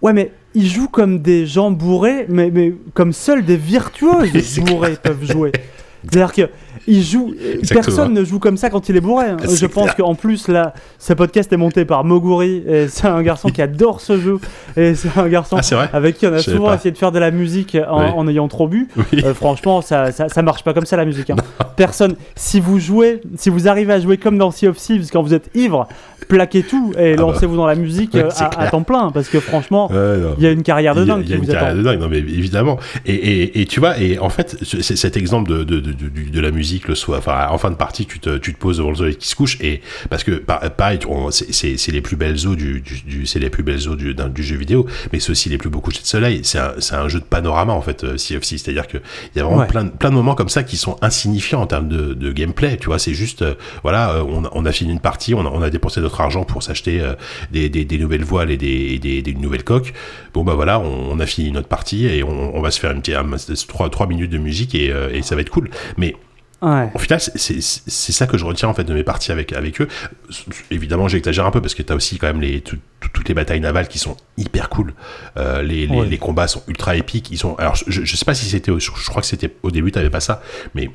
Ouais, 0.00 0.12
mais 0.12 0.30
ils 0.54 0.66
jouent 0.68 0.88
comme 0.88 1.20
des 1.20 1.46
gens 1.46 1.70
bourrés, 1.70 2.26
mais, 2.28 2.50
mais 2.50 2.72
comme 2.94 3.12
seuls 3.12 3.44
des 3.44 3.56
virtuoses 3.56 4.60
bourrés 4.64 4.96
peuvent 5.02 5.24
jouer. 5.24 5.52
C'est-à-dire 6.08 6.32
que 6.32 6.42
jouent, 6.88 7.34
Exactement. 7.54 7.80
personne 7.82 8.12
ne 8.14 8.24
joue 8.24 8.38
comme 8.38 8.56
ça 8.56 8.70
quand 8.70 8.88
il 8.88 8.96
est 8.96 9.00
bourré. 9.00 9.26
hein. 9.30 9.36
Je 9.48 9.66
pense 9.66 9.92
qu'en 9.94 10.14
plus 10.14 10.48
là, 10.48 10.72
ce 10.98 11.12
podcast 11.12 11.52
est 11.52 11.56
monté 11.56 11.84
par 11.84 12.04
Moguri 12.04 12.62
et 12.68 12.88
c'est 12.88 13.06
un 13.08 13.22
garçon 13.22 13.48
qui 13.48 13.60
adore 13.62 14.00
ce 14.00 14.18
jeu 14.20 14.38
et 14.76 14.94
c'est 14.94 15.16
un 15.18 15.28
garçon 15.28 15.58
Ah, 15.72 15.88
avec 15.92 16.16
qui 16.18 16.26
on 16.26 16.32
a 16.32 16.38
souvent 16.38 16.66
pas. 16.68 16.74
essayé 16.76 16.90
de 16.92 16.98
faire 16.98 17.12
de 17.12 17.18
la 17.18 17.30
musique 17.30 17.76
en, 17.88 18.28
ayant 18.28 18.48
trop 18.48 18.68
bu. 18.68 18.88
Oui. 18.96 19.22
Euh, 19.24 19.34
franchement, 19.34 19.80
ça, 19.82 20.12
ça, 20.12 20.28
ça 20.28 20.42
marche 20.42 20.62
pas 20.64 20.74
comme 20.74 20.86
ça 20.86 20.96
la 20.96 21.04
musique. 21.04 21.30
hein. 21.30 21.36
Personne. 21.76 22.14
Si 22.36 22.60
vous 22.60 22.78
jouez, 22.78 23.20
si 23.36 23.50
vous 23.50 23.68
arrivez 23.68 23.92
à 23.92 24.00
jouer 24.00 24.16
comme 24.16 24.38
dans 24.38 24.50
Sea 24.50 24.68
of 24.68 24.76
Thieves 24.76 25.08
quand 25.12 25.22
vous 25.22 25.34
êtes 25.34 25.50
ivre, 25.54 25.86
plaquez 26.28 26.62
tout 26.62 26.92
et 26.98 27.12
Ah 27.12 27.16
bah. 27.16 27.22
lancez-vous 27.22 27.56
dans 27.56 27.66
la 27.66 27.74
musique 27.74 28.14
euh, 28.16 28.30
à, 28.56 28.68
temps 28.68 28.82
plein 28.82 29.10
parce 29.12 29.28
que 29.28 29.38
franchement, 29.40 29.90
il 30.38 30.42
y 30.44 30.46
a 30.46 30.50
une 30.50 30.62
carrière 30.62 30.94
de 30.94 31.02
Il 31.02 31.08
y 31.08 31.10
a- 31.10 31.14
dingue 31.14 31.24
il 31.24 31.30
y 31.30 31.34
a 31.34 31.36
une 31.36 31.46
carrière 31.46 31.74
de 31.76 31.82
dingue, 31.82 32.00
non 32.00 32.08
mais 32.08 32.18
évidemment. 32.18 32.78
Et, 33.06 33.14
et, 33.14 33.60
et 33.60 33.66
tu 33.66 33.80
vois, 33.80 33.98
et 33.98 34.18
en 34.18 34.28
fait, 34.28 34.56
cet 34.62 35.16
exemple 35.16 35.50
de, 35.50 35.64
de, 35.64 35.80
de, 35.80 35.92
de- 35.92 36.30
de 36.32 36.40
la 36.40 36.50
musique 36.50 36.75
le 36.88 36.94
soir, 36.94 37.18
enfin 37.18 37.48
en 37.50 37.58
fin 37.58 37.70
de 37.70 37.76
partie, 37.76 38.06
tu 38.06 38.18
te, 38.20 38.36
tu 38.38 38.54
te 38.54 38.58
poses 38.58 38.78
devant 38.78 38.90
le 38.90 38.96
soleil 38.96 39.16
qui 39.16 39.28
se 39.28 39.34
couche, 39.34 39.58
et 39.60 39.80
parce 40.10 40.24
que 40.24 40.32
par- 40.32 40.60
pareil, 40.76 40.98
c'est- 41.30 41.76
les 41.92 42.00
plus 42.00 42.16
belles 42.16 42.46
eaux 42.46 42.54
du, 42.56 42.80
du, 42.80 43.00
du- 43.02 43.26
c'est 43.26 43.38
les 43.38 43.50
plus 43.50 43.62
belles 43.62 43.88
eaux 43.88 43.96
du, 43.96 44.14
jeu 44.42 44.56
vidéo, 44.56 44.86
mais 45.12 45.20
c'est 45.20 45.30
aussi 45.30 45.48
les 45.48 45.58
plus 45.58 45.70
beaux 45.70 45.80
couchers 45.80 46.02
de 46.02 46.06
soleil. 46.06 46.40
C'est 46.42 46.58
un, 46.58 47.08
jeu 47.08 47.20
de 47.20 47.24
panorama 47.24 47.72
en 47.72 47.80
fait, 47.80 48.04
euh, 48.04 48.16
Sea 48.16 48.36
of 48.36 48.44
c'est-à-dire 48.44 48.86
que 48.86 48.98
il 49.34 49.38
y 49.38 49.40
a 49.40 49.44
vraiment 49.44 49.60
Ouais. 49.62 49.66
plein, 49.66 49.84
de- 49.84 49.90
plein 49.90 50.10
de 50.10 50.14
moments 50.14 50.34
comme 50.34 50.48
ça 50.48 50.62
qui 50.62 50.76
sont 50.76 50.96
insignifiants 51.02 51.60
en 51.62 51.66
termes 51.66 51.88
de, 51.88 52.14
de 52.14 52.32
gameplay. 52.32 52.76
Tu 52.76 52.86
vois, 52.86 52.98
c'est 52.98 53.14
juste, 53.14 53.42
euh, 53.42 53.54
voilà, 53.82 54.10
euh, 54.12 54.24
on, 54.28 54.44
a- 54.44 54.50
on 54.52 54.64
a 54.66 54.72
fini 54.72 54.92
une 54.92 55.00
partie, 55.00 55.34
on 55.34 55.40
a, 55.46 55.50
on 55.50 55.62
a 55.62 55.70
dépensé 55.70 56.00
notre 56.00 56.20
argent 56.20 56.44
pour 56.44 56.62
s'acheter 56.62 57.00
euh, 57.00 57.14
des, 57.52 57.68
des, 57.68 57.84
des 57.84 57.98
nouvelles 57.98 58.24
voiles 58.24 58.50
et 58.50 58.56
des, 58.56 58.66
et 58.94 58.98
des, 58.98 59.22
des 59.22 59.34
nouvelles 59.34 59.64
coques. 59.64 59.92
Bon 60.34 60.44
bah 60.44 60.54
voilà, 60.54 60.78
on, 60.80 61.10
on 61.12 61.18
a 61.20 61.26
fini 61.26 61.50
notre 61.52 61.68
partie 61.68 62.06
et 62.06 62.22
on, 62.22 62.60
va 62.60 62.70
se 62.70 62.78
faire 62.80 62.90
une 62.92 63.00
petite 63.00 63.66
3, 63.66 63.88
trois 63.90 64.06
minutes 64.06 64.30
de 64.30 64.38
musique 64.38 64.74
et, 64.74 64.90
euh, 64.90 65.10
et 65.12 65.22
ça 65.22 65.34
va 65.34 65.40
être 65.40 65.50
cool. 65.50 65.70
Mais 65.96 66.14
Ouais. 66.62 66.88
au 66.94 66.98
final, 66.98 67.20
c'est- 67.20 67.60
ça 67.60 68.26
que 68.26 68.38
je 68.38 68.44
retiens 68.46 68.68
en 68.68 68.74
fait 68.74 68.84
de 68.84 68.94
mes 68.94 69.04
parties 69.04 69.30
avec, 69.30 69.52
avec 69.52 69.80
eux. 69.80 69.88
Évidemment, 70.70 71.06
j'exagère 71.06 71.44
un 71.46 71.50
peu 71.50 71.60
parce 71.60 71.74
que 71.74 71.82
tu 71.82 71.92
as 71.92 71.96
aussi 71.96 72.16
quand 72.18 72.26
même 72.28 72.40
les, 72.40 72.60
tout- 72.62 72.78
tout- 73.00 73.08
toutes 73.12 73.28
les 73.28 73.34
batailles 73.34 73.60
navales 73.60 73.88
qui 73.88 73.98
sont 73.98 74.16
hyper 74.38 74.68
cool. 74.70 74.94
Euh, 75.36 75.62
les, 75.62 75.86
les, 75.86 75.96
Ouais. 75.96 76.06
les 76.06 76.18
combats 76.18 76.48
sont 76.48 76.62
ultra 76.66 76.96
épiques. 76.96 77.30
Ils 77.30 77.36
sont, 77.38 77.54
alors, 77.56 77.74
je, 77.86 78.04
je 78.04 78.16
sais 78.16 78.24
pas 78.24 78.34
si 78.34 78.46
c'était, 78.46 78.72
je, 78.72 78.78
je 78.96 79.06
crois 79.08 79.20
que 79.22 79.28
c'était 79.28 79.54
au 79.62 79.70
début, 79.70 79.92
t'avais 79.92 80.10
pas 80.10 80.20
ça, 80.20 80.42
mais 80.74 80.90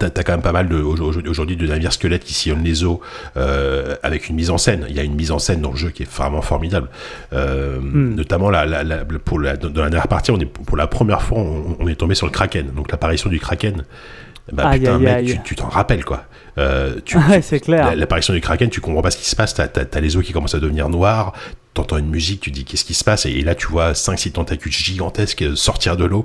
T'as 0.00 0.06
as 0.06 0.24
quand 0.24 0.32
même 0.32 0.42
pas 0.42 0.50
mal 0.50 0.66
de 0.68 0.76
aujourd'hui 0.76 1.56
de 1.56 1.66
navires 1.66 1.92
squelettes 1.92 2.24
qui 2.24 2.32
sillonnent 2.32 2.64
les 2.64 2.84
eaux 2.84 3.02
euh, 3.36 3.94
avec 4.02 4.28
une 4.30 4.34
mise 4.34 4.48
en 4.50 4.56
scène. 4.56 4.86
Il 4.88 4.96
y 4.96 4.98
a 4.98 5.02
une 5.02 5.14
mise 5.14 5.30
en 5.30 5.38
scène 5.38 5.60
dans 5.60 5.70
le 5.72 5.76
jeu 5.76 5.90
qui 5.90 6.02
est 6.04 6.10
vraiment 6.10 6.40
formidable. 6.40 6.88
Euh, 7.34 7.78
Hmm. 7.80 8.14
Notamment 8.14 8.48
la, 8.48 8.64
la, 8.64 8.82
la- 8.82 9.04
pour 9.04 9.38
la, 9.38 9.56
dans 9.58 9.68
la 9.82 9.90
dernière 9.90 10.08
partie, 10.08 10.30
on 10.30 10.40
est 10.40 10.46
pour 10.46 10.78
la 10.78 10.86
première 10.86 11.20
fois, 11.22 11.38
on, 11.38 11.76
on 11.78 11.86
est 11.86 11.94
tombé 11.96 12.14
sur 12.14 12.26
le 12.26 12.32
kraken. 12.32 12.68
Donc 12.74 12.90
l'apparition 12.90 13.28
du 13.28 13.38
kraken. 13.38 13.84
Bah 14.52 14.68
Aïe, 14.68 14.80
putain, 14.80 14.96
aïe, 14.96 15.02
mec, 15.02 15.14
aïe. 15.30 15.40
tu- 15.44 15.54
t'en 15.54 15.68
rappelles 15.68 16.04
quoi. 16.04 16.24
Euh, 16.58 16.96
Ouais, 17.28 17.40
c'est 17.42 17.60
clair. 17.60 17.86
la- 17.86 17.96
L'apparition 17.96 18.34
du 18.34 18.40
kraken, 18.40 18.68
tu 18.70 18.80
comprends 18.80 19.00
pas 19.02 19.10
ce 19.10 19.16
qui 19.16 19.28
se 19.28 19.34
passe. 19.36 19.54
T'as 19.54 19.66
as, 19.92 20.00
les 20.00 20.16
eaux 20.16 20.20
qui 20.20 20.32
commencent 20.32 20.54
à 20.54 20.60
devenir 20.60 20.88
noires. 20.88 21.32
T'entends 21.72 21.96
une 21.98 22.10
musique, 22.10 22.40
tu 22.40 22.50
dis 22.50 22.64
qu'est-ce 22.64 22.84
qui 22.84 22.94
se 22.94 23.02
passe? 23.04 23.26
Et, 23.26 23.30
et 23.32 23.40
là 23.42 23.54
tu 23.54 23.66
vois 23.66 23.92
5-6 23.94 24.32
tentacules 24.32 24.70
gigantesques 24.72 25.56
sortir 25.56 25.96
de 25.96 26.04
l'eau. 26.04 26.24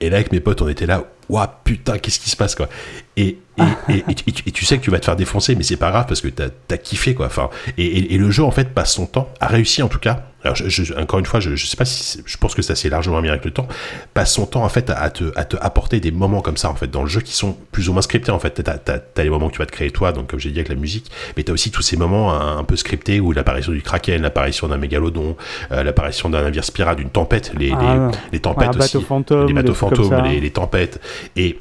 Et 0.00 0.10
là 0.10 0.16
avec 0.18 0.30
mes 0.32 0.40
potes, 0.40 0.60
on 0.62 0.68
était 0.68 0.86
là, 0.86 1.04
ouah 1.28 1.60
putain, 1.64 1.98
qu'est-ce 1.98 2.18
qui 2.20 2.30
se 2.30 2.36
passe 2.36 2.54
quoi. 2.54 2.68
Et, 3.16 3.38
et, 3.88 3.92
et, 3.92 4.04
et 4.46 4.50
tu- 4.52 4.64
sais 4.66 4.76
que 4.78 4.82
tu 4.84 4.90
vas 4.90 4.98
te 5.00 5.06
faire 5.06 5.16
défoncer, 5.16 5.54
mais 5.54 5.62
c'est 5.62 5.76
pas 5.78 5.90
grave 5.90 6.04
parce 6.06 6.20
que 6.20 6.28
t'as 6.28 6.48
as 6.70 6.78
kiffé 6.78 7.14
quoi. 7.14 7.26
Enfin, 7.26 7.48
et, 7.78 8.18
le 8.18 8.30
jeu 8.30 8.42
en 8.44 8.50
fait 8.50 8.68
passe 8.74 8.92
son 8.92 9.06
temps, 9.06 9.28
a 9.40 9.46
réussi 9.46 9.82
en 9.82 9.88
tout 9.88 9.98
cas. 9.98 10.24
Alors 10.44 10.54
je, 10.54 10.68
je- 10.68 10.94
encore 10.94 11.18
une 11.18 11.24
fois, 11.26 11.40
je, 11.40 11.56
je 11.56 11.66
sais 11.66 11.76
pas 11.78 11.86
si 11.86 12.22
je 12.24 12.36
pense 12.36 12.54
que 12.54 12.62
ça 12.62 12.76
s'est 12.76 12.88
largement 12.90 13.20
mis 13.22 13.28
avec 13.30 13.44
le 13.44 13.50
temps. 13.50 13.66
Passe 14.14 14.34
son 14.34 14.46
temps 14.46 14.62
en 14.62 14.68
fait 14.68 14.90
à, 14.90 14.98
à 15.00 15.10
te, 15.10 15.32
à 15.34 15.44
te 15.44 15.56
apporter 15.60 15.98
des 15.98 16.12
moments 16.12 16.40
comme 16.42 16.56
ça 16.58 16.68
en 16.70 16.74
fait 16.76 16.86
dans 16.88 17.02
le 17.02 17.08
jeu 17.08 17.20
qui 17.22 17.32
sont 17.32 17.56
plus 17.72 17.88
ou 17.88 17.92
moins 17.94 18.02
scriptés 18.02 18.30
en 18.30 18.38
fait. 18.38 18.50
T'as 18.62 18.76
t'as- 18.78 18.98
t'as 19.00 19.22
les 19.24 19.30
moments 19.30 19.48
que 19.48 19.54
tu 19.54 19.58
vas 19.58 19.66
te 19.66 19.72
créer 19.72 19.90
toi, 19.90 20.12
donc 20.12 20.28
comme 20.28 20.38
j'ai 20.38 20.50
dit 20.50 20.58
avec 20.58 20.68
la 20.68 20.74
musique, 20.76 21.10
mais 21.36 21.42
t'as 21.42 21.52
aussi 21.54 21.70
tous 21.72 21.82
ces 21.82 21.96
moments 21.96 22.32
un, 22.34 22.58
un 22.58 22.64
peu 22.64 22.76
scriptés 22.76 23.18
où 23.18 23.32
l'apparition 23.32 23.72
du 23.72 23.80
kraken, 23.82 24.20
l'apparition 24.22 24.68
d'un 24.68 24.76
mégalodon, 24.76 25.36
euh, 25.72 25.82
l'apparition 25.82 26.28
d'un 26.28 26.42
navire 26.42 26.62
spira, 26.64 26.94
d'une 26.94 27.10
tempête, 27.10 27.52
les, 27.58 27.72
Ah, 27.72 28.10
les, 28.12 28.36
les 28.36 28.40
tempêtes 28.40 28.68
Ouais, 28.76 28.84
aussi, 28.84 29.02
fantôme, 29.02 29.46
les 29.48 29.54
bateaux 29.54 29.74
fantômes, 29.74 30.22
les 30.26 30.50
tempêtes 30.50 31.00
et 31.36 31.58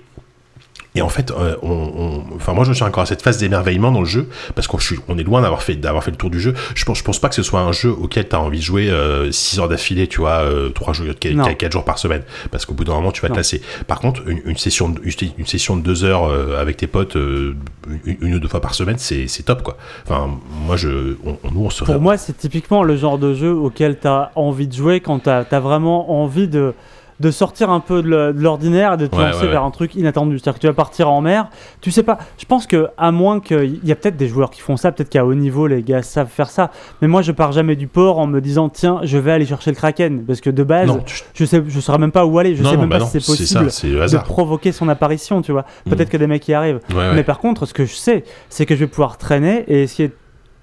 et 0.97 1.01
en 1.01 1.09
fait, 1.09 1.29
euh, 1.31 1.57
on, 1.61 1.71
on- 1.71 2.23
enfin 2.37 2.53
moi 2.53 2.63
je 2.63 2.71
suis 2.71 2.85
encore 2.85 3.03
à 3.03 3.05
cette 3.05 3.21
phase 3.21 3.37
d'émerveillement 3.37 3.91
dans 3.91 3.99
le 3.99 4.05
jeu 4.05 4.29
parce 4.55 4.65
qu'on 4.65 4.77
on 5.09 5.17
est 5.17 5.23
loin 5.23 5.41
d'avoir 5.41 5.61
fait 5.61 5.75
d'avoir 5.75 6.01
fait 6.05 6.11
le 6.11 6.15
tour 6.15 6.29
du 6.29 6.39
jeu. 6.39 6.53
Je 6.73 6.85
pense 6.85 6.99
je 6.99 7.03
pense 7.03 7.19
pas 7.19 7.27
que 7.27 7.35
ce 7.35 7.43
soit 7.43 7.59
un 7.59 7.73
jeu 7.73 7.89
auquel 7.91 8.29
tu 8.29 8.33
as 8.33 8.39
envie 8.39 8.59
de 8.59 8.63
jouer 8.63 8.89
6 9.29 9.59
heures 9.59 9.67
d'affilée, 9.67 10.07
tu 10.07 10.21
vois, 10.21 10.45
3 10.73 10.93
jours 10.93 11.07
4, 11.19 11.33
Non. 11.33 11.43
jours 11.69 11.83
par 11.83 11.97
semaine 11.99 12.23
parce 12.49 12.65
qu'au 12.65 12.73
bout 12.75 12.85
d'un 12.85 12.93
moment 12.93 13.11
tu 13.11 13.21
vas 13.21 13.27
te 13.27 13.35
lasser. 13.35 13.61
Par 13.87 13.99
contre, 13.99 14.21
une, 14.25 14.39
une 14.45 14.55
session 14.55 14.87
de, 14.87 15.01
une, 15.03 15.11
une 15.37 15.45
session 15.45 15.75
de 15.75 15.81
2 15.81 16.05
heures 16.05 16.29
euh, 16.29 16.61
avec 16.61 16.77
tes 16.77 16.87
potes 16.87 17.17
euh, 17.17 17.57
une, 18.05 18.15
une 18.21 18.35
ou 18.35 18.39
deux 18.39 18.47
fois 18.47 18.61
par 18.61 18.73
semaine, 18.73 18.97
c'est 18.97 19.27
top 19.43 19.63
quoi. 19.63 19.75
Enfin 20.05 20.29
moi 20.65 20.77
je 20.77 21.17
on, 21.25 21.37
on- 21.43 21.51
nous 21.51 21.65
on 21.65 21.69
se 21.69 21.83
Pour 21.83 21.99
moi, 21.99 22.15
c'est 22.15 22.37
typiquement 22.37 22.83
le 22.83 22.95
genre 22.95 23.17
de 23.17 23.33
jeu 23.33 23.51
auquel 23.51 23.99
tu 23.99 24.07
as 24.07 24.31
envie 24.35 24.69
de 24.69 24.73
jouer 24.73 25.01
quand 25.01 25.19
tu 25.23 25.29
as, 25.29 25.43
vraiment 25.59 26.21
envie 26.23 26.47
de, 26.47 26.73
de 27.19 27.31
sortir 27.31 27.69
un 27.69 27.79
peu 27.79 28.01
de 28.01 28.31
de 28.33 28.41
l'ordinaire 28.41 28.93
et 28.93 28.97
de 28.97 29.07
te 29.07 29.15
Ouais, 29.15 29.23
lancer 29.27 29.37
ouais, 29.39 29.45
ouais. 29.45 29.51
vers 29.51 29.63
un 29.63 29.71
truc 29.71 29.95
inattendu. 29.95 30.37
C'est-à-dire 30.37 30.55
que 30.55 30.59
tu 30.61 30.67
vas 30.67 30.73
partir 30.73 31.09
en 31.09 31.21
mer, 31.21 31.49
tu 31.81 31.91
sais 31.91 32.03
pas. 32.03 32.17
Je 32.37 32.45
pense 32.45 32.67
que, 32.67 32.87
à 32.97 33.11
moins 33.11 33.39
qu'il 33.39 33.79
y 33.83 33.91
a 33.91 33.95
peut-être 33.95 34.17
des 34.17 34.27
joueurs 34.27 34.49
qui 34.49 34.59
font 34.61 34.75
ça, 34.77 34.91
peut-être 34.91 35.09
qu'à 35.09 35.25
haut 35.25 35.33
niveau, 35.33 35.67
les 35.67 35.81
gars 35.83 36.01
savent 36.01 36.27
faire 36.29 36.49
ça. 36.49 36.71
Mais 37.01 37.07
moi, 37.07 37.21
je 37.21 37.31
pars 37.31 37.51
jamais 37.53 37.75
du 37.75 37.87
port 37.87 38.19
en 38.19 38.27
me 38.27 38.41
disant, 38.41 38.67
tiens, 38.69 38.99
je 39.03 39.17
vais 39.17 39.31
aller 39.31 39.45
chercher 39.45 39.71
le 39.71 39.75
kraken. 39.75 40.23
Parce 40.25 40.41
que 40.41 40.49
de 40.49 40.63
base, 40.63 40.87
non, 40.87 40.99
tu- 41.05 41.21
je 41.33 41.45
sais, 41.45 41.63
je 41.67 41.79
saurais 41.79 41.97
même 41.99 42.11
pas 42.11 42.25
où 42.25 42.37
aller. 42.37 42.55
Je 42.55 42.63
non, 42.63 42.71
sais 42.71 42.77
même 42.77 42.89
bah 42.89 42.97
pas 42.97 43.03
non, 43.03 43.09
si 43.09 43.21
c'est 43.21 43.25
possible 43.31 43.71
ça, 43.71 44.07
de 44.07 44.23
provoquer 44.23 44.71
son 44.71 44.89
apparition, 44.89 45.41
tu 45.41 45.51
vois. 45.51 45.65
Mm. 45.85 45.89
Peut-être 45.91 46.09
que 46.09 46.17
des 46.17 46.27
mecs 46.27 46.47
y 46.47 46.53
arrivent. 46.53 46.79
Mais 47.13 47.23
par 47.23 47.39
contre, 47.39 47.65
ce 47.65 47.73
que 47.73 47.85
je 47.85 47.93
sais, 47.95 48.23
c'est 48.49 48.65
que 48.65 48.75
je 48.75 48.81
vais 48.81 48.87
pouvoir 48.87 49.17
traîner 49.17 49.63
et 49.67 49.83
essayer 49.83 50.11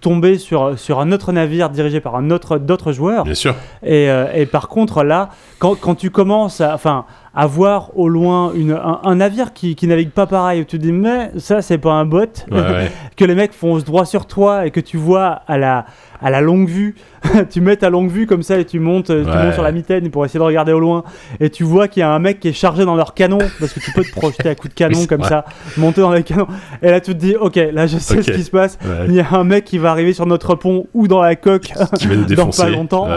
tomber 0.03 0.37
sur, 0.37 0.79
sur 0.79 1.01
un 1.01 1.13
autre 1.13 1.33
navire 1.33 1.71
dirigé 1.71 2.01
par 2.01 2.17
un 2.17 2.31
autre 2.31 2.59
d'autres 2.59 2.93
joueurs. 2.93 3.25
Bien 3.25 3.35
sûr. 3.35 3.55
Et, 3.83 4.11
euh, 4.11 4.31
et 4.35 4.45
par 4.45 4.69
contre, 4.69 5.03
là, 5.03 5.31
quand, 5.59 5.75
quand 5.77 5.95
tu 5.95 6.11
commences 6.11 6.61
à, 6.61 6.75
enfin, 6.75 7.07
à 7.35 7.47
voir 7.47 7.91
au 7.97 8.09
loin 8.09 8.53
une, 8.55 8.73
un, 8.73 9.01
un 9.05 9.15
navire 9.15 9.53
qui, 9.55 9.75
qui 9.75 9.87
navigue 9.87 10.11
pas 10.11 10.27
pareil, 10.27 10.67
tu 10.67 10.77
te 10.79 10.83
dis, 10.83 10.93
mais 10.93 11.31
ça, 11.39 11.63
c'est 11.63 11.79
pas 11.79 11.93
un 11.93 12.05
bot, 12.05 12.27
Ouais, 12.51 12.59
ouais. 12.61 12.93
que 13.17 13.25
les 13.25 13.35
mecs 13.35 13.55
foncent 13.55 13.85
droit 13.85 14.05
sur 14.05 14.27
toi 14.27 14.67
et 14.67 14.71
que 14.71 14.81
tu 14.81 14.99
vois 14.99 15.41
à 15.49 15.57
la, 15.57 15.87
à 16.21 16.29
la 16.31 16.43
longue 16.43 16.69
vue, 16.69 16.95
tu 17.51 17.63
mets 17.63 17.77
ta 17.77 17.89
longue 17.89 18.11
vue 18.11 18.27
comme 18.27 18.43
ça 18.43 18.59
et 18.59 18.67
tu 18.67 18.81
montes, 18.81 19.07
tu 19.07 19.13
Ouais. 19.15 19.45
montes 19.45 19.55
sur 19.55 19.63
la 19.63 19.73
mitaine 19.73 20.11
pour 20.11 20.25
essayer 20.27 20.39
de 20.41 20.45
regarder 20.45 20.73
au 20.73 20.81
loin 20.81 21.05
et 21.41 21.49
tu 21.49 21.65
vois 21.65 21.89
qu'il 21.89 22.01
y 22.01 22.05
a 22.05 22.11
un 22.11 22.19
mec 22.19 22.39
qui 22.39 22.49
est 22.49 22.53
chargé 22.53 22.85
dans 22.85 22.97
leur 22.97 23.15
canon 23.15 23.39
parce 23.59 23.73
que 23.73 23.81
tu 23.81 23.93
peux 23.93 24.05
te 24.05 24.11
projeter 24.13 24.51
à 24.51 24.55
coups 24.55 24.75
de 24.75 24.79
canon 24.79 25.07
comme 25.09 25.23
ça, 25.23 25.47
monter 25.79 26.03
dans 26.03 26.13
les 26.13 26.25
canons. 26.25 26.49
Et 26.83 26.91
là, 26.91 27.01
tu 27.01 27.13
te 27.15 27.19
dis, 27.19 27.35
ok, 27.37 27.57
là, 27.73 27.87
je 27.87 27.97
sais 27.97 28.21
ce 28.23 28.31
qui 28.31 28.43
se 28.45 28.51
passe. 28.51 28.79
Il 29.09 29.15
y 29.15 29.21
a 29.21 29.27
un 29.33 29.45
mec 29.45 29.65
qui 29.65 29.79
va 29.79 29.91
arriver 29.91 30.13
sur 30.13 30.27
notre 30.27 30.55
pont 30.55 30.87
ou 30.93 31.09
dans 31.09 31.23
la 31.23 31.35
coque 31.37 31.73
Qui 31.99 32.07
va 32.09 32.17
nous 32.17 32.25
dans 32.35 32.51
pas 32.51 32.69
longtemps, 32.69 33.09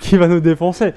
qui 0.00 0.16
va 0.16 0.26
nous 0.26 0.40
défoncer. 0.40 0.92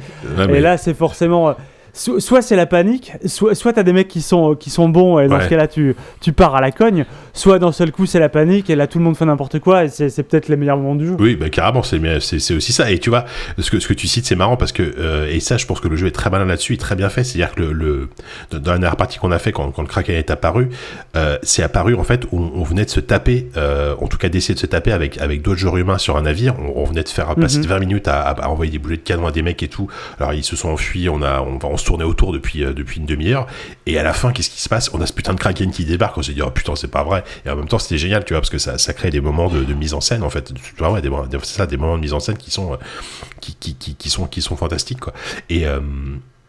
Et 0.50 0.62
là, 0.62 0.78
c'est 0.78 0.94
forcément. 0.94 1.54
Euh, 1.96 1.98
so- 1.98 2.20
soit 2.20 2.42
c'est 2.42 2.56
la 2.56 2.66
panique, 2.66 3.14
soit, 3.26 3.56
soit 3.56 3.74
t'as 3.74 3.84
des 3.84 3.94
mecs 3.94 4.08
qui 4.08 4.22
sont, 4.22 4.56
qui 4.56 4.70
sont 4.70 4.90
bons 4.90 5.20
et 5.20 5.28
dans 5.28 5.38
Ouais. 5.38 5.44
ce 5.46 5.50
cas-là, 5.50 5.68
tu, 5.68 5.96
tu 6.22 6.34
pars 6.34 6.56
à 6.56 6.62
la 6.62 6.72
cogne, 6.72 7.06
soit 7.34 7.60
d'un 7.60 7.72
seul 7.72 7.92
coup, 7.92 8.06
c'est 8.06 8.20
la 8.20 8.30
panique 8.30 8.70
et 8.70 8.76
là, 8.76 8.88
tout 8.88 8.98
le 9.00 9.04
monde 9.04 9.18
fait 9.18 9.26
n'importe 9.26 9.60
quoi 9.60 9.86
et 9.86 9.90
c'est 9.90 10.24
peut-être 10.24 10.48
les 10.50 10.56
meilleurs 10.58 10.78
moments 10.78 10.96
du 10.96 11.08
jeu. 11.08 11.16
Oui, 11.20 11.36
bah, 11.36 11.50
carrément, 11.50 11.84
c'est 11.84 12.00
mais 12.00 12.20
c'est 12.20 12.40
c'est 12.40 12.54
aussi 12.54 12.74
ça. 12.74 12.92
Et 12.92 13.00
tu 13.00 13.10
vois, 13.10 13.26
ce 13.58 13.72
que, 13.72 13.80
ce 13.80 13.88
que 13.88 13.94
tu 13.94 14.08
cites, 14.08 14.26
c'est 14.26 14.36
marrant 14.36 14.58
parce 14.58 14.72
que, 14.72 14.84
euh, 14.98 15.28
et 15.32 15.40
ça, 15.40 15.58
je 15.58 15.66
pense 15.66 15.80
que 15.80 15.88
le 15.88 15.96
jeu 15.96 16.08
est 16.08 16.12
très 16.12 16.30
malin 16.30 16.46
là-dessus, 16.46 16.78
très 16.78 16.96
bien 16.96 17.10
fait. 17.10 17.24
C'est-à-dire 17.24 17.56
que 17.56 17.62
le, 17.62 17.72
le, 17.74 18.10
dans 18.52 18.72
la 18.74 18.78
dernière 18.80 18.96
partie 18.98 19.18
qu'on 19.20 19.32
a 19.32 19.40
fait, 19.40 19.52
quand, 19.52 19.72
quand 19.72 19.82
le 19.82 19.88
Kraken 19.88 20.16
est 20.16 20.30
apparu, 20.32 20.70
euh, 21.16 21.38
c'est 21.44 21.64
apparu 21.64 21.96
en 21.96 22.04
fait 22.04 22.26
où 22.32 22.40
on 22.56 22.64
venait 22.64 22.86
de 22.86 22.90
se 22.90 23.00
taper, 23.00 23.48
euh, 23.58 23.96
en 24.02 24.08
tout 24.08 24.18
cas 24.18 24.30
d'essayer 24.30 24.54
de 24.56 24.60
se 24.60 24.66
taper 24.66 24.92
avec, 24.92 25.20
avec 25.22 25.42
d'autres 25.42 25.60
joueurs 25.60 25.78
humains 25.78 25.98
sur 25.98 26.18
un 26.18 26.24
navire. 26.24 26.56
On, 26.60 26.82
on 26.82 26.86
venait 26.86 27.04
de 27.04 27.10
faire 27.10 27.34
passer 27.36 27.60
Mhm. 27.60 27.66
20 27.66 27.80
minutes 27.80 28.08
à, 28.08 28.22
à- 28.22 28.46
à 28.46 28.50
envoyer 28.50 28.72
des 28.72 28.80
boulets 28.80 28.98
de 28.98 29.02
canon 29.02 29.28
à 29.28 29.32
des 29.32 29.42
mecs 29.42 29.62
et 29.64 29.68
tout. 29.68 29.88
Alors 30.20 30.34
ils 30.34 30.44
se 30.44 30.56
sont 30.56 30.70
enfuis, 30.70 31.10
on, 31.10 31.22
a, 31.22 31.42
on, 31.42 31.58
on 31.64 31.78
se 31.86 31.88
tournait 31.88 32.04
autour 32.04 32.34
depuis, 32.34 32.64
euh, 32.64 32.74
depuis 32.74 33.00
une 33.00 33.06
demi-heure. 33.06 33.48
Et 33.86 33.98
à 33.98 34.04
la 34.04 34.14
fin, 34.14 34.32
qu'est-ce 34.32 34.50
qui 34.50 34.62
se 34.62 34.70
passe? 34.70 34.90
On 34.94 35.02
a 35.02 35.06
ce 35.06 35.14
putain 35.14 35.34
de 35.34 35.40
Kraken 35.40 35.72
qui 35.72 35.86
débarque. 35.86 36.18
On 36.18 36.24
s'est 36.24 36.34
dit, 36.34 36.42
oh 36.42 36.50
putain, 36.50 36.76
c'est 36.76 36.90
pas 36.90 37.04
vrai. 37.04 37.24
Et 37.46 37.50
en 37.50 37.56
même 37.56 37.68
temps, 37.68 37.80
c'était 37.80 37.98
génial, 37.98 38.26
tu 38.26 38.34
vois, 38.34 38.42
parce 38.42 38.50
que 38.50 38.58
ça, 38.58 38.78
ça 38.78 38.94
crée 38.94 39.12
des 39.12 39.22
moments 39.22 39.50
de, 39.50 39.74
mise 39.74 39.94
en 39.94 40.02
scène, 40.02 40.24
en 40.24 40.30
fait. 40.30 40.54
Tu 40.54 40.62
vois, 40.78 41.00
des, 41.02 41.10
ça, 41.44 41.66
des 41.68 41.78
moments 41.78 41.96
de 41.96 42.02
mise 42.02 42.14
en 42.14 42.20
scène 42.20 42.38
qui 42.38 42.52
sont, 42.52 42.74
euh, 42.74 42.78
qui, 43.40 43.56
qui, 43.56 43.76
qui, 43.76 43.96
qui 43.96 44.10
sont, 44.10 44.26
qui 44.26 44.42
sont 44.42 44.58
fantastiques, 44.58 45.00
quoi. 45.00 45.14
Et, 45.50 45.68
euh, 45.68 45.80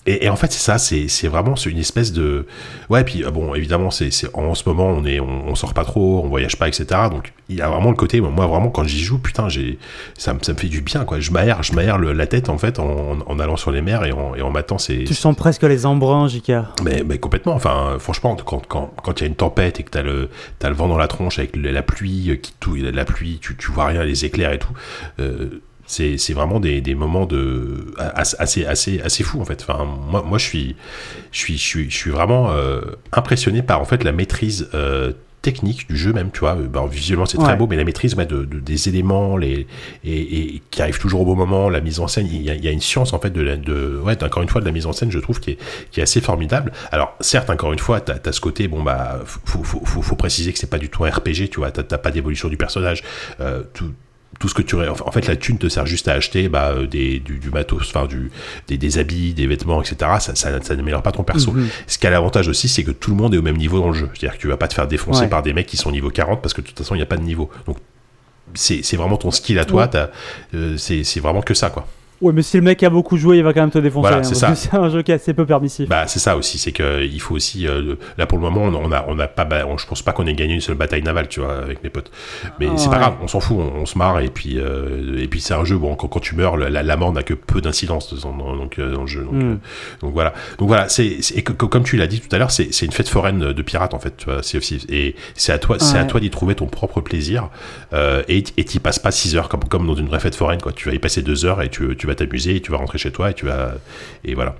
et, 0.06 0.24
et 0.24 0.28
en 0.28 0.36
fait, 0.36 0.52
c'est 0.52 0.60
ça, 0.60 0.78
c'est, 0.78 1.08
vraiment 1.28 1.56
une 1.70 1.78
espèce 1.78 2.12
de. 2.12 2.46
Ouais, 2.90 3.04
puis 3.04 3.24
euh, 3.24 3.30
bon, 3.30 3.54
évidemment, 3.54 3.90
c'est, 3.90 4.10
en 4.34 4.54
ce 4.54 4.68
moment, 4.68 4.86
on, 4.88 5.04
est, 5.04 5.20
on, 5.20 5.48
on 5.48 5.54
sort 5.54 5.74
pas 5.74 5.84
trop, 5.84 6.22
on 6.24 6.28
voyage 6.28 6.56
pas, 6.56 6.68
etc. 6.68 6.86
Donc, 7.10 7.32
il 7.48 7.56
y 7.56 7.60
a 7.60 7.68
vraiment 7.68 7.90
le 7.90 7.96
côté, 7.96 8.20
moi, 8.20 8.46
vraiment, 8.46 8.68
quand 8.70 8.84
j'y 8.84 9.00
joue, 9.00 9.18
putain, 9.18 9.48
j'ai, 9.48 9.78
ça, 10.16 10.34
me- 10.34 10.40
ça 10.42 10.52
me 10.52 10.58
fait 10.58 10.68
du 10.68 10.80
bien, 10.80 11.04
quoi. 11.04 11.20
Je 11.20 11.30
m'aère, 11.30 11.62
je 11.62 11.72
m'aère 11.74 11.98
la 11.98 12.26
tête, 12.26 12.48
en 12.48 12.58
fait, 12.58 12.78
en, 12.78 13.18
en 13.26 13.38
allant 13.38 13.56
sur 13.56 13.70
les 13.70 13.82
mers 13.82 14.04
et 14.04 14.12
en, 14.12 14.34
et 14.34 14.42
en 14.42 14.52
ces. 14.78 15.04
Tu 15.04 15.14
sens 15.14 15.36
presque 15.36 15.62
les 15.62 15.86
embruns, 15.86 16.28
JK. 16.28 16.52
Mais, 16.84 17.02
mais 17.04 17.18
complètement, 17.18 17.54
enfin, 17.54 17.96
franchement, 17.98 18.36
quand 18.36 18.66
quand 18.66 18.92
quand 19.02 19.20
il 19.20 19.24
y 19.24 19.26
a 19.26 19.28
une 19.28 19.34
tempête 19.36 19.80
et 19.80 19.82
que 19.82 19.90
t'as 19.90 20.02
le 20.02 20.28
t'as 20.58 20.68
le 20.68 20.74
vent 20.74 20.88
dans 20.88 20.98
la 20.98 21.08
tronche 21.08 21.38
avec 21.38 21.54
la 21.56 21.82
pluie 21.82 22.38
qui 22.42 22.52
tout, 22.58 22.74
la 22.74 23.04
pluie, 23.04 23.38
tu 23.40 23.56
tu 23.56 23.70
vois 23.70 23.86
rien, 23.86 24.02
les 24.04 24.24
éclairs 24.24 24.52
et 24.52 24.58
tout, 24.58 24.72
euh, 25.20 25.60
c'est 25.86 26.18
c'est 26.18 26.32
vraiment 26.34 26.60
des, 26.60 26.80
des 26.80 26.94
moments 26.94 27.26
de 27.26 27.94
assez 27.98 28.64
assez 28.66 29.00
assez 29.00 29.22
fou 29.22 29.40
en 29.40 29.44
fait. 29.44 29.64
Enfin, 29.68 29.84
moi 29.84 30.22
moi 30.26 30.38
je 30.38 30.44
suis 30.44 30.76
je 31.32 31.38
suis 31.38 31.56
je 31.58 31.62
suis 31.62 31.90
je 31.90 31.96
suis 31.96 32.10
vraiment 32.10 32.50
euh, 32.52 32.80
impressionné 33.12 33.62
par 33.62 33.80
en 33.80 33.84
fait 33.84 34.04
la 34.04 34.12
maîtrise 34.12 34.68
euh, 34.74 35.12
technique 35.42 35.86
du 35.88 35.96
jeu 35.96 36.12
même 36.12 36.32
tu 36.32 36.40
vois. 36.40 36.56
Ben, 36.56 36.86
visuellement 36.88 37.24
c'est 37.26 37.38
très 37.38 37.54
beau 37.54 37.68
mais 37.68 37.76
la 37.76 37.84
maîtrise 37.84 38.16
ouais, 38.16 38.26
de, 38.26 38.44
de- 38.44 38.58
des 38.58 38.88
éléments 38.88 39.36
les 39.36 39.68
et, 40.02 40.38
et 40.56 40.62
qui 40.72 40.82
arrivent 40.82 40.98
toujours 40.98 41.20
au 41.20 41.24
bon 41.24 41.36
moment 41.36 41.70
la 41.70 41.80
mise 41.80 42.00
en 42.00 42.08
scène 42.08 42.26
il 42.26 42.42
y 42.42 42.50
a, 42.50 42.54
il 42.54 42.64
y 42.64 42.66
a 42.66 42.72
une 42.72 42.80
science 42.80 43.12
en 43.12 43.20
fait 43.20 43.30
de, 43.30 43.42
la, 43.42 43.56
de 43.56 44.00
ouais 44.04 44.20
encore 44.24 44.42
une 44.42 44.48
fois 44.48 44.60
de 44.60 44.66
la 44.66 44.72
mise 44.72 44.86
en 44.86 44.92
scène 44.92 45.12
je 45.12 45.20
trouve 45.20 45.38
qui 45.38 45.52
est, 45.52 45.58
qui 45.92 46.00
est 46.00 46.02
assez 46.02 46.20
formidable. 46.20 46.72
Alors 46.90 47.14
certes 47.20 47.48
encore 47.48 47.72
une 47.72 47.78
fois 47.78 48.00
t'as 48.00 48.14
as 48.28 48.32
ce 48.32 48.40
côté 48.40 48.66
bon 48.66 48.82
bah 48.82 49.20
faut, 49.24 49.62
faut, 49.62 49.84
faut, 49.84 50.02
faut 50.02 50.16
préciser 50.16 50.52
que 50.52 50.58
c'est 50.58 50.70
pas 50.70 50.78
du 50.78 50.88
tout 50.88 51.04
un 51.04 51.10
RPG 51.10 51.48
tu 51.50 51.58
vois. 51.58 51.70
T'as 51.70 51.84
t'as 51.84 51.98
pas 51.98 52.10
d'évolution 52.10 52.48
du 52.48 52.56
personnage. 52.56 53.04
Euh, 53.40 53.62
tout 53.72 53.92
tout 54.38 54.48
ce 54.48 54.54
que 54.54 54.62
tu 54.62 54.76
en 54.76 55.10
fait 55.12 55.26
la 55.26 55.36
thune 55.36 55.58
te 55.58 55.68
sert 55.68 55.86
juste 55.86 56.08
à 56.08 56.12
acheter 56.12 56.48
bah, 56.48 56.70
euh, 56.72 56.86
des, 56.86 57.20
du, 57.20 57.38
du 57.38 57.50
matos 57.50 57.82
enfin 57.88 58.06
du 58.06 58.30
des, 58.68 58.76
des 58.76 58.98
habits 58.98 59.32
des 59.34 59.46
vêtements 59.46 59.80
etc 59.80 59.96
ça, 60.20 60.34
ça, 60.34 60.60
ça 60.62 60.76
n'améliore 60.76 61.02
pas 61.02 61.12
ton 61.12 61.22
perso 61.24 61.52
Mhm. 61.52 61.68
ce 61.86 61.98
qui 61.98 62.06
a 62.06 62.10
l'avantage 62.10 62.48
aussi, 62.48 62.68
c'est 62.68 62.84
que 62.84 62.90
tout 62.90 63.10
le 63.10 63.16
monde 63.16 63.34
est 63.34 63.38
au 63.38 63.42
même 63.42 63.56
niveau 63.56 63.78
dans 63.80 63.88
le 63.88 63.94
jeu. 63.94 64.08
C'est-à-dire 64.14 64.36
que 64.36 64.40
tu 64.42 64.48
vas 64.48 64.56
pas 64.56 64.68
te 64.68 64.74
faire 64.74 64.86
défoncer 64.88 65.22
Ouais. 65.22 65.28
par 65.28 65.42
des 65.42 65.52
mecs 65.52 65.66
qui 65.66 65.76
sont 65.76 65.90
niveau 65.90 66.10
40 66.10 66.42
parce 66.42 66.52
que 66.54 66.60
de 66.60 66.66
toute 66.66 66.76
façon, 66.78 66.94
il 66.94 66.98
n'y 66.98 67.02
a 67.02 67.06
pas 67.06 67.16
de 67.16 67.22
niveau. 67.22 67.50
Donc, 67.66 67.78
c'est 68.54 68.82
c'est 68.84 68.96
vraiment 68.96 69.16
ton 69.16 69.30
skill 69.30 69.58
à 69.58 69.64
toi. 69.64 69.82
Ouais. 69.84 69.90
t'as, 69.90 70.08
euh, 70.54 70.76
c'est 70.76 71.02
c'est 71.04 71.20
vraiment 71.20 71.42
que 71.42 71.54
ça, 71.54 71.70
quoi. 71.70 71.86
Ouais, 72.22 72.32
mais 72.32 72.42
si 72.42 72.56
le 72.56 72.62
mec 72.62 72.82
a 72.82 72.88
beaucoup 72.90 73.16
joué, 73.16 73.38
il 73.38 73.42
va 73.44 73.52
quand 73.52 73.60
même 73.60 73.70
te 73.70 73.78
défoncer. 73.78 74.00
Voilà, 74.08 74.16
hein, 74.18 74.22
c'est 74.22 74.54
C'est 74.54 74.74
un 74.74 74.88
jeu 74.88 75.02
qui 75.02 75.12
est 75.12 75.16
assez 75.16 75.34
peu 75.34 75.44
permissif. 75.44 75.88
Bah, 75.88 76.06
c'est 76.06 76.18
ça 76.18 76.36
aussi. 76.36 76.58
C'est 76.58 76.72
que 76.72 77.04
il 77.04 77.20
faut 77.20 77.34
aussi. 77.34 77.66
euh, 77.68 77.96
là, 78.16 78.26
pour 78.26 78.38
le 78.38 78.42
moment, 78.42 78.62
on 78.62 78.74
on 78.74 78.90
a, 78.92 79.04
on 79.08 79.18
a 79.18 79.26
pas. 79.28 79.44
bah, 79.44 79.66
on- 79.68 79.76
je 79.76 79.86
pense 79.86 80.00
pas 80.02 80.12
qu'on 80.12 80.26
ait 80.26 80.34
gagné 80.34 80.54
une 80.54 80.60
seule 80.60 80.76
bataille 80.76 81.02
navale, 81.02 81.28
tu 81.28 81.40
vois, 81.40 81.58
avec 81.58 81.82
mes 81.84 81.90
potes. 81.90 82.10
Mais 82.58 82.68
c'est 82.76 82.88
pas 82.90 82.98
grave. 82.98 83.14
On 83.22 83.28
s'en 83.28 83.40
fout. 83.40 83.56
On, 83.58 83.80
on 83.82 83.86
se 83.86 83.98
marre. 83.98 84.20
Et 84.20 84.28
puis, 84.28 84.58
euh, 84.58 85.18
et 85.18 85.28
puis, 85.28 85.40
c'est 85.40 85.54
un 85.54 85.64
jeu. 85.64 85.76
Bon, 85.76 85.94
quand, 85.94 86.08
quand 86.08 86.20
tu 86.20 86.34
meurs, 86.36 86.56
la, 86.56 86.82
la 86.82 86.96
mort 86.96 87.12
n'a 87.12 87.22
que 87.22 87.34
peu 87.34 87.60
d'incidence 87.60 88.14
donc, 88.14 88.78
euh, 88.78 88.92
dans 88.94 89.02
le 89.02 89.06
jeu. 89.06 89.22
Donc, 89.24 89.34
Mm. 89.34 89.40
euh, 89.52 89.54
donc 90.00 90.12
voilà. 90.14 90.32
Donc 90.58 90.68
voilà. 90.68 90.88
C'est 90.88 91.18
comme 91.42 91.84
tu 91.84 91.96
l'as 91.96 92.06
dit 92.06 92.20
tout 92.20 92.34
à 92.34 92.38
l'heure, 92.38 92.50
c'est 92.50 92.82
une 92.82 92.92
fête 92.92 93.08
foraine 93.08 93.52
de 93.52 93.62
pirates 93.62 93.92
en 93.94 93.98
fait. 93.98 94.16
Tu 94.16 94.24
vois. 94.26 94.40
Et 94.88 95.14
c'est 95.34 95.52
à 95.52 95.58
toi, 95.58 95.78
c'est 95.78 95.98
à 95.98 96.04
toi 96.04 96.20
d'y 96.20 96.30
trouver 96.30 96.54
ton 96.54 96.66
propre 96.66 97.00
plaisir. 97.02 97.50
Et 97.92 98.42
et 98.56 98.64
t'y 98.64 98.78
passes 98.78 98.98
pas 98.98 99.10
6 99.10 99.36
heures 99.36 99.48
comme 99.48 99.64
comme 99.64 99.86
dans 99.86 99.94
une 99.94 100.06
vraie 100.08 100.20
fête 100.20 100.34
foraine. 100.34 100.60
Quoi. 100.62 100.72
Tu 100.72 100.88
vas 100.88 100.94
y 100.94 100.98
passer 100.98 101.20
2 101.22 101.44
heures 101.44 101.60
et 101.62 101.68
tu, 101.68 101.94
tu 101.96 102.05
vas 102.06 102.14
t'amuser. 102.14 102.56
Et 102.56 102.60
tu 102.60 102.70
vas 102.70 102.78
rentrer 102.78 102.98
chez 102.98 103.10
toi 103.10 103.30
et 103.30 103.34
tu 103.34 103.46
vas 103.46 103.72
et 104.24 104.34
voilà. 104.34 104.54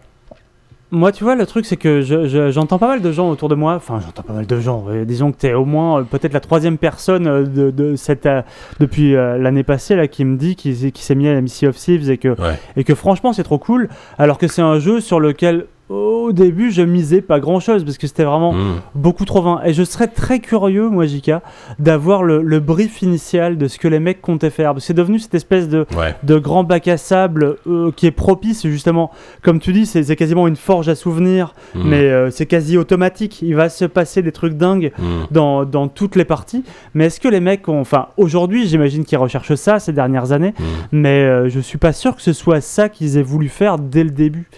Moi, 0.93 1.11
tu 1.11 1.25
vois, 1.25 1.35
le 1.35 1.45
truc, 1.47 1.67
c'est 1.67 1.77
que 1.77 2.01
je- 2.01 2.29
je- 2.29 2.53
j'entends 2.53 2.79
pas 2.79 2.87
mal 2.87 3.03
de 3.03 3.11
gens 3.11 3.29
autour 3.29 3.49
de 3.49 3.57
moi. 3.57 3.75
Enfin, 3.75 3.99
j'entends 4.05 4.23
pas 4.23 4.33
mal 4.33 4.47
de 4.47 4.61
gens. 4.61 4.85
euh, 4.89 5.05
disons 5.05 5.33
que 5.33 5.39
tu 5.41 5.47
es 5.49 5.53
au 5.53 5.65
moins 5.65 5.99
euh, 6.01 6.03
peut-être 6.05 6.33
la 6.33 6.39
troisième 6.39 6.79
personne 6.79 7.27
euh, 7.27 7.43
de, 7.43 7.73
de 7.73 7.97
cette, 7.97 8.25
euh, 8.27 8.43
depuis 8.79 9.13
l'année 9.13 9.65
passée 9.65 9.97
là, 9.97 10.07
qui 10.07 10.25
me 10.25 10.37
dit 10.37 10.55
qu'il 10.55 10.93
qui 10.93 11.03
s'est 11.03 11.17
mis 11.17 11.27
à 11.27 11.35
la 11.41 11.45
Sea 11.49 11.67
of 11.67 11.77
Thieves 11.77 12.09
et 12.09 12.19
que, 12.19 12.29
Ouais. 12.41 12.59
et 12.77 12.85
que 12.85 12.95
franchement, 12.95 13.33
c'est 13.33 13.43
trop 13.43 13.59
cool. 13.59 13.89
Alors 14.17 14.39
que 14.39 14.47
c'est 14.47 14.63
un 14.63 14.79
jeu 14.79 15.01
sur 15.01 15.19
lequel, 15.19 15.67
au 15.89 16.33
début, 16.33 16.73
je 16.73 16.83
misais 16.83 17.21
pas 17.21 17.39
grand 17.39 17.61
chose 17.61 17.85
parce 17.85 17.97
que 17.99 18.07
c'était 18.09 18.25
vraiment 18.25 18.53
Mm. 18.53 18.81
beaucoup 18.97 19.25
trop 19.25 19.41
vain. 19.43 19.61
Et 19.65 19.73
je 19.73 19.85
serais 19.85 20.09
très 20.09 20.41
curieux, 20.41 20.89
moi, 20.89 21.07
Jika, 21.07 21.43
d'avoir 21.79 22.23
le, 22.25 22.43
le 22.43 22.59
brief 22.59 23.03
initial 23.03 23.57
de 23.57 23.69
ce 23.69 23.79
que 23.79 23.87
les 23.87 24.01
mecs 24.01 24.21
comptaient 24.21 24.51
faire. 24.51 24.73
Parce 24.73 24.83
que 24.85 24.87
c'est 24.89 24.95
devenu 24.95 25.19
cette 25.21 25.35
espèce 25.35 25.69
de, 25.69 25.87
Ouais. 25.97 26.17
de 26.25 26.39
grand 26.39 26.65
bac 26.65 26.89
à 26.89 26.97
sable 26.97 27.57
euh, 27.69 27.93
qui 27.95 28.07
est 28.07 28.11
propice 28.11 28.67
justement, 28.67 29.13
comme 29.43 29.61
tu 29.61 29.73
dis, 29.73 29.87
c'est 29.87 30.17
quasiment 30.17 30.49
une 30.49 30.57
forge 30.57 30.89
à 30.89 30.95
souvenirs, 30.97 31.55
Mm. 31.75 31.83
mais 31.89 32.01
euh, 32.01 32.31
c'est 32.31 32.47
quasi 32.47 32.77
automatique. 32.77 33.41
Il 33.43 33.55
va 33.55 33.69
se 33.69 33.85
passer 33.85 34.23
des 34.23 34.33
trucs 34.33 34.55
dingues 34.55 34.93
Mm. 34.99 35.05
dans, 35.31 35.65
dans 35.65 35.87
toutes 35.87 36.17
les 36.17 36.25
parties. 36.25 36.65
Mais 36.95 37.07
est-ce 37.07 37.21
que 37.21 37.29
les 37.29 37.41
mecs 37.41 37.69
ont, 37.69 37.81
enfin, 37.81 38.07
aujourd'hui, 38.17 38.67
j'imagine 38.67 39.05
qu'ils 39.05 39.19
recherchent 39.19 39.55
ça 39.55 39.79
ces 39.79 39.93
dernières 39.93 40.33
années, 40.33 40.55
mais 40.91 41.23
euh, 41.23 41.49
je 41.49 41.61
suis 41.61 41.79
pas 41.79 41.93
sûr 41.93 42.17
que 42.17 42.23
ce 42.23 42.33
soit 42.33 42.61
ça 42.61 42.89
qu'ils 42.89 43.17
aient 43.19 43.23
voulu 43.23 43.49
faire 43.49 43.79
dès 43.79 44.03
le 44.03 44.11
début. 44.11 44.49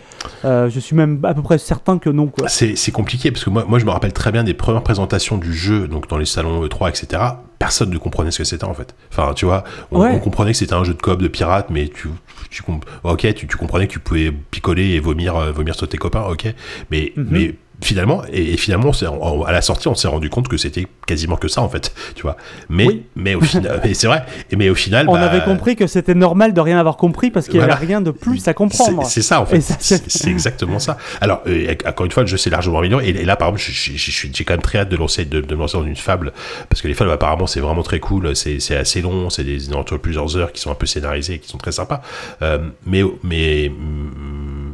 Euh, 0.45 0.69
je 0.71 0.81
suis 0.81 0.97
même 0.97 1.18
à 1.25 1.35
peu 1.35 1.43
près 1.43 1.59
certain 1.59 1.99
que 1.99 2.11
non, 2.11 2.27
quoi. 2.27 2.49
C'est 2.49 2.93
compliqué 2.93 3.31
parce 3.31 3.45
que 3.45 3.51
moi, 3.51 3.65
moi 3.69 3.79
je 3.79 3.85
me 3.85 3.91
rappelle 3.91 4.13
très 4.13 4.33
bien 4.33 4.45
des 4.45 4.55
premières 4.55 4.83
présentations 4.83 5.37
du 5.39 5.53
jeu, 5.55 5.89
donc 5.89 6.09
dans 6.09 6.19
les 6.19 6.25
salons 6.27 6.65
E3, 6.67 6.89
etc. 6.91 7.23
Personne 7.59 7.91
ne 7.91 7.99
comprenait 7.99 8.31
ce 8.31 8.39
que 8.39 8.45
c'était 8.45 8.65
en 8.65 8.75
fait. 8.75 8.95
Enfin, 9.13 9.33
tu 9.35 9.45
vois, 9.45 9.65
on, 9.91 10.01
Ouais. 10.01 10.11
on 10.15 10.19
comprenait 10.21 10.53
que 10.53 10.59
c'était 10.59 10.75
un 10.75 10.85
jeu 10.85 10.95
de 10.95 11.03
coop 11.03 11.21
de 11.21 11.29
pirates, 11.29 11.71
mais 11.71 11.89
tu, 11.89 12.09
tu, 12.51 12.63
ok, 13.05 13.35
tu, 13.35 13.47
tu 13.47 13.57
comprenais 13.57 13.87
que 13.89 13.93
tu 13.93 13.99
pouvais 13.99 14.31
picoler 14.31 14.91
et 14.91 15.01
vomir, 15.01 15.35
euh, 15.37 15.51
vomir 15.53 15.75
sur 15.75 15.89
tes 15.89 15.99
copains, 15.99 16.23
ok. 16.23 16.55
Mais, 16.91 17.13
Mhm. 17.17 17.27
mais 17.31 17.55
finalement, 17.81 18.23
et, 18.33 18.55
et 18.55 18.57
finalement, 18.57 18.91
on 19.21 19.43
à 19.45 19.53
la 19.53 19.63
sortie, 19.63 19.89
on 19.89 19.95
s'est 19.95 20.09
rendu 20.09 20.31
compte 20.31 20.49
que 20.49 20.57
c'était 20.57 20.87
quasiment 21.07 21.37
que 21.37 21.49
ça 21.49 21.63
en 21.63 21.69
fait, 21.69 21.93
tu 22.15 22.23
vois. 22.23 22.37
Mais, 22.69 22.87
Oui. 22.87 23.03
mais 23.17 23.35
au 23.35 23.41
final, 23.41 23.81
c'est 23.95 24.07
vrai. 24.09 24.25
Mais 24.57 24.69
au 24.69 24.75
final, 24.75 25.07
On 25.09 25.13
bah, 25.13 25.23
avait 25.31 25.45
compris 25.45 25.77
que 25.77 25.87
c'était 25.87 26.15
normal 26.15 26.53
de 26.55 26.61
rien 26.61 26.79
avoir 26.79 26.97
compris 26.97 27.31
parce 27.31 27.47
qu'il 27.47 27.55
y 27.57 27.59
Voilà. 27.59 27.75
avait 27.77 27.87
rien 27.87 28.01
de 28.01 28.11
plus 28.11 28.47
à 28.49 28.55
comprendre. 28.55 29.05
C'est 29.07 29.23
ça 29.23 29.41
en 29.41 29.47
fait, 29.47 29.61
c'est 29.61 30.29
exactement 30.31 30.79
ça. 30.79 30.99
Alors 31.21 31.43
euh, 31.47 31.75
encore 31.87 32.07
une 32.07 32.13
fois, 32.13 32.25
jeu 32.27 32.37
s'est 32.37 32.51
largement 32.51 32.79
amélioré. 32.79 33.09
Et, 33.09 33.21
et 33.23 33.25
là, 33.25 33.37
par 33.37 33.49
exemple, 33.49 33.63
je- 33.65 33.93
je- 33.97 34.11
je 34.11 34.29
j'ai 34.33 34.45
quand 34.45 34.55
même 34.55 34.63
très 34.63 34.79
hâte 34.79 34.89
de 34.89 34.97
lancer 34.97 35.25
de, 35.25 35.41
de 35.41 35.55
me 35.55 35.61
lancer 35.61 35.77
dans 35.79 35.85
une 35.85 35.97
fable 35.97 36.33
parce 36.69 36.83
que 36.83 36.89
les 36.89 36.95
fables 36.95 37.11
apparemment 37.11 37.47
c'est 37.47 37.61
vraiment 37.61 37.83
très 37.83 38.01
cool. 38.01 38.35
C'est 38.37 38.77
assez 38.77 39.01
long, 39.01 39.31
c'est 39.31 39.45
des 39.45 39.73
entre 39.73 39.97
plusieurs 39.97 40.37
heures 40.37 40.53
qui 40.53 40.61
sont 40.61 40.71
un 40.71 40.75
peu 40.75 40.87
scénarisées, 40.87 41.35
et 41.35 41.39
qui 41.39 41.49
sont 41.49 41.59
très 41.59 41.73
sympas. 41.73 42.03
Euh, 42.43 42.59
mais 42.87 43.03
mais 43.23 43.71
mais 43.71 43.73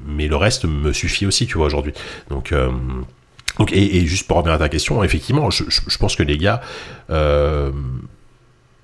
le 0.06 0.36
reste 0.36 0.64
me 0.64 0.92
suffit 0.92 1.26
aussi, 1.26 1.46
tu 1.46 1.56
vois 1.58 1.66
aujourd'hui. 1.66 1.92
Donc 2.30 2.52
euh, 2.52 2.70
donc, 3.58 3.72
et, 3.72 3.96
et 3.98 4.06
juste 4.06 4.26
pour 4.26 4.36
revenir 4.38 4.54
à 4.54 4.58
ta 4.58 4.68
question, 4.68 5.02
effectivement, 5.04 5.48
je, 5.50 5.64
je- 5.68 5.80
je 5.86 5.98
pense 5.98 6.16
que 6.16 6.22
les 6.24 6.36
gars, 6.38 6.60
euh, 7.10 7.70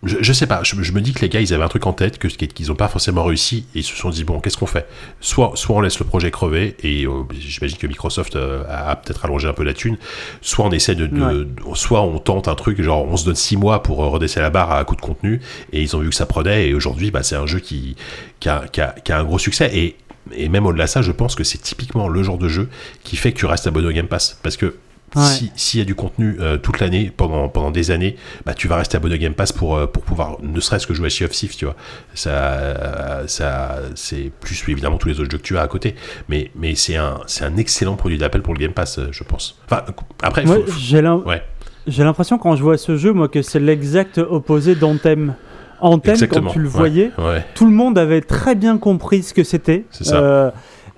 je, 0.03 0.16
je 0.21 0.33
sais 0.33 0.47
pas, 0.47 0.62
je, 0.62 0.81
je 0.81 0.93
me 0.93 1.01
dis 1.03 1.12
que 1.12 1.21
les 1.21 1.29
gars, 1.29 1.41
ils 1.41 1.53
avaient 1.53 1.64
un 1.64 1.68
truc 1.68 1.87
en 1.87 1.93
tête 1.93 2.18
que 2.18 2.27
qu'ils 2.29 2.68
n'ont 2.68 2.75
pas 2.75 2.89
forcément 2.89 3.25
réussi 3.25 3.66
et 3.75 3.81
ils 3.81 3.83
se 3.83 3.95
sont 3.97 4.09
dit 4.11 4.25
bon, 4.25 4.41
qu'est-ce 4.41 4.57
qu'on 4.57 4.66
fait? 4.66 4.87
Soit, 5.21 5.53
soit 5.57 5.77
on 5.77 5.81
laisse 5.83 5.99
le 5.99 6.07
projet 6.07 6.31
crever 6.31 6.75
et 6.83 7.05
euh, 7.05 7.25
j'imagine 7.33 7.77
que 7.77 7.87
Microsoft 7.87 8.35
euh, 8.37 8.62
a, 8.68 8.93
a 8.93 8.97
peut-être 8.97 9.25
allongé 9.27 9.47
un 9.49 9.53
peu 9.53 9.62
la 9.64 9.75
thune. 9.75 9.99
Soit 10.41 10.64
on 10.64 10.71
essaie 10.71 10.95
de, 10.95 11.07
de- 11.07 11.21
Ouais. 11.21 11.35
de- 11.35 11.75
soit 11.75 12.01
on 12.03 12.18
tente 12.18 12.49
un 12.49 12.55
truc 12.55 12.81
genre 12.81 13.05
on 13.05 13.16
se 13.18 13.27
donne 13.27 13.35
six 13.35 13.57
mois 13.59 13.83
pour 13.83 13.99
redresser 13.99 14.41
la 14.41 14.49
barre 14.49 14.71
à 14.71 14.83
coup 14.85 14.97
de 14.97 15.03
contenu 15.03 15.41
et 15.73 15.83
ils 15.83 15.95
ont 15.97 15.99
vu 15.99 16.09
que 16.09 16.14
ça 16.14 16.25
prenait 16.27 16.68
et 16.68 16.75
aujourd'hui, 16.75 17.11
bah, 17.11 17.23
c'est 17.23 17.37
un 17.37 17.47
jeu 17.47 17.59
qui 17.59 17.97
qui 18.39 18.49
a, 18.49 18.64
qui 18.73 18.81
a- 18.81 18.95
qui 19.05 19.11
a 19.12 19.18
un 19.18 19.25
gros 19.25 19.39
succès 19.39 19.68
et 19.77 19.97
et 20.33 20.49
même 20.49 20.66
au-delà 20.66 20.85
de 20.85 20.91
ça, 20.91 21.03
je 21.03 21.12
pense 21.12 21.35
que 21.35 21.45
c'est 21.45 21.59
typiquement 21.59 22.09
le 22.09 22.23
genre 22.23 22.39
de 22.39 22.49
jeu 22.49 22.68
qui 23.05 23.16
fait 23.16 23.33
que 23.33 23.39
tu 23.39 23.47
restes 23.47 23.66
abonné 23.66 23.87
au 23.89 23.93
Game 23.93 24.07
Pass 24.09 24.39
parce 24.43 24.57
que 24.57 24.75
Ouais. 25.16 25.23
si- 25.25 25.51
s'il 25.57 25.81
y 25.81 25.83
a 25.83 25.85
du 25.85 25.97
contenu 25.97 26.37
euh, 26.39 26.57
toute 26.57 26.79
l'année, 26.79 27.11
pendant, 27.16 27.49
pendant 27.49 27.73
des 27.73 27.91
années, 27.91 28.14
bah, 28.47 28.55
tu 28.55 28.68
vas 28.68 28.77
rester 28.77 28.97
abonné 28.97 29.16
au 29.16 29.18
Game 29.18 29.35
Pass 29.35 29.51
pour, 29.51 29.77
euh, 29.77 29.89
pour 29.89 30.05
pouvoir 30.05 30.37
ne 30.41 30.61
serait-ce 30.61 30.87
que 30.87 30.95
jouer 30.95 31.09
à 31.09 31.11
Sea 31.11 31.25
of 31.25 31.33
Thieves, 31.33 31.57
tu 31.57 31.64
vois. 31.64 31.75
Ça, 32.14 33.23
ça, 33.27 33.79
c'est 33.97 34.31
plus 34.41 34.62
évidemment 34.68 34.99
tous 34.99 35.09
les 35.09 35.18
autres 35.18 35.31
jeux 35.31 35.39
que 35.39 35.43
tu 35.43 35.59
as 35.59 35.62
à 35.62 35.66
côté. 35.68 35.97
Mais, 36.29 36.51
mais 36.55 36.77
c'est 36.77 36.95
un, 36.97 37.18
c'est 37.27 37.45
un 37.45 37.57
excellent 37.57 37.97
produit 37.97 38.18
d'appel 38.18 38.43
pour 38.43 38.55
le 38.55 38.61
Game 38.61 38.73
Pass, 38.73 38.99
euh, 38.99 39.09
je 39.11 39.25
pense. 39.25 39.59
Enfin, 39.66 39.83
après, 40.23 40.45
faut- 40.47 40.53
Ouais, 40.53 40.62
faut- 40.66 40.79
j'ai 40.79 41.03
l'im- 41.03 41.23
ouais. 41.27 41.43
j'ai 41.89 42.05
l'impression 42.05 42.39
quand 42.39 42.55
je 42.55 42.62
vois 42.62 42.79
ce 42.79 42.97
jeu, 42.97 43.12
moi, 43.12 43.29
que 43.29 43.43
c'est 43.43 43.59
l'exact 43.61 44.18
opposé 44.18 44.77
d'Anthem. 44.77 45.35
Anthem, 45.81 46.12
exactement. 46.14 46.47
quand 46.49 46.53
tu 46.55 46.59
le 46.61 46.68
voyais, 46.68 47.11
Ouais, 47.18 47.45
tout 47.55 47.64
le 47.66 47.72
monde 47.72 47.99
avait 47.99 48.20
très 48.20 48.55
bien 48.55 48.78
compris 48.78 49.22
ce 49.22 49.35
que 49.35 49.45
c'était. 49.45 49.85
C'est 49.91 50.05
ça. 50.05 50.16
Euh, 50.16 50.51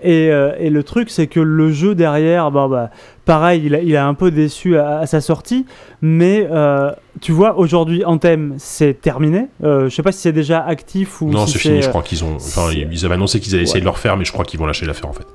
et, 0.05 0.33
euh, 0.33 0.53
et 0.59 0.69
le 0.69 0.83
truc, 0.83 1.11
c'est 1.11 1.29
que 1.29 1.39
le 1.39 1.71
jeu 1.71 1.95
derrière, 1.95 2.51
bah, 2.51 2.67
bah, 2.69 2.91
pareil, 3.25 3.63
il 3.67 3.75
a, 3.77 3.81
il 3.81 3.97
a 3.97 4.05
un 4.05 4.15
peu 4.15 4.33
déçu 4.33 4.77
à, 4.77 4.99
à 4.99 5.07
sa 5.07 5.21
sortie. 5.21 5.65
Mais 6.01 6.49
euh, 6.51 6.91
tu 7.21 7.31
vois, 7.31 7.57
aujourd'hui, 7.57 8.05
Anthem, 8.05 8.55
c'est 8.59 9.01
terminé. 9.01 9.47
Euh, 9.63 9.89
je 9.89 9.95
sais 9.95 10.03
pas 10.03 10.11
si 10.11 10.19
c'est 10.21 10.33
déjà 10.33 10.61
actif 10.65 11.21
ou 11.23 11.31
non, 11.31 11.47
si 11.47 11.53
c'est 11.53 11.59
fini, 11.61 11.83
je 11.83 11.89
crois 11.89 12.03
qu'ils 12.03 12.25
ont. 12.25 12.35
Enfin, 12.35 12.71
ils 12.73 13.05
avaient 13.05 13.15
annoncé 13.15 13.39
qu'ils 13.39 13.55
allaient 13.55 13.63
essayer 13.63 13.77
Ouais. 13.77 13.81
de 13.83 13.85
le 13.87 13.91
refaire, 13.91 14.17
mais 14.17 14.25
je 14.25 14.33
crois 14.33 14.45
qu'ils 14.45 14.59
vont 14.59 14.67
lâcher 14.67 14.87
l'affaire 14.87 15.09
en 15.09 15.13
fait. 15.13 15.27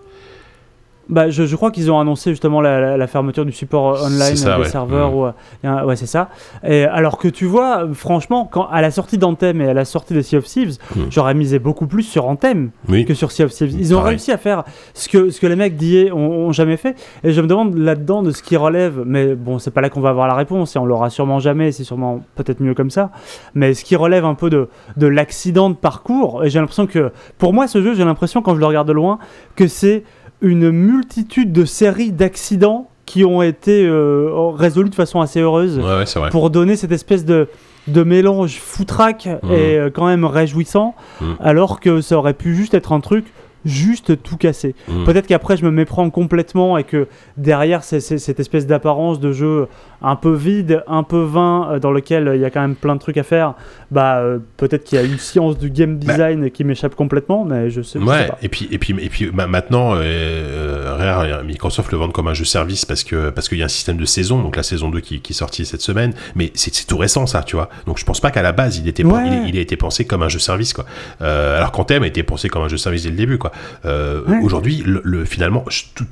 Bah, 1.10 1.30
je, 1.30 1.46
je 1.46 1.56
crois 1.56 1.72
qu'ils 1.72 1.90
ont 1.92 2.00
annoncé 2.00 2.32
justement 2.32 2.60
la, 2.60 2.80
la- 2.82 2.98
la 2.98 3.08
fermeture 3.08 3.46
du 3.46 3.52
support 3.52 3.96
euh, 3.96 4.08
online 4.08 4.36
ça, 4.36 4.56
des 4.58 4.64
ouais. 4.64 4.68
serveurs. 4.70 5.16
Ou, 5.16 5.26
euh, 5.26 5.84
ouais, 5.86 5.96
c'est 5.96 6.06
ça. 6.06 6.30
Et 6.66 6.84
alors 6.84 7.18
que 7.18 7.28
tu 7.28 7.46
vois, 7.46 7.84
euh, 7.84 7.94
franchement, 7.94 8.48
quand, 8.52 8.68
à 8.70 8.82
la 8.82 8.92
sortie 8.92 9.18
d'Anthem 9.18 9.62
et 9.62 9.70
à 9.70 9.74
la 9.74 9.86
sortie 9.86 10.14
de 10.14 10.22
Sea 10.22 10.38
of 10.38 10.44
Thieves, 10.46 10.78
Mhm. 10.96 11.08
j'aurais 11.10 11.34
misé 11.34 11.60
beaucoup 11.60 11.88
plus 11.88 12.04
sur 12.04 12.28
Anthem 12.28 12.72
Oui. 12.90 13.06
que 13.06 13.14
sur 13.14 13.32
Sea 13.32 13.44
of 13.44 13.52
Thieves. 13.52 13.74
Ils 13.80 13.94
ont 13.94 13.98
Pareil. 14.00 14.10
réussi 14.12 14.32
à 14.32 14.38
faire 14.38 14.64
ce 14.94 15.08
que, 15.08 15.30
ce 15.30 15.40
que 15.40 15.48
les 15.48 15.56
mecs 15.56 15.78
d'IA 15.78 16.14
ont, 16.14 16.48
ont 16.48 16.52
jamais 16.52 16.78
fait. 16.78 16.96
Et 17.24 17.32
je 17.32 17.42
me 17.42 17.48
demande 17.48 17.76
là-dedans 17.78 18.22
de 18.24 18.32
ce 18.32 18.44
qui 18.44 18.58
relève, 18.58 19.04
mais 19.06 19.36
bon, 19.36 19.60
c'est 19.60 19.72
pas 19.72 19.82
là 19.82 19.90
qu'on 19.90 20.02
va 20.02 20.10
avoir 20.10 20.28
la 20.28 20.34
réponse 20.36 20.76
et 20.76 20.80
on 20.80 20.86
l'aura 20.86 21.10
sûrement 21.10 21.40
jamais, 21.40 21.72
c'est 21.72 21.84
sûrement 21.84 22.22
peut-être 22.36 22.60
mieux 22.60 22.74
comme 22.74 22.90
ça. 22.92 23.12
Mais 23.56 23.74
ce 23.74 23.84
qui 23.86 23.96
relève 23.96 24.26
un 24.26 24.36
peu 24.36 24.50
de, 24.50 24.68
de 24.98 25.08
l'accident 25.08 25.70
de 25.70 25.76
parcours, 25.76 26.44
et 26.44 26.50
j'ai 26.50 26.60
l'impression 26.60 26.86
que, 26.88 27.12
pour 27.38 27.54
moi, 27.54 27.68
ce 27.68 27.82
jeu, 27.82 27.94
j'ai 27.96 28.04
l'impression 28.04 28.42
quand 28.42 28.54
je 28.56 28.60
le 28.60 28.66
regarde 28.66 28.88
de 28.88 28.94
loin, 28.94 29.20
que 29.56 29.68
c'est 29.68 30.04
une 30.42 30.70
multitude 30.72 31.52
de 31.52 31.66
séries 31.66 32.12
d'accidents 32.12 32.90
qui 33.06 33.24
ont 33.26 33.42
été 33.42 33.86
euh, 33.86 34.30
résolus 34.56 34.90
de 34.90 34.96
façon 34.96 35.22
assez 35.22 35.40
heureuse 35.40 35.80
Ouais, 35.80 36.22
ouais, 36.22 36.30
pour 36.30 36.50
donner 36.50 36.76
cette 36.76 36.92
espèce 36.92 37.24
de, 37.26 37.48
de 37.88 38.04
mélange 38.04 38.58
foutraque 38.60 39.28
Mhm. 39.44 39.52
et 39.52 39.78
euh, 39.78 39.90
quand 39.90 40.06
même 40.08 40.26
réjouissant, 40.26 40.94
Mhm. 41.22 41.36
alors 41.40 41.80
que 41.80 42.02
ça 42.02 42.18
aurait 42.18 42.34
pu 42.34 42.54
juste 42.56 42.74
être 42.74 42.92
un 42.92 43.00
truc 43.00 43.26
juste 43.66 44.22
tout 44.24 44.38
casser. 44.38 44.76
Mm. 44.88 45.04
Peut-être 45.04 45.28
qu'après 45.28 45.58
je 45.58 45.66
me 45.66 45.72
méprends 45.72 46.10
complètement 46.10 46.78
et 46.78 46.86
que 46.86 47.08
derrière 47.36 47.84
c'est 47.84 48.00
cette 48.00 48.40
espèce 48.40 48.66
d'apparence 48.66 49.20
de 49.20 49.32
jeu 49.34 49.68
un 50.02 50.16
peu 50.16 50.34
vide, 50.34 50.84
un 50.88 51.04
peu 51.04 51.22
vain, 51.24 51.70
euh, 51.72 51.80
dans 51.80 51.92
lequel 51.92 52.28
euh, 52.28 52.36
il 52.36 52.42
y 52.42 52.46
a 52.46 52.50
quand 52.50 52.62
même 52.62 52.76
plein 52.76 52.96
de 52.96 53.00
trucs 53.00 53.18
à 53.18 53.24
faire, 53.24 53.54
bah 53.92 54.18
euh, 54.20 54.40
peut-être 54.58 54.84
qu'il 54.84 54.98
y 54.98 55.02
a 55.02 55.04
une 55.06 55.18
science 55.18 55.58
du 55.58 55.70
game 55.70 55.98
design 55.98 56.52
qui 56.52 56.64
m'échappe 56.64 56.96
complètement, 56.96 57.46
mais 57.46 57.70
je 57.70 57.82
sais, 57.82 58.00
je 58.00 58.06
sais 58.06 58.10
Ouais, 58.12 58.28
pas. 58.28 58.38
et 58.42 58.50
puis 58.50 58.68
et 58.72 58.78
puis 58.78 58.96
et 59.00 59.10
puis 59.10 59.32
ma- 59.32 59.48
maintenant 59.48 59.94
euh, 59.96 60.96
Rare, 60.98 61.44
Microsoft 61.44 61.92
le 61.92 61.98
vend 61.98 62.10
comme 62.10 62.28
un 62.28 62.34
jeu 62.34 62.46
service 62.46 62.86
parce 62.86 63.04
que 63.04 63.30
parce 63.30 63.50
qu'il 63.50 63.58
y 63.58 63.62
a 63.62 63.66
un 63.66 63.70
système 63.70 63.98
de 63.98 64.06
saison, 64.06 64.42
donc 64.42 64.56
la 64.56 64.64
saison 64.64 64.90
2 64.90 65.00
qui, 65.00 65.22
qui 65.22 65.34
est 65.34 65.36
sortie 65.36 65.66
cette 65.66 65.82
semaine, 65.82 66.14
mais 66.36 66.52
c'est 66.56 66.86
tout 66.86 66.98
récent 66.98 67.26
ça, 67.26 67.44
tu 67.44 67.56
vois. 67.56 67.70
Donc 67.86 67.98
je 67.98 68.06
pense 68.06 68.20
pas 68.20 68.32
qu'à 68.32 68.42
la 68.42 68.52
base 68.52 68.78
il 68.78 68.88
était 68.88 69.04
Ouais. 69.04 69.24
il, 69.46 69.50
il 69.50 69.58
a 69.58 69.62
été 69.62 69.78
pensé 69.78 70.06
comme 70.06 70.22
un 70.24 70.30
jeu 70.30 70.40
service 70.40 70.74
quoi. 70.74 70.86
Euh, 71.22 71.58
alors 71.58 71.72
qu'Anthem 71.72 72.04
a 72.04 72.08
été 72.08 72.24
pensé 72.24 72.50
comme 72.50 72.64
un 72.64 72.68
jeu 72.68 72.78
service 72.78 73.04
dès 73.04 73.10
le 73.10 73.16
début 73.16 73.38
quoi. 73.38 73.52
Ouais. 73.86 74.40
Aujourd'hui, 74.42 74.84
le, 74.86 75.02
le- 75.04 75.26
finalement, 75.26 75.64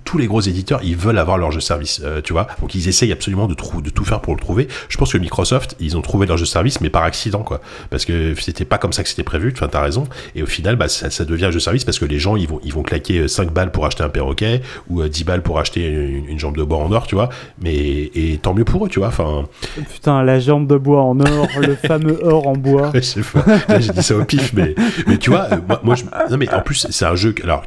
tous- 0.04 0.18
les 0.18 0.28
gros 0.28 0.40
éditeurs, 0.42 0.80
ils 0.84 0.96
veulent 0.96 1.18
avoir 1.18 1.38
leur 1.38 1.52
jeu 1.52 1.60
service, 1.60 2.02
tu 2.24 2.32
vois. 2.32 2.48
Donc 2.62 2.74
ils 2.74 2.88
essayent 2.88 3.12
absolument 3.12 3.48
de, 3.48 3.54
trou- 3.76 3.82
de 3.82 3.90
tout 3.90 4.06
faire 4.06 4.22
pour 4.22 4.34
le 4.34 4.40
trouver. 4.40 4.68
Je 4.90 4.98
pense 4.98 5.12
que 5.14 5.18
Microsoft, 5.18 5.76
ils 5.80 5.98
ont 5.98 6.02
trouvé 6.02 6.26
leur 6.26 6.38
jeu 6.38 6.46
service, 6.46 6.82
mais 6.82 6.90
par 6.90 7.04
accident, 7.04 7.44
quoi. 7.44 7.62
Parce 7.90 8.06
que 8.06 8.34
c'était 8.40 8.66
pas 8.66 8.78
comme 8.78 8.94
ça 8.94 9.04
que 9.04 9.10
c'était 9.10 9.24
prévu. 9.24 9.52
Enfin, 9.56 9.68
t'as 9.68 9.82
raison. 9.82 10.06
Et 10.36 10.44
au 10.44 10.46
final, 10.46 10.76
bah, 10.76 10.88
ça, 10.88 11.10
ça 11.10 11.26
devient 11.26 11.46
un 11.46 11.52
jeu 11.52 11.60
service 11.60 11.84
parce 11.84 12.00
que 12.00 12.06
les 12.06 12.20
gens, 12.20 12.36
ils 12.36 12.48
vont, 12.48 12.60
ils 12.64 12.74
vont 12.74 12.84
claquer 12.84 13.28
5 13.28 13.52
balles 13.54 13.72
pour 13.72 13.86
acheter 13.86 14.04
un 14.04 14.10
perroquet 14.10 14.62
ou 14.90 15.02
euh, 15.02 15.10
10 15.10 15.24
balles 15.24 15.42
pour 15.42 15.60
acheter 15.60 15.88
une, 15.88 16.28
une 16.30 16.40
jambe 16.40 16.58
de 16.58 16.64
bois 16.64 16.78
en 16.80 16.92
or, 16.92 17.08
tu 17.08 17.16
vois. 17.16 17.30
Mais 17.62 17.76
et 17.76 18.40
tant 18.42 18.54
mieux 18.54 18.66
pour 18.66 18.86
eux, 18.86 18.90
tu 18.90 19.00
vois. 19.00 19.10
Enfin, 19.10 19.46
Putain, 19.94 20.24
la 20.24 20.40
jambe 20.40 20.68
de 20.68 20.78
bois 20.78 21.02
en 21.02 21.20
or, 21.20 21.48
le 21.62 21.76
fameux 21.76 22.20
or 22.24 22.48
en 22.48 22.54
bois. 22.54 22.92
je 22.94 23.00
sais 23.02 23.22
pas. 23.22 23.44
Là, 23.68 23.80
j'ai 23.80 23.92
dit 23.92 24.04
ça 24.04 24.16
au 24.18 24.24
pif, 24.24 24.54
mais, 24.54 24.76
mais 25.08 25.18
tu 25.18 25.30
vois, 25.30 25.48
euh, 25.52 25.58
moi, 25.68 25.82
moi, 25.84 25.96
je, 25.96 26.04
non, 26.32 26.38
mais 26.38 26.52
en 26.54 26.62
plus, 26.62 26.88
c'est 26.90 27.06
un 27.06 27.16
jeu 27.16 27.34
alors, 27.44 27.64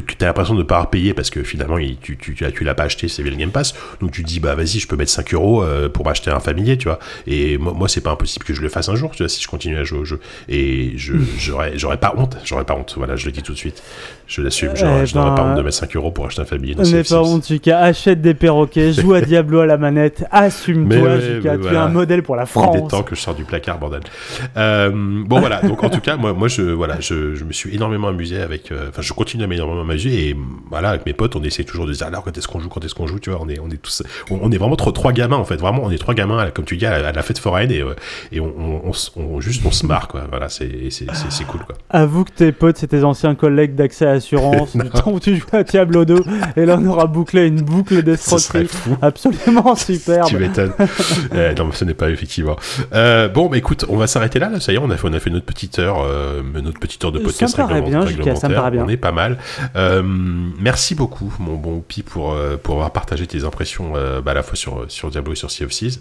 tu 0.00 0.16
as 0.24 0.26
l'impression 0.26 0.54
de 0.54 0.60
ne 0.60 0.64
pas 0.64 0.80
repayer 0.80 1.12
parce 1.14 1.28
que 1.30 1.42
finalement, 1.42 1.76
il- 1.78 1.98
tu, 1.98 2.16
tu, 2.16 2.34
tu, 2.34 2.44
l'as- 2.44 2.50
tu 2.52 2.64
l'as 2.64 2.74
pas 2.74 2.84
acheté, 2.84 3.08
c'est 3.08 3.22
le 3.22 3.30
Game 3.30 3.50
Pass. 3.50 3.74
Donc 4.00 4.10
tu 4.12 4.22
te 4.22 4.26
dis, 4.28 4.40
bah 4.40 4.54
vas-y, 4.54 4.78
je 4.78 4.86
peux 4.88 4.96
mettre 4.96 5.10
5 5.10 5.34
euros 5.34 5.62
euh, 5.62 5.88
pour 5.88 6.04
m'acheter 6.06 6.30
un 6.30 6.40
familier, 6.40 6.78
tu 6.78 6.88
vois. 6.88 6.98
Et 7.26 7.58
moi, 7.58 7.72
moi 7.74 7.88
c'est 7.88 8.00
pas 8.00 8.10
impossible 8.12 8.44
que 8.44 8.54
je 8.54 8.62
le 8.62 8.68
fasse 8.68 8.88
un 8.88 8.94
jour, 8.96 9.10
tu 9.12 9.22
vois, 9.22 9.28
si 9.28 9.42
je 9.42 9.48
continue 9.48 9.76
à 9.76 9.84
jouer 9.84 9.98
au 9.98 10.04
jeu. 10.04 10.18
Et 10.48 10.92
je, 10.96 11.12
j'aurais, 11.38 11.96
pas 11.98 12.14
honte, 12.16 12.36
j'aurais 12.44 12.64
pas 12.64 12.74
honte. 12.74 12.94
Voilà, 12.96 13.16
je 13.16 13.26
le 13.26 13.32
dis 13.32 13.42
tout 13.42 13.52
de 13.52 13.58
suite. 13.58 13.82
Je 14.26 14.40
l'assume, 14.40 14.70
j'aurais- 14.74 15.02
Eh 15.02 15.06
je 15.06 15.14
n'aurais 15.14 15.34
pas 15.34 15.42
ben, 15.42 15.50
honte 15.50 15.58
de 15.58 15.62
mettre 15.62 15.76
5 15.76 15.94
euros 15.96 16.10
pour 16.10 16.24
acheter 16.26 16.40
un 16.42 16.46
familier. 16.46 16.72
of 16.72 16.78
pas 16.90 17.02
Thieves. 17.02 17.12
honte, 17.14 17.46
Jika. 17.46 17.78
Achète 17.80 18.22
des 18.22 18.32
perroquets, 18.34 18.92
joue 18.94 19.12
à 19.12 19.20
Diablo 19.20 19.60
à 19.60 19.66
la 19.66 19.76
manette, 19.76 20.20
Mais 20.20 20.38
assume-toi, 20.38 21.08
mais 21.18 21.40
Tu 21.40 21.46
es 21.74 21.76
un 21.76 21.88
modèle 21.88 22.22
pour 22.22 22.36
la 22.36 22.42
Il 22.42 22.46
est 22.46 22.48
France. 22.48 22.90
temps 22.90 23.02
que 23.02 23.14
je 23.14 23.20
sors 23.20 23.34
du 23.34 23.44
placard, 23.44 23.78
bordel. 23.78 24.00
Euh, 24.56 24.90
bon 24.94 25.40
voilà, 25.40 25.60
donc 25.62 25.82
en 25.84 25.90
tout 25.90 26.00
cas, 26.00 26.16
moi, 26.16 26.32
moi 26.32 26.48
je, 26.48 26.62
voilà, 26.62 26.98
je, 27.00 27.34
je 27.34 27.44
me 27.44 27.52
suis 27.52 27.74
énormément 27.74 28.08
amusé 28.08 28.40
avec. 28.40 28.72
euh, 28.72 28.88
Enfin, 28.88 29.02
je 29.02 29.12
continue 29.12 29.44
à 29.44 29.46
m'énormément 29.46 29.81
m'amuser 29.84 30.28
et 30.28 30.36
voilà, 30.70 30.90
avec 30.90 31.06
mes 31.06 31.12
potes, 31.12 31.36
on 31.36 31.42
essaie 31.42 31.64
toujours 31.64 31.86
de 31.86 31.92
dire 31.92 32.06
alors 32.06 32.22
quand 32.22 32.36
est-ce 32.36 32.48
qu'on 32.48 32.60
joue, 32.60 32.68
quand 32.68 32.84
est-ce 32.84 32.94
qu'on 32.94 33.06
joue, 33.06 33.18
tu 33.18 33.30
vois, 33.30 33.40
on 33.42 33.48
est, 33.48 33.58
on 33.60 33.68
est 33.70 33.80
tous, 33.80 34.02
on, 34.30 34.38
on 34.42 34.50
est 34.50 34.58
vraiment 34.58 34.76
trop 34.76 34.92
trois 34.92 35.12
gamins 35.12 35.36
en 35.36 35.44
fait, 35.44 35.56
vraiment, 35.56 35.82
on 35.84 35.90
est 35.90 35.98
trois 35.98 36.14
gamins, 36.14 36.50
comme 36.50 36.64
tu 36.64 36.76
dis, 36.76 36.86
à 36.86 36.98
la, 36.98 37.08
à 37.08 37.12
la 37.12 37.22
fête 37.22 37.38
foraine 37.38 37.70
et, 37.70 37.80
euh, 37.80 37.94
et 38.30 38.40
on, 38.40 38.92
juste 39.40 39.62
on 39.66 39.70
se 39.70 39.86
marre 39.86 40.08
quoi. 40.08 40.26
Voilà, 40.30 40.48
c'est, 40.48 40.90
c'est, 40.90 41.06
c'est, 41.30 41.44
cool 41.44 41.60
quoi. 41.64 41.76
Avoue 41.90 42.24
que 42.24 42.32
tes 42.32 42.52
potes, 42.52 42.76
c'est 42.78 42.88
tes 42.88 43.04
anciens 43.04 43.34
collègues 43.34 43.74
d'accès 43.74 44.06
à 44.06 44.10
assurance, 44.12 44.76
du 44.76 44.88
temps 44.90 45.12
où 45.12 45.20
tu 45.20 45.36
jouais 45.36 45.58
à 45.58 45.64
Diablo 45.64 46.04
2, 46.04 46.22
et 46.56 46.66
là 46.66 46.78
on 46.80 46.86
aura 46.86 47.06
bouclé 47.06 47.46
une 47.46 47.62
boucle 47.62 48.02
d'escroquerie 48.02 48.68
absolument 49.00 49.74
superbe. 49.76 50.28
Tu 50.28 50.38
m'étonnes. 50.38 50.72
Euh, 51.34 51.54
non, 51.54 51.66
mais 51.66 51.72
ce 51.72 51.84
n'est 51.84 51.94
pas 51.94 52.10
effectivement. 52.10 52.56
Euh, 52.92 53.28
bon, 53.28 53.48
bah, 53.48 53.56
écoute, 53.56 53.86
on 53.88 53.96
va 53.96 54.06
s'arrêter 54.06 54.38
là, 54.38 54.48
là. 54.48 54.60
Ça 54.60 54.72
y 54.72 54.76
est, 54.76 54.78
on 54.78 54.90
a 54.90 54.96
fait, 54.96 55.08
on 55.08 55.12
a 55.12 55.20
fait 55.20 55.30
notre 55.30 55.46
petite 55.46 55.78
heure, 55.78 56.04
euh, 56.04 56.42
notre 56.62 56.78
petite 56.78 57.04
heure 57.04 57.12
de 57.12 57.18
Ça 57.18 57.24
podcast 57.24 57.58
me 57.58 57.62
paraît 57.62 57.82
bien, 57.82 58.06
ça 58.36 58.48
me 58.48 58.54
paraît 58.54 58.70
bien. 58.70 58.84
On 58.84 58.88
est 58.88 58.96
pas 58.96 59.12
mal. 59.12 59.38
Euh, 59.76 60.02
merci 60.04 60.94
beaucoup, 60.94 61.32
mon 61.38 61.54
bon 61.56 61.80
Pi, 61.80 62.02
pour 62.02 62.32
euh, 62.32 62.56
pour 62.56 62.74
avoir 62.74 62.92
partagé 62.92 63.26
tes 63.26 63.44
impressions 63.44 63.92
euh, 63.96 64.20
bah, 64.20 64.32
à 64.32 64.34
la 64.34 64.42
fois 64.42 64.56
sur 64.88 65.10
Diablo 65.10 65.32
et 65.32 65.36
sur 65.36 65.50
Sea 65.50 65.64
of 65.64 65.70
Thieves. 65.70 65.98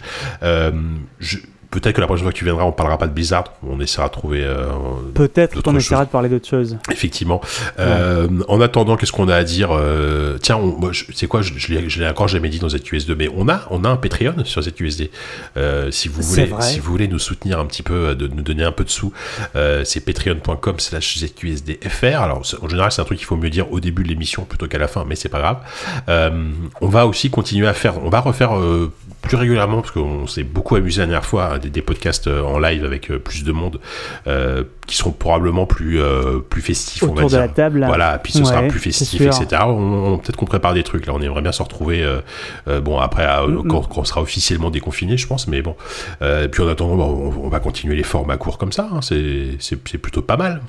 Je- 1.19 1.37
Peut-être 1.71 1.95
que 1.95 2.01
la 2.01 2.07
prochaine 2.07 2.25
fois 2.25 2.33
que 2.33 2.37
tu 2.37 2.43
viendras, 2.43 2.65
on 2.65 2.73
parlera 2.73 2.97
pas 2.97 3.07
de 3.07 3.13
Blizzard. 3.13 3.45
On 3.65 3.79
essaiera 3.79 4.09
de 4.09 4.11
trouver 4.11 4.43
euh, 4.43 4.65
Peut-être 5.13 5.55
D'autres 5.55 5.71
qu'on 5.71 5.77
essaiera 5.77 6.03
de 6.03 6.09
parler 6.09 6.27
d'autre 6.27 6.47
chose. 6.47 6.77
Effectivement. 6.91 7.39
Euh, 7.79 8.27
En 8.49 8.59
attendant, 8.59 8.97
qu'est-ce 8.97 9.13
qu'on 9.13 9.29
a 9.29 9.35
à 9.35 9.43
dire 9.45 9.69
euh, 9.71 10.37
Tiens, 10.37 10.59
c'est 11.13 11.27
quoi 11.27 11.41
Je, 11.41 11.53
je 11.55 11.73
l'ai 11.73 11.89
je 11.89 12.01
l'ai 12.01 12.09
encore 12.09 12.27
jamais 12.27 12.49
dit 12.49 12.59
dans 12.59 12.67
ZQSD, 12.67 13.15
mais 13.15 13.29
on 13.33 13.47
a, 13.47 13.61
on 13.69 13.85
a 13.85 13.89
un 13.89 13.95
Patreon 13.95 14.43
sur 14.43 14.61
ZQSD. 14.61 15.11
Si 15.91 16.09
vous 16.09 16.21
voulez, 16.21 16.45
vrai. 16.45 16.61
si 16.61 16.79
vous 16.79 16.91
voulez 16.91 17.07
nous 17.07 17.19
soutenir 17.19 17.57
un 17.57 17.65
petit 17.65 17.83
peu, 17.83 18.15
de 18.15 18.27
nous 18.27 18.43
donner 18.43 18.65
un 18.65 18.73
peu 18.73 18.83
de 18.83 18.89
sous, 18.89 19.13
c'est 19.85 20.01
patreon.com/slash 20.01 21.19
ZQSDFR. 21.19 22.21
Alors, 22.21 22.43
en 22.61 22.67
général, 22.67 22.91
c'est 22.91 23.01
un 23.01 23.05
truc 23.05 23.17
qu'il 23.17 23.27
faut 23.27 23.37
mieux 23.37 23.49
dire 23.49 23.71
au 23.71 23.79
début 23.79 24.03
de 24.03 24.09
l'émission 24.09 24.43
plutôt 24.43 24.67
qu'à 24.67 24.77
la 24.77 24.89
fin, 24.89 25.05
mais 25.07 25.15
c'est 25.15 25.29
pas 25.29 25.39
grave. 25.39 25.59
On 26.81 26.87
va 26.87 27.07
aussi 27.07 27.29
continuer 27.29 27.67
à 27.67 27.73
faire, 27.73 28.03
on 28.03 28.09
va 28.09 28.19
refaire 28.19 28.51
plus 29.21 29.37
régulièrement 29.37 29.81
parce 29.81 29.91
qu'on 29.91 30.27
s'est 30.27 30.43
beaucoup 30.43 30.75
amusé 30.75 30.99
la 31.01 31.05
dernière 31.05 31.25
fois 31.25 31.59
des, 31.61 31.69
des 31.69 31.81
podcasts 31.81 32.27
euh, 32.27 32.41
en 32.43 32.59
live 32.59 32.83
avec 32.83 33.09
euh, 33.11 33.19
plus 33.19 33.43
de 33.43 33.51
monde 33.51 33.79
euh, 34.27 34.63
qui 34.87 34.97
seront 34.97 35.11
probablement 35.11 35.65
plus 35.65 35.99
plus 36.49 36.61
festifs 36.61 37.03
on 37.03 37.13
va 37.13 37.23
de 37.23 37.27
dire. 37.29 37.39
la 37.39 37.47
table. 37.47 37.83
voilà 37.87 38.17
puis 38.19 38.33
ce 38.33 38.43
sera 38.43 38.63
plus 38.63 38.79
festif 38.79 39.21
etc 39.21 39.61
on, 39.65 39.69
on- 40.13 40.17
peut-être 40.17 40.35
qu'on 40.35 40.45
prépare 40.45 40.73
des 40.73 40.83
trucs 40.83 41.05
là. 41.05 41.13
On 41.15 41.21
aimerait 41.21 41.41
bien 41.41 41.51
se 41.53 41.63
retrouver 41.63 42.05
bon 42.83 42.97
après 42.99 43.21
Mm, 43.47 43.67
quand, 43.67 43.81
quand 43.87 44.01
on 44.01 44.03
sera 44.03 44.21
officiellement 44.21 44.69
déconfiné 44.71 45.15
je 45.17 45.27
pense 45.27 45.47
mais 45.47 45.61
bon. 45.61 45.75
Puis 46.51 46.61
en 46.63 46.67
attendant 46.67 46.95
bon, 46.97 47.33
on, 47.37 47.45
on 47.45 47.49
va 47.49 47.59
continuer 47.59 47.95
les 47.95 48.03
formats 48.03 48.37
courts 48.37 48.57
comme 48.57 48.71
ça 48.73 48.89
hein, 48.93 48.99
c'est 49.01 49.97
plutôt 50.01 50.21
pas 50.21 50.37
mal. 50.37 50.61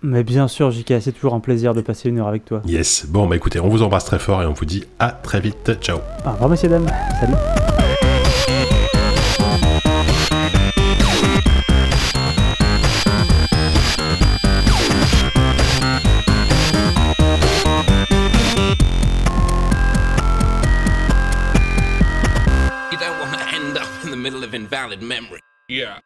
Mais 0.00 0.22
bien 0.22 0.46
sûr, 0.46 0.70
JK, 0.70 0.94
c'est 1.00 1.10
toujours 1.10 1.34
un 1.34 1.40
plaisir 1.40 1.74
de 1.74 1.80
passer 1.80 2.08
une 2.08 2.20
heure 2.20 2.28
avec 2.28 2.44
toi. 2.44 2.62
yes. 2.66 3.06
Bon 3.08 3.26
bah 3.26 3.34
écoutez 3.34 3.58
on 3.58 3.68
vous 3.68 3.82
embrasse 3.82 4.04
très 4.04 4.20
fort 4.20 4.40
et 4.42 4.46
on 4.46 4.52
vous 4.52 4.64
dit 4.64 4.84
à 5.00 5.10
très 5.10 5.40
vite. 5.40 5.72
Ciao. 5.80 5.98
Au 6.24 6.30
revoir, 6.30 6.48
messieurs, 6.50 6.68
dames. 6.68 6.86
Salut. 7.20 7.87
Invalid 24.72 25.02
memory. 25.02 25.40
Yeah. 25.68 26.00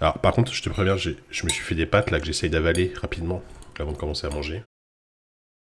Alors, 0.00 0.20
par 0.20 0.32
contre, 0.32 0.52
je 0.54 0.62
te 0.62 0.68
préviens, 0.68 0.96
j'ai- 0.96 1.16
je 1.30 1.44
me 1.44 1.50
suis 1.50 1.62
fait 1.64 1.74
des 1.74 1.86
pâtes 1.86 2.10
là 2.10 2.20
que 2.20 2.26
j'essaye 2.26 2.50
d'avaler 2.50 2.92
rapidement 3.00 3.42
avant 3.78 3.92
de 3.92 3.96
commencer 3.96 4.26
à 4.26 4.30
manger. 4.30 4.62